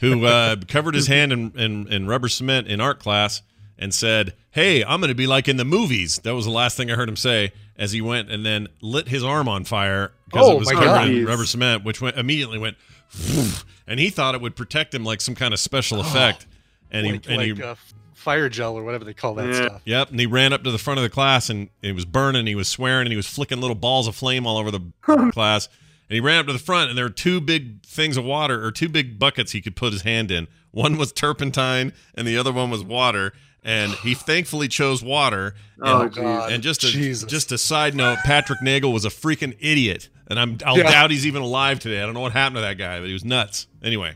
who 0.00 0.24
uh, 0.24 0.56
covered 0.66 0.94
his 0.94 1.06
hand 1.08 1.30
in, 1.32 1.52
in, 1.58 1.92
in 1.92 2.06
rubber 2.06 2.28
cement 2.28 2.68
in 2.68 2.80
art 2.80 3.00
class 3.00 3.42
and 3.78 3.92
said, 3.92 4.34
"Hey, 4.50 4.82
I'm 4.82 4.98
going 5.00 5.08
to 5.10 5.14
be 5.14 5.26
like 5.26 5.46
in 5.46 5.58
the 5.58 5.64
movies." 5.64 6.20
That 6.24 6.34
was 6.34 6.46
the 6.46 6.50
last 6.50 6.76
thing 6.76 6.90
I 6.90 6.94
heard 6.94 7.08
him 7.08 7.16
say 7.16 7.52
as 7.76 7.92
he 7.92 8.00
went 8.00 8.30
and 8.30 8.44
then 8.44 8.68
lit 8.80 9.08
his 9.08 9.24
arm 9.24 9.48
on 9.48 9.64
fire 9.64 10.12
because 10.26 10.46
Oh, 10.48 10.52
it 10.52 10.58
was 10.58 10.70
covered 10.70 11.10
in 11.10 11.24
rubber 11.26 11.44
cement, 11.46 11.84
which 11.84 12.00
went 12.00 12.16
immediately 12.16 12.58
went, 12.58 12.76
and 13.86 13.98
he 14.00 14.10
thought 14.10 14.34
it 14.34 14.40
would 14.40 14.56
protect 14.56 14.94
him 14.94 15.04
like 15.04 15.20
some 15.20 15.34
kind 15.34 15.52
of 15.54 15.60
special 15.60 16.00
effect. 16.00 16.46
And 16.90 17.06
like 17.06 17.24
he 17.26 17.30
and 17.34 17.36
like 17.48 17.56
he 17.56 17.62
uh, 17.62 17.74
fire 18.14 18.48
gel 18.48 18.76
or 18.78 18.84
whatever 18.84 19.04
they 19.04 19.14
call 19.14 19.34
that 19.34 19.48
Yeah. 19.48 19.54
stuff. 19.66 19.82
Yep, 19.84 20.10
and 20.10 20.20
he 20.20 20.26
ran 20.26 20.52
up 20.52 20.62
to 20.64 20.70
the 20.70 20.78
front 20.78 20.98
of 20.98 21.02
the 21.04 21.10
class 21.10 21.48
and 21.50 21.68
it 21.82 21.94
was 21.94 22.04
burning. 22.04 22.46
He 22.46 22.54
was 22.54 22.68
swearing 22.68 23.06
and 23.06 23.10
he 23.12 23.16
was 23.16 23.26
flicking 23.26 23.60
little 23.60 23.74
balls 23.74 24.06
of 24.06 24.14
flame 24.14 24.46
all 24.46 24.58
over 24.58 24.70
the 24.70 24.80
class. 25.32 25.68
And 26.08 26.14
he 26.14 26.20
ran 26.20 26.38
up 26.40 26.46
to 26.46 26.52
the 26.52 26.58
front 26.58 26.90
and 26.90 26.98
there 26.98 27.06
were 27.06 27.10
two 27.10 27.40
big 27.40 27.82
things 27.84 28.16
of 28.18 28.24
water 28.24 28.64
or 28.64 28.70
two 28.70 28.88
big 28.88 29.18
buckets 29.18 29.52
he 29.52 29.60
could 29.62 29.74
put 29.76 29.92
his 29.92 30.02
hand 30.02 30.30
in. 30.30 30.46
One 30.70 30.96
was 30.98 31.10
turpentine 31.12 31.92
and 32.14 32.26
the 32.26 32.36
other 32.36 32.52
one 32.52 32.70
was 32.70 32.84
water. 32.84 33.32
And 33.64 33.92
he 33.92 34.14
thankfully 34.14 34.66
chose 34.68 35.02
water. 35.04 35.54
And, 35.78 35.88
Oh, 35.88 36.08
God. 36.08 36.52
and 36.52 36.62
just 36.62 36.82
a 36.84 36.88
Jesus. 36.88 37.30
just 37.30 37.52
a 37.52 37.58
side 37.58 37.94
note, 37.94 38.18
Patrick 38.24 38.60
Nagel 38.60 38.92
was 38.92 39.04
a 39.04 39.08
freaking 39.08 39.56
idiot. 39.60 40.08
And 40.28 40.38
I'm 40.40 40.58
I'll 40.66 40.76
Yeah. 40.78 40.90
doubt 40.90 41.10
he's 41.10 41.26
even 41.26 41.42
alive 41.42 41.78
today. 41.78 42.00
I 42.02 42.04
don't 42.04 42.14
know 42.14 42.20
what 42.20 42.32
happened 42.32 42.56
to 42.56 42.60
that 42.62 42.78
guy, 42.78 42.98
but 42.98 43.06
he 43.06 43.12
was 43.12 43.24
nuts. 43.24 43.66
Anyway. 43.84 44.14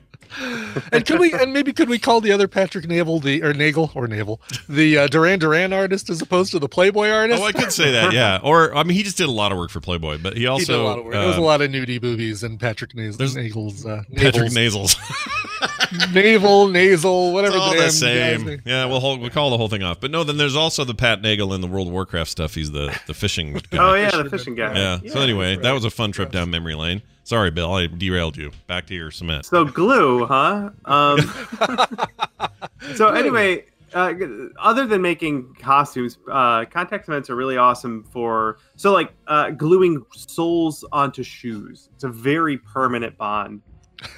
and 0.93 1.07
could 1.07 1.21
we 1.21 1.33
and 1.33 1.53
maybe 1.53 1.73
could 1.73 1.89
we 1.89 2.01
call 2.01 2.21
the 2.21 2.33
other 2.33 2.49
Patrick 2.49 2.89
Navel 2.89 3.21
the 3.21 3.45
or 3.45 3.55
Nagel 3.55 3.93
or 3.95 4.09
Navel 4.09 4.41
the 4.69 4.99
uh, 4.99 5.07
Duran 5.07 5.39
Duran 5.39 5.73
artist 5.73 6.11
as 6.11 6.21
opposed 6.21 6.51
to 6.51 6.59
the 6.59 6.69
Playboy 6.69 7.09
artist? 7.11 7.41
Oh, 7.41 7.45
I 7.47 7.53
could 7.53 7.71
say 7.71 7.93
that, 7.93 8.13
yeah. 8.13 8.41
Or 8.43 8.75
I 8.75 8.83
mean, 8.83 8.97
he 8.97 9.05
just 9.05 9.17
did 9.17 9.29
a 9.29 9.33
lot 9.33 9.53
of 9.53 9.59
work 9.59 9.71
for 9.71 9.81
Playboy, 9.81 10.19
but 10.19 10.37
he 10.37 10.49
also 10.49 10.61
he 10.61 10.67
did 10.79 10.81
a 10.81 10.83
lot 10.83 10.99
of 10.99 11.05
work. 11.05 11.15
there 11.15 11.27
was 11.29 11.39
uh, 11.39 11.41
a 11.41 11.43
lot 11.43 11.61
of 11.61 11.71
nudie 11.71 12.01
boobies 12.01 12.43
and 12.43 12.59
Patrick 12.59 12.93
Nas- 12.97 13.37
Nagel's 13.37 13.87
uh, 13.87 14.03
Patrick 14.17 14.53
Nasals. 14.53 14.97
navel, 16.13 16.69
nasal, 16.69 17.33
whatever. 17.33 17.57
It's 17.57 17.65
all 17.65 17.75
the 17.75 17.81
the 17.83 17.91
same. 17.91 18.63
Yeah, 18.65 18.87
we'll 18.87 19.01
hold, 19.01 19.21
we'll 19.21 19.31
call 19.31 19.51
the 19.51 19.57
whole 19.57 19.69
thing 19.69 19.83
off. 19.83 20.01
But 20.01 20.11
no, 20.11 20.25
then 20.25 20.37
there's 20.37 20.57
also 20.57 20.85
the 20.85 20.95
Pat 20.95 21.23
Nagel 21.23 21.53
in 21.55 21.61
the 21.61 21.67
World 21.67 21.89
of 21.89 21.93
Warcraft 21.93 22.31
stuff. 22.31 22.55
He's 22.55 22.71
the 22.71 22.99
the 23.07 23.15
fishing 23.15 23.55
guy. 23.71 23.79
Oh 23.79 23.95
yeah, 23.95 24.11
the 24.11 24.31
fishing 24.31 24.55
guy. 24.55 24.75
Yeah. 24.75 25.01
So 25.13 25.21
anyway, 25.21 25.55
right. 25.55 25.63
that 25.63 25.73
was 25.73 25.85
a 25.85 25.91
fun 25.91 26.13
trip 26.13 26.33
down 26.33 26.51
memory 26.51 26.75
lane. 26.75 27.03
Sorry, 27.25 27.51
Bill, 27.51 27.75
I 27.75 27.89
derailed 27.89 28.37
you. 28.37 28.53
Back 28.69 28.87
to 28.87 28.95
your 28.95 29.11
cement. 29.11 29.47
So 29.47 29.65
glue, 29.65 30.27
huh? 30.27 30.71
Um, 30.85 31.19
so 32.95 33.09
anyway, 33.09 33.65
uh, 33.95 34.15
other 34.61 34.87
than 34.87 35.03
making 35.03 35.55
costumes, 35.55 36.19
uh, 36.31 36.67
contact 36.67 37.07
cements 37.07 37.31
are 37.31 37.35
really 37.35 37.57
awesome 37.57 38.05
for 38.05 38.59
so 38.77 38.93
like 38.93 39.13
uh, 39.27 39.51
gluing 39.51 40.05
soles 40.15 40.85
onto 40.93 41.23
shoes. 41.23 41.89
It's 41.95 42.05
a 42.05 42.09
very 42.09 42.59
permanent 42.59 43.17
bond. 43.17 43.63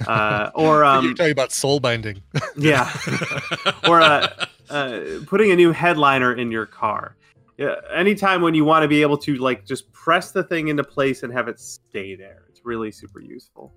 Uh, 0.07 0.51
or 0.55 0.83
um, 0.83 1.05
You're 1.05 1.13
talking 1.13 1.31
about 1.31 1.51
soul 1.51 1.79
binding. 1.79 2.21
yeah, 2.57 2.91
or 3.87 4.01
uh, 4.01 4.45
uh, 4.69 4.99
putting 5.25 5.51
a 5.51 5.55
new 5.55 5.71
headliner 5.71 6.33
in 6.33 6.51
your 6.51 6.65
car. 6.65 7.15
Yeah, 7.57 7.75
anytime 7.93 8.41
when 8.41 8.53
you 8.53 8.63
want 8.63 8.83
to 8.83 8.87
be 8.87 9.01
able 9.01 9.17
to 9.19 9.35
like 9.35 9.65
just 9.65 9.91
press 9.91 10.31
the 10.31 10.43
thing 10.43 10.69
into 10.69 10.83
place 10.83 11.23
and 11.23 11.33
have 11.33 11.47
it 11.47 11.59
stay 11.59 12.15
there, 12.15 12.45
it's 12.49 12.65
really 12.65 12.91
super 12.91 13.21
useful. 13.21 13.73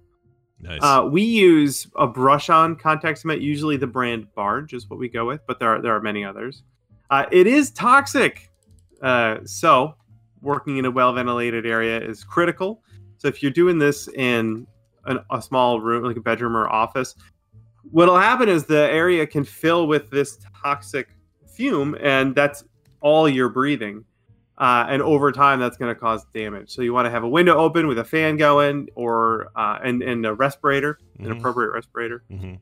Nice. 0.60 0.78
Uh, 0.80 1.08
we 1.10 1.22
use 1.22 1.88
a 1.96 2.06
brush-on 2.06 2.76
contact 2.76 3.18
cement. 3.18 3.40
Usually, 3.40 3.76
the 3.76 3.86
brand 3.88 4.32
Barge 4.34 4.72
is 4.72 4.88
what 4.88 5.00
we 5.00 5.08
go 5.08 5.26
with, 5.26 5.40
but 5.46 5.58
there 5.58 5.70
are 5.70 5.82
there 5.82 5.94
are 5.94 6.00
many 6.00 6.24
others. 6.24 6.62
Uh, 7.10 7.26
it 7.32 7.46
is 7.46 7.72
toxic, 7.72 8.48
uh, 9.02 9.38
so 9.44 9.94
working 10.40 10.78
in 10.78 10.84
a 10.84 10.90
well-ventilated 10.90 11.66
area 11.66 12.00
is 12.00 12.24
critical. 12.24 12.82
So 13.18 13.28
if 13.28 13.42
you're 13.42 13.52
doing 13.52 13.78
this 13.78 14.08
in 14.08 14.66
an, 15.06 15.20
a 15.30 15.40
small 15.42 15.80
room, 15.80 16.04
like 16.04 16.16
a 16.16 16.20
bedroom 16.20 16.56
or 16.56 16.68
office, 16.68 17.14
what'll 17.90 18.18
happen 18.18 18.48
is 18.48 18.64
the 18.64 18.90
area 18.90 19.26
can 19.26 19.44
fill 19.44 19.86
with 19.86 20.10
this 20.10 20.38
toxic 20.62 21.08
fume, 21.46 21.96
and 22.00 22.34
that's 22.34 22.64
all 23.00 23.28
you're 23.28 23.48
breathing. 23.48 24.04
Uh, 24.58 24.86
and 24.88 25.02
over 25.02 25.32
time, 25.32 25.58
that's 25.58 25.76
going 25.76 25.92
to 25.92 25.98
cause 25.98 26.24
damage. 26.32 26.70
So 26.70 26.82
you 26.82 26.92
want 26.92 27.06
to 27.06 27.10
have 27.10 27.24
a 27.24 27.28
window 27.28 27.56
open 27.56 27.88
with 27.88 27.98
a 27.98 28.04
fan 28.04 28.36
going, 28.36 28.88
or 28.94 29.48
uh, 29.56 29.78
and 29.82 30.02
and 30.02 30.24
a 30.24 30.34
respirator, 30.34 30.98
an 31.18 31.26
Mhm. 31.26 31.38
appropriate 31.38 31.70
respirator. 31.72 32.22
Mhm. 32.30 32.60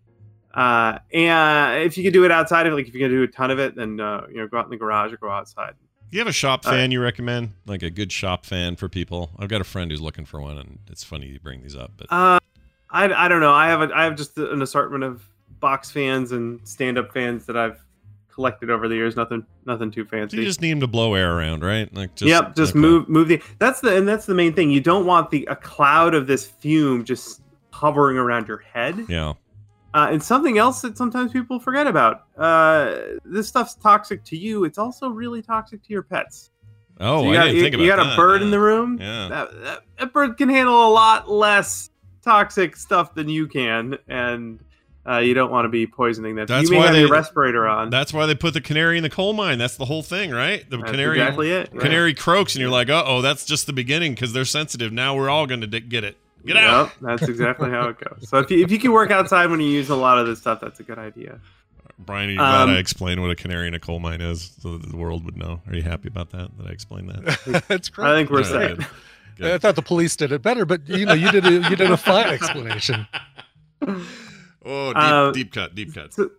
Uh, 0.55 0.99
and 1.13 1.83
if 1.85 1.97
you 1.99 2.03
can 2.05 2.13
do 2.13 2.25
it 2.25 2.31
outside 2.31 2.67
of, 2.67 2.75
like 2.75 2.89
if 2.89 2.95
you 2.95 3.01
can 3.01 3.11
do 3.11 3.23
a 3.23 3.27
ton 3.29 3.51
of 3.51 3.59
it, 3.59 3.77
then 3.77 4.01
uh, 4.01 4.27
you 4.31 4.37
know 4.39 4.47
go 4.49 4.59
out 4.59 4.65
in 4.65 4.71
the 4.71 4.77
garage 4.77 5.13
or 5.13 5.17
go 5.19 5.29
outside. 5.31 5.75
Do 6.11 6.17
you 6.17 6.21
have 6.21 6.29
a 6.29 6.33
shop 6.33 6.65
fan 6.65 6.91
you 6.91 7.01
recommend? 7.01 7.53
Like 7.67 7.85
a 7.85 7.91
good 7.91 8.11
shop 8.11 8.45
fan 8.45 8.75
for 8.75 8.89
people? 8.89 9.31
I've 9.39 9.49
got 9.49 9.61
a 9.61 9.65
friend 9.65 9.93
who's 9.93 10.01
looking 10.01 10.25
for 10.25 10.41
one, 10.41 10.59
and 10.59 10.79
it's 10.89 11.05
funny 11.05 11.27
you 11.27 11.39
bring 11.39 11.63
these 11.63 11.77
up. 11.77 11.93
But 11.97 12.09
Uh, 12.11 12.41
I, 12.91 13.05
I 13.13 13.29
don't 13.29 13.41
know. 13.41 13.53
I 13.53 13.69
have 13.69 13.81
a, 13.81 13.91
I 13.95 14.05
have 14.05 14.17
just 14.17 14.37
an 14.37 14.61
assortment 14.61 15.05
of 15.05 15.25
box 15.61 15.91
fans 15.91 16.33
and 16.33 16.67
stand 16.67 16.99
up 16.99 17.13
fans 17.13 17.47
that 17.47 17.57
I've 17.57 17.79
collected 18.33 18.71
over 18.71 18.89
the 18.89 18.97
years. 18.97 19.15
Nothing 19.15 19.47
nothing 19.67 19.93
too 19.93 20.05
fancy. 20.05 20.39
you 20.39 20.45
just 20.45 20.61
need 20.61 20.73
them 20.73 20.81
to 20.81 20.89
blow 20.89 21.15
air 21.15 21.37
around, 21.37 21.63
right? 21.63 21.93
Like 21.95 22.17
just 22.17 22.29
yep, 22.29 22.57
just 22.57 22.73
okay. 22.73 22.81
move 22.81 23.09
move 23.09 23.29
the. 23.29 23.41
That's 23.61 23.81
the 23.81 23.97
and 23.97 24.09
that's 24.09 24.27
the 24.27 24.35
main 24.35 24.53
thing. 24.53 24.71
You 24.73 24.81
don't 24.81 25.07
want 25.07 25.31
the 25.31 25.47
a 25.49 25.55
cloud 25.55 26.15
of 26.15 26.27
this 26.27 26.45
fume 26.45 27.05
just 27.05 27.41
hovering 27.73 28.17
around 28.17 28.49
your 28.49 28.59
head. 28.59 29.07
Yeah. 29.09 29.35
Uh, 29.93 30.09
and 30.13 30.23
something 30.23 30.57
else 30.59 30.83
that 30.83 30.97
sometimes 30.97 31.33
people 31.33 31.59
forget 31.59 31.87
about. 31.89 32.25
Uh, 32.39 32.97
this 33.25 33.49
stuff's 33.49 33.75
toxic 33.75 34.23
to 34.25 34.37
you. 34.37 34.65
It's 34.65 34.79
also 34.79 35.09
really 35.09 35.43
toxic 35.43 35.83
to 35.83 35.93
your 35.93 36.03
pets. 36.03 36.51
Oh, 37.01 37.23
So 37.23 37.25
you 37.25 37.31
I 37.31 37.35
got, 37.35 37.45
didn't 37.45 37.57
you, 37.57 37.63
think 37.63 37.75
about 37.75 37.85
you 37.85 37.91
got 37.91 38.05
that. 38.05 38.13
a 38.13 38.17
bird 38.17 38.43
in 38.43 38.51
the 38.53 38.61
room. 38.61 38.99
Yeah. 39.01 39.29
That, 39.29 39.63
that, 39.63 39.81
that 39.99 40.13
bird 40.13 40.37
can 40.37 40.49
handle 40.49 40.87
a 40.87 40.93
lot 40.93 41.29
less 41.31 41.91
toxic 42.23 42.77
stuff 42.77 43.15
than 43.15 43.29
you 43.29 43.49
can, 43.49 43.97
and 44.07 44.61
uh, 45.09 45.17
you 45.19 45.33
don't 45.35 45.51
want 45.51 45.65
to 45.65 45.71
be 45.71 45.87
poisoning 45.87 46.37
that. 46.37 46.47
That's 46.47 46.67
you 46.69 46.73
may 46.73 46.79
why 46.79 46.85
have 46.87 46.95
they- 46.95 47.01
your 47.01 47.11
respirator 47.11 47.67
on. 47.67 47.89
That's 47.91 48.13
why 48.13 48.27
they 48.27 48.35
put 48.35 48.53
the 48.55 48.61
canary 48.61 48.97
in 48.99 49.03
the 49.03 49.11
coal 49.11 49.33
mine. 49.33 49.59
That's 49.59 49.77
the 49.77 49.87
whole 49.87 50.03
thing, 50.03 50.31
right? 50.31 50.69
The 50.71 50.77
That's 50.77 50.91
canary 50.91 51.19
exactly 51.19 51.51
it. 51.51 51.71
yeah. 51.75 51.81
canary 51.81 52.15
croaks, 52.15 52.55
and 52.55 52.61
you're 52.61 52.71
like, 52.71 52.91
uh 52.91 53.03
oh, 53.07 53.23
that's 53.23 53.45
just 53.47 53.67
the 53.67 53.73
beginning 53.73 54.13
because 54.15 54.33
they're 54.35 54.45
sensitive. 54.45 54.93
Now 54.93 55.17
we're 55.17 55.31
all 55.31 55.47
going 55.47 55.63
to 55.63 55.67
d- 55.67 55.81
get 55.81 56.05
it. 56.05 56.17
Get 56.45 56.57
out. 56.57 56.87
Yep, 56.87 57.19
that's 57.19 57.29
exactly 57.29 57.71
how 57.71 57.89
it 57.89 57.97
goes. 58.01 58.29
So 58.29 58.39
if 58.39 58.51
you, 58.51 58.63
if 58.65 58.71
you 58.71 58.79
can 58.79 58.93
work 58.93 59.11
outside 59.11 59.51
when 59.51 59.61
you 59.61 59.69
use 59.69 59.91
a 59.91 59.97
lot 59.97 60.19
of 60.19 60.27
this 60.27 60.39
stuff, 60.41 60.61
that's 60.61 60.81
a 60.81 60.83
good 60.83 60.99
idea. 60.99 61.39
Brian, 61.99 62.29
are 62.31 62.33
you 62.33 62.39
glad 62.39 62.63
Um, 62.63 62.71
I 62.71 62.79
explained 62.79 63.21
what 63.21 63.31
a 63.31 63.37
canary 63.37 63.69
in 63.69 63.75
a 63.75 63.79
coal 63.81 64.01
mine 64.01 64.23
is 64.23 64.53
so 64.61 64.79
that 64.79 64.89
the 64.89 64.97
world 64.97 65.25
would 65.27 65.37
know? 65.37 65.61
Are 65.67 65.75
you 65.75 65.83
happy 65.83 66.09
about 66.09 66.31
that? 66.31 66.57
That 66.57 66.67
I 66.67 66.71
explained 66.71 67.11
that? 67.11 67.65
That's 67.69 67.91
great. 67.91 68.09
I 68.09 68.17
think 68.17 68.31
we're 68.31 68.39
All 68.39 68.45
set. 68.45 68.79
right. 68.79 68.87
I 69.53 69.59
thought 69.59 69.75
the 69.77 69.83
police 69.83 70.17
did 70.17 70.33
it 70.33 70.41
better, 70.43 70.65
but 70.65 70.89
you 70.89 71.05
know, 71.07 71.13
you 71.15 71.31
did 71.31 71.45
a, 71.47 71.53
you 71.53 71.77
did 71.77 71.91
a 71.91 71.97
fine 71.97 72.27
explanation. 72.29 73.07
Oh, 73.83 74.89
deep, 74.93 74.97
Uh, 74.97 75.31
deep 75.33 75.53
cut, 75.53 75.75
deep 75.75 75.95
cut. 75.95 76.13
So 76.13 76.31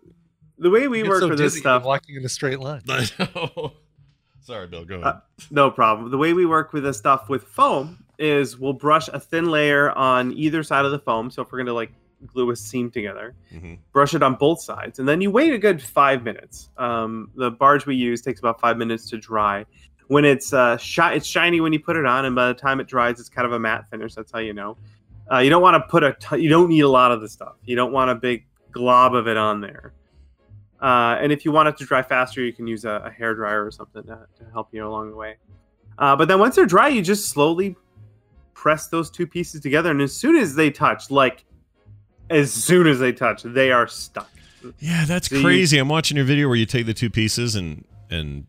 the 0.58 0.70
way 0.70 0.86
we 0.88 1.02
work 1.02 1.20
so 1.20 1.28
with 1.28 1.38
this 1.38 1.52
dizzy 1.52 1.60
stuff, 1.60 1.84
walking 1.84 2.16
in 2.16 2.24
a 2.24 2.28
straight 2.28 2.60
line. 2.60 2.82
I 2.88 3.08
know. 3.18 3.72
Sorry, 4.40 4.66
Bill. 4.66 4.84
Go 4.84 4.96
ahead. 4.96 5.06
Uh, 5.06 5.20
no 5.50 5.70
problem. 5.70 6.10
The 6.10 6.18
way 6.18 6.32
we 6.32 6.46
work 6.46 6.72
with 6.72 6.82
this 6.84 6.98
stuff 6.98 7.28
with 7.28 7.44
foam 7.44 8.01
is 8.22 8.58
we'll 8.58 8.72
brush 8.72 9.08
a 9.08 9.18
thin 9.20 9.46
layer 9.50 9.90
on 9.92 10.32
either 10.32 10.62
side 10.62 10.84
of 10.84 10.92
the 10.92 10.98
foam. 10.98 11.30
So 11.30 11.42
if 11.42 11.50
we're 11.52 11.58
gonna 11.58 11.72
like 11.72 11.92
glue 12.26 12.50
a 12.50 12.56
seam 12.56 12.90
together, 12.90 13.34
Mhm. 13.52 13.78
brush 13.92 14.14
it 14.14 14.22
on 14.22 14.36
both 14.36 14.60
sides, 14.62 14.98
and 15.00 15.08
then 15.08 15.20
you 15.20 15.30
wait 15.30 15.52
a 15.52 15.58
good 15.58 15.82
five 15.82 16.22
minutes. 16.22 16.70
Um, 16.78 17.30
the 17.34 17.50
barge 17.50 17.84
we 17.84 17.96
use 17.96 18.22
takes 18.22 18.38
about 18.38 18.60
five 18.60 18.76
minutes 18.78 19.10
to 19.10 19.18
dry. 19.18 19.66
When 20.06 20.24
it's 20.24 20.52
uh, 20.52 20.76
shi- 20.76 21.14
it's 21.14 21.26
shiny 21.26 21.60
when 21.60 21.72
you 21.72 21.80
put 21.80 21.96
it 21.96 22.06
on, 22.06 22.24
and 22.24 22.34
by 22.36 22.46
the 22.48 22.54
time 22.54 22.78
it 22.80 22.86
dries, 22.86 23.18
it's 23.18 23.28
kind 23.28 23.46
of 23.46 23.52
a 23.52 23.58
matte 23.58 23.86
finish. 23.90 24.14
That's 24.14 24.30
how 24.30 24.38
you 24.38 24.52
know. 24.52 24.76
Uh, 25.32 25.38
you 25.38 25.50
don't 25.50 25.62
want 25.62 25.82
to 25.82 25.88
put 25.88 26.04
a. 26.04 26.12
T- 26.18 26.38
you 26.42 26.48
don't 26.48 26.68
need 26.68 26.80
a 26.80 26.88
lot 26.88 27.10
of 27.12 27.20
the 27.20 27.28
stuff. 27.28 27.54
You 27.64 27.74
don't 27.76 27.92
want 27.92 28.10
a 28.10 28.14
big 28.14 28.44
glob 28.70 29.14
of 29.14 29.26
it 29.26 29.36
on 29.36 29.60
there. 29.60 29.92
Uh, 30.80 31.16
and 31.20 31.32
if 31.32 31.44
you 31.44 31.52
want 31.52 31.68
it 31.68 31.76
to 31.78 31.84
dry 31.84 32.02
faster, 32.02 32.42
you 32.42 32.52
can 32.52 32.66
use 32.66 32.84
a, 32.84 33.02
a 33.04 33.10
hair 33.10 33.34
dryer 33.34 33.64
or 33.64 33.70
something 33.70 34.02
to, 34.02 34.26
to 34.38 34.44
help 34.52 34.68
you 34.72 34.86
along 34.86 35.10
the 35.10 35.16
way. 35.16 35.36
Uh, 35.98 36.16
but 36.16 36.26
then 36.26 36.38
once 36.40 36.56
they're 36.56 36.66
dry, 36.66 36.88
you 36.88 37.00
just 37.02 37.28
slowly 37.30 37.76
press 38.62 38.86
those 38.86 39.10
two 39.10 39.26
pieces 39.26 39.60
together, 39.60 39.90
and 39.90 40.00
as 40.00 40.14
soon 40.14 40.36
as 40.36 40.54
they 40.54 40.70
touch, 40.70 41.10
like 41.10 41.44
as 42.30 42.52
soon 42.52 42.86
as 42.86 43.00
they 43.00 43.12
touch, 43.12 43.42
they 43.42 43.72
are 43.72 43.88
stuck. 43.88 44.30
Yeah, 44.78 45.04
that's 45.04 45.28
So 45.28 45.34
you- 45.36 45.42
crazy. 45.42 45.78
I'm 45.78 45.88
watching 45.88 46.16
your 46.16 46.24
video 46.26 46.46
where 46.46 46.56
you 46.56 46.64
take 46.66 46.86
the 46.86 46.94
two 46.94 47.10
pieces 47.10 47.56
and 47.56 47.84
and 48.08 48.46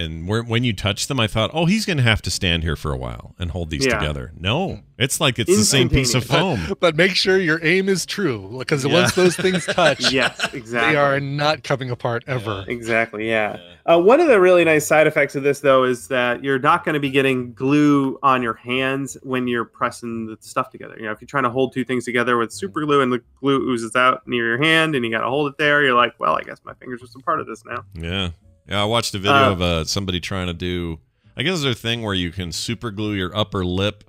and 0.00 0.26
where, 0.26 0.42
when 0.42 0.64
you 0.64 0.72
touch 0.72 1.06
them, 1.06 1.20
I 1.20 1.26
thought, 1.26 1.50
oh, 1.52 1.66
he's 1.66 1.84
going 1.86 1.96
to 1.98 2.02
have 2.02 2.22
to 2.22 2.30
stand 2.30 2.62
here 2.62 2.76
for 2.76 2.92
a 2.92 2.96
while 2.96 3.34
and 3.38 3.50
hold 3.50 3.70
these 3.70 3.86
Yeah. 3.86 3.98
together. 3.98 4.32
No, 4.38 4.80
it's 4.98 5.20
like 5.20 5.38
it's 5.38 5.54
the 5.56 5.64
same 5.64 5.88
piece 5.88 6.14
of 6.14 6.24
foam. 6.24 6.74
But 6.80 6.96
make 6.96 7.14
sure 7.14 7.38
your 7.38 7.64
aim 7.64 7.88
is 7.88 8.06
true 8.06 8.56
because 8.58 8.84
Yeah. 8.84 8.92
once 8.92 9.14
those 9.14 9.36
things 9.36 9.66
touch, 9.66 10.12
Yes, 10.12 10.52
exactly. 10.52 10.92
they 10.94 10.96
are 10.98 11.20
not 11.20 11.62
coming 11.62 11.90
apart 11.90 12.24
ever. 12.26 12.64
Exactly. 12.68 13.28
Yeah. 13.28 13.56
Uh, 13.86 13.98
one 13.98 14.20
of 14.20 14.28
the 14.28 14.38
really 14.40 14.62
nice 14.64 14.86
side 14.86 15.06
effects 15.06 15.34
of 15.34 15.42
this, 15.42 15.60
though, 15.60 15.84
is 15.84 16.08
that 16.08 16.44
you're 16.44 16.58
not 16.58 16.84
going 16.84 16.92
to 16.94 17.00
be 17.00 17.10
getting 17.10 17.52
glue 17.54 18.18
on 18.22 18.42
your 18.42 18.54
hands 18.54 19.16
when 19.22 19.48
you're 19.48 19.64
pressing 19.64 20.26
the 20.26 20.36
stuff 20.40 20.70
together. 20.70 20.94
You 20.98 21.06
know, 21.06 21.12
if 21.12 21.20
you're 21.20 21.26
trying 21.26 21.44
to 21.44 21.50
hold 21.50 21.72
two 21.72 21.84
things 21.84 22.04
together 22.04 22.36
with 22.36 22.52
super 22.52 22.84
glue 22.84 23.00
and 23.00 23.12
the 23.12 23.22
glue 23.40 23.58
oozes 23.70 23.96
out 23.96 24.26
near 24.28 24.46
your 24.46 24.62
hand 24.62 24.94
and 24.94 25.04
you 25.04 25.10
got 25.10 25.22
to 25.22 25.28
hold 25.28 25.50
it 25.50 25.58
there, 25.58 25.82
you're 25.82 25.94
like, 25.94 26.14
well, 26.20 26.36
I 26.36 26.42
guess 26.42 26.60
my 26.64 26.74
fingers 26.74 27.02
are 27.02 27.06
some 27.06 27.22
part 27.22 27.40
of 27.40 27.46
this 27.46 27.64
now. 27.64 27.84
Yeah, 27.94 28.30
yeah. 28.70 28.80
I 28.82 28.84
watched 28.84 29.14
a 29.14 29.18
video 29.18 29.34
Uh, 29.48 29.50
of 29.52 29.62
uh, 29.62 29.84
somebody 29.84 30.20
trying 30.20 30.46
to 30.46 30.54
do. 30.54 30.98
I 31.36 31.42
guess 31.42 31.60
there's 31.62 31.76
a 31.76 31.78
thing 31.78 32.02
where 32.02 32.14
you 32.14 32.30
can 32.30 32.52
super 32.52 32.90
glue 32.90 33.12
your 33.14 33.34
upper 33.36 33.64
lip 33.64 34.04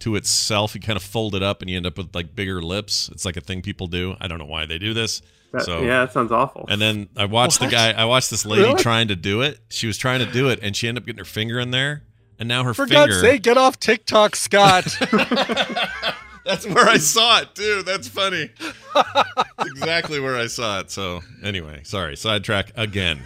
to 0.00 0.14
itself. 0.16 0.74
You 0.74 0.80
kind 0.80 0.96
of 0.96 1.02
fold 1.02 1.34
it 1.34 1.42
up, 1.42 1.60
and 1.62 1.70
you 1.70 1.76
end 1.76 1.86
up 1.86 1.96
with 1.98 2.14
like 2.14 2.34
bigger 2.34 2.62
lips. 2.62 3.08
It's 3.12 3.24
like 3.24 3.36
a 3.36 3.40
thing 3.40 3.62
people 3.62 3.86
do. 3.86 4.14
I 4.20 4.28
don't 4.28 4.38
know 4.38 4.44
why 4.44 4.66
they 4.66 4.78
do 4.78 4.94
this. 4.94 5.22
That- 5.52 5.62
so 5.64 5.80
yeah, 5.82 6.00
that 6.00 6.12
sounds 6.12 6.32
awful. 6.32 6.66
And 6.68 6.80
then 6.80 7.08
I 7.16 7.24
watched 7.26 7.60
What? 7.60 7.70
the 7.70 7.76
guy. 7.76 7.92
I 7.92 8.04
watched 8.04 8.30
this 8.30 8.44
lady 8.44 8.62
Really? 8.64 8.82
trying 8.82 9.08
to 9.08 9.16
do 9.16 9.42
it. 9.42 9.60
She 9.68 9.86
was 9.86 9.96
trying 9.96 10.18
to 10.24 10.30
do 10.30 10.48
it, 10.48 10.58
and 10.62 10.76
she 10.76 10.88
ended 10.88 11.02
up 11.02 11.06
getting 11.06 11.18
her 11.18 11.24
finger 11.24 11.58
in 11.60 11.70
there, 11.70 12.02
and 12.38 12.48
now 12.48 12.62
her 12.64 12.74
For 12.74 12.86
finger. 12.86 13.06
God's 13.06 13.20
sake, 13.20 13.42
get 13.42 13.56
off 13.56 13.78
TikTok, 13.80 14.36
Scott. 14.36 14.84
That's 16.44 16.64
where 16.66 16.88
I 16.88 16.98
saw 16.98 17.40
it 17.40 17.54
too. 17.54 17.82
That's 17.84 18.06
funny. 18.08 18.50
That's 18.94 19.68
exactly 19.70 20.20
where 20.20 20.36
I 20.36 20.46
saw 20.46 20.80
it. 20.80 20.90
So 20.90 21.22
anyway, 21.42 21.80
sorry, 21.84 22.16
sidetrack 22.16 22.72
again. 22.76 23.20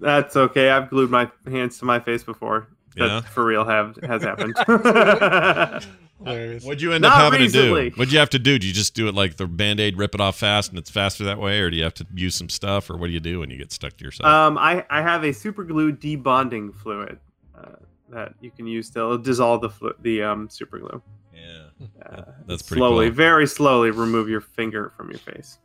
That's 0.00 0.36
okay. 0.36 0.70
I've 0.70 0.90
glued 0.90 1.10
my 1.10 1.30
hands 1.46 1.78
to 1.78 1.84
my 1.84 1.98
face 2.00 2.22
before. 2.24 2.68
That 2.96 3.06
Yeah? 3.08 3.20
for 3.22 3.44
real 3.44 3.64
have 3.64 3.96
has 4.02 4.22
happened. 4.22 4.54
What'd 6.18 6.80
you 6.80 6.92
end 6.92 7.02
Not 7.02 7.12
up 7.12 7.18
having 7.32 7.40
recently. 7.42 7.84
to 7.84 7.90
do? 7.90 7.96
What'd 7.96 8.12
you 8.12 8.18
have 8.18 8.30
to 8.30 8.38
do? 8.38 8.58
Do 8.58 8.66
you 8.66 8.72
just 8.72 8.94
do 8.94 9.06
it 9.06 9.14
like 9.14 9.36
the 9.36 9.46
band 9.46 9.80
aid, 9.80 9.98
rip 9.98 10.14
it 10.14 10.20
off 10.20 10.38
fast, 10.38 10.70
and 10.70 10.78
it's 10.78 10.90
faster 10.90 11.24
that 11.24 11.38
way, 11.38 11.60
or 11.60 11.70
do 11.70 11.76
you 11.76 11.84
have 11.84 11.92
to 11.94 12.06
use 12.14 12.34
some 12.34 12.48
stuff, 12.48 12.88
or 12.88 12.96
what 12.96 13.08
do 13.08 13.12
you 13.12 13.20
do 13.20 13.40
when 13.40 13.50
you 13.50 13.58
get 13.58 13.70
stuck 13.70 13.96
to 13.98 14.04
yourself? 14.04 14.26
Um, 14.26 14.56
I, 14.56 14.84
I 14.88 15.02
have 15.02 15.24
a 15.24 15.32
super 15.32 15.62
glue 15.62 15.92
debonding 15.92 16.74
fluid 16.74 17.18
uh, 17.56 17.72
that 18.10 18.32
you 18.40 18.50
can 18.50 18.66
use 18.66 18.88
to 18.90 19.18
dissolve 19.18 19.60
the 19.60 19.68
flu- 19.70 19.94
the 20.00 20.22
um, 20.22 20.48
super 20.48 20.78
glue. 20.78 21.02
yeah, 21.34 21.66
Uh, 22.06 22.22
that's 22.46 22.62
pretty 22.62 22.80
slowly, 22.80 23.08
cool. 23.08 23.14
very 23.14 23.46
slowly 23.46 23.90
remove 23.90 24.28
your 24.28 24.40
finger 24.40 24.92
from 24.96 25.10
your 25.10 25.18
face. 25.20 25.58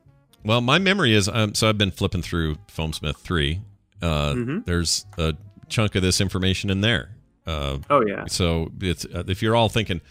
Well, 0.44 0.60
my 0.60 0.80
memory 0.80 1.14
is 1.14 1.30
um, 1.30 1.54
so 1.56 1.70
I've 1.70 1.78
been 1.78 1.92
flipping 1.92 2.22
through 2.24 2.56
Foamsmith 2.68 3.18
three. 3.18 3.62
Uh, 4.02 4.34
Mhm. 4.34 4.66
There's 4.66 5.06
a 5.18 5.36
chunk 5.70 5.96
of 5.96 6.02
this 6.02 6.20
information 6.22 6.70
in 6.70 6.82
there. 6.82 7.16
Uh, 7.46 7.80
Oh 7.90 8.06
yeah, 8.06 8.26
So 8.28 8.72
it's 8.82 9.06
uh, 9.06 9.24
if 9.28 9.42
you're 9.42 9.56
all 9.56 9.70
thinking, 9.70 10.02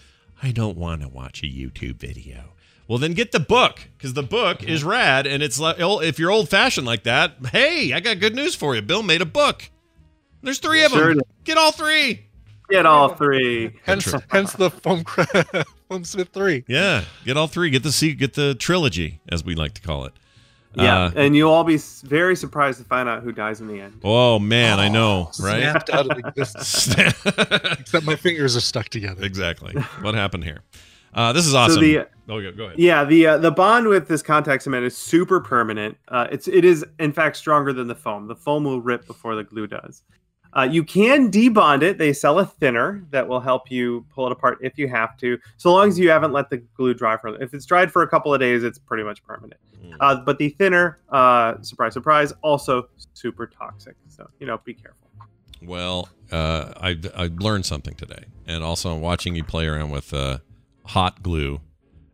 I 0.43 0.51
don't 0.53 0.77
want 0.77 1.03
to 1.03 1.09
watch 1.09 1.43
a 1.43 1.47
YouTube 1.47 1.97
video. 1.97 2.55
Well, 2.89 2.99
then 2.99 3.13
get 3.15 3.31
the 3.31 3.39
book 3.41 3.89
because 3.97 4.15
the 4.15 4.23
book 4.23 4.65
is 4.65 4.83
rad, 4.83 5.27
and 5.27 5.43
it's 5.43 5.61
like 5.61 5.77
oh, 5.81 6.01
if 6.01 6.19
you're 6.19 6.31
old 6.33 6.49
fashioned 6.49 6.87
like 6.87 7.05
that. 7.05 7.35
Hey, 7.53 7.93
I 7.93 8.01
got 8.01 8.19
good 8.19 8.35
news 8.35 8.55
for 8.57 8.75
you. 8.75 8.83
Bill 8.83 9.03
made 9.03 9.23
a 9.23 9.27
book. 9.27 9.71
There's 10.43 10.59
three 10.59 10.83
of 10.85 10.91
Sure 10.93 11.09
them. 11.11 11.19
did. 11.19 11.25
Get 11.45 11.57
all 11.59 11.71
three. 11.73 12.27
get 12.69 12.87
all 12.87 13.11
three. 13.15 13.77
hence, 13.85 14.13
hence 14.29 14.53
the 14.55 14.71
foam, 14.71 15.05
foam 15.89 16.05
Smith 16.05 16.31
three. 16.33 16.65
Yeah, 16.67 17.05
get 17.25 17.37
all 17.37 17.47
three. 17.47 17.71
Get 17.71 17.83
the 17.85 17.93
se- 17.93 18.15
get 18.15 18.35
the 18.35 18.55
trilogy, 18.55 19.21
as 19.29 19.45
we 19.45 19.55
like 19.55 19.75
to 19.75 19.83
call 19.83 20.05
it. 20.07 20.13
Yeah, 20.75 21.05
Uh, 21.07 21.11
and 21.17 21.35
you'll 21.37 21.51
all 21.51 21.65
be 21.65 21.79
very 22.05 22.37
surprised 22.37 22.79
to 22.79 22.85
find 22.85 23.09
out 23.09 23.23
who 23.23 23.33
dies 23.33 23.61
in 23.61 23.67
the 23.67 23.81
end. 23.81 24.01
oh 24.05 24.39
man, 24.39 24.79
I 24.79 24.89
know, 24.89 25.31
right? 25.41 25.61
Snapped 25.61 25.91
out 25.91 26.11
of 26.11 26.19
existence. 26.19 26.87
Except 27.81 28.07
my 28.07 28.15
fingers 28.17 28.57
are 28.57 28.61
stuck 28.61 28.89
together. 28.89 29.25
exactly. 29.25 29.73
What 30.03 30.15
happened 30.15 30.45
here? 30.45 30.61
Uh, 31.13 31.33
this 31.33 31.45
is 31.47 31.55
awesome. 31.57 31.81
the- 31.83 32.07
oh, 32.29 32.41
go, 32.41 32.53
go 32.53 32.65
ahead. 32.67 32.79
Yeah, 32.79 33.03
the 33.05 33.27
uh, 33.27 33.39
the 33.39 33.51
bond 33.51 33.89
with 33.89 34.07
this 34.07 34.23
contact 34.23 34.63
cement 34.63 34.85
is 34.85 34.97
super 34.97 35.41
permanent. 35.41 35.97
Uh, 36.07 36.29
it's 36.31 36.47
it 36.47 36.65
is 36.65 36.85
in 37.01 37.13
fact 37.13 37.37
stronger 37.37 37.73
than 37.73 37.89
the 37.89 37.97
foam. 37.97 38.29
The 38.29 38.37
foam 38.37 38.63
will 38.63 38.81
rip 38.81 39.09
before 39.09 39.35
the 39.35 39.43
glue 39.43 39.67
does. 39.67 40.03
Uh, 40.57 40.69
you 40.71 40.83
can 40.83 41.31
debond 41.31 41.83
it. 41.83 41.99
They 41.99 42.13
sell 42.13 42.39
a 42.39 42.47
thinner 42.47 43.05
that 43.11 43.27
will 43.27 43.41
help 43.41 43.71
you 43.71 44.05
pull 44.11 44.27
it 44.27 44.33
apart 44.33 44.59
if 44.61 44.79
you 44.79 44.89
have 44.89 45.17
to, 45.19 45.39
so 45.57 45.73
long 45.73 45.89
as 45.89 45.99
you 45.99 46.11
haven't 46.11 46.33
let 46.33 46.51
the 46.51 46.59
glue 46.59 46.95
dry 46.95 47.17
for. 47.17 47.41
If 47.43 47.55
it's 47.55 47.67
dried 47.67 47.93
for 47.93 48.03
a 48.03 48.09
couple 48.09 48.35
of 48.35 48.41
days, 48.41 48.65
it's 48.65 48.79
pretty 48.79 49.05
much 49.05 49.23
permanent. 49.23 49.61
Mm. 49.85 49.97
Uh, 50.01 50.17
but 50.17 50.39
the 50.39 50.51
thinner, 50.51 50.99
uh, 51.11 51.61
surprise, 51.63 51.93
surprise, 51.93 52.33
also 52.43 52.89
super 53.15 53.47
toxic. 53.47 53.95
So 54.09 54.29
you 54.41 54.47
know, 54.47 54.59
be 54.65 54.75
careful. 54.75 55.09
Well, 55.63 56.09
uh, 56.33 56.73
I 56.77 56.99
I 57.17 57.31
learned 57.39 57.67
something 57.67 57.95
today, 57.95 58.25
and 58.47 58.65
also 58.65 58.95
I'm 58.95 59.01
watching 59.01 59.35
you 59.37 59.45
play 59.45 59.67
around 59.67 59.91
with 59.91 60.13
uh, 60.13 60.39
hot 60.87 61.23
glue, 61.23 61.61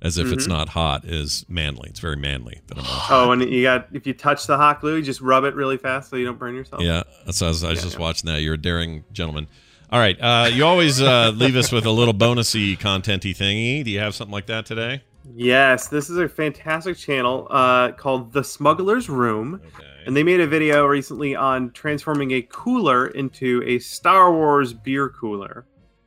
as 0.02 0.18
if 0.18 0.30
it's 0.32 0.46
Mhm. 0.46 0.50
not 0.50 0.68
hot, 0.70 1.04
is 1.04 1.44
manly. 1.48 1.88
It's 1.90 2.00
very 2.00 2.16
manly 2.16 2.60
that 2.66 2.78
I'm 2.78 2.84
watching. 2.84 3.06
Oh, 3.16 3.32
and 3.32 3.42
you 3.50 3.62
got 3.62 3.88
if 3.92 4.06
you 4.06 4.12
touch 4.12 4.46
the 4.46 4.56
hot 4.56 4.80
glue, 4.80 4.96
you 4.96 5.02
just 5.02 5.20
rub 5.20 5.44
it 5.44 5.54
really 5.54 5.76
fast 5.76 6.10
so 6.10 6.16
you 6.16 6.24
don't 6.24 6.38
burn 6.38 6.54
yourself. 6.54 6.82
Yeah, 6.82 7.02
that's 7.24 7.40
I 7.42 7.48
was, 7.48 7.64
I 7.64 7.70
was 7.70 7.78
Yeah, 7.78 7.82
just 7.84 7.96
yeah. 7.96 8.00
watching 8.02 8.30
that. 8.30 8.42
You're 8.42 8.54
a 8.54 8.58
daring 8.58 9.04
gentleman. 9.12 9.46
All 9.90 9.98
right, 10.00 10.16
uh, 10.20 10.48
you 10.52 10.64
always 10.64 11.00
uh, 11.00 11.30
leave 11.34 11.54
us 11.56 11.70
with 11.70 11.86
a 11.86 11.90
little 11.92 12.12
bonusy 12.14 12.76
contenty 12.78 13.36
thingy. 13.36 13.84
Do 13.84 13.90
you 13.90 14.00
have 14.00 14.14
something 14.14 14.32
like 14.32 14.46
that 14.46 14.66
today? 14.66 15.02
Yes, 15.34 15.88
this 15.88 16.08
is 16.10 16.18
a 16.18 16.28
fantastic 16.28 16.96
channel 16.96 17.46
uh, 17.50 17.92
called 17.92 18.32
The 18.32 18.42
Smuggler's 18.44 19.08
Room. 19.08 19.60
And 20.06 20.16
they 20.16 20.22
made 20.22 20.38
a 20.40 20.46
video 20.46 20.86
recently 20.86 21.34
on 21.34 21.72
transforming 21.72 22.30
a 22.32 22.42
cooler 22.42 23.08
into 23.08 23.60
a 23.66 23.80
Star 23.80 24.32
Wars 24.32 24.72
beer 24.72 25.08
cooler. 25.08 25.66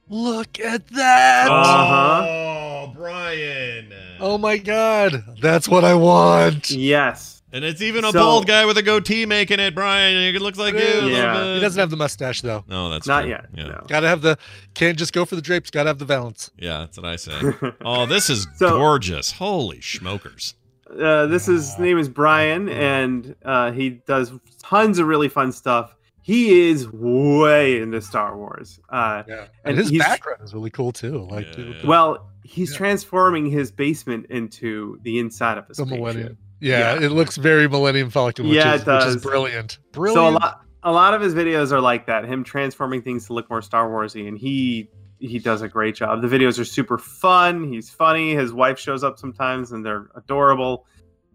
Look 0.10 0.60
at 0.60 0.88
that! 0.88 1.48
Uh-huh. 1.50 2.26
Oh, 2.28 2.94
Brian. 2.96 3.94
Oh 4.20 4.38
my 4.38 4.58
god, 4.58 5.24
that's 5.42 5.70
what 5.70 5.84
I 5.86 5.94
want. 5.94 6.72
Yes. 6.72 7.42
And 7.52 7.64
it's 7.66 7.82
even 7.82 8.04
a 8.06 8.12
So- 8.12 8.20
bald 8.20 8.48
guy 8.48 8.66
with 8.66 8.78
a 8.78 8.84
goatee 8.84 9.26
making 9.26 9.60
it, 9.60 9.74
Brian. 9.74 10.16
It 10.36 10.40
looks 10.42 10.58
like 10.60 10.74
you. 10.74 10.80
a 10.80 10.84
little 11.02 11.10
Yeah. 11.10 11.34
bit. 11.40 11.56
He 11.56 11.60
doesn't 11.62 11.80
have 11.80 11.90
the 11.90 11.98
mustache 11.98 12.42
though. 12.42 12.64
No, 12.68 12.90
that's 12.90 13.08
Not 13.08 13.22
true. 13.22 13.32
yet. 13.32 13.46
Yeah. 13.56 13.64
No. 13.70 13.86
Gotta 13.88 14.08
have 14.08 14.22
the. 14.22 14.38
Can't 14.76 14.98
just 14.98 15.14
go 15.14 15.26
for 15.26 15.36
the 15.36 15.42
drapes. 15.42 15.70
Gotta 15.72 15.90
have 15.90 15.98
the 16.00 16.06
valance. 16.06 16.52
Yeah, 16.58 16.80
that's 16.80 16.98
what 16.98 17.06
I 17.08 17.16
say. 17.16 17.40
oh, 17.86 18.06
this 18.06 18.30
is 18.30 18.48
So- 18.58 18.78
gorgeous. 18.78 19.32
Holy 19.34 19.82
smokers. 19.82 20.56
Uh, 20.92 21.28
this 21.28 21.48
is 21.48 21.70
his 21.70 21.80
name 21.80 22.00
is 22.00 22.10
Brian, 22.10 22.68
and 22.68 23.36
uh, 23.46 23.72
he 23.72 23.90
does 24.08 24.32
tons 24.64 24.98
of 24.98 25.06
really 25.08 25.30
fun 25.30 25.52
stuff. 25.52 25.96
He 26.30 26.70
is 26.70 26.88
way 26.92 27.82
into 27.82 28.02
Star 28.02 28.38
Wars. 28.38 28.80
Uh, 28.90 29.24
Yeah, 29.28 29.36
and, 29.36 29.50
And 29.66 29.78
his 29.80 29.90
he's- 29.90 30.06
background 30.06 30.42
is 30.44 30.54
really 30.54 30.70
cool 30.70 30.92
too. 30.92 31.28
Like 31.30 31.48
Yeah. 31.58 31.74
well, 31.86 32.30
he's 32.44 32.72
Yeah. 32.72 32.78
transforming 32.78 33.48
his 33.48 33.72
basement 33.72 34.28
into 34.30 35.00
the 35.02 35.18
inside 35.18 35.58
of 35.58 35.66
a 35.70 35.74
the. 35.74 35.86
Millennium. 35.88 36.38
Yeah, 36.60 36.94
Yeah. 37.00 37.06
it 37.08 37.12
looks 37.12 37.36
very 37.38 37.68
Millennium 37.68 38.10
Falcon. 38.12 38.46
Which 38.48 38.56
Yeah, 38.56 38.76
is, 38.76 38.82
it 38.82 38.86
Which 38.88 39.00
does. 39.00 39.16
is 39.16 39.24
brilliant. 39.24 39.80
So 39.96 40.28
a 40.28 40.30
lot, 40.30 40.62
a 40.84 40.92
lot 40.92 41.14
of 41.16 41.22
his 41.22 41.34
videos 41.34 41.72
are 41.72 41.82
like 41.82 42.06
that. 42.08 42.26
Him 42.26 42.44
transforming 42.44 43.02
things 43.02 43.26
to 43.28 43.34
look 43.34 43.50
more 43.50 43.62
Star 43.62 43.90
Warsy, 43.90 44.28
and 44.28 44.38
he 44.38 44.90
he 45.22 45.38
does 45.40 45.62
a 45.62 45.68
great 45.68 45.96
job. 45.96 46.22
The 46.22 46.30
videos 46.30 46.58
are 46.60 46.64
super 46.64 46.98
fun. 46.98 47.66
He's 47.74 47.90
funny. 47.90 48.36
His 48.36 48.54
wife 48.54 48.80
shows 48.80 49.04
up 49.04 49.20
sometimes, 49.20 49.72
and 49.74 49.86
they're 49.86 50.10
adorable. 50.16 50.86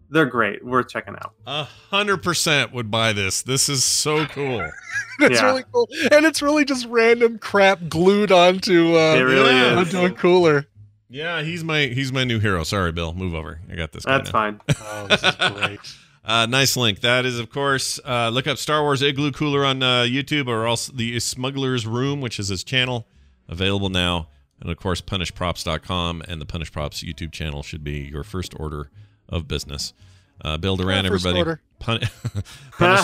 They're 0.09 0.25
great. 0.25 0.63
Worth 0.63 0.89
checking 0.89 1.15
out. 1.15 1.33
A 1.45 1.63
hundred 1.63 2.23
percent 2.23 2.73
would 2.73 2.91
buy 2.91 3.13
this. 3.13 3.41
This 3.41 3.69
is 3.69 3.83
so 3.83 4.25
cool. 4.27 4.61
it's 5.19 5.39
yeah. 5.39 5.45
really 5.45 5.63
cool, 5.71 5.87
and 6.11 6.25
it's 6.25 6.41
really 6.41 6.65
just 6.65 6.85
random 6.87 7.39
crap 7.39 7.87
glued 7.89 8.31
onto 8.31 8.95
uh, 8.95 9.15
It 9.15 9.21
really 9.21 9.53
yeah. 9.53 9.79
is. 9.79 9.93
onto 9.95 10.05
a 10.05 10.15
cooler. 10.15 10.67
Yeah, 11.09 11.41
he's 11.41 11.63
my 11.63 11.85
he's 11.87 12.11
my 12.11 12.23
new 12.23 12.39
hero. 12.39 12.63
Sorry, 12.63 12.91
Bill. 12.91 13.13
Move 13.13 13.33
over. 13.33 13.61
I 13.71 13.75
got 13.75 13.91
this. 13.91 14.03
That's 14.03 14.27
now. 14.27 14.31
fine. 14.31 14.61
Oh, 14.79 15.07
this 15.07 15.23
is 15.23 15.35
great. 15.35 15.79
Uh, 16.27 16.47
nice 16.47 16.75
link. 16.75 17.01
That 17.01 17.23
is, 17.23 17.37
of 17.37 17.51
course, 17.51 17.99
uh, 18.03 18.29
look 18.29 18.47
up 18.47 18.57
Star 18.57 18.81
Wars 18.81 19.03
Igloo 19.03 19.31
Cooler 19.31 19.63
on 19.63 19.83
uh, 19.83 20.01
YouTube 20.07 20.47
or 20.47 20.65
else 20.65 20.87
the 20.87 21.19
Smuggler's 21.19 21.85
Room, 21.85 22.19
which 22.19 22.39
is 22.39 22.47
his 22.47 22.63
channel, 22.63 23.05
available 23.47 23.89
now. 23.89 24.29
And 24.59 24.71
of 24.71 24.77
course, 24.77 25.01
punishedprops.com 25.01 26.23
and 26.27 26.41
the 26.41 26.45
Punished 26.47 26.73
Props 26.73 27.03
YouTube 27.03 27.31
channel 27.31 27.61
should 27.61 27.83
be 27.83 27.99
your 28.11 28.23
first 28.23 28.55
order 28.59 28.89
of 29.29 29.47
business. 29.47 29.93
Uh, 30.41 30.57
Bill 30.57 30.75
Doran, 30.75 31.05
everybody. 31.05 31.37
order. 31.39 31.61
Pun- 31.79 31.99
punish, 32.77 33.01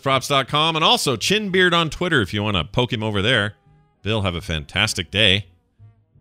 punishedprops.com 0.00 0.76
and 0.76 0.84
also 0.84 1.16
Chinbeard 1.16 1.72
on 1.72 1.90
Twitter 1.90 2.20
if 2.22 2.32
you 2.34 2.42
want 2.42 2.56
to 2.56 2.64
poke 2.64 2.92
him 2.92 3.02
over 3.02 3.20
there. 3.22 3.54
Bill, 4.02 4.22
have 4.22 4.34
a 4.34 4.40
fantastic 4.40 5.10
day. 5.10 5.46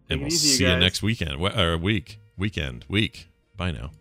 And 0.09 0.21
we'll 0.21 0.27
easy, 0.27 0.47
see 0.57 0.63
you 0.63 0.69
guys. 0.69 0.79
next 0.81 1.03
weekend. 1.03 1.39
we- 1.39 1.49
Or 1.51 1.77
week. 1.77 2.19
Weekend. 2.37 2.85
Week. 2.87 3.27
Bye 3.57 3.71
now. 3.71 3.91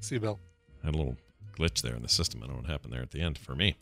See, 0.00 0.16
you, 0.16 0.20
Bill. 0.20 0.38
had 0.84 0.94
a 0.94 0.96
little 0.96 1.16
glitch 1.58 1.82
there 1.82 1.94
in 1.94 2.02
the 2.02 2.08
system. 2.08 2.42
I 2.42 2.46
don't 2.46 2.56
know 2.56 2.62
what 2.62 2.70
happened 2.70 2.92
there 2.92 3.02
at 3.02 3.10
the 3.10 3.20
end 3.20 3.38
for 3.38 3.54
me. 3.54 3.76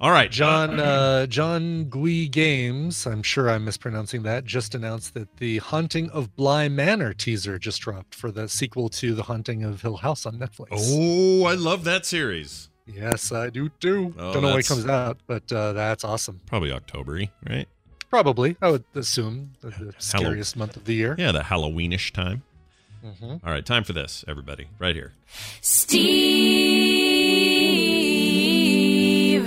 All 0.00 0.10
right, 0.10 0.30
John 0.30 0.80
uh, 0.80 1.26
John 1.26 1.84
Gui 1.84 2.28
Games, 2.28 3.06
I'm 3.06 3.22
sure 3.22 3.48
I'm 3.50 3.64
mispronouncing 3.64 4.22
that, 4.24 4.44
just 4.44 4.74
announced 4.74 5.14
that 5.14 5.36
the 5.36 5.58
Haunting 5.58 6.10
of 6.10 6.34
Bly 6.36 6.68
Manor 6.68 7.12
teaser 7.14 7.58
just 7.58 7.80
dropped 7.82 8.14
for 8.14 8.30
the 8.30 8.48
sequel 8.48 8.88
to 8.90 9.14
The 9.14 9.22
Haunting 9.22 9.62
of 9.64 9.82
Hill 9.82 9.98
House 9.98 10.26
on 10.26 10.38
Netflix. 10.38 10.68
Oh, 10.72 11.44
I 11.44 11.54
love 11.54 11.84
that 11.84 12.04
series. 12.04 12.68
Yes, 12.86 13.30
I 13.30 13.48
do 13.50 13.68
too. 13.80 14.12
Oh, 14.18 14.32
Don't 14.32 14.42
know 14.42 14.50
when 14.50 14.58
it 14.58 14.66
comes 14.66 14.86
out, 14.86 15.18
but 15.28 15.50
uh, 15.52 15.72
that's 15.72 16.02
awesome. 16.02 16.40
Probably 16.46 16.72
October, 16.72 17.20
right? 17.48 17.68
Probably, 18.10 18.56
I 18.60 18.70
would 18.70 18.84
assume 18.94 19.52
the, 19.60 19.68
the 19.70 19.94
scariest 19.98 20.56
month 20.56 20.76
of 20.76 20.84
the 20.84 20.94
year. 20.94 21.14
Yeah, 21.16 21.30
the 21.32 21.40
Halloweenish 21.40 22.10
time. 22.12 22.42
Mhm. 23.04 23.40
All 23.44 23.52
right, 23.52 23.64
time 23.64 23.84
for 23.84 23.92
this, 23.92 24.24
everybody, 24.28 24.66
right 24.78 24.94
here. 24.94 25.12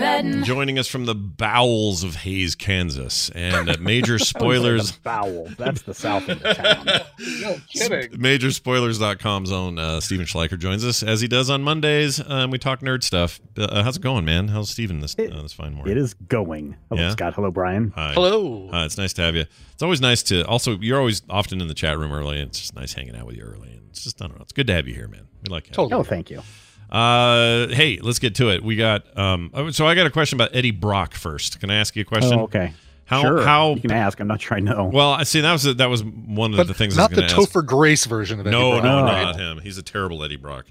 Steven. 0.06 0.44
Joining 0.44 0.80
us 0.80 0.88
from 0.88 1.06
the 1.06 1.16
bowels 1.16 2.04
of 2.04 2.16
Hays, 2.18 2.56
Kansas, 2.56 3.30
and 3.32 3.70
uh, 3.70 3.76
major 3.80 4.20
spoilers. 4.20 4.92
Bowel. 4.94 5.48
That's 5.58 5.82
the 5.84 5.94
south 5.94 6.28
of 6.30 6.42
the 6.42 6.54
town. 6.54 6.88
No 7.42 7.58
kidding. 7.70 8.12
Majorspoilers.com's 8.20 9.52
own 9.52 9.80
uh, 9.80 10.00
Steven 10.00 10.26
Schleicher 10.26 10.58
joins 10.60 10.86
us 10.86 11.02
as 11.02 11.22
he 11.22 11.28
does 11.28 11.50
on 11.50 11.64
Mondays. 11.64 12.22
Um, 12.26 12.52
we 12.52 12.58
talk 12.58 12.82
nerd 12.82 13.04
stuff. 13.04 13.40
Uh, 13.58 13.84
how's 13.84 13.98
it 13.98 14.02
going, 14.02 14.26
man? 14.26 14.50
How's 14.50 14.70
Steven 14.70 15.00
this 15.00 15.16
uh, 15.18 15.42
this 15.42 15.54
fine 15.54 15.74
morning? 15.74 15.92
It 15.92 15.98
is 15.98 16.14
going. 16.14 16.76
Hello, 16.90 17.02
Yeah? 17.02 17.10
Scott. 17.12 17.34
Hello, 17.34 17.52
Brian. 17.52 17.92
Hi. 17.96 18.14
Hello. 18.14 18.70
Uh, 18.72 18.86
it's 18.86 18.98
nice 18.98 19.14
to 19.14 19.22
have 19.22 19.36
you. 19.36 19.46
It's 19.74 19.84
always 19.84 20.02
nice 20.02 20.24
to. 20.24 20.46
Also, 20.48 20.78
you're 20.80 21.00
always 21.00 21.22
often 21.30 21.62
in 21.62 21.68
the 21.68 21.74
chat 21.74 21.98
room 21.98 22.12
early, 22.12 22.40
and 22.40 22.50
it's 22.50 22.60
just 22.60 22.76
nice 22.76 22.94
hanging 22.94 23.16
out 23.16 23.26
with 23.26 23.38
you 23.38 23.44
early. 23.44 23.72
And 23.72 23.82
it's 23.90 24.04
just 24.04 24.22
I 24.22 24.28
don't 24.28 24.38
know. 24.38 24.44
It's 24.44 24.54
good 24.54 24.68
to 24.68 24.74
have 24.74 24.88
you 24.88 24.94
here, 24.94 25.08
man. 25.08 25.28
We 25.44 25.50
like 25.50 25.66
having 25.66 25.76
Totally. 25.76 26.00
Oh, 26.00 26.04
thank 26.04 26.30
you. 26.30 26.42
You. 26.92 26.98
Uh, 26.98 27.68
hey, 27.70 28.00
let's 28.02 28.20
get 28.20 28.36
to 28.36 28.50
it. 28.50 28.64
We 28.64 28.76
got. 28.76 29.18
Um, 29.18 29.52
oh, 29.54 29.70
so 29.72 29.88
I 29.88 29.96
got 29.96 30.08
a 30.08 30.12
question 30.12 30.38
about 30.38 30.56
Eddie 30.56 30.72
Brock 30.72 31.14
first. 31.14 31.60
Can 31.60 31.70
I 31.70 31.76
ask 31.76 31.96
you 31.96 32.02
a 32.02 32.06
question? 32.06 32.40
Oh, 32.40 32.44
okay. 32.44 32.74
How 33.06 33.22
sure. 33.22 33.44
how? 33.44 33.76
you 33.76 33.82
can 33.82 33.92
ask? 33.92 34.20
I'm 34.20 34.28
not 34.28 34.42
sure 34.42 34.58
I 34.58 34.60
know. 34.62 34.90
Well, 34.92 35.12
I 35.12 35.24
see. 35.24 35.42
That 35.42 35.52
was 35.52 35.64
that 35.76 35.90
was 35.90 36.04
one 36.04 36.52
of 36.54 36.58
But 36.58 36.68
the 36.68 36.74
things. 36.74 36.98
not 36.98 37.12
I 37.12 37.16
the 37.16 37.22
was 37.22 37.34
going 37.34 37.46
to 37.48 37.58
ask. 37.60 37.66
Grace 37.68 38.06
version 38.06 38.40
of 38.40 38.48
Eddie 38.48 38.56
No, 38.58 38.72
Brock. 38.72 38.84
no, 38.84 39.00
Oh. 39.00 39.06
not 39.06 39.36
him. 39.40 39.60
He's 39.60 39.78
a 39.78 39.84
terrible 39.84 40.24
Eddie 40.24 40.38
Brock. 40.38 40.66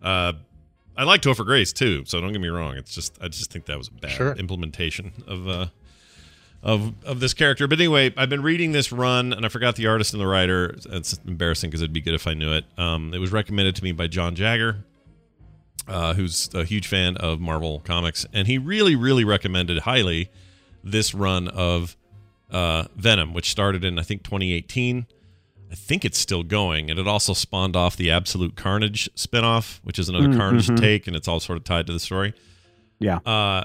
Uh, 0.00 0.34
I 0.96 1.04
like 1.04 1.22
Topher 1.22 1.44
Grace 1.44 1.72
too, 1.72 2.04
so 2.06 2.20
don't 2.20 2.30
get 2.32 2.40
me 2.40 2.48
wrong. 2.48 2.76
It's 2.76 2.94
just 2.94 3.18
I 3.20 3.28
just 3.28 3.50
think 3.50 3.64
that 3.66 3.78
was 3.78 3.88
a 3.88 3.92
bad 3.92 4.10
Sure. 4.12 4.32
implementation 4.34 5.12
of 5.26 5.48
uh 5.48 5.66
of 6.62 6.92
of 7.04 7.18
this 7.18 7.34
character. 7.34 7.66
But 7.66 7.80
anyway, 7.80 8.12
I've 8.16 8.28
been 8.28 8.42
reading 8.42 8.70
this 8.72 8.92
run, 8.92 9.32
and 9.32 9.44
I 9.44 9.48
forgot 9.48 9.74
the 9.76 9.86
artist 9.88 10.12
and 10.12 10.20
the 10.22 10.26
writer. 10.26 10.76
It's 10.90 11.18
embarrassing 11.26 11.70
because 11.70 11.82
it'd 11.82 11.92
be 11.92 12.00
good 12.00 12.14
if 12.14 12.26
I 12.28 12.34
knew 12.34 12.52
it. 12.52 12.64
Um, 12.78 13.12
it 13.14 13.18
was 13.18 13.32
recommended 13.32 13.74
to 13.76 13.82
me 13.84 13.90
by 13.92 14.06
John 14.06 14.36
Jagger, 14.36 14.84
uh, 15.88 16.14
who's 16.14 16.48
a 16.54 16.64
huge 16.64 16.86
fan 16.86 17.16
of 17.16 17.40
Marvel 17.40 17.80
comics, 17.80 18.26
and 18.32 18.46
he 18.46 18.58
really, 18.58 18.94
really 18.96 19.24
recommended 19.24 19.80
highly 19.80 20.30
this 20.84 21.14
run 21.14 21.48
of 21.48 21.96
uh, 22.50 22.84
Venom, 22.96 23.32
which 23.32 23.50
started 23.50 23.84
in 23.84 23.98
I 23.98 24.02
think 24.02 24.22
2018. 24.22 25.06
I 25.70 25.74
think 25.74 26.04
it's 26.04 26.18
still 26.18 26.42
going, 26.42 26.90
and 26.90 26.98
it 26.98 27.08
also 27.08 27.32
spawned 27.32 27.76
off 27.76 27.96
the 27.96 28.10
Absolute 28.10 28.56
Carnage 28.56 29.08
spinoff, 29.14 29.80
which 29.84 29.98
is 29.98 30.10
another 30.10 30.28
Mm, 30.28 30.36
Carnage 30.36 30.66
mhm. 30.66 30.78
take, 30.78 31.06
and 31.06 31.16
it's 31.16 31.26
all 31.26 31.40
sort 31.40 31.56
of 31.56 31.64
tied 31.64 31.86
to 31.86 31.94
the 31.94 31.98
story. 32.00 32.34
Yeah. 32.98 33.16
Uh, 33.24 33.64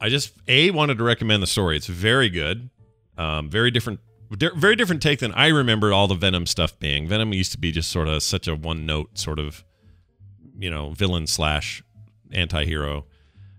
I 0.00 0.08
just 0.08 0.32
a 0.46 0.70
wanted 0.70 0.98
to 0.98 1.04
recommend 1.04 1.42
the 1.42 1.48
story. 1.48 1.76
It's 1.76 1.88
very 1.88 2.30
good, 2.30 2.70
um, 3.16 3.50
very 3.50 3.72
different, 3.72 3.98
di- 4.36 4.50
very 4.54 4.76
different 4.76 5.02
take 5.02 5.18
than 5.18 5.32
I 5.32 5.48
remember 5.48 5.92
all 5.92 6.06
the 6.06 6.14
Venom 6.14 6.46
stuff 6.46 6.78
being. 6.78 7.08
Venom 7.08 7.32
used 7.32 7.50
to 7.52 7.58
be 7.58 7.72
just 7.72 7.90
sort 7.90 8.06
of 8.06 8.22
such 8.22 8.46
a 8.46 8.54
one 8.54 8.86
note 8.86 9.18
sort 9.18 9.40
of, 9.40 9.64
you 10.58 10.70
know, 10.70 10.90
villain 10.90 11.26
slash 11.26 11.82
anti-hero 12.32 13.06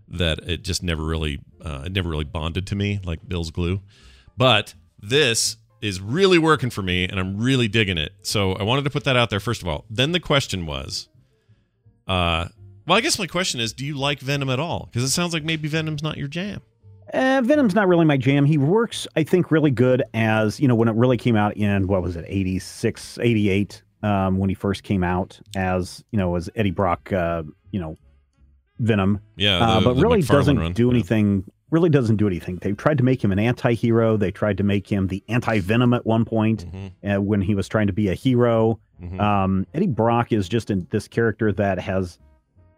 that 0.08 0.40
it 0.40 0.64
just 0.64 0.84
never 0.84 1.04
really, 1.04 1.40
uh, 1.64 1.84
it 1.86 1.92
never 1.94 2.10
really 2.10 2.24
bonded 2.24 2.68
to 2.68 2.76
me 2.76 3.00
like 3.04 3.28
Bill's 3.28 3.52
glue. 3.52 3.82
But 4.38 4.74
this 5.02 5.58
is 5.82 6.02
really 6.02 6.38
working 6.38 6.70
for 6.70 6.82
me, 6.82 7.06
and 7.06 7.20
I'm 7.20 7.38
really 7.38 7.68
digging 7.68 7.98
it. 7.98 8.12
So 8.22 8.54
I 8.54 8.64
wanted 8.64 8.84
to 8.84 8.90
put 8.90 9.04
that 9.06 9.16
out 9.16 9.30
there 9.30 9.40
first 9.40 9.62
of 9.62 9.68
all. 9.68 9.86
Then 9.90 10.12
the 10.12 10.20
question 10.20 10.66
was, 10.66 11.08
uh, 12.08 12.48
Well, 12.88 12.98
I 12.98 13.02
guess 13.02 13.18
my 13.20 13.28
question 13.28 13.60
is, 13.60 13.74
do 13.74 13.86
you 13.86 13.98
like 13.98 14.20
Venom 14.20 14.50
at 14.50 14.60
all? 14.60 14.90
Because 14.92 15.04
it 15.04 15.10
sounds 15.10 15.34
like 15.34 15.44
maybe 15.44 15.68
Venom's 15.68 16.04
not 16.04 16.18
your 16.18 16.28
jam. 16.28 16.62
Uh, 17.14 17.42
Venom's 17.44 17.74
not 17.74 17.88
really 17.88 18.06
my 18.06 18.18
jam. 18.18 18.46
He 18.46 18.58
works, 18.58 19.08
I 19.16 19.24
think, 19.24 19.52
really 19.52 19.72
good 19.72 20.04
as, 20.14 20.60
you 20.60 20.68
know, 20.68 20.76
when 20.76 20.88
it 20.88 20.96
really 20.96 21.18
came 21.18 21.36
out 21.36 21.58
in, 21.58 21.88
what 21.88 22.04
was 22.04 22.16
it, 22.16 22.26
86, 22.28 23.18
88, 23.20 23.82
um, 24.04 24.38
when 24.38 24.50
he 24.50 24.54
first 24.56 24.84
came 24.84 25.04
out 25.04 25.40
as, 25.56 26.04
you 26.12 26.18
know, 26.18 26.36
as 26.36 26.50
Eddie 26.56 26.72
Brock, 26.72 27.12
uh, 27.14 27.44
you 27.72 27.80
know, 27.80 27.96
Venom. 28.80 29.20
Yeah, 29.36 29.58
Uh, 29.60 29.82
but 29.82 29.94
the 29.96 30.02
really 30.02 30.20
McFarlane 30.22 30.28
doesn't 30.28 30.58
run, 30.60 30.74
do 30.74 30.86
yeah. 30.88 30.92
anything, 30.94 31.44
really 31.70 31.90
doesn't 31.90 32.16
do 32.16 32.28
anything. 32.28 32.58
They 32.62 32.72
tried 32.72 32.98
to 33.00 33.04
make 33.04 33.22
him 33.24 33.32
an 33.32 33.40
anti 33.40 33.74
hero. 33.74 34.16
They 34.18 34.32
tried 34.32 34.58
to 34.58 34.64
make 34.64 34.88
him 34.90 35.08
the 35.08 35.24
anti 35.28 35.60
Venom 35.60 35.94
at 35.94 36.06
one 36.06 36.24
point 36.26 36.66
Mm-hmm. 36.72 37.10
uh, 37.12 37.20
when 37.22 37.42
he 37.42 37.56
was 37.56 37.68
trying 37.68 37.88
to 37.88 37.94
be 37.94 38.08
a 38.10 38.14
hero. 38.14 38.80
Mhm. 39.04 39.20
Um, 39.20 39.68
Eddie 39.74 39.88
Brock 39.88 40.32
is 40.32 40.48
just 40.50 40.70
in 40.72 40.88
this 40.92 41.08
character 41.08 41.52
that 41.54 41.80
has 41.80 42.20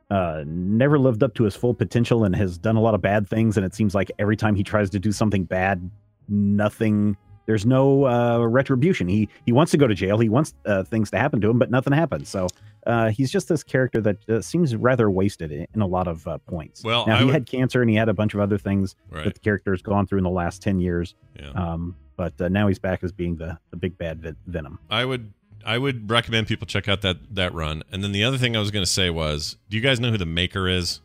uh, 0.10 0.44
never 0.46 1.00
lived 1.00 1.24
up 1.24 1.34
to 1.36 1.44
his 1.46 1.56
full 1.56 1.74
potential 1.74 2.24
and 2.26 2.36
has 2.36 2.58
done 2.58 2.76
a 2.76 2.82
lot 2.82 2.94
of 2.94 3.02
bad 3.02 3.30
things. 3.30 3.56
And 3.56 3.66
it 3.66 3.74
seems 3.74 3.96
like 3.96 4.12
every 4.20 4.36
time 4.36 4.56
he 4.56 4.64
tries 4.64 4.90
to 4.90 5.00
do 5.00 5.12
something 5.12 5.46
bad, 5.46 5.90
nothing. 6.28 7.16
There's 7.52 7.66
no 7.66 8.06
uh, 8.06 8.46
retribution. 8.48 9.10
He 9.10 9.28
he 9.46 9.52
wants 9.52 9.72
to 9.74 9.78
go 9.78 9.86
to 9.86 9.94
jail. 9.94 10.18
He 10.20 10.30
wants 10.30 10.54
uh, 10.66 10.84
things 10.84 11.12
to 11.12 11.18
happen 11.20 11.42
to 11.42 11.50
him, 11.50 11.60
but 11.60 11.70
nothing 11.70 11.92
happens. 11.92 12.30
So 12.30 12.48
uh, 12.88 13.10
he's 13.10 13.30
just 13.30 13.50
this 13.50 13.62
character 13.62 14.00
that 14.00 14.30
uh, 14.30 14.40
seems 14.40 14.74
rather 14.74 15.12
wasted 15.12 15.52
in, 15.52 15.68
in 15.76 15.82
a 15.82 15.86
lot 15.86 16.08
of 16.08 16.26
uh, 16.26 16.38
points. 16.48 16.82
Well, 16.82 17.06
now 17.08 17.16
I 17.16 17.20
he 17.20 17.26
would- 17.26 17.34
had 17.34 17.46
cancer 17.46 17.82
and 17.82 17.90
he 17.90 17.98
had 17.98 18.08
a 18.08 18.14
bunch 18.14 18.34
of 18.34 18.40
other 18.40 18.58
things 18.58 18.96
Right. 19.10 19.26
that 19.26 19.34
the 19.34 19.40
character 19.42 19.72
has 19.74 19.82
gone 19.82 20.08
through 20.08 20.20
in 20.20 20.24
the 20.24 20.30
last 20.30 20.62
ten 20.62 20.80
years. 20.80 21.14
Yeah. 21.38 21.50
Um, 21.50 21.98
but 22.16 22.40
uh, 22.40 22.48
now 22.48 22.70
he's 22.70 22.80
back 22.80 23.04
as 23.04 23.12
being 23.12 23.36
the 23.36 23.60
the 23.72 23.76
big 23.78 23.98
bad 23.98 24.22
Ven- 24.22 24.38
Venom. 24.48 24.80
I 24.90 25.04
would 25.04 25.34
I 25.66 25.78
would 25.78 26.10
recommend 26.10 26.48
people 26.48 26.68
check 26.68 26.88
out 26.88 27.02
that 27.02 27.18
that 27.36 27.54
run. 27.54 27.84
And 27.92 28.02
then 28.02 28.14
the 28.14 28.24
other 28.24 28.38
thing 28.38 28.56
I 28.56 28.60
was 28.62 28.72
going 28.72 28.86
to 28.86 28.90
say 28.92 29.10
was, 29.10 29.58
do 29.70 29.76
you 29.76 29.84
guys 29.84 30.00
know 30.00 30.10
who 30.10 30.18
the 30.18 30.26
Maker 30.26 30.70
is? 30.70 31.02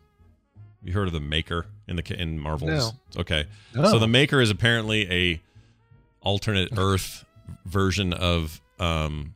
You 0.83 0.93
heard 0.93 1.09
of 1.09 1.13
the 1.13 1.21
Maker 1.21 1.67
in 1.89 1.97
the 1.97 2.03
ca- 2.05 2.15
in 2.15 2.39
Marvels? 2.39 2.71
No. 3.17 3.21
Okay. 3.23 3.47
No. 3.75 3.91
So 3.91 3.99
the 3.99 4.07
Maker 4.07 4.41
is 4.41 4.51
apparently 4.51 5.11
a 5.11 5.43
alternate 6.27 6.71
Earth 6.77 7.25
version 7.65 8.13
of 8.13 8.61
um 8.81 9.35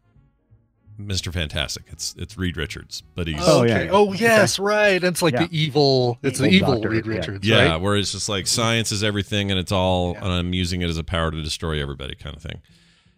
Mr. 1.00 1.32
Fantastic. 1.32 1.84
It's 1.88 2.14
it's 2.18 2.36
Reed 2.36 2.56
Richards, 2.58 3.02
but 3.14 3.26
he's 3.26 3.36
Oh, 3.40 3.62
okay. 3.64 3.88
Oh, 3.90 4.12
yes, 4.12 4.58
right. 4.58 5.02
It's 5.02 5.22
like 5.22 5.32
Yeah. 5.32 5.46
the 5.46 5.58
evil. 5.58 6.18
It's 6.22 6.38
the 6.38 6.46
Evil 6.48 6.56
evil 6.68 6.74
doctor, 6.74 6.88
Reed 6.90 7.06
yeah. 7.06 7.12
Richards. 7.12 7.46
yeah, 7.48 7.68
right? 7.72 7.80
where 7.80 7.96
it's 7.96 8.12
just 8.12 8.28
like 8.28 8.46
science 8.46 8.92
is 8.92 9.02
everything 9.02 9.50
and 9.50 9.58
it's 9.58 9.72
all 9.72 10.14
and 10.16 10.26
I'm 10.26 10.52
using 10.52 10.82
it 10.82 10.90
as 10.90 10.98
a 10.98 11.04
power 11.04 11.30
to 11.30 11.42
destroy 11.42 11.80
everybody 11.80 12.14
kind 12.16 12.36
of 12.36 12.42
thing. 12.42 12.60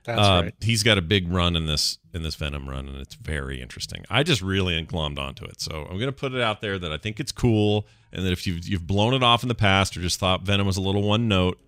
That's 0.05 0.21
Uh, 0.21 0.41
right. 0.45 0.55
He's 0.61 0.83
got 0.83 0.99
a 0.99 1.03
big 1.03 1.29
run 1.33 1.57
in 1.57 1.67
this 1.67 1.99
in 2.15 2.23
this 2.23 2.35
Venom 2.37 2.69
run, 2.69 2.89
and 2.89 2.99
it's 2.99 3.15
very 3.17 3.61
interesting. 3.61 4.05
I 4.11 4.23
just 4.23 4.43
really 4.43 4.85
glommed 4.85 5.19
onto 5.19 5.45
it, 5.45 5.61
so 5.61 5.87
I'm 5.91 5.99
gonna 5.99 6.13
put 6.13 6.35
it 6.35 6.41
out 6.43 6.61
there 6.61 6.79
that 6.79 6.93
I 6.93 6.99
think 6.99 7.19
it's 7.19 7.33
cool, 7.33 7.87
and 8.13 8.25
that 8.25 8.33
if 8.33 8.47
you've 8.47 8.67
you've 8.69 8.87
blown 8.87 9.15
it 9.15 9.23
off 9.25 9.43
in 9.43 9.49
the 9.49 9.55
past 9.57 9.97
or 9.97 10.01
just 10.01 10.21
thought 10.21 10.43
Venom 10.43 10.67
was 10.69 10.77
a 10.77 10.81
little 10.83 11.03
one 11.03 11.27
note, 11.27 11.59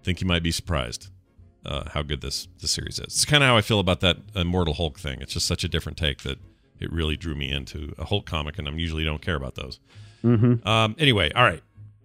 I 0.00 0.04
think 0.04 0.20
you 0.22 0.26
might 0.26 0.42
be 0.42 0.50
surprised 0.52 1.08
uh, 1.68 1.90
how 1.92 2.02
good 2.02 2.22
this 2.22 2.48
this 2.60 2.72
series 2.72 2.98
is. 2.98 3.04
It's 3.04 3.24
kind 3.24 3.44
of 3.44 3.48
how 3.48 3.56
I 3.56 3.60
feel 3.60 3.78
about 3.78 4.00
that 4.00 4.16
Immortal 4.34 4.74
Hulk 4.74 4.98
thing. 4.98 5.20
It's 5.20 5.34
just 5.34 5.46
such 5.46 5.62
a 5.62 5.68
different 5.68 5.98
take 5.98 6.22
that 6.22 6.38
it 6.80 6.92
really 6.92 7.16
drew 7.16 7.34
me 7.34 7.50
into 7.50 7.94
a 7.98 8.04
Hulk 8.04 8.26
comic, 8.26 8.58
and 8.58 8.68
I 8.68 8.72
usually 8.72 9.04
don't 9.04 9.22
care 9.22 9.36
about 9.36 9.54
those. 9.54 9.78
Mm-hmm. 10.24 10.66
Um, 10.66 10.96
anyway, 10.98 11.30
all 11.32 11.44
right. 11.44 11.62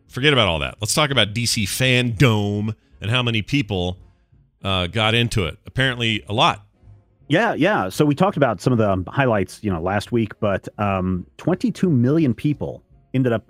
Forget 0.07 0.33
about 0.33 0.47
all 0.47 0.59
that. 0.59 0.75
Let's 0.79 0.93
talk 0.93 1.09
about 1.09 1.33
DC 1.33 1.63
fandom 1.63 2.75
and 3.01 3.09
how 3.09 3.23
many 3.23 3.41
people 3.41 3.97
uh, 4.63 4.87
got 4.87 5.15
into 5.15 5.45
it. 5.45 5.57
Apparently, 5.65 6.23
a 6.27 6.33
lot. 6.33 6.65
Yeah, 7.29 7.53
yeah. 7.53 7.89
So 7.89 8.05
we 8.05 8.13
talked 8.13 8.37
about 8.37 8.61
some 8.61 8.73
of 8.73 8.79
the 8.79 9.11
highlights, 9.11 9.63
you 9.63 9.71
know, 9.71 9.81
last 9.81 10.11
week, 10.11 10.39
but 10.39 10.67
um, 10.77 11.25
22 11.37 11.89
million 11.89 12.33
people 12.33 12.83
ended 13.13 13.31
up 13.31 13.49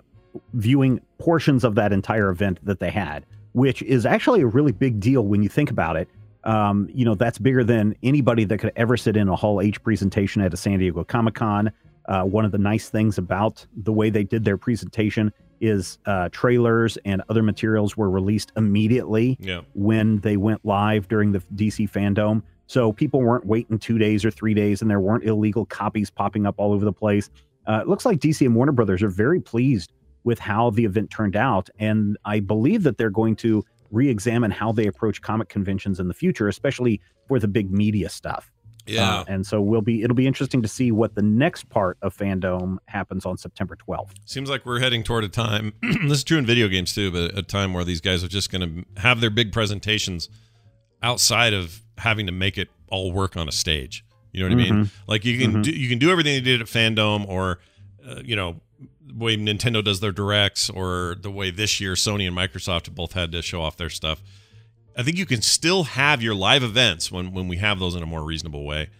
viewing 0.54 1.00
portions 1.18 1.64
of 1.64 1.74
that 1.74 1.92
entire 1.92 2.30
event 2.30 2.58
that 2.64 2.80
they 2.80 2.90
had, 2.90 3.26
which 3.54 3.82
is 3.82 4.04
actually 4.04 4.42
a 4.42 4.46
really 4.46 4.72
big 4.72 5.00
deal 5.00 5.22
when 5.26 5.42
you 5.42 5.48
think 5.48 5.70
about 5.70 5.96
it. 5.96 6.08
Um, 6.44 6.88
you 6.92 7.04
know, 7.06 7.14
that's 7.14 7.38
bigger 7.38 7.64
than 7.64 7.94
anybody 8.02 8.44
that 8.44 8.58
could 8.58 8.72
ever 8.76 8.96
sit 8.96 9.16
in 9.16 9.28
a 9.28 9.34
Hall 9.36 9.60
H 9.62 9.82
presentation 9.82 10.42
at 10.42 10.52
a 10.52 10.56
San 10.56 10.78
Diego 10.78 11.02
Comic 11.04 11.34
Con. 11.34 11.72
Uh, 12.06 12.22
one 12.24 12.44
of 12.44 12.52
the 12.52 12.58
nice 12.58 12.90
things 12.90 13.16
about 13.16 13.64
the 13.74 13.92
way 13.92 14.10
they 14.10 14.24
did 14.24 14.44
their 14.44 14.58
presentation 14.58 15.32
is 15.60 15.98
uh, 16.04 16.28
trailers 16.32 16.98
and 17.06 17.22
other 17.30 17.42
materials 17.42 17.96
were 17.96 18.10
released 18.10 18.52
immediately 18.56 19.38
Yeah. 19.40 19.62
when 19.74 20.18
they 20.20 20.36
went 20.36 20.62
live 20.66 21.08
during 21.08 21.32
the 21.32 21.38
DC 21.54 21.90
fandom. 21.90 22.42
So 22.66 22.92
people 22.92 23.22
weren't 23.22 23.46
waiting 23.46 23.78
two 23.78 23.96
days 23.98 24.24
or 24.24 24.30
three 24.30 24.52
days, 24.52 24.82
and 24.82 24.90
there 24.90 25.00
weren't 25.00 25.24
illegal 25.24 25.64
copies 25.64 26.10
popping 26.10 26.44
up 26.44 26.56
all 26.58 26.72
over 26.72 26.84
the 26.84 26.92
place. 26.92 27.30
Uh, 27.66 27.80
it 27.82 27.88
looks 27.88 28.04
like 28.04 28.18
DC 28.18 28.44
and 28.44 28.54
Warner 28.54 28.72
Brothers 28.72 29.02
are 29.02 29.08
very 29.08 29.40
pleased 29.40 29.92
with 30.24 30.38
how 30.38 30.70
the 30.70 30.84
event 30.84 31.10
turned 31.10 31.36
out, 31.36 31.68
and 31.78 32.16
I 32.24 32.40
believe 32.40 32.82
that 32.84 32.96
they're 32.98 33.10
going 33.10 33.36
to 33.36 33.64
re-examine 33.90 34.50
how 34.50 34.72
they 34.72 34.86
approach 34.86 35.22
comic 35.22 35.48
conventions 35.48 36.00
in 36.00 36.08
the 36.08 36.14
future, 36.14 36.48
especially 36.48 37.00
for 37.28 37.38
the 37.38 37.46
big 37.46 37.70
media 37.70 38.08
stuff. 38.08 38.50
Yeah. 38.86 39.20
Uh, 39.20 39.24
and 39.28 39.46
so 39.46 39.62
we'll 39.62 39.80
be 39.80 40.02
it'll 40.02 40.16
be 40.16 40.26
interesting 40.26 40.60
to 40.60 40.68
see 40.68 40.92
what 40.92 41.14
the 41.14 41.22
next 41.22 41.68
part 41.70 41.96
of 42.02 42.14
fandom 42.14 42.76
happens 42.86 43.24
on 43.24 43.38
September 43.38 43.76
12th. 43.76 44.10
Seems 44.26 44.50
like 44.50 44.66
we're 44.66 44.80
heading 44.80 45.02
toward 45.02 45.24
a 45.24 45.28
time. 45.28 45.72
this 45.82 46.18
is 46.18 46.24
true 46.24 46.36
in 46.36 46.44
video 46.44 46.68
games 46.68 46.94
too, 46.94 47.10
but 47.10 47.38
a 47.38 47.42
time 47.42 47.72
where 47.72 47.84
these 47.84 48.02
guys 48.02 48.22
are 48.22 48.28
just 48.28 48.50
going 48.52 48.84
to 48.84 49.00
have 49.00 49.20
their 49.22 49.30
big 49.30 49.52
presentations 49.52 50.28
outside 51.02 51.52
of 51.54 51.80
having 51.98 52.26
to 52.26 52.32
make 52.32 52.58
it 52.58 52.68
all 52.90 53.12
work 53.12 53.36
on 53.36 53.48
a 53.48 53.52
stage. 53.52 54.04
You 54.32 54.40
know 54.40 54.54
what 54.54 54.60
I 54.60 54.70
mean? 54.70 54.84
Mhm. 54.86 54.90
Like 55.06 55.24
you 55.24 55.38
can 55.38 55.52
Mhm. 55.54 55.62
do 55.62 55.70
you 55.70 55.88
can 55.88 55.98
do 55.98 56.10
everything 56.10 56.34
they 56.34 56.40
did 56.40 56.60
at 56.60 56.66
Fandom, 56.66 57.26
or 57.28 57.60
uh, 58.06 58.20
you 58.24 58.34
know 58.36 58.60
way 59.14 59.36
Nintendo 59.36 59.82
does 59.84 60.00
their 60.00 60.12
directs, 60.12 60.70
or 60.70 61.16
the 61.20 61.30
way 61.30 61.50
this 61.50 61.80
year 61.80 61.94
Sony 61.94 62.26
and 62.26 62.36
Microsoft 62.36 62.86
have 62.86 62.94
both 62.94 63.12
had 63.12 63.32
to 63.32 63.42
show 63.42 63.62
off 63.62 63.76
their 63.76 63.90
stuff. 63.90 64.22
I 64.96 65.02
think 65.02 65.16
you 65.16 65.26
can 65.26 65.42
still 65.42 65.84
have 65.84 66.22
your 66.22 66.34
live 66.34 66.62
events 66.62 67.10
when 67.10 67.32
when 67.32 67.48
we 67.48 67.56
have 67.58 67.78
those 67.78 67.94
in 67.94 68.02
a 68.02 68.06
more 68.06 68.22
reasonable 68.22 68.64
way. 68.64 68.90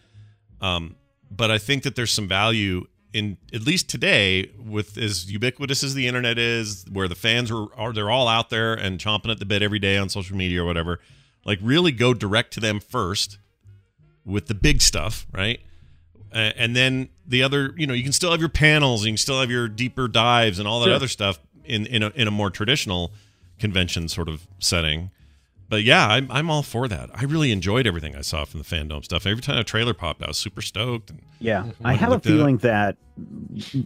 Um, 0.60 0.96
but 1.30 1.50
I 1.50 1.58
think 1.58 1.82
that 1.82 1.96
there's 1.96 2.10
some 2.10 2.28
value 2.28 2.86
in 3.12 3.38
at 3.52 3.62
least 3.62 3.88
today 3.88 4.50
with 4.58 4.98
as 4.98 5.30
ubiquitous 5.30 5.84
as 5.84 5.94
the 5.94 6.06
internet 6.06 6.36
is, 6.36 6.84
where 6.90 7.06
the 7.06 7.14
fans 7.14 7.50
are, 7.50 7.66
are 7.76 7.92
they're 7.92 8.10
all 8.10 8.28
out 8.28 8.50
there 8.50 8.74
and 8.74 8.98
chomping 8.98 9.30
at 9.30 9.38
the 9.38 9.44
bit 9.46 9.62
every 9.62 9.78
day 9.78 9.96
on 9.96 10.08
social 10.08 10.36
media 10.36 10.62
or 10.62 10.66
whatever. 10.66 11.00
Like 11.44 11.58
really 11.62 11.92
go 11.92 12.12
direct 12.12 12.52
to 12.54 12.60
them 12.60 12.80
first 12.80 13.38
with 14.24 14.46
the 14.46 14.54
big 14.54 14.82
stuff, 14.82 15.26
right? 15.32 15.60
Uh, 16.34 16.50
and 16.56 16.74
then 16.74 17.08
the 17.26 17.42
other, 17.44 17.72
you 17.76 17.86
know, 17.86 17.94
you 17.94 18.02
can 18.02 18.12
still 18.12 18.32
have 18.32 18.40
your 18.40 18.48
panels, 18.48 19.02
and 19.02 19.06
you 19.06 19.12
can 19.12 19.18
still 19.18 19.40
have 19.40 19.50
your 19.50 19.68
deeper 19.68 20.08
dives 20.08 20.58
and 20.58 20.66
all 20.66 20.80
that 20.80 20.86
Sure. 20.86 20.94
other 20.94 21.08
stuff 21.08 21.38
in 21.64 21.86
in 21.86 22.02
a, 22.02 22.10
in 22.16 22.26
a 22.28 22.30
more 22.32 22.50
traditional 22.50 23.12
convention 23.58 24.08
sort 24.08 24.28
of 24.28 24.46
setting. 24.58 25.10
But 25.68 25.82
yeah, 25.84 26.06
I'm, 26.08 26.30
I'm 26.30 26.50
all 26.50 26.62
for 26.62 26.88
that. 26.88 27.08
I 27.14 27.24
really 27.24 27.50
enjoyed 27.50 27.86
everything 27.86 28.14
I 28.14 28.20
saw 28.20 28.44
from 28.44 28.60
the 28.60 28.66
fandom 28.66 29.02
stuff. 29.04 29.26
Every 29.26 29.42
time 29.42 29.56
a 29.58 29.64
trailer 29.64 29.94
popped, 29.94 30.22
I 30.22 30.26
was 30.28 30.36
super 30.36 30.60
stoked. 30.60 31.10
And 31.10 31.22
Yeah, 31.40 31.66
I 31.84 31.94
have 31.94 32.10
a 32.10 32.12
looked 32.12 32.26
at 32.26 32.32
it. 32.32 32.34
feeling 32.36 32.56
that 32.58 32.96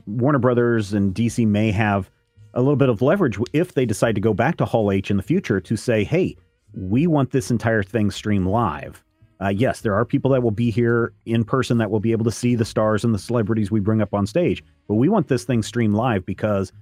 Warner 0.06 0.38
Brothers 0.40 0.92
and 0.92 1.14
DC 1.14 1.46
may 1.46 1.70
have 1.70 2.10
a 2.54 2.60
little 2.60 2.76
bit 2.76 2.88
of 2.88 3.00
leverage 3.02 3.38
if 3.52 3.74
they 3.74 3.86
decide 3.86 4.14
to 4.16 4.20
go 4.20 4.34
back 4.34 4.56
to 4.56 4.64
Hall 4.64 4.90
H 4.90 5.10
in 5.10 5.16
the 5.16 5.22
future 5.22 5.60
to 5.60 5.76
say, 5.76 6.02
"Hey, 6.02 6.36
we 6.74 7.06
want 7.06 7.30
this 7.30 7.50
entire 7.50 7.82
thing 7.82 8.10
streamed 8.10 8.46
live." 8.46 9.04
Uh, 9.40 9.48
yes, 9.48 9.82
there 9.82 9.94
are 9.94 10.04
people 10.04 10.30
that 10.32 10.42
will 10.42 10.50
be 10.50 10.70
here 10.70 11.12
in 11.26 11.44
person 11.44 11.78
that 11.78 11.90
will 11.90 12.00
be 12.00 12.12
able 12.12 12.24
to 12.24 12.32
see 12.32 12.54
the 12.54 12.64
stars 12.64 13.04
and 13.04 13.14
the 13.14 13.18
celebrities 13.18 13.70
we 13.70 13.78
bring 13.78 14.02
up 14.02 14.12
on 14.12 14.26
stage, 14.26 14.64
but 14.88 14.94
we 14.94 15.08
want 15.08 15.28
this 15.28 15.44
thing 15.44 15.62
streamed 15.62 15.94
live 15.94 16.26
because 16.26 16.72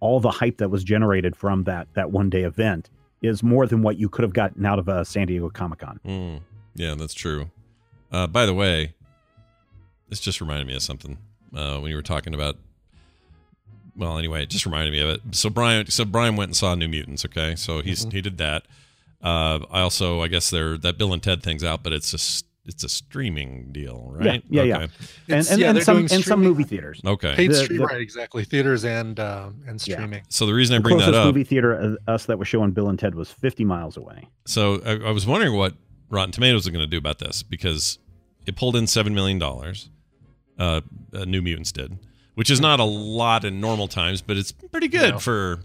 all 0.00 0.20
the 0.20 0.30
hype 0.30 0.58
that 0.58 0.70
was 0.70 0.82
generated 0.84 1.36
from 1.36 1.64
that 1.64 1.88
that 1.94 2.10
one 2.10 2.30
day 2.30 2.42
event 2.42 2.90
is 3.22 3.42
more 3.42 3.66
than 3.66 3.82
what 3.82 3.98
you 3.98 4.08
could 4.08 4.22
have 4.22 4.32
gotten 4.32 4.64
out 4.64 4.78
of 4.78 4.88
a 4.88 5.04
San 5.04 5.26
Diego 5.26 5.50
Comic 5.50 5.80
Con. 5.80 6.00
Mm, 6.06 6.40
yeah, 6.74 6.94
that's 6.94 7.14
true. 7.14 7.50
Uh, 8.10 8.26
by 8.26 8.46
the 8.46 8.54
way, 8.54 8.94
this 10.08 10.20
just 10.20 10.40
reminded 10.40 10.66
me 10.66 10.74
of 10.74 10.82
something 10.82 11.18
uh, 11.54 11.78
when 11.78 11.90
you 11.90 11.96
were 11.96 12.02
talking 12.02 12.34
about. 12.34 12.56
Well, 13.96 14.18
anyway, 14.18 14.44
it 14.44 14.48
just 14.48 14.64
reminded 14.64 14.92
me 14.92 15.00
of 15.00 15.08
it. 15.10 15.20
So 15.32 15.50
Brian, 15.50 15.90
so 15.90 16.04
Brian 16.04 16.36
went 16.36 16.48
and 16.48 16.56
saw 16.56 16.74
New 16.74 16.88
Mutants. 16.88 17.24
Okay, 17.26 17.54
so 17.56 17.82
he's 17.82 18.04
he 18.04 18.22
did 18.22 18.38
that. 18.38 18.64
Uh, 19.22 19.60
I 19.70 19.80
also, 19.80 20.22
I 20.22 20.28
guess, 20.28 20.50
there 20.50 20.78
that 20.78 20.96
Bill 20.98 21.12
and 21.12 21.22
Ted 21.22 21.42
thing's 21.42 21.62
out, 21.64 21.82
but 21.82 21.92
it's 21.92 22.12
a 22.12 22.16
s- 22.16 22.44
it's 22.66 22.84
a 22.84 22.88
streaming 22.88 23.72
deal, 23.72 24.12
right? 24.14 24.42
Yeah, 24.48 24.62
yeah, 24.62 24.78
yeah. 24.80 24.86
And 25.28 25.46
and, 25.48 25.60
yeah, 25.60 25.70
and 25.70 25.82
some 25.82 25.96
and 26.10 26.24
some 26.24 26.40
movie 26.42 26.62
theaters. 26.62 27.00
Okay. 27.04 27.34
Paid 27.34 27.50
The- 27.50 27.54
stream, 27.56 27.78
the- 27.80 27.86
right? 27.86 28.00
Exactly. 28.00 28.44
Theaters 28.44 28.84
and 28.84 29.18
um, 29.18 29.62
and 29.66 29.84
Yeah. 29.86 29.96
streaming. 29.96 30.22
So 30.28 30.46
the 30.46 30.54
reason 30.54 30.74
I 30.74 30.78
The 30.78 30.82
bring 30.82 30.96
that 30.98 31.04
closest 31.04 31.18
up, 31.20 31.26
movie 31.26 31.44
theater 31.44 31.96
uh, 32.06 32.10
us 32.10 32.26
that 32.26 32.38
was 32.38 32.48
showing 32.48 32.70
Bill 32.70 32.88
and 32.88 32.98
Ted 32.98 33.14
was 33.14 33.30
50 33.30 33.64
miles 33.64 33.96
away. 33.96 34.28
So 34.46 34.80
I, 34.86 35.08
I 35.08 35.10
was 35.10 35.26
wondering 35.26 35.54
what 35.56 35.74
Rotten 36.10 36.32
Tomatoes 36.32 36.66
are 36.68 36.70
going 36.70 36.84
to 36.84 36.90
do 36.90 36.98
about 36.98 37.18
this 37.18 37.42
because 37.42 37.98
it 38.46 38.56
pulled 38.56 38.76
in 38.76 38.86
seven 38.86 39.14
million 39.14 39.38
dollars. 39.38 39.90
Uh, 40.58 40.82
uh, 41.14 41.24
New 41.24 41.40
Mutants 41.42 41.72
did, 41.72 41.98
which 42.34 42.50
is 42.50 42.60
not 42.60 42.78
a 42.80 42.84
lot 42.84 43.44
in 43.46 43.60
normal 43.60 43.88
times, 43.88 44.20
but 44.22 44.36
it's 44.36 44.52
pretty 44.52 44.88
good 44.88 45.14
No. 45.14 45.18
for 45.18 45.60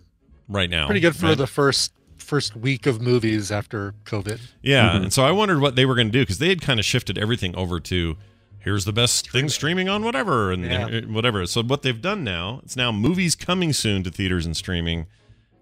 right 0.47 0.69
now. 0.69 0.85
Pretty 0.85 1.01
good 1.01 1.15
for 1.15 1.27
right? 1.27 1.37
the 1.37 1.47
first 1.47 1.91
first 2.25 2.55
week 2.55 2.85
of 2.85 3.01
movies 3.01 3.51
after 3.51 3.93
COVID. 4.05 4.39
Yeah, 4.61 4.89
Mhm. 4.91 5.03
and 5.03 5.13
so 5.13 5.23
I 5.25 5.31
wondered 5.31 5.59
what 5.61 5.75
they 5.75 5.85
were 5.85 5.95
going 5.95 6.07
to 6.07 6.11
do 6.11 6.21
because 6.21 6.39
they 6.39 6.49
had 6.49 6.61
kind 6.61 6.79
of 6.79 6.85
shifted 6.85 7.17
everything 7.17 7.55
over 7.55 7.79
to 7.81 8.17
here's 8.59 8.83
the 8.85 8.91
best 8.93 9.29
thing 9.29 9.47
streaming 9.47 9.87
on 9.87 10.03
whatever 10.03 10.51
and, 10.51 10.65
Yeah. 10.65 11.01
whatever. 11.01 11.45
So 11.45 11.61
what 11.61 11.83
they've 11.83 12.01
done 12.01 12.23
now, 12.23 12.61
it's 12.65 12.75
now 12.75 12.91
movies 12.91 13.35
coming 13.35 13.71
soon 13.73 14.01
to 14.03 14.09
theaters 14.09 14.45
and 14.45 14.57
streaming, 14.57 15.05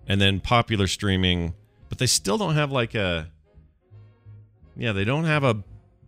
and 0.08 0.20
then 0.22 0.40
popular 0.40 0.88
streaming, 0.88 1.54
but 1.90 1.98
they 1.98 2.08
still 2.08 2.38
don't 2.38 2.56
have 2.56 2.72
like 2.72 2.96
a. 2.96 3.28
Yeah, 4.76 4.92
they 4.92 5.04
don't 5.04 5.26
have 5.26 5.44
a. 5.44 5.64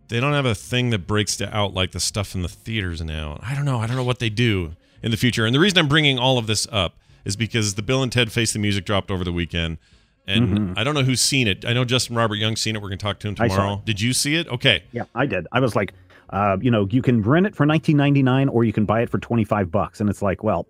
They 0.08 0.20
don't 0.20 0.32
have 0.32 0.46
a 0.46 0.54
thing 0.54 0.90
that 0.90 1.06
breaks 1.06 1.36
to 1.36 1.54
out 1.54 1.74
like 1.74 1.90
the 1.92 2.00
stuff 2.00 2.34
in 2.34 2.42
the 2.42 2.48
theaters 2.48 3.00
now. 3.02 3.40
I 3.42 3.54
don't 3.54 3.64
know. 3.64 3.80
I 3.80 3.86
don't 3.86 3.96
know 3.96 4.04
what 4.04 4.18
they 4.20 4.30
do 4.30 4.76
in 5.02 5.10
the 5.10 5.16
future. 5.16 5.44
And 5.46 5.54
the 5.54 5.60
reason 5.60 5.78
I'm 5.78 5.88
bringing 5.88 6.18
all 6.18 6.38
of 6.38 6.46
this 6.46 6.66
up 6.70 6.96
is 7.24 7.34
because 7.36 7.74
the 7.74 7.82
Bill 7.82 8.02
and 8.04 8.10
Ted 8.12 8.30
Face 8.30 8.52
the 8.52 8.58
Music 8.60 8.84
dropped 8.84 9.10
over 9.10 9.24
the 9.24 9.32
weekend. 9.32 9.78
And 10.26 10.48
Mhm. 10.74 10.78
I 10.78 10.82
don't 10.84 10.94
know 10.94 11.02
who's 11.02 11.20
seen 11.20 11.46
it. 11.46 11.64
I 11.64 11.72
know 11.72 11.84
Justin 11.84 12.16
Robert 12.16 12.34
Young's 12.36 12.60
seen 12.60 12.74
it. 12.74 12.82
We're 12.82 12.88
going 12.88 12.98
to 12.98 13.04
talk 13.04 13.20
to 13.20 13.28
him 13.28 13.34
tomorrow. 13.36 13.82
Did 13.84 14.00
you 14.00 14.12
see 14.12 14.34
it? 14.34 14.48
Okay. 14.48 14.82
Yeah, 14.92 15.04
I 15.14 15.26
did. 15.26 15.46
I 15.52 15.60
was 15.60 15.76
like, 15.76 15.92
uh, 16.30 16.56
you 16.60 16.70
know, 16.70 16.86
you 16.90 17.02
can 17.02 17.22
rent 17.22 17.46
it 17.46 17.54
for 17.54 17.64
19.99 17.66 18.48
or 18.48 18.64
you 18.64 18.72
can 18.72 18.84
buy 18.84 19.02
it 19.02 19.10
for 19.10 19.18
25 19.18 19.70
bucks, 19.70 20.00
and 20.00 20.10
it's 20.10 20.22
like, 20.22 20.42
well, 20.42 20.66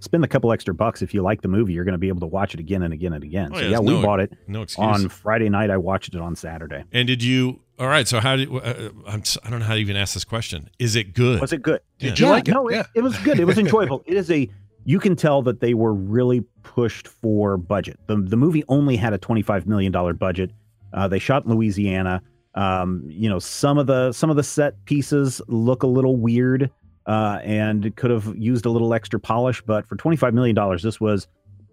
spend 0.00 0.24
a 0.24 0.28
couple 0.28 0.52
extra 0.52 0.74
bucks 0.74 1.02
if 1.02 1.14
you 1.14 1.22
like 1.22 1.42
the 1.42 1.48
movie. 1.48 1.72
You're 1.72 1.84
going 1.84 1.92
to 1.92 1.98
be 1.98 2.08
able 2.08 2.20
to 2.20 2.26
watch 2.26 2.52
it 2.54 2.60
again 2.60 2.82
and 2.82 2.92
again 2.92 3.12
and 3.12 3.22
again. 3.22 3.50
Oh, 3.52 3.56
so 3.58 3.62
yeah, 3.62 3.70
yeah, 3.70 3.78
we 3.78 3.92
no- 3.94 4.02
bought 4.02 4.18
it 4.20 4.32
no 4.48 4.62
excuse. 4.62 4.84
on 4.84 5.08
Friday 5.08 5.48
night. 5.48 5.70
I 5.70 5.76
watched 5.76 6.14
it 6.14 6.20
on 6.20 6.34
Saturday. 6.34 6.82
And 6.92 7.06
did 7.06 7.22
you? 7.22 7.60
All 7.78 7.86
right. 7.86 8.08
So 8.08 8.18
how 8.20 8.34
did? 8.36 8.48
Uh, 8.52 8.90
I'm, 9.06 9.20
s- 9.20 9.38
I 9.44 9.50
don't 9.50 9.60
know 9.60 9.66
how 9.66 9.74
to 9.74 9.80
even 9.80 9.96
ask 9.96 10.14
this 10.14 10.24
question. 10.24 10.68
Is 10.80 10.96
it 10.96 11.14
good? 11.14 11.40
Was 11.40 11.52
it 11.52 11.62
good? 11.62 11.80
Did 12.00 12.18
you 12.18 12.26
Yeah, 12.26 12.32
like 12.32 12.48
it? 12.48 12.52
No, 12.52 12.66
it, 12.68 12.86
it 12.94 13.02
was 13.02 13.16
good. 13.18 13.38
It 13.38 13.44
was 13.44 13.58
enjoyable. 13.58 14.02
it 14.06 14.16
is 14.16 14.30
a. 14.30 14.48
You 14.86 15.00
can 15.00 15.16
tell 15.16 15.42
that 15.42 15.58
they 15.58 15.74
were 15.74 15.92
really 15.92 16.42
pushed 16.62 17.08
for 17.08 17.56
budget. 17.56 17.98
The 18.06 18.16
the 18.16 18.36
movie 18.36 18.62
only 18.68 18.96
had 18.96 19.12
a 19.12 19.18
25 19.18 19.66
million 19.66 19.90
dollar 19.90 20.12
budget. 20.14 20.52
Uh, 20.92 21.08
they 21.08 21.18
shot 21.18 21.44
in 21.44 21.50
Louisiana. 21.50 22.22
Um, 22.54 23.02
you 23.08 23.28
know, 23.28 23.40
some 23.40 23.78
of 23.78 23.88
the 23.88 24.12
some 24.12 24.30
of 24.30 24.36
the 24.36 24.44
set 24.44 24.82
pieces 24.84 25.42
look 25.48 25.82
a 25.82 25.88
little 25.88 26.16
weird 26.16 26.70
uh, 27.06 27.40
and 27.42 27.94
could 27.96 28.12
have 28.12 28.32
used 28.36 28.64
a 28.64 28.70
little 28.70 28.94
extra 28.94 29.18
polish. 29.18 29.60
But 29.60 29.88
for 29.88 29.96
25 29.96 30.32
million 30.32 30.54
dollars, 30.54 30.84
this 30.84 31.00
was 31.00 31.26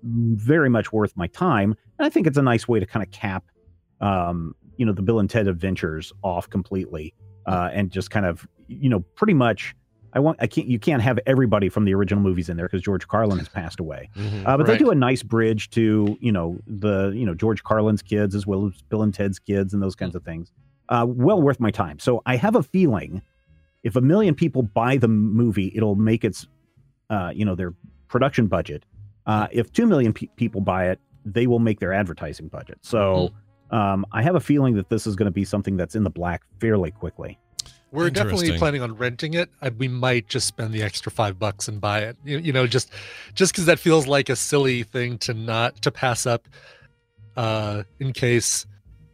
very 0.03 0.69
much 0.69 0.91
worth 0.91 1.15
my 1.15 1.27
time. 1.27 1.75
And 1.99 2.05
I 2.07 2.09
think 2.09 2.25
it's 2.25 2.37
a 2.37 2.41
nice 2.41 2.67
way 2.67 2.79
to 2.79 2.85
kind 2.85 3.05
of 3.05 3.11
cap, 3.11 3.43
um, 4.01 4.55
you 4.77 4.85
know, 4.87 4.91
the 4.91 5.03
Bill 5.03 5.19
and 5.19 5.29
Ted 5.29 5.47
Adventures 5.47 6.11
off 6.23 6.49
completely, 6.49 7.13
uh, 7.45 7.69
and 7.71 7.91
just 7.91 8.09
kind 8.09 8.25
of, 8.25 8.47
you 8.67 8.89
know, 8.89 9.01
pretty 9.15 9.33
much. 9.35 9.75
I 10.13 10.19
want. 10.19 10.37
I 10.41 10.47
can't. 10.47 10.67
You 10.67 10.79
can't 10.79 11.01
have 11.01 11.19
everybody 11.25 11.69
from 11.69 11.85
the 11.85 11.93
original 11.93 12.21
movies 12.23 12.47
in 12.49 12.55
there 12.57 12.67
because 12.67 12.81
George 12.81 13.07
Carlin 13.07 13.39
has 13.39 13.49
passed 13.49 13.79
away. 13.79 14.09
Mhm. 14.15 14.45
Uh, 14.47 14.57
but 14.57 14.67
they 14.67 14.77
do 14.77 14.91
a 14.91 14.95
nice 14.95 15.23
bridge 15.23 15.69
to 15.71 16.17
you 16.21 16.31
know 16.31 16.59
the 16.67 17.11
you 17.15 17.25
know 17.25 17.33
George 17.33 17.63
Carlin's 17.63 18.01
kids 18.01 18.35
as 18.35 18.45
well 18.47 18.67
as 18.67 18.81
Bill 18.89 19.01
and 19.03 19.13
Ted's 19.13 19.39
kids 19.39 19.73
and 19.73 19.81
those 19.81 19.95
kinds 19.95 20.15
of 20.15 20.23
things. 20.23 20.51
Uh, 20.89 21.05
well 21.07 21.41
worth 21.41 21.59
my 21.59 21.71
time. 21.71 21.97
So 21.99 22.21
I 22.25 22.35
have 22.35 22.55
a 22.55 22.63
feeling 22.63 23.21
if 23.83 23.95
a 23.95 24.01
million 24.01 24.35
people 24.35 24.61
buy 24.61 24.97
the 24.97 25.07
movie, 25.07 25.71
it'll 25.75 25.95
make 25.95 26.23
its 26.23 26.47
uh, 27.09 27.31
you 27.33 27.43
know 27.45 27.55
their 27.55 27.73
production 28.07 28.47
budget. 28.47 28.85
Uh, 29.25 29.47
if 29.51 29.71
two 29.71 29.85
million 29.87 30.13
pe- 30.13 30.27
people 30.35 30.61
buy 30.61 30.89
it, 30.89 30.99
they 31.25 31.47
will 31.47 31.59
make 31.59 31.79
their 31.79 31.93
advertising 31.93 32.49
budget. 32.49 32.77
So 32.81 33.31
um, 33.71 34.05
I 34.11 34.21
have 34.21 34.35
a 34.35 34.39
feeling 34.39 34.75
that 34.75 34.89
this 34.89 35.07
is 35.07 35.15
going 35.15 35.25
to 35.27 35.31
be 35.31 35.45
something 35.45 35.77
that's 35.77 35.95
in 35.95 36.03
the 36.03 36.09
black 36.09 36.43
fairly 36.59 36.91
quickly. 36.91 37.39
We're 37.93 38.09
definitely 38.09 38.57
planning 38.57 38.81
on 38.81 38.95
renting 38.95 39.35
it. 39.35 39.49
I, 39.61 39.69
we 39.69 39.87
might 39.87 40.27
just 40.27 40.47
spend 40.47 40.73
the 40.73 40.81
extra 40.83 41.11
five 41.11 41.37
bucks 41.39 41.67
and 41.67 41.79
buy 41.79 41.99
it. 41.99 42.17
You, 42.25 42.39
you 42.39 42.51
know, 42.51 42.65
just 42.67 42.91
just 43.35 43.53
because 43.53 43.65
that 43.67 43.79
feels 43.79 44.07
like 44.07 44.29
a 44.29 44.35
silly 44.35 44.83
thing 44.83 45.17
to 45.19 45.33
not 45.33 45.81
to 45.83 45.91
pass 45.91 46.25
up, 46.25 46.47
uh, 47.35 47.83
in 47.99 48.13
case 48.13 48.65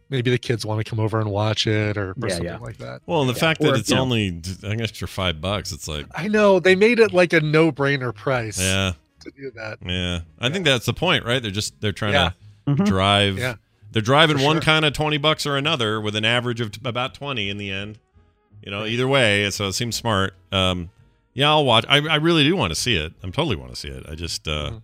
maybe 0.08 0.30
the 0.30 0.38
kids 0.38 0.66
want 0.66 0.84
to 0.84 0.88
come 0.88 0.98
over 0.98 1.20
and 1.20 1.30
watch 1.30 1.66
it 1.66 1.96
or, 1.96 2.10
or 2.10 2.14
Yeah, 2.22 2.28
something 2.28 2.44
yeah. 2.46 2.58
like 2.58 2.78
that. 2.78 3.02
Well, 3.06 3.20
and 3.20 3.30
the 3.30 3.34
Yeah, 3.34 3.38
fact 3.40 3.60
that 3.60 3.70
or, 3.72 3.76
it's 3.76 3.90
you 3.90 3.96
only 3.96 4.28
an 4.64 4.80
extra 4.80 5.06
five 5.06 5.40
bucks, 5.40 5.70
it's 5.72 5.86
like, 5.86 6.06
I 6.14 6.26
know 6.26 6.58
they 6.58 6.74
made 6.74 6.98
it 6.98 7.12
like 7.12 7.32
a 7.32 7.40
no-brainer 7.40 8.12
price 8.12 8.60
yeah, 8.60 8.92
to 9.20 9.30
do 9.30 9.52
that. 9.54 9.78
yeah. 9.86 10.20
I 10.40 10.50
think 10.50 10.64
that's 10.64 10.86
the 10.86 10.94
point, 10.94 11.24
right? 11.24 11.40
They're 11.40 11.52
just 11.52 11.80
they're 11.80 11.92
trying 11.92 12.14
Yeah. 12.14 12.30
to 12.66 12.74
Mhm. 12.74 12.86
drive. 12.86 13.38
Yeah. 13.38 13.54
They're 13.92 14.02
driving 14.02 14.38
For 14.38 14.44
one 14.44 14.60
kind 14.60 14.84
of 14.84 14.92
twenty 14.92 15.18
bucks 15.18 15.46
or 15.46 15.56
another 15.56 16.00
with 16.00 16.14
an 16.16 16.24
average 16.24 16.60
of 16.60 16.72
t- 16.72 16.80
about 16.84 17.14
twenty 17.14 17.48
in 17.48 17.56
the 17.56 17.70
end. 17.70 17.98
You 18.62 18.70
know, 18.70 18.84
either 18.84 19.08
way, 19.08 19.48
so 19.50 19.68
it 19.68 19.72
seems 19.72 19.96
smart. 19.96 20.34
Um, 20.52 20.90
yeah, 21.32 21.48
I'll 21.50 21.64
watch. 21.64 21.84
I, 21.88 21.98
I 22.06 22.16
really 22.16 22.44
do 22.44 22.54
want 22.56 22.72
to 22.72 22.78
see 22.78 22.96
it. 22.96 23.12
I'm 23.22 23.32
totally 23.32 23.56
want 23.56 23.70
to 23.70 23.76
see 23.76 23.88
it. 23.88 24.04
I 24.08 24.14
just, 24.14 24.46
uh, 24.46 24.70
Mhm. 24.70 24.82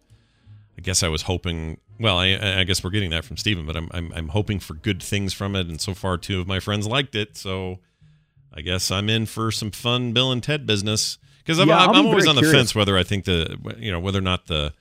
I 0.78 0.80
guess 0.82 1.02
I 1.02 1.08
was 1.08 1.22
hoping. 1.22 1.78
Well, 1.98 2.18
I, 2.18 2.36
I 2.60 2.64
guess 2.64 2.84
we're 2.84 2.90
getting 2.90 3.10
that 3.10 3.24
from 3.24 3.36
Steven, 3.38 3.64
but 3.66 3.76
I'm, 3.76 3.88
I'm 3.92 4.12
I'm 4.14 4.28
hoping 4.28 4.60
for 4.60 4.74
good 4.74 5.02
things 5.02 5.32
from 5.32 5.56
it, 5.56 5.66
and 5.66 5.80
so 5.80 5.94
far 5.94 6.18
two 6.18 6.40
of 6.40 6.46
my 6.46 6.60
friends 6.60 6.86
liked 6.86 7.14
it. 7.14 7.36
So 7.36 7.78
I 8.54 8.60
guess 8.60 8.90
I'm 8.90 9.08
in 9.08 9.24
for 9.26 9.50
some 9.50 9.70
fun 9.70 10.12
Bill 10.12 10.30
and 10.32 10.42
Ted 10.42 10.66
business 10.66 11.16
because 11.38 11.58
I'm, 11.58 11.68
Yeah, 11.68 11.78
I'm, 11.78 11.90
I'm 11.96 12.06
always 12.06 12.26
on 12.26 12.34
the 12.36 12.42
curious. 12.42 12.58
fence 12.60 12.74
whether 12.74 12.96
I 12.98 13.02
think 13.02 13.24
the 13.24 13.56
you 13.78 13.90
know 13.90 14.00
whether 14.00 14.18
or 14.18 14.22
not 14.22 14.46
the 14.46 14.72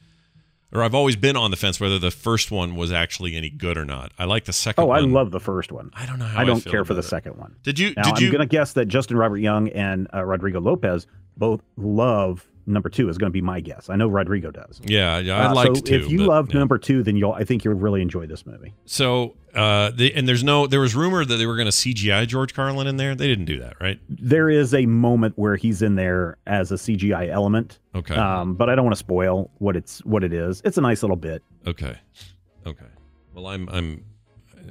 or 0.76 0.84
I've 0.84 0.94
always 0.96 1.16
been 1.16 1.38
on 1.38 1.52
the 1.52 1.58
fence 1.58 1.80
whether 1.80 1.98
the 1.98 2.12
first 2.12 2.52
one 2.52 2.76
was 2.76 2.92
actually 2.92 3.36
any 3.36 3.50
good 3.50 3.78
or 3.78 3.86
not. 3.86 4.12
I 4.20 4.26
like 4.26 4.46
the 4.46 4.54
second. 4.54 4.84
Oh, 4.84 4.92
I 4.92 5.00
love 5.00 5.32
the 5.32 5.40
first 5.40 5.72
one. 5.72 5.90
I 5.94 6.06
don't 6.06 6.20
know 6.20 6.26
how 6.26 6.42
I 6.42 6.44
don't 6.44 6.60
feel 6.60 6.72
care 6.72 6.86
for 6.86 6.94
the 6.94 7.00
it. 7.00 7.04
second 7.04 7.38
one. 7.38 7.56
Did 7.64 7.80
you? 7.80 7.94
Now, 7.96 8.04
did 8.04 8.14
I'm 8.18 8.24
you? 8.24 8.32
going 8.32 8.42
to 8.42 8.46
guess 8.46 8.74
that 8.74 8.88
Justin 8.88 9.18
Robert 9.18 9.38
Young 9.38 9.70
and 9.70 10.08
uh, 10.14 10.24
Rodrigo 10.24 10.60
Lopez 10.60 11.08
both 11.38 11.62
love 11.78 12.46
number 12.68 12.90
two. 12.90 13.10
Is 13.10 13.18
going 13.18 13.30
to 13.30 13.34
be 13.34 13.42
my 13.42 13.60
guess. 13.60 13.90
I 13.90 13.96
know 13.96 14.08
Rodrigo 14.08 14.52
does. 14.52 14.82
yeah, 14.86 15.18
yeah, 15.20 15.38
I 15.40 15.46
Uh, 15.52 15.54
liked 15.56 15.78
so 15.78 15.82
to. 15.84 15.96
if 15.96 16.10
you 16.10 16.20
but, 16.20 16.28
love 16.28 16.54
yeah. 16.54 16.60
number 16.60 16.78
two, 16.78 17.04
then 17.04 17.16
you'll. 17.16 17.34
I 17.34 17.44
think 17.44 17.64
you'll 17.64 17.76
really 17.76 18.02
enjoy 18.02 18.26
this 18.28 18.46
movie. 18.46 18.74
so 18.86 19.36
uh, 19.54 19.92
they, 19.92 20.12
and 20.12 20.28
there's 20.28 20.44
no, 20.44 20.68
there 20.68 20.82
was 20.82 20.96
rumor 20.96 21.24
that 21.24 21.36
they 21.38 21.46
were 21.46 21.56
going 21.56 21.68
to 21.68 21.72
CGI 21.72 22.28
George 22.28 22.54
Carlin 22.54 22.88
in 22.88 22.98
there. 22.98 23.16
They 23.16 23.28
didn't 23.28 23.46
do 23.46 23.60
that, 23.62 23.76
right? 23.80 24.00
There 24.10 24.50
is 24.50 24.74
a 24.74 24.86
moment 24.86 25.38
where 25.38 25.56
he's 25.56 25.82
in 25.82 25.96
there 25.96 26.38
as 26.46 26.72
a 26.74 26.76
CGI 26.76 27.30
element, 27.30 27.80
Okay, 27.96 28.16
um, 28.16 28.56
but 28.56 28.70
I 28.70 28.76
don't 28.76 28.84
want 28.84 28.96
to 28.96 29.00
spoil 29.00 29.50
what 29.60 29.76
it's 29.78 30.00
what 30.06 30.24
it 30.26 30.34
is. 30.34 30.62
It's 30.66 30.78
a 30.78 30.82
nice 30.82 31.04
little 31.04 31.16
bit. 31.16 31.42
okay, 31.66 31.98
okay. 32.68 32.86
Well, 33.34 33.48
I'm, 33.48 33.68
I'm, 33.70 34.04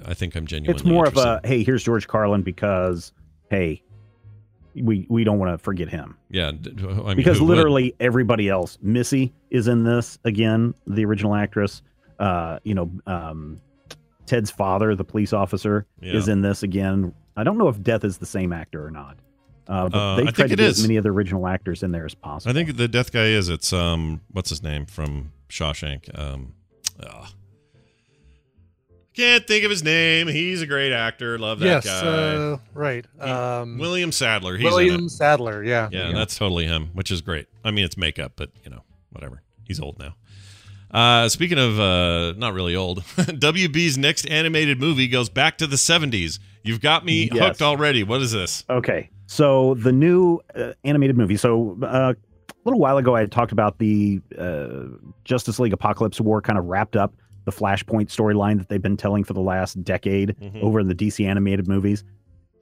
I 0.07 0.13
think 0.15 0.35
I'm 0.37 0.47
genuinely. 0.47 0.75
It's 0.75 0.85
more 0.85 1.07
of 1.07 1.17
a 1.17 1.41
hey, 1.45 1.63
here's 1.65 1.83
George 1.85 2.07
Carlin 2.07 2.43
because 2.43 3.13
hey, 3.51 3.83
we 4.83 5.07
we 5.09 5.25
don't 5.25 5.39
want 5.39 5.53
to 5.53 5.59
forget 5.63 5.89
him. 5.89 6.17
yeah. 6.31 6.49
I 6.49 6.53
mean, 6.53 7.17
because 7.17 7.39
who 7.39 7.45
would? 7.47 7.57
literally 7.57 7.95
everybody 8.01 8.49
else 8.49 8.79
missy 8.83 9.33
is 9.51 9.69
in 9.69 9.85
this 9.85 10.19
again 10.25 10.75
the 10.87 11.05
original 11.05 11.35
actress 11.35 11.83
uh 12.19 12.59
you 12.65 12.75
know 12.75 12.91
um 13.07 13.61
ted's 14.27 14.51
father 14.51 14.95
the 14.95 15.05
police 15.05 15.33
officer 15.33 15.87
Yeah. 16.01 16.15
is 16.15 16.29
in 16.29 16.43
this 16.43 16.63
again 16.63 17.13
i 17.37 17.43
don't 17.45 17.59
know 17.59 17.69
if 17.69 17.83
death 17.83 18.05
is 18.05 18.19
the 18.19 18.27
same 18.27 18.53
actor 18.53 18.85
or 18.87 18.91
not 18.91 19.17
uh, 19.69 19.89
but 19.89 19.99
Uh, 19.99 20.17
they 20.17 20.25
tried 20.25 20.49
to 20.51 20.57
get 20.57 20.61
is. 20.61 20.79
as 20.79 20.83
many 20.83 20.97
of 20.97 21.03
the 21.05 21.11
original 21.11 21.47
actors 21.47 21.83
in 21.83 21.91
there 21.93 22.05
as 22.05 22.15
possible 22.15 22.51
I 22.51 22.55
think 22.55 22.77
the 22.77 22.87
death 22.89 23.11
guy 23.13 23.27
is. 23.27 23.49
It's 23.49 23.73
um, 23.73 24.21
what's 24.31 24.51
his 24.51 24.63
name 24.63 24.85
from 24.87 25.33
Shawshank? 25.49 26.17
Um, 26.19 26.53
ah. 27.03 27.31
Can't 29.15 29.47
think 29.47 29.65
of 29.65 29.71
his 29.71 29.85
name. 29.85 30.27
He's 30.27 30.61
a 30.61 30.67
great 30.67 30.93
actor. 30.93 31.39
Love 31.39 31.61
that 31.61 31.67
yes, 31.67 31.87
guy. 31.87 32.01
uh, 32.07 32.59
right. 32.75 33.07
Um, 33.21 33.79
William 33.79 34.11
Sadler. 34.11 34.57
He's 34.57 34.65
William 34.65 34.95
in 35.01 35.05
it. 35.07 35.11
Sadler. 35.11 35.63
Yeah. 35.63 35.89
Yeah, 35.93 36.13
that's 36.13 36.37
totally 36.37 36.67
him, 36.67 36.91
which 36.95 37.11
is 37.13 37.21
great. 37.21 37.47
I 37.65 37.71
mean, 37.71 37.85
it's 37.85 37.97
makeup, 37.97 38.33
but 38.35 38.51
you 38.65 38.71
know, 38.71 38.83
whatever. 39.11 39.43
He's 39.65 39.79
old 39.81 39.99
now. 40.01 40.15
Uh, 40.91 41.29
speaking 41.29 41.59
of 41.59 41.79
uh, 41.81 42.33
not 42.37 42.55
really 42.55 42.75
old, 42.77 43.03
WB's 43.17 43.97
next 43.99 44.27
animated 44.27 44.79
movie 44.81 45.09
goes 45.09 45.29
back 45.29 45.59
to 45.59 45.67
the 45.67 45.77
70s. 45.77 46.39
You've 46.63 46.81
got 46.81 47.05
me 47.05 47.31
Yes. 47.33 47.39
hooked 47.49 47.63
already. 47.63 48.03
What 48.05 48.21
is 48.23 48.33
this? 48.33 48.65
Okay, 48.71 49.11
so 49.27 49.75
the 49.75 49.93
new 49.93 50.41
uh, 50.57 50.73
animated 50.85 51.17
movie. 51.17 51.37
So 51.37 51.77
uh, 51.83 52.15
a 52.49 52.53
little 52.65 52.79
while 52.81 52.97
ago, 52.97 53.15
I 53.17 53.21
had 53.21 53.33
talked 53.33 53.53
about 53.53 53.79
the 53.79 54.21
uh, 54.39 54.85
Justice 55.25 55.59
League 55.59 55.73
Apokolips 55.73 56.21
War 56.21 56.41
kind 56.41 56.59
of 56.59 56.65
wrapped 56.67 56.97
up 56.97 57.13
the 57.45 57.53
Flashpoint 57.53 58.07
storyline 58.09 58.59
that 58.59 58.69
they've 58.69 58.81
been 58.83 58.97
telling 58.97 59.25
for 59.25 59.33
the 59.35 59.41
last 59.41 59.83
decade 59.85 60.35
Mhm. 60.41 60.63
over 60.63 60.81
in 60.81 60.89
the 60.89 60.95
DC 60.95 61.25
animated 61.27 61.69
movies. 61.69 62.05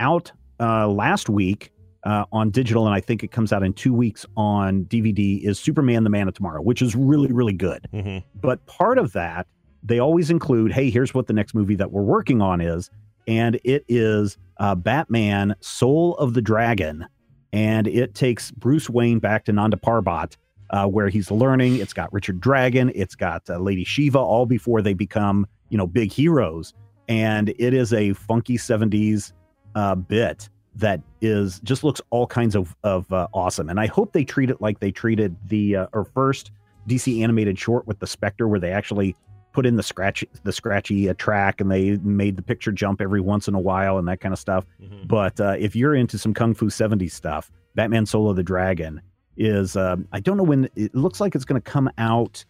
Out 0.01 0.33
uh, 0.61 0.89
last 0.89 1.29
week 1.29 1.71
uh, 2.05 2.25
on 2.33 2.51
digital, 2.51 2.87
and 2.87 2.95
I 2.95 3.01
think 3.01 3.23
it 3.23 3.31
comes 3.31 3.53
out 3.53 3.63
in 3.63 3.73
two 3.73 3.93
weeks 3.95 4.27
on 4.37 4.85
DVD. 4.85 5.39
Is 5.45 5.59
Superman: 5.59 6.03
The 6.05 6.11
Man 6.11 6.27
of 6.29 6.35
Tomorrow, 6.35 6.63
which 6.63 6.83
is 6.83 6.95
really 6.97 7.33
really 7.33 7.53
good. 7.53 7.87
Mhm. 7.95 8.23
But 8.41 8.65
part 8.67 8.99
of 8.99 9.13
that, 9.13 9.47
they 9.85 9.99
always 10.01 10.31
include, 10.31 10.73
hey, 10.73 10.91
here's 10.91 11.15
what 11.15 11.27
the 11.29 11.33
next 11.33 11.55
movie 11.55 11.75
that 11.77 11.91
we're 11.93 12.03
working 12.03 12.41
on 12.43 12.61
is. 12.61 12.91
And 13.29 13.61
it 13.65 13.85
is 13.89 14.37
uh, 14.59 14.75
Batman 14.75 15.55
Soul 15.61 16.17
of 16.17 16.35
the 16.35 16.43
Dragon. 16.43 17.07
And 17.53 17.87
it 17.87 18.15
takes 18.15 18.51
Bruce 18.51 18.89
Wayne 18.89 19.19
back 19.19 19.45
to 19.45 19.53
Nanda 19.53 19.77
Parbat, 19.77 20.37
uh, 20.73 20.87
where 20.87 21.09
he's 21.09 21.31
learning. 21.31 21.77
It's 21.77 21.93
got 21.93 22.13
Richard 22.13 22.41
Dragon, 22.41 22.91
it's 22.95 23.15
got 23.15 23.49
uh, 23.49 23.59
Lady 23.59 23.85
Shiva, 23.85 24.19
all 24.19 24.47
before 24.47 24.83
they 24.83 24.95
become, 24.95 25.47
you 25.69 25.79
know, 25.79 25.87
big 25.87 26.11
heroes. 26.13 26.75
And 27.09 27.51
it 27.51 27.75
is 27.75 27.93
a 27.93 28.15
funky 28.15 28.57
70s 28.57 29.33
uh, 29.75 29.95
bit 29.95 30.49
that 30.77 31.01
is 31.21 31.61
just 31.61 31.85
looks 31.85 32.01
all 32.11 32.27
kinds 32.27 32.57
of, 32.57 32.75
of 32.83 33.13
uh, 33.13 33.29
awesome. 33.35 33.69
And 33.69 33.79
I 33.79 33.87
hope 33.87 34.13
they 34.13 34.25
treat 34.25 34.49
it 34.49 34.61
like 34.61 34.81
they 34.81 34.91
treated 34.91 35.37
the 35.49 35.77
uh, 35.77 35.87
or 35.93 36.05
first 36.05 36.51
DC 36.89 37.23
animated 37.23 37.59
short 37.59 37.87
with 37.87 37.99
the 37.99 38.07
Spectre, 38.07 38.49
where 38.49 38.61
they 38.61 38.73
actually 38.73 39.15
put 39.53 39.67
in 39.67 39.77
the 39.77 39.83
scratch 39.83 40.25
the 40.45 40.53
scratchy 40.53 41.11
uh, 41.11 41.15
track 41.19 41.61
and 41.61 41.71
they 41.71 41.99
made 41.99 42.37
the 42.37 42.43
picture 42.43 42.73
jump 42.73 43.03
every 43.03 43.21
once 43.21 43.49
in 43.49 43.55
a 43.55 43.61
while 43.61 43.99
and 43.99 44.09
that 44.09 44.21
kind 44.21 44.33
of 44.33 44.39
stuff. 44.39 44.65
Mhm. 44.83 45.07
But 45.07 45.39
uh, 45.39 45.57
if 45.59 45.77
you're 45.77 45.95
into 45.95 46.17
some 46.17 46.33
Kung 46.33 46.55
Fu 46.55 46.67
70s 46.67 47.13
stuff, 47.13 47.51
Batman 47.75 48.07
Soul 48.07 48.31
of 48.31 48.37
the 48.37 48.43
Dragon 48.43 49.03
is 49.37 49.77
um, 49.77 50.07
I 50.13 50.21
don't 50.21 50.37
know 50.37 50.43
when 50.43 50.69
it 50.77 50.95
looks 50.95 51.21
like 51.21 51.35
it's 51.35 51.45
going 51.45 51.61
to 51.61 51.71
come 51.71 51.91
out 51.99 52.45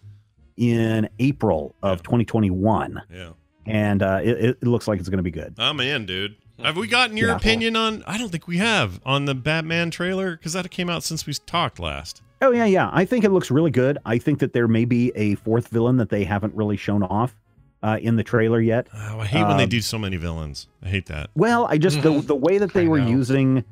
in 0.57 1.09
April 1.19 1.75
of 1.83 2.03
2021 2.03 3.01
Yeah. 3.13 3.31
and 3.67 4.03
uh, 4.03 4.21
it, 4.23 4.39
it 4.63 4.63
looks 4.67 4.87
like 4.89 5.01
it's 5.01 5.09
going 5.09 5.19
to 5.19 5.23
be 5.23 5.31
good. 5.31 5.55
I'm 5.59 5.81
in, 5.81 6.07
dude. 6.07 6.37
Have 6.63 6.77
we 6.77 6.87
gotten 6.87 7.17
your 7.17 7.29
Yeah. 7.31 7.37
opinion 7.37 7.75
on? 7.77 8.05
I 8.07 8.19
don't 8.19 8.31
think 8.31 8.47
we 8.47 8.59
have 8.59 9.01
on 9.05 9.25
the 9.25 9.35
Batman 9.35 9.91
trailer 9.91 10.37
because 10.37 10.53
that 10.53 10.71
came 10.71 10.91
out 10.91 11.03
since 11.03 11.27
we 11.27 11.33
talked 11.33 11.81
last. 11.81 12.23
Oh 12.41 12.51
yeah, 12.51 12.65
yeah. 12.67 12.91
I 12.93 13.05
think 13.05 13.25
it 13.25 13.31
looks 13.31 13.51
really 13.51 13.71
good. 13.71 13.99
I 14.05 14.19
think 14.19 14.41
that 14.41 14.53
there 14.53 14.69
may 14.69 14.85
be 14.85 15.13
a 15.15 15.37
fourth 15.37 15.69
villain 15.69 15.97
that 15.97 16.11
they 16.11 16.25
haven't 16.25 16.55
really 16.55 16.77
shown 16.77 17.03
off 17.05 17.35
uh, 17.83 17.99
in 18.01 18.17
the 18.17 18.23
trailer 18.23 18.61
yet. 18.61 18.87
Oh, 18.95 19.21
I 19.21 19.27
hate 19.27 19.45
when 19.47 19.57
they 19.57 19.63
Um, 19.65 19.69
do 19.69 19.81
so 19.81 19.99
many 19.99 20.17
villains. 20.17 20.69
I 20.85 20.89
hate 20.89 21.07
that. 21.07 21.31
Well, 21.35 21.67
I 21.69 21.79
just 21.79 22.03
the 22.03 22.21
the 22.27 22.35
way 22.37 22.59
that 22.59 22.73
they 22.75 22.85
I 22.85 22.89
were 22.89 23.01
know. 23.01 23.09
using 23.09 23.59
and 23.59 23.65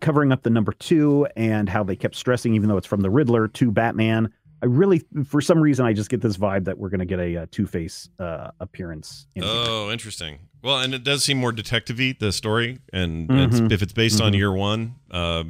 covering 0.00 0.32
up 0.32 0.42
the 0.42 0.50
number 0.50 0.72
two 0.72 1.26
and 1.36 1.68
how 1.68 1.82
they 1.82 1.96
kept 1.96 2.14
stressing, 2.14 2.54
even 2.54 2.68
though 2.68 2.76
it's 2.76 2.86
from 2.86 3.00
the 3.00 3.10
Riddler 3.10 3.48
to 3.48 3.70
Batman. 3.70 4.32
I 4.62 4.66
really, 4.66 5.02
for 5.24 5.40
some 5.40 5.60
reason, 5.60 5.86
I 5.86 5.92
just 5.92 6.10
get 6.10 6.20
this 6.20 6.36
vibe 6.36 6.64
that 6.64 6.76
we're 6.78 6.88
going 6.88 6.98
to 7.00 7.06
get 7.06 7.20
a, 7.20 7.36
uh 7.38 7.46
Two 7.50 7.66
Face 7.66 8.08
uh, 8.18 8.50
appearance. 8.60 9.26
In 9.36 9.42
here. 9.44 9.52
Oh, 9.54 9.90
interesting. 9.90 10.40
Well, 10.62 10.80
and 10.80 10.92
it 10.94 11.04
does 11.04 11.22
seem 11.24 11.38
more 11.38 11.52
detective-y, 11.52 12.16
the 12.18 12.32
story, 12.32 12.80
and 12.92 13.30
it's, 13.30 13.60
Mhm. 13.60 13.70
if 13.72 13.82
it's 13.82 13.92
based 13.92 14.20
on 14.20 14.32
Mhm. 14.32 14.36
year 14.38 14.52
one, 14.52 14.96
uh, 15.12 15.44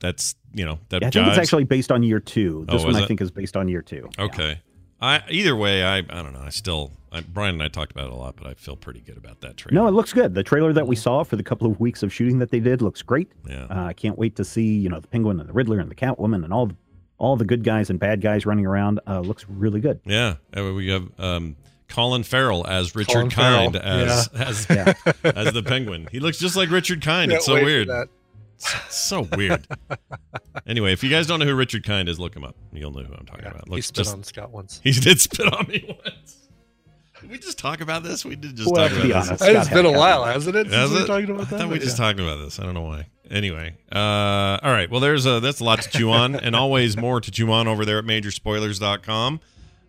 that's 0.00 0.34
you 0.54 0.64
know 0.64 0.78
that 0.88 1.02
Yeah, 1.02 1.08
I 1.08 1.10
think 1.10 1.26
it's 1.28 1.38
actually 1.38 1.64
based 1.64 1.92
on 1.92 2.02
year 2.02 2.18
two. 2.18 2.64
This 2.68 2.82
Oh, 2.82 2.86
one 2.86 2.96
I 2.96 3.02
it? 3.02 3.06
think 3.08 3.20
is 3.20 3.30
based 3.30 3.56
on 3.56 3.68
year 3.68 3.82
two. 3.82 4.08
Yeah. 4.18 4.24
Okay. 5.02 5.24
I 5.26 5.30
either 5.30 5.56
way, 5.56 5.84
I 5.84 5.98
I 5.98 6.02
don't 6.02 6.32
know. 6.32 6.42
I 6.44 6.50
still, 6.50 6.92
I, 7.12 7.20
Brian 7.22 7.54
and 7.54 7.62
I 7.62 7.68
talked 7.68 7.92
about 7.92 8.06
it 8.06 8.12
a 8.12 8.16
lot, 8.16 8.36
but 8.36 8.46
I 8.46 8.54
feel 8.54 8.76
pretty 8.76 9.00
good 9.00 9.16
about 9.16 9.40
that 9.40 9.56
trailer. 9.56 9.82
No, 9.82 9.88
it 9.88 9.92
looks 9.92 10.12
good. 10.12 10.34
The 10.34 10.42
trailer 10.42 10.72
that 10.72 10.86
we 10.86 10.96
saw 10.96 11.22
for 11.24 11.36
the 11.36 11.42
couple 11.42 11.70
of 11.70 11.80
weeks 11.80 12.02
of 12.02 12.12
shooting 12.12 12.38
that 12.38 12.50
they 12.50 12.60
did 12.60 12.82
looks 12.82 13.02
great. 13.02 13.30
Yeah. 13.48 13.64
Uh, 13.70 13.84
I 13.84 13.92
can't 13.92 14.18
wait 14.18 14.36
to 14.36 14.44
see 14.44 14.76
you 14.76 14.88
know 14.88 15.00
the 15.00 15.08
Penguin 15.08 15.40
and 15.40 15.48
the 15.48 15.52
Riddler 15.52 15.80
and 15.80 15.90
the 15.90 15.94
Catwoman 15.94 16.44
and 16.44 16.52
all 16.52 16.66
the, 16.66 16.76
all 17.18 17.36
the 17.36 17.44
good 17.44 17.64
guys 17.64 17.90
and 17.90 17.98
bad 17.98 18.20
guys 18.20 18.46
running 18.46 18.66
around. 18.66 19.00
Uh, 19.06 19.20
looks 19.20 19.46
really 19.48 19.80
good. 19.80 20.00
Yeah, 20.04 20.36
we 20.54 20.88
have 20.88 21.08
um, 21.18 21.56
Colin 21.88 22.22
Farrell 22.22 22.66
as 22.66 22.94
Richard 22.94 23.12
Colin 23.12 23.30
Kind 23.30 23.74
Farrell, 23.74 24.06
as 24.06 24.28
yeah. 24.32 24.44
as 24.44 24.66
Yeah. 24.70 24.94
as 25.34 25.52
the 25.52 25.62
Penguin. 25.62 26.08
He 26.10 26.20
looks 26.20 26.38
just 26.38 26.56
like 26.56 26.70
Richard 26.70 27.02
Kind. 27.02 27.30
Can't 27.30 27.38
it's 27.38 27.46
so 27.46 27.54
wait 27.54 27.60
for 27.60 27.66
weird. 27.66 28.08
That. 28.64 28.82
It's 28.86 28.96
so 28.96 29.22
weird. 29.36 29.66
anyway, 30.66 30.92
if 30.92 31.02
you 31.02 31.10
guys 31.10 31.26
don't 31.26 31.40
know 31.40 31.46
who 31.46 31.54
Richard 31.54 31.84
Kind 31.84 32.08
is, 32.08 32.18
look 32.18 32.34
him 32.34 32.44
up. 32.44 32.56
You'll 32.72 32.90
know 32.92 33.02
who 33.02 33.14
I'm 33.14 33.26
talking 33.26 33.44
Yeah, 33.44 33.50
about. 33.52 33.68
he 33.68 33.80
spit 33.80 33.96
just 33.96 34.12
on 34.14 34.22
Scott 34.24 34.50
once. 34.50 34.80
he 34.82 34.92
did 34.92 35.20
spit 35.20 35.52
on 35.52 35.66
me 35.68 35.84
once. 36.04 36.36
Did 37.20 37.30
we 37.30 37.38
just 37.38 37.58
talk 37.58 37.80
about 37.82 38.02
this? 38.02 38.24
We 38.24 38.34
did 38.36 38.56
just 38.56 38.70
Well, 38.72 38.88
talk 38.88 38.96
to 38.96 39.02
be 39.02 39.10
about 39.10 39.26
honest, 39.26 39.40
this. 39.44 39.48
It's 39.56 39.66
Scott 39.66 39.74
been 39.76 39.86
a 39.86 39.98
while, 39.98 40.24
hasn't 40.24 40.56
it? 40.56 40.66
Has 40.68 40.88
Since 40.90 40.92
we 40.92 41.04
it? 41.04 41.06
talking 41.06 41.30
about 41.30 41.40
I 41.40 41.44
that. 41.50 41.58
thought 41.58 41.68
we 41.68 41.74
But 41.76 41.84
just 41.84 41.98
yeah. 41.98 42.04
talked 42.06 42.20
about 42.20 42.36
this. 42.36 42.58
I 42.58 42.62
don't 42.64 42.74
know 42.74 42.82
why. 42.82 43.06
Anyway, 43.30 43.76
uh, 43.94 43.98
all 43.98 44.72
right. 44.72 44.90
Well, 44.90 45.00
there's 45.00 45.26
a 45.26 45.38
that's 45.38 45.60
a 45.60 45.64
lot 45.64 45.82
to 45.82 45.90
chew 45.90 46.10
on, 46.10 46.34
and 46.34 46.56
always 46.56 46.96
more 46.96 47.20
to 47.20 47.30
chew 47.30 47.52
on 47.52 47.68
over 47.68 47.84
there 47.84 47.98
at 47.98 48.04
majorspoilers.com. 48.04 49.40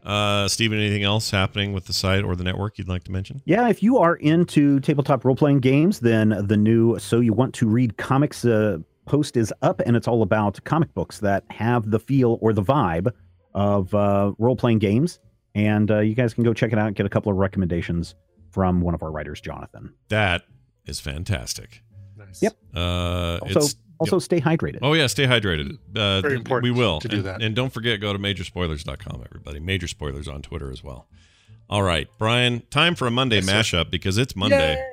Uh, 0.04 0.48
Steven, 0.48 0.80
anything 0.80 1.04
else 1.04 1.30
happening 1.30 1.74
with 1.74 1.86
the 1.86 1.94
site 1.94 2.24
or 2.24 2.36
the 2.36 2.44
network 2.44 2.78
you'd 2.78 2.88
like 2.88 3.04
to 3.04 3.12
mention? 3.12 3.42
Yeah, 3.46 3.68
if 3.70 3.84
you 3.84 3.98
are 3.98 4.16
into 4.16 4.80
tabletop 4.80 5.24
role 5.26 5.36
playing 5.36 5.60
games, 5.60 6.00
then 6.00 6.30
the 6.48 6.58
new 6.58 6.98
So 7.00 7.20
You 7.20 7.34
Want 7.34 7.54
to 7.56 7.68
Read 7.68 7.98
Comics 7.98 8.44
uh, 8.46 8.78
post 9.06 9.38
is 9.38 9.54
up, 9.62 9.80
and 9.86 9.96
it's 9.96 10.08
all 10.08 10.22
about 10.24 10.64
comic 10.64 10.94
books 10.94 11.20
that 11.20 11.44
have 11.52 11.92
the 11.92 12.00
feel 12.00 12.38
or 12.42 12.54
the 12.54 12.64
vibe 12.64 13.12
of 13.54 13.94
uh, 13.94 14.34
role 14.38 14.56
playing 14.56 14.80
games. 14.80 15.20
And 15.54 15.92
uh, 15.92 16.00
you 16.00 16.16
guys 16.16 16.34
can 16.34 16.44
go 16.44 16.54
check 16.54 16.72
it 16.72 16.80
out, 16.80 16.88
and 16.88 16.96
get 16.96 17.06
a 17.06 17.10
couple 17.10 17.32
of 17.32 17.38
recommendations 17.38 18.16
from 18.52 18.82
one 18.82 18.94
of 18.94 19.04
our 19.04 19.12
writers, 19.12 19.40
Jonathan. 19.42 19.94
That 20.10 20.44
is 20.86 21.00
fantastic. 21.00 21.84
Nice. 22.18 22.42
Yep. 22.42 22.56
Uh, 22.76 23.40
Also, 23.42 23.60
it's 23.60 23.76
also 24.02 24.20
stay 24.20 24.42
hydrated. 24.42 24.80
Oh 24.82 24.94
yeah, 24.94 25.08
stay 25.08 25.26
hydrated. 25.26 25.78
Uh, 25.96 26.22
Very 26.22 26.36
important 26.36 26.74
We 26.74 26.78
will 26.80 27.00
to 27.00 27.08
do 27.08 27.18
And- 27.18 27.26
that. 27.26 27.42
And 27.42 27.56
don't 27.56 27.72
forget, 27.74 28.00
go 28.02 28.12
to 28.14 28.20
majorspoilers.com, 28.20 29.24
everybody. 29.26 29.60
Major 29.60 29.88
spoilers 29.88 30.28
on 30.28 30.42
Twitter 30.42 30.72
as 30.72 30.84
well. 30.84 31.08
All 31.70 31.84
right, 31.84 32.08
Brian. 32.18 32.64
Time 32.70 32.96
for 32.96 33.08
a 33.08 33.12
Monday 33.12 33.38
Yes, 33.38 33.46
sir. 33.46 33.54
mashup 33.54 33.90
because 33.92 34.18
it's 34.18 34.36
Monday. 34.36 34.74
Yay! 34.76 34.84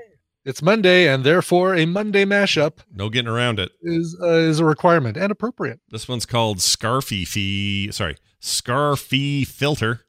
It's 0.44 0.62
Monday, 0.62 1.08
and 1.12 1.24
therefore 1.24 1.74
a 1.74 1.84
Monday 1.84 2.24
mashup 2.24 2.78
No 2.94 3.10
getting 3.10 3.28
around 3.28 3.58
it. 3.58 3.72
is 3.82 4.16
uh, 4.22 4.28
is 4.28 4.60
a 4.60 4.64
requirement 4.64 5.16
and 5.16 5.30
appropriate. 5.32 5.80
This 5.90 6.08
one's 6.08 6.24
called 6.24 6.58
Scarfy 6.58 7.26
Fee. 7.26 7.90
Sorry, 7.92 8.16
Scarfy 8.40 9.46
Filter. 9.46 10.02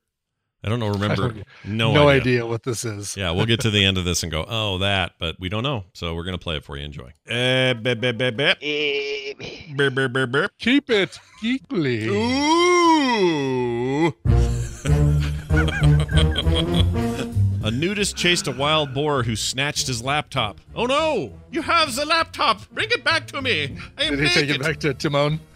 I 0.63 0.69
don't 0.69 0.79
know. 0.79 0.89
Remember? 0.89 1.15
don't- 1.29 1.43
no, 1.65 1.93
no 1.93 2.09
idea. 2.09 2.21
idea 2.21 2.45
what 2.45 2.63
this 2.63 2.83
is. 2.85 3.15
Yeah, 3.15 3.31
we'll 3.31 3.45
get 3.45 3.59
to 3.61 3.69
the 3.69 3.85
end 3.85 3.97
of 3.97 4.05
this 4.05 4.23
and 4.23 4.31
go, 4.31 4.45
oh, 4.47 4.77
that, 4.79 5.13
but 5.19 5.35
we 5.39 5.49
don't 5.49 5.63
know. 5.63 5.85
So 5.93 6.15
we're 6.15 6.23
gonna 6.25 6.37
play 6.37 6.57
it 6.57 6.63
for 6.63 6.77
you. 6.77 6.85
Enjoy. 6.85 7.11
Eh. 7.27 7.73
Keep 10.59 10.89
it 10.89 11.19
geekly. 11.41 12.07
Ooh. 12.07 13.29
a 17.63 17.71
nudist 17.71 18.15
chased 18.15 18.47
a 18.47 18.51
wild 18.51 18.93
boar 18.93 19.23
who 19.23 19.35
snatched 19.35 19.87
his 19.87 20.01
laptop. 20.01 20.59
Oh 20.75 20.85
no! 20.85 21.33
You 21.51 21.61
have 21.61 21.95
the 21.95 22.05
laptop! 22.05 22.69
Bring 22.71 22.89
it 22.91 23.03
back 23.03 23.27
to 23.27 23.41
me! 23.41 23.77
I 23.97 24.03
am 24.03 24.15
Did 24.15 24.27
he 24.27 24.33
take 24.33 24.49
it 24.49 24.61
back 24.61 24.79
to 24.79 24.93
Timon? 24.93 25.39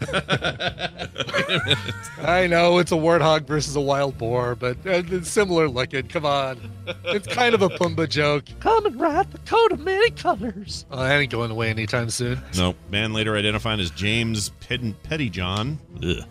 I 2.18 2.46
know 2.46 2.78
it's 2.78 2.92
a 2.92 2.96
warthog 2.96 3.46
versus 3.46 3.76
a 3.76 3.80
wild 3.80 4.18
boar, 4.18 4.54
but 4.54 4.76
uh, 4.86 5.02
it's 5.10 5.30
similar 5.30 5.68
looking. 5.68 6.08
Come 6.08 6.26
on, 6.26 6.58
it's 7.04 7.26
kind 7.26 7.54
of 7.54 7.62
a 7.62 7.68
Pumbaa 7.68 8.08
joke. 8.08 8.44
Come 8.60 8.86
and 8.86 9.00
ride 9.00 9.30
the 9.30 9.38
coat 9.38 9.72
of 9.72 9.80
many 9.80 10.10
colors. 10.10 10.86
Oh, 10.90 11.02
that 11.02 11.18
ain't 11.20 11.32
going 11.32 11.50
away 11.50 11.70
anytime 11.70 12.10
soon. 12.10 12.40
no, 12.56 12.74
man 12.90 13.12
later 13.12 13.36
identified 13.36 13.80
as 13.80 13.90
James 13.90 14.50
Ped- 14.60 14.94
Pettyjohn. 15.04 15.78
Ugh. 16.02 16.24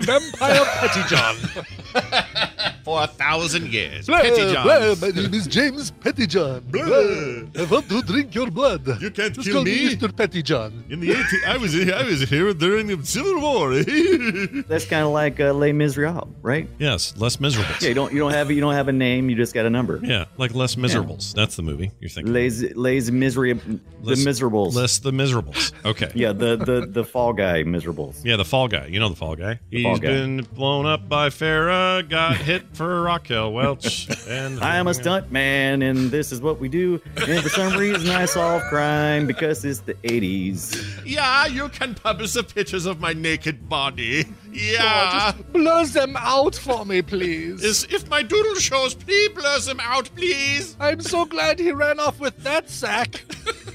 Vampire 0.00 0.64
Pettyjohn. 0.80 1.64
For 2.84 3.02
a 3.02 3.06
thousand 3.06 3.72
years. 3.72 4.06
Blah, 4.06 4.20
Pettyjohn. 4.20 4.62
blah, 4.62 5.08
my 5.08 5.14
name 5.14 5.32
is 5.32 5.46
James 5.46 5.90
Pettyjohn. 5.90 6.70
Blah. 6.70 7.62
I 7.62 7.64
want 7.70 7.88
to 7.88 8.02
drink 8.02 8.34
your 8.34 8.50
blood. 8.50 8.86
You 9.00 9.10
can't 9.10 9.34
Just 9.34 9.46
kill 9.46 9.56
call 9.56 9.64
me. 9.64 9.94
Mr. 9.94 10.08
Pettyjohn. 10.12 10.90
In 10.90 11.00
the 11.00 11.10
80s, 11.10 11.44
I 11.46 11.56
was 11.56 11.74
I 11.90 12.02
was 12.02 12.28
here 12.28 12.52
during 12.52 12.88
the 12.88 13.02
Civil 13.06 13.40
War. 13.40 13.74
That's 14.68 14.84
kind 14.84 15.04
of 15.06 15.12
like 15.12 15.40
uh, 15.40 15.54
Les 15.54 15.72
Miserables, 15.72 16.28
right? 16.42 16.68
yes, 16.78 17.14
less 17.16 17.40
miserables. 17.40 17.80
Yeah, 17.80 17.88
you 17.88 17.94
don't 17.94 18.12
you 18.12 18.18
don't 18.18 18.32
have 18.32 18.50
you 18.50 18.60
don't 18.60 18.74
have 18.74 18.88
a 18.88 18.92
name, 18.92 19.30
you 19.30 19.36
just 19.36 19.54
got 19.54 19.64
a 19.64 19.70
number. 19.70 19.98
Yeah, 20.02 20.24
like 20.36 20.54
less 20.54 20.76
miserables. 20.76 21.32
That's 21.32 21.56
the 21.56 21.62
movie 21.62 21.90
you're 22.00 22.10
thinking. 22.10 22.34
Les 22.34 22.74
Les 22.74 23.10
Miserable, 23.10 23.78
the 24.02 24.10
Less- 24.10 24.24
Miserables. 24.24 24.76
Less 24.76 24.98
the 24.98 25.12
miserables. 25.12 25.72
Okay. 25.86 26.10
Yeah, 26.14 26.32
the 26.32 26.56
the 26.56 26.86
the 26.90 27.04
Fall 27.04 27.32
Guy 27.32 27.62
Miserables. 27.62 28.22
Yeah, 28.24 28.36
the 28.36 28.44
fall 28.44 28.68
guy. 28.68 28.86
You 28.86 29.00
know 29.00 29.08
the 29.08 29.16
fall 29.16 29.36
guy. 29.36 29.58
He's 29.84 29.90
Fall 29.90 29.98
Guy. 29.98 30.08
been 30.08 30.42
blown 30.54 30.86
up 30.86 31.08
by 31.08 31.28
Farrah, 31.28 32.08
got 32.08 32.36
hit 32.36 32.64
for 32.72 33.02
Raquel 33.02 33.52
Welch, 33.52 34.08
and 34.28 34.58
I 34.60 34.76
am 34.76 34.86
a 34.86 34.94
stunt 34.94 35.30
man, 35.30 35.82
and 35.82 36.10
this 36.10 36.32
is 36.32 36.40
what 36.40 36.58
we 36.58 36.68
do. 36.68 37.02
And 37.26 37.42
for 37.42 37.50
some 37.50 37.76
reason, 37.76 38.08
I 38.08 38.24
solve 38.24 38.62
crime 38.70 39.26
because 39.26 39.64
it's 39.64 39.80
the 39.80 39.94
'80s. 39.94 41.02
Yeah, 41.04 41.46
you 41.46 41.68
can 41.68 41.94
publish 41.94 42.32
the 42.32 42.42
pictures 42.44 42.86
of 42.86 42.98
my 42.98 43.12
naked 43.12 43.68
body. 43.68 44.24
Yeah. 44.50 45.32
just 45.34 45.52
blur 45.52 45.84
them 45.86 46.16
out 46.16 46.54
for 46.54 46.86
me, 46.86 47.02
please. 47.02 47.62
Is 47.62 47.84
if 47.90 48.08
my 48.08 48.22
doodle 48.22 48.54
shows, 48.54 48.94
please 48.94 49.28
blur 49.30 49.58
them 49.60 49.80
out, 49.80 50.08
please. 50.14 50.76
I'm 50.80 51.00
so 51.00 51.24
glad 51.26 51.58
he 51.58 51.72
ran 51.72 52.00
off 52.00 52.20
with 52.20 52.36
that 52.44 52.70
sack. 52.70 53.24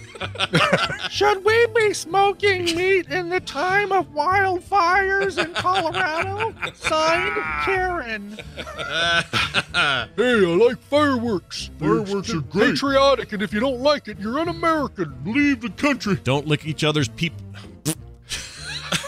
Should 1.10 1.44
we 1.44 1.68
be 1.76 1.94
smoking 1.94 2.66
meat 2.66 3.08
in 3.08 3.30
the 3.30 3.40
time 3.40 3.92
of 3.92 4.08
wildfires 4.14 5.44
in 5.44 5.54
Colorado? 5.54 6.54
Signed, 6.74 7.44
Karen. 7.64 8.38
Hey, 10.16 10.46
I 10.46 10.58
like 10.60 10.80
fireworks. 10.82 11.70
Fireworks 11.80 12.34
are 12.34 12.42
great. 12.42 12.72
Patriotic, 12.72 13.34
and 13.34 13.42
if 13.42 13.54
you 13.54 13.60
don't 13.60 13.80
like 13.80 14.08
it, 14.08 14.20
you're 14.20 14.40
un-American. 14.40 15.14
Leave 15.26 15.62
the 15.62 15.70
country. 15.70 16.20
Don't 16.24 16.48
lick 16.48 16.66
each 16.66 16.84
other's 16.84 17.08
peep. 17.08 17.34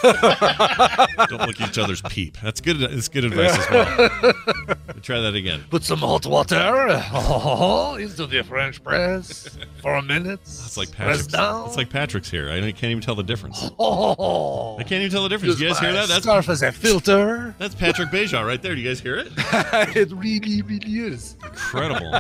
Don't 0.02 1.48
lick 1.48 1.62
each 1.62 1.78
other's 1.78 2.02
peep. 2.04 2.38
That's 2.42 2.62
good. 2.62 2.80
That's 2.80 3.08
good 3.08 3.26
advice 3.26 3.58
as 3.58 3.70
well. 3.70 4.34
Try 5.02 5.20
that 5.22 5.34
again. 5.36 5.64
Put 5.70 5.84
some 5.84 6.00
hot 6.00 6.26
water 6.26 6.56
into 8.00 8.28
the 8.28 8.44
French 8.48 8.84
press 8.84 9.58
for 9.82 9.96
a 9.96 10.02
minute. 10.02 10.40
It's 10.44 10.78
like 10.78 10.92
Press 10.92 11.08
Patrick's. 11.24 11.28
down. 11.28 11.68
It's 11.68 11.78
like 11.78 11.90
Patrick's 11.90 12.30
here. 12.30 12.50
I 12.52 12.60
can't 12.72 12.84
even 12.86 13.02
tell 13.02 13.16
the 13.16 13.24
difference. 13.24 13.70
Oh, 13.84 14.78
I 14.78 14.84
can't 14.84 15.02
even 15.02 15.12
tell 15.12 15.24
the 15.24 15.30
difference. 15.30 15.60
You 15.60 15.68
guys 15.68 15.80
hear 15.80 15.92
that? 15.94 16.08
That's 16.08 16.24
scarf 16.24 16.50
as 16.50 16.62
a 16.62 16.72
filter. 16.72 17.56
that's 17.58 17.74
Patrick 17.74 18.10
Beja 18.10 18.46
right 18.46 18.62
there. 18.62 18.76
Do 18.76 18.82
you 18.82 18.88
guys 18.88 19.00
hear 19.00 19.16
it? 19.18 19.28
it 19.96 20.12
really, 20.12 20.62
really 20.62 21.00
is. 21.14 21.36
Incredible. 21.44 22.14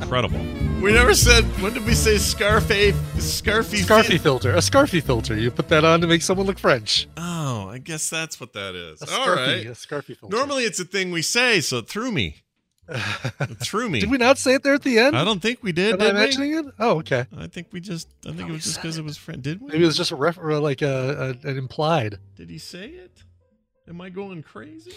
Incredible. 0.00 0.38
We 0.80 0.92
never 0.92 1.14
said. 1.14 1.44
When 1.60 1.74
did 1.74 1.84
we 1.84 1.94
say 1.94 2.16
Scarface? 2.18 2.94
Scarfy. 3.16 3.84
Scarfy 3.84 4.18
filter. 4.20 4.52
A 4.52 4.58
scarfy 4.58 5.02
filter. 5.02 5.36
You 5.36 5.50
put 5.50 5.68
that 5.68 5.84
on 5.84 6.00
to 6.00 6.06
make 6.06 6.22
someone 6.22 6.46
look 6.46 6.58
French. 6.58 7.06
Oh, 7.16 7.68
I 7.68 7.78
guess 7.78 8.08
that's 8.10 8.40
what 8.40 8.52
that 8.54 8.74
is. 8.74 9.02
A 9.02 9.10
All 9.12 9.26
scarfy, 9.26 9.36
right. 9.36 9.66
A 9.66 9.70
scarfy 9.70 10.16
filter. 10.16 10.36
Normally 10.36 10.64
it's 10.64 10.80
a 10.80 10.84
thing 10.84 11.10
we 11.10 11.22
say, 11.22 11.60
so 11.60 11.78
it 11.78 11.88
threw 11.88 12.10
me. 12.12 12.36
It 12.88 13.58
threw 13.62 13.88
me. 13.88 14.00
Did 14.00 14.10
we 14.10 14.18
not 14.18 14.36
say 14.36 14.54
it 14.54 14.62
there 14.62 14.74
at 14.74 14.82
the 14.82 14.98
end? 14.98 15.16
I 15.16 15.24
don't 15.24 15.40
think 15.40 15.62
we 15.62 15.72
did. 15.72 15.94
Am 15.94 16.00
I 16.00 16.04
Did 16.04 16.14
we? 16.14 16.20
mentioning 16.20 16.54
it? 16.54 16.66
Oh, 16.78 16.98
okay. 16.98 17.26
I 17.36 17.46
think 17.46 17.68
we 17.72 17.80
just. 17.80 18.08
I 18.26 18.32
think 18.32 18.48
it 18.48 18.52
was 18.52 18.64
just 18.64 18.76
because 18.76 18.98
it 18.98 19.04
was 19.04 19.16
friend. 19.16 19.42
Did 19.42 19.60
we? 19.62 19.68
Maybe 19.68 19.84
it 19.84 19.86
was 19.86 19.96
just 19.96 20.10
a 20.10 20.16
ref, 20.16 20.36
like 20.38 20.82
a, 20.82 21.36
a 21.44 21.48
an 21.48 21.56
implied. 21.56 22.18
Did 22.36 22.50
he 22.50 22.58
say 22.58 22.88
it? 22.88 23.22
Am 23.88 24.00
I 24.00 24.10
going 24.10 24.42
crazy? 24.42 24.92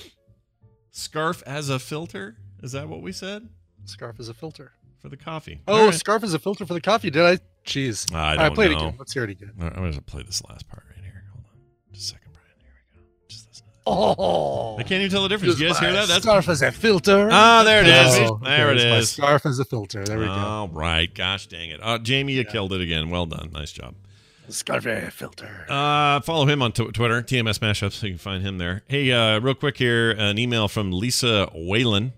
Scarf 0.92 1.44
as 1.46 1.70
a 1.70 1.80
filter? 1.80 2.38
Is 2.64 2.72
that 2.74 2.90
what 2.90 3.02
we 3.02 3.12
said 3.12 3.48
Scarf 3.86 4.20
as 4.20 4.28
a 4.30 4.34
filter. 4.34 4.72
for 5.00 5.10
the 5.10 5.18
coffee? 5.18 5.62
Oh, 5.68 5.76
All 5.80 5.86
right. 5.86 5.94
scarf 5.94 6.24
as 6.24 6.34
a 6.34 6.40
filter 6.40 6.66
for 6.66 6.74
the 6.74 6.82
coffee. 6.82 7.10
Did 7.10 7.24
I? 7.24 7.38
Jeez. 7.66 8.14
I 8.14 8.18
All 8.18 8.26
right, 8.38 8.44
don't 8.48 8.56
play 8.56 8.66
it 8.66 8.72
know. 8.72 8.78
again. 8.78 8.96
Let's 8.98 9.14
hear 9.14 9.24
it 9.24 9.30
again. 9.30 9.52
All 9.60 9.66
right, 9.68 9.78
I'm 9.78 9.90
gonna 9.90 10.02
play 10.02 10.24
this 10.24 10.44
last 10.50 10.68
part 10.68 10.84
just 11.98 12.14
a 12.14 12.16
second, 12.16 12.32
Brian. 12.34 12.48
Here 12.62 12.72
we 12.94 13.00
go. 13.02 13.06
Just 13.28 13.48
listen. 13.50 13.66
Oh, 13.86 14.78
I 14.78 14.84
can't 14.84 15.00
even 15.02 15.10
tell 15.12 15.24
the 15.24 15.30
difference. 15.30 15.60
You 15.60 15.68
guys 15.68 15.80
hear 15.80 15.92
that? 15.94 16.08
That's 16.08 16.24
scarf 16.24 16.48
as 16.50 16.62
a 16.62 16.72
filter. 16.72 17.30
Ah, 17.32 17.64
there 17.64 17.82
it 17.82 17.88
is. 17.88 18.30
Oh, 18.30 18.40
There 18.44 18.74
it's 18.74 18.84
my. 18.84 19.02
Scarf 19.02 19.46
as 19.46 19.60
a 19.60 19.66
filter. 19.66 20.04
There 20.04 20.20
we 20.20 20.26
go. 20.26 20.32
All 20.32 20.68
right. 20.68 21.14
Gosh 21.14 21.48
dang 21.48 21.70
it. 21.70 21.80
Uh, 21.82 21.98
Jamie, 21.98 22.34
you 22.34 22.44
killed 22.46 22.74
it 22.74 22.82
again. 22.82 23.10
Well 23.10 23.26
done. 23.26 23.50
Nice 23.54 23.72
job. 23.72 23.96
Scarf 24.50 24.86
as 24.86 25.08
a 25.08 25.12
filter. 25.12 25.66
Uh, 25.70 26.20
follow 26.22 26.46
him 26.46 26.62
on 26.62 26.72
tw- 26.72 26.94
Twitter, 26.94 27.22
TMS 27.22 27.60
Mashup, 27.60 27.92
so 27.92 28.08
you 28.08 28.14
can 28.14 28.20
find 28.20 28.44
him 28.44 28.58
there. 28.58 28.84
Hey, 28.88 29.12
uh, 29.12 29.40
real 29.42 29.56
quick 29.56 29.78
here, 29.78 30.12
an 30.12 30.38
email 30.38 30.68
from 30.70 30.92
Lisa 30.92 31.50
Whalen, 31.54 32.14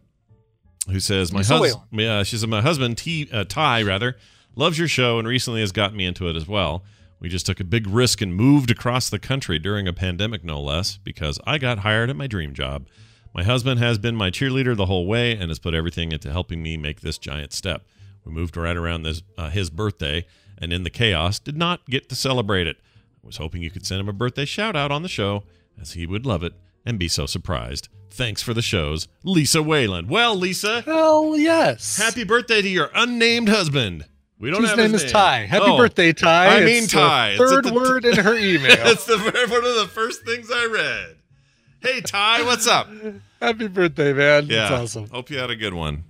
who 0.89 0.99
says, 0.99 1.31
"My 1.33 1.43
husband, 1.43 1.83
yeah, 1.91 2.21
she 2.23 2.37
said 2.37 2.49
my 2.49 2.61
husband 2.61 2.97
T 2.99 3.29
uh, 3.31 3.45
Ty 3.45 3.81
rather 3.83 4.15
loves 4.55 4.77
your 4.77 4.87
show 4.87 5.17
and 5.19 5.27
recently 5.27 5.61
has 5.61 5.71
gotten 5.71 5.97
me 5.97 6.05
into 6.05 6.27
it 6.29 6.35
as 6.35 6.47
well. 6.47 6.83
We 7.19 7.27
just 7.29 7.45
took 7.45 7.59
a 7.59 7.65
big 7.65 7.85
risk 7.87 8.21
and 8.21 8.33
moved 8.33 8.71
across 8.71 9.09
the 9.09 9.19
country 9.19 9.59
during 9.59 9.87
a 9.87 9.93
pandemic, 9.93 10.43
no 10.43 10.61
less, 10.61 10.97
because 10.97 11.39
I 11.45 11.57
got 11.57 11.79
hired 11.79 12.09
at 12.09 12.15
my 12.15 12.27
dream 12.27 12.53
job. 12.53 12.87
My 13.33 13.43
husband 13.43 13.79
has 13.79 13.97
been 13.97 14.15
my 14.15 14.29
cheerleader 14.31 14.75
the 14.75 14.85
whole 14.85 15.05
way 15.05 15.33
and 15.33 15.49
has 15.49 15.59
put 15.59 15.73
everything 15.73 16.11
into 16.11 16.31
helping 16.31 16.63
me 16.63 16.77
make 16.77 17.01
this 17.01 17.17
giant 17.17 17.53
step. 17.53 17.83
We 18.25 18.31
moved 18.31 18.55
right 18.57 18.77
around 18.77 19.03
this 19.03 19.21
uh, 19.37 19.49
his 19.49 19.69
birthday, 19.69 20.25
and 20.57 20.71
in 20.73 20.83
the 20.83 20.89
chaos, 20.89 21.39
did 21.39 21.57
not 21.57 21.85
get 21.87 22.09
to 22.09 22.15
celebrate 22.15 22.67
it. 22.67 22.77
I 23.23 23.27
was 23.27 23.37
hoping 23.37 23.61
you 23.61 23.69
could 23.71 23.85
send 23.85 24.01
him 24.01 24.09
a 24.09 24.13
birthday 24.13 24.45
shout 24.45 24.75
out 24.75 24.91
on 24.91 25.03
the 25.03 25.09
show, 25.09 25.43
as 25.79 25.93
he 25.93 26.07
would 26.07 26.25
love 26.25 26.43
it 26.43 26.53
and 26.85 26.97
be 26.97 27.07
so 27.07 27.25
surprised. 27.25 27.89
Thanks 28.09 28.41
for 28.41 28.53
the 28.53 28.61
shows, 28.61 29.07
Lisa 29.23 29.61
Wayland. 29.61 30.09
Well, 30.09 30.35
Lisa, 30.35 30.81
Hell 30.81 31.37
yes. 31.37 31.97
happy 31.97 32.23
birthday 32.23 32.61
to 32.61 32.69
your 32.69 32.89
unnamed 32.95 33.49
husband. 33.49 34.05
We 34.39 34.51
don't 34.51 34.61
name 34.77 34.93
his 34.93 35.03
is 35.03 35.11
Ty. 35.11 35.39
Happy 35.45 35.65
Oh, 35.67 35.77
birthday, 35.77 36.13
Ty. 36.13 36.57
I 36.61 36.65
mean 36.65 36.83
the 36.83 36.87
Ty. 36.89 37.29
It's 37.31 37.37
Third 37.39 37.65
the- 37.65 37.73
word 37.73 38.05
in 38.05 38.15
her 38.17 38.35
email. 38.37 38.71
It's 38.87 39.05
the 39.05 39.17
one 39.17 39.65
of 39.65 39.75
the 39.75 39.87
first 39.93 40.23
things 40.25 40.49
I 40.53 40.65
read. 40.65 41.15
Hey 41.81 42.01
Ty, 42.01 42.43
what's 42.43 42.67
up? 42.67 42.89
Happy 43.41 43.67
birthday, 43.67 44.13
man. 44.13 44.47
Yeah, 44.47 44.69
That's 44.69 44.71
awesome. 44.95 45.09
Hope 45.09 45.29
you 45.29 45.37
had 45.37 45.49
a 45.49 45.55
good 45.55 45.73
one. 45.73 46.03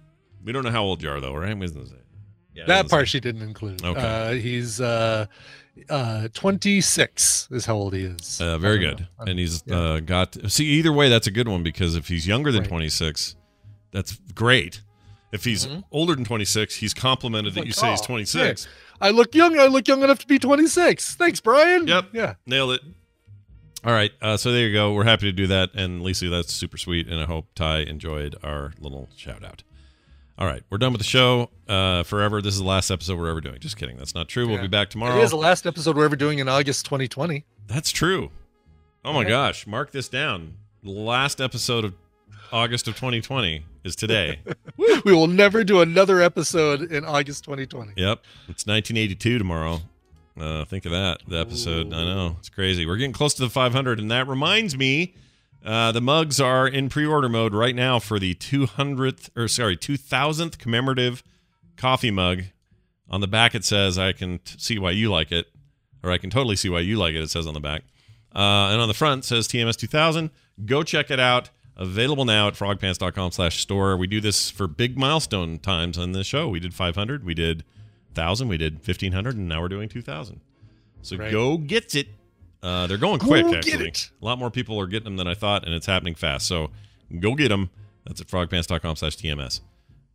We 0.43 0.51
don't 0.51 0.64
know 0.64 0.72
how 0.72 0.84
old 0.84 1.01
you 1.03 1.10
are 1.11 1.19
though, 1.19 1.35
right? 1.35 1.56
We 1.57 1.65
doesn't 1.68 1.88
say. 1.88 1.95
Yeah, 2.56 2.65
that 2.68 2.89
part 2.89 3.07
say. 3.07 3.11
she 3.11 3.19
didn't 3.19 3.41
include. 3.43 3.84
Okay. 3.84 3.99
Uh, 3.99 4.31
he's 4.34 4.81
uh, 4.81 5.26
uh, 5.89 6.27
26 6.34 7.49
is 7.51 7.65
how 7.65 7.76
old 7.76 7.93
he 7.93 8.03
is. 8.03 8.41
Uh, 8.41 8.57
very 8.57 8.80
good. 8.80 9.01
know. 9.19 9.26
And 9.27 9.39
he's 9.39 9.64
Yeah. 9.65 9.77
uh, 9.80 9.99
got 9.99 10.38
see 10.51 10.65
either 10.65 10.91
way 10.91 11.10
that's 11.10 11.27
a 11.27 11.31
good 11.31 11.47
one 11.47 11.64
because 11.64 11.95
if 11.95 12.07
he's 12.07 12.27
younger 12.27 12.51
than 12.51 12.61
Right. 12.61 12.69
26, 12.69 13.35
that's 13.91 14.14
great. 14.34 14.81
If 15.31 15.43
he's 15.43 15.68
Mhm. 15.68 15.84
older 15.91 16.15
than 16.15 16.26
26, 16.26 16.76
he's 16.76 16.93
complimented 16.93 17.53
that 17.53 17.60
Like, 17.61 17.68
you 17.68 17.73
say 17.73 17.91
he's 17.91 18.01
oh, 18.01 18.06
26. 18.06 18.65
hey, 18.65 18.72
I 18.99 19.10
look 19.11 19.35
young. 19.35 19.60
I 19.60 19.68
look 19.68 19.88
young 19.88 20.01
enough 20.03 20.19
to 20.19 20.27
be 20.27 20.39
26. 20.39 21.15
Thanks, 21.15 21.39
Brian. 21.39 21.88
Yep. 21.88 22.06
Yeah. 22.14 22.34
Nailed 22.47 22.72
it. 22.73 22.81
All 23.85 23.93
right. 23.93 24.11
Uh, 24.22 24.35
so 24.38 24.51
there 24.51 24.68
you 24.68 24.73
go. 24.73 24.91
We're 24.93 25.03
happy 25.06 25.27
to 25.27 25.31
do 25.31 25.47
that. 25.47 25.69
And 25.73 26.01
Lisa, 26.01 26.30
that's 26.30 26.53
super 26.53 26.77
sweet. 26.77 27.07
And 27.07 27.19
I 27.19 27.26
hope 27.26 27.47
Ty 27.56 27.80
enjoyed 27.81 28.35
our 28.43 28.73
little 28.80 29.07
shout 29.15 29.43
out. 29.43 29.64
All 30.38 30.47
right. 30.47 30.64
We're 30.69 30.77
done 30.80 30.91
with 30.93 30.99
the 31.01 31.07
show 31.07 31.49
uh, 31.68 32.03
forever. 32.03 32.41
This 32.41 32.56
is 32.56 32.60
the 32.61 32.65
last 32.68 32.89
episode 32.91 33.18
we're 33.19 33.30
ever 33.30 33.41
doing. 33.41 33.60
Just 33.60 33.77
kidding. 33.77 33.97
That's 33.97 34.15
not 34.15 34.27
true. 34.27 34.47
We'll 34.47 34.56
Yeah. 34.57 34.64
be 34.64 34.68
back 34.68 34.89
tomorrow. 34.89 35.19
It 35.19 35.23
is 35.23 35.30
the 35.30 35.38
last 35.38 35.65
episode 35.68 35.95
we're 35.95 36.06
ever 36.06 36.15
doing 36.15 36.39
in 36.39 36.49
August 36.49 36.85
2020. 36.85 37.45
That's 37.68 37.91
true. 37.91 38.31
Oh 39.06 39.14
my 39.14 39.22
Okay. 39.22 39.30
gosh. 39.30 39.68
Mark 39.68 39.91
this 39.91 40.10
down. 40.10 40.56
Last 40.84 41.39
episode 41.39 41.85
of 41.85 41.93
August 42.51 42.88
of 42.88 42.95
2020 42.95 43.64
is 43.84 43.95
today. 43.95 44.39
we 44.77 45.14
will 45.14 45.27
never 45.27 45.64
do 45.64 45.81
another 45.81 46.22
episode 46.22 46.91
in 46.91 47.06
August 47.06 47.43
2020. 47.45 47.93
Yep. 47.95 48.19
It's 48.47 48.65
1982 48.65 49.38
tomorrow. 49.38 49.81
Uh, 50.39 50.65
think 50.65 50.85
of 50.85 50.91
that. 50.91 51.19
The 51.27 51.38
episode. 51.38 51.88
I 51.88 52.03
know. 52.03 52.35
It's 52.39 52.49
crazy. 52.49 52.85
We're 52.85 52.97
getting 52.97 53.14
close 53.14 53.34
to 53.35 53.41
the 53.41 53.49
500. 53.49 53.99
And 53.99 54.10
that 54.11 54.27
reminds 54.27 54.77
me 54.77 55.15
uh, 55.64 55.91
the 55.91 56.01
mugs 56.01 56.39
are 56.39 56.68
in 56.68 56.89
pre 56.89 57.06
order 57.06 57.30
mode 57.30 57.53
right 57.53 57.76
now 57.76 57.99
for 57.99 58.19
the 58.19 58.35
200th, 58.35 59.30
or 59.35 59.47
sorry, 59.47 59.76
2000th 59.76 60.57
commemorative 60.57 61.23
coffee 61.76 62.11
mug. 62.11 62.43
On 63.10 63.22
the 63.22 63.27
back, 63.27 63.56
it 63.56 63.65
says, 63.65 63.97
I 63.97 64.14
can 64.14 64.38
t- 64.39 64.56
see 64.60 64.77
why 64.77 64.91
you 64.91 65.10
like 65.10 65.31
it, 65.31 65.47
or 66.03 66.11
I 66.11 66.19
can 66.19 66.30
totally 66.30 66.56
see 66.56 66.69
why 66.69 66.81
you 66.81 66.97
like 66.97 67.15
it. 67.15 67.22
It 67.22 67.30
says 67.31 67.47
on 67.47 67.56
the 67.56 67.60
back. 67.60 67.81
Uh, 68.34 68.69
and 68.72 68.80
on 68.80 68.88
the 68.88 68.93
front, 68.93 69.23
it 69.23 69.27
says 69.27 69.47
TMS 69.47 69.76
2000. 69.76 70.30
Go 70.65 70.84
check 70.84 71.10
it 71.10 71.19
out. 71.19 71.49
Available 71.80 72.26
now 72.26 72.47
at 72.49 72.56
frogpants.com 72.56 73.31
slash 73.31 73.60
store. 73.61 73.95
We 73.95 74.06
do 74.06 74.19
this 74.19 74.49
for 74.51 74.68
big 74.68 74.97
milestone 74.97 75.60
times 75.60 75.97
on 75.97 76.11
this 76.11 76.27
show. 76.27 76.49
We 76.49 76.60
did 76.60 76.73
500, 76.73 77.23
we 77.23 77.34
did 77.34 77.64
1,000, 78.14 78.47
we 78.49 78.57
did 78.57 78.73
1,500, 78.85 79.38
and 79.38 79.47
now 79.47 79.61
we're 79.61 79.69
doing 79.69 79.88
2,000. 79.88 80.41
So 81.01 81.15
Right. 81.15 81.31
go 81.31 81.57
get 81.57 81.95
it. 81.95 82.10
Uh, 82.61 82.85
they're 82.88 82.97
going 82.97 83.19
Go 83.19 83.27
quick, 83.27 83.45
get 83.47 83.56
actually. 83.60 83.88
it. 83.88 84.11
A 84.22 84.26
lot 84.26 84.38
more 84.38 84.51
people 84.51 84.77
are 84.81 84.88
getting 84.88 85.06
them 85.06 85.15
than 85.15 85.27
I 85.27 85.34
thought, 85.34 85.64
and 85.65 85.73
it's 85.73 85.85
happening 85.85 86.15
fast. 86.15 86.45
So 86.45 86.72
go 87.18 87.34
get 87.34 87.47
them. 87.47 87.69
That's 88.06 88.19
at 88.19 88.27
frogpants.com 88.27 88.97
slash 88.97 89.15
TMS. 89.15 89.61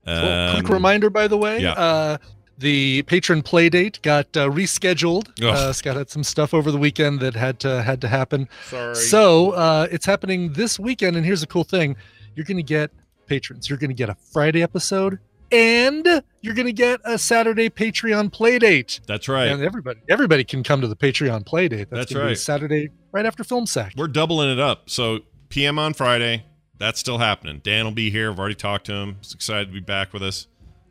Cool. 0.07 0.15
Um, 0.15 0.57
Quick 0.61 0.69
reminder, 0.69 1.09
by 1.09 1.29
the 1.29 1.39
way, 1.39 1.61
yeah. 1.63 1.73
uh, 1.73 2.17
the 2.59 3.03
patron 3.03 3.43
play 3.43 3.69
date 3.69 3.99
got 4.03 4.37
uh, 4.37 4.49
rescheduled. 4.49 5.31
Uh, 5.43 5.73
Scott 5.73 5.97
had 5.97 6.11
some 6.11 6.25
stuff 6.25 6.55
over 6.55 6.71
the 6.71 6.79
weekend 6.79 7.21
that 7.21 7.35
had 7.35 7.59
to 7.61 7.83
had 7.83 8.01
to 8.03 8.09
happen. 8.09 8.49
Sorry. 8.67 8.95
So 8.95 9.51
uh, 9.53 9.89
it's 9.91 10.07
happening 10.07 10.53
this 10.53 10.79
weekend, 10.79 11.17
and 11.17 11.25
here's 11.25 11.43
a 11.43 11.47
cool 11.47 11.65
thing: 11.65 11.97
you're 12.35 12.45
going 12.45 12.57
to 12.57 12.63
get 12.63 12.91
patrons. 13.27 13.69
You're 13.69 13.79
going 13.79 13.91
to 13.91 13.95
get 13.95 14.09
a 14.09 14.15
Friday 14.15 14.63
episode, 14.63 15.19
and 15.51 16.23
you're 16.41 16.55
going 16.55 16.67
to 16.67 16.73
get 16.73 17.01
a 17.05 17.19
Saturday 17.19 17.71
Patreon 17.71 18.33
play 18.33 18.59
date. 18.59 19.01
That's 19.07 19.29
right. 19.29 19.49
And 19.49 19.63
everybody, 19.63 20.01
everybody 20.09 20.45
can 20.45 20.63
come 20.63 20.81
to 20.81 20.89
the 20.89 20.97
Patreon 20.97 21.47
play 21.47 21.69
date. 21.69 21.89
That's, 21.91 22.01
That's 22.01 22.13
gonna 22.13 22.25
be 22.25 22.29
right. 22.31 22.39
Saturday, 22.39 22.91
right 23.13 23.27
after 23.27 23.45
Film 23.45 23.67
Sack. 23.67 23.95
We're 23.97 24.09
doubling 24.09 24.51
it 24.51 24.61
up. 24.61 24.91
So 24.91 25.21
PM 25.49 25.79
on 25.79 25.95
Friday. 25.95 26.45
That's 26.77 26.99
still 26.99 27.19
happening. 27.19 27.61
Dan 27.63 27.85
will 27.85 27.93
be 27.93 28.11
here. 28.11 28.31
I've 28.31 28.39
already 28.39 28.57
talked 28.57 28.87
to 28.87 28.93
him. 28.93 29.17
He's 29.21 29.33
excited 29.33 29.69
to 29.69 29.73
be 29.73 29.81
back 29.81 30.13
with 30.13 30.25
us. 30.25 30.49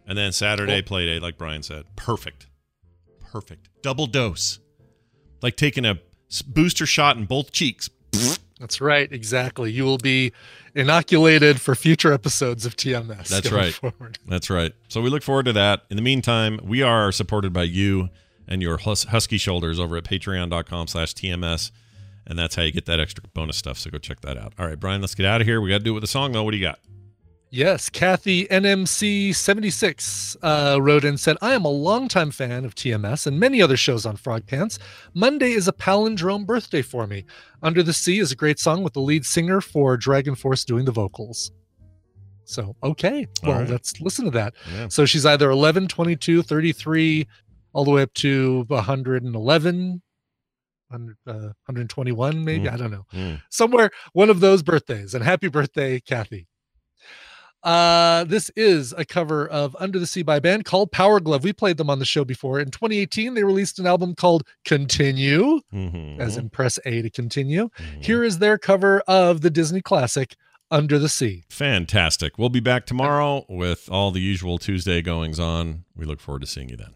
And 0.08 0.18
then 0.18 0.32
Saturday 0.32 0.82
Cool. 0.82 0.88
play 0.88 1.06
date, 1.06 1.22
like 1.22 1.38
Brian 1.38 1.64
said. 1.64 1.86
Perfect. 1.96 2.48
Perfect. 3.32 3.70
Double 3.82 4.06
dose. 4.08 4.60
Like 5.42 5.56
taking 5.56 5.86
a 5.86 6.00
booster 6.48 6.86
shot 6.86 7.18
in 7.18 7.26
both 7.26 7.52
cheeks. 7.52 7.90
That's 8.60 8.80
right, 8.80 9.12
exactly. 9.12 9.72
You 9.72 9.84
will 9.84 9.98
be 9.98 10.32
inoculated 10.76 11.60
for 11.60 11.76
future 11.76 12.14
episodes 12.14 12.66
of 12.66 12.76
TMS. 12.78 13.28
That's 13.28 13.52
right. 13.52 13.74
Forward. 13.74 14.20
That's 14.28 14.50
right. 14.50 14.74
So 14.88 15.02
we 15.02 15.10
look 15.10 15.24
forward 15.24 15.46
to 15.46 15.54
that. 15.54 15.84
In 15.90 15.98
the 15.98 16.02
meantime, 16.04 16.60
we 16.64 16.82
are 16.82 17.12
supported 17.12 17.52
by 17.52 17.64
you 17.64 18.10
and 18.48 18.62
your 18.62 18.78
hus- 18.78 19.06
husky 19.06 19.38
shoulders 19.38 19.80
over 19.80 19.98
at 19.98 20.04
patreon.com 20.06 20.88
slash 20.88 21.14
TMS. 21.14 21.72
And 22.26 22.40
that's 22.40 22.56
how 22.56 22.62
you 22.64 22.72
get 22.72 22.86
that 22.86 23.00
extra 23.02 23.24
bonus 23.34 23.58
stuff. 23.58 23.78
So 23.78 23.90
go 23.90 23.98
check 23.98 24.22
that 24.22 24.38
out. 24.38 24.54
All 24.58 24.66
right, 24.66 24.80
Brian, 24.80 25.02
let's 25.02 25.16
get 25.16 25.26
out 25.26 25.42
of 25.42 25.48
here. 25.48 25.60
We 25.60 25.70
got 25.70 25.80
to 25.80 25.84
do 25.84 25.92
it 25.92 25.96
with 25.96 26.04
a 26.06 26.08
song, 26.08 26.32
though. 26.32 26.44
What 26.44 26.52
do 26.52 26.58
you 26.58 26.64
got? 26.66 26.80
Yes, 27.56 27.88
Kathy 27.88 28.48
NMC76 28.48 30.38
uh, 30.42 30.82
wrote 30.82 31.04
and 31.04 31.20
said, 31.20 31.38
I 31.40 31.54
am 31.54 31.66
a 31.66 31.70
longtime 31.70 32.32
fan 32.32 32.66
of 32.66 32.74
TMS 32.74 33.28
and 33.28 33.40
many 33.40 33.62
other 33.62 33.78
shows 33.78 34.08
on 34.08 34.16
Frog 34.16 34.48
Pants. 34.48 34.80
Monday 35.14 35.52
is 35.52 35.68
a 35.68 35.72
palindrome 35.72 36.48
birthday 36.48 36.82
for 36.82 37.06
me. 37.06 37.26
Under 37.62 37.84
the 37.84 37.94
Sea 37.94 38.18
is 38.18 38.32
a 38.32 38.36
great 38.36 38.58
song 38.58 38.82
with 38.82 38.94
the 38.94 39.02
lead 39.02 39.24
singer 39.24 39.62
for 39.62 39.98
Dragon 39.98 40.34
Force 40.34 40.66
doing 40.66 40.86
the 40.86 40.92
vocals. 40.92 41.52
So, 42.46 42.76
okay. 42.82 43.28
Well, 43.44 43.60
right. 43.60 43.70
let's 43.70 44.02
listen 44.02 44.26
to 44.26 44.32
that. 44.32 44.56
Yeah. 44.72 44.88
So 44.88 45.06
she's 45.06 45.28
either 45.28 45.52
11, 45.52 45.90
22, 45.90 46.42
33, 46.42 47.28
all 47.74 47.86
the 47.86 47.92
way 47.92 48.02
up 48.02 48.14
to 48.16 48.66
111, 48.70 50.02
100, 50.88 51.18
uh, 51.28 51.32
121, 51.32 52.44
maybe. 52.44 52.66
Mm. 52.66 52.74
I 52.74 52.78
don't 52.78 52.90
know. 52.90 53.06
Mm. 53.14 53.44
Somewhere, 53.52 53.92
one 54.14 54.32
of 54.32 54.40
those 54.40 54.64
birthdays. 54.64 55.14
And 55.14 55.24
happy 55.24 55.50
birthday, 55.50 56.00
Kathy. 56.00 56.48
Uh, 57.64 58.26
this 58.26 58.50
is 58.56 58.94
a 58.98 59.06
cover 59.06 59.48
of 59.48 59.76
Under 59.80 59.98
the 60.00 60.06
Sea 60.08 60.22
by 60.22 60.36
a 60.38 60.42
band 60.42 60.66
called 60.66 60.92
Power 60.92 61.20
Glove. 61.20 61.44
We 61.44 61.54
played 61.54 61.78
them 61.78 61.90
on 61.90 62.00
the 62.00 62.06
show 62.06 62.26
before. 62.26 62.60
In 62.60 62.72
2018, 62.72 63.34
they 63.34 63.44
released 63.44 63.80
an 63.80 63.88
album 63.88 64.16
called 64.16 64.44
Continue, 64.66 65.62
Mhm. 65.74 66.20
as 66.20 66.36
in 66.38 66.50
press 66.50 66.78
A 66.86 67.02
to 67.02 67.10
continue. 67.10 67.70
Mhm. 67.78 68.04
Here 68.04 68.24
is 68.24 68.40
their 68.40 68.58
cover 68.58 69.00
of 69.08 69.42
the 69.42 69.50
Disney 69.50 69.82
classic 69.82 70.36
Under 70.72 71.00
the 71.00 71.08
Sea. 71.10 71.44
Fantastic. 71.50 72.38
We'll 72.38 72.50
be 72.50 72.60
back 72.60 72.86
tomorrow 72.86 73.46
with 73.48 73.88
all 73.90 74.12
the 74.12 74.20
usual 74.22 74.58
Tuesday 74.58 75.02
goings 75.02 75.40
on. 75.40 75.86
We 75.96 76.06
look 76.06 76.20
forward 76.20 76.42
to 76.42 76.48
seeing 76.48 76.68
you 76.70 76.78
then. 76.78 76.96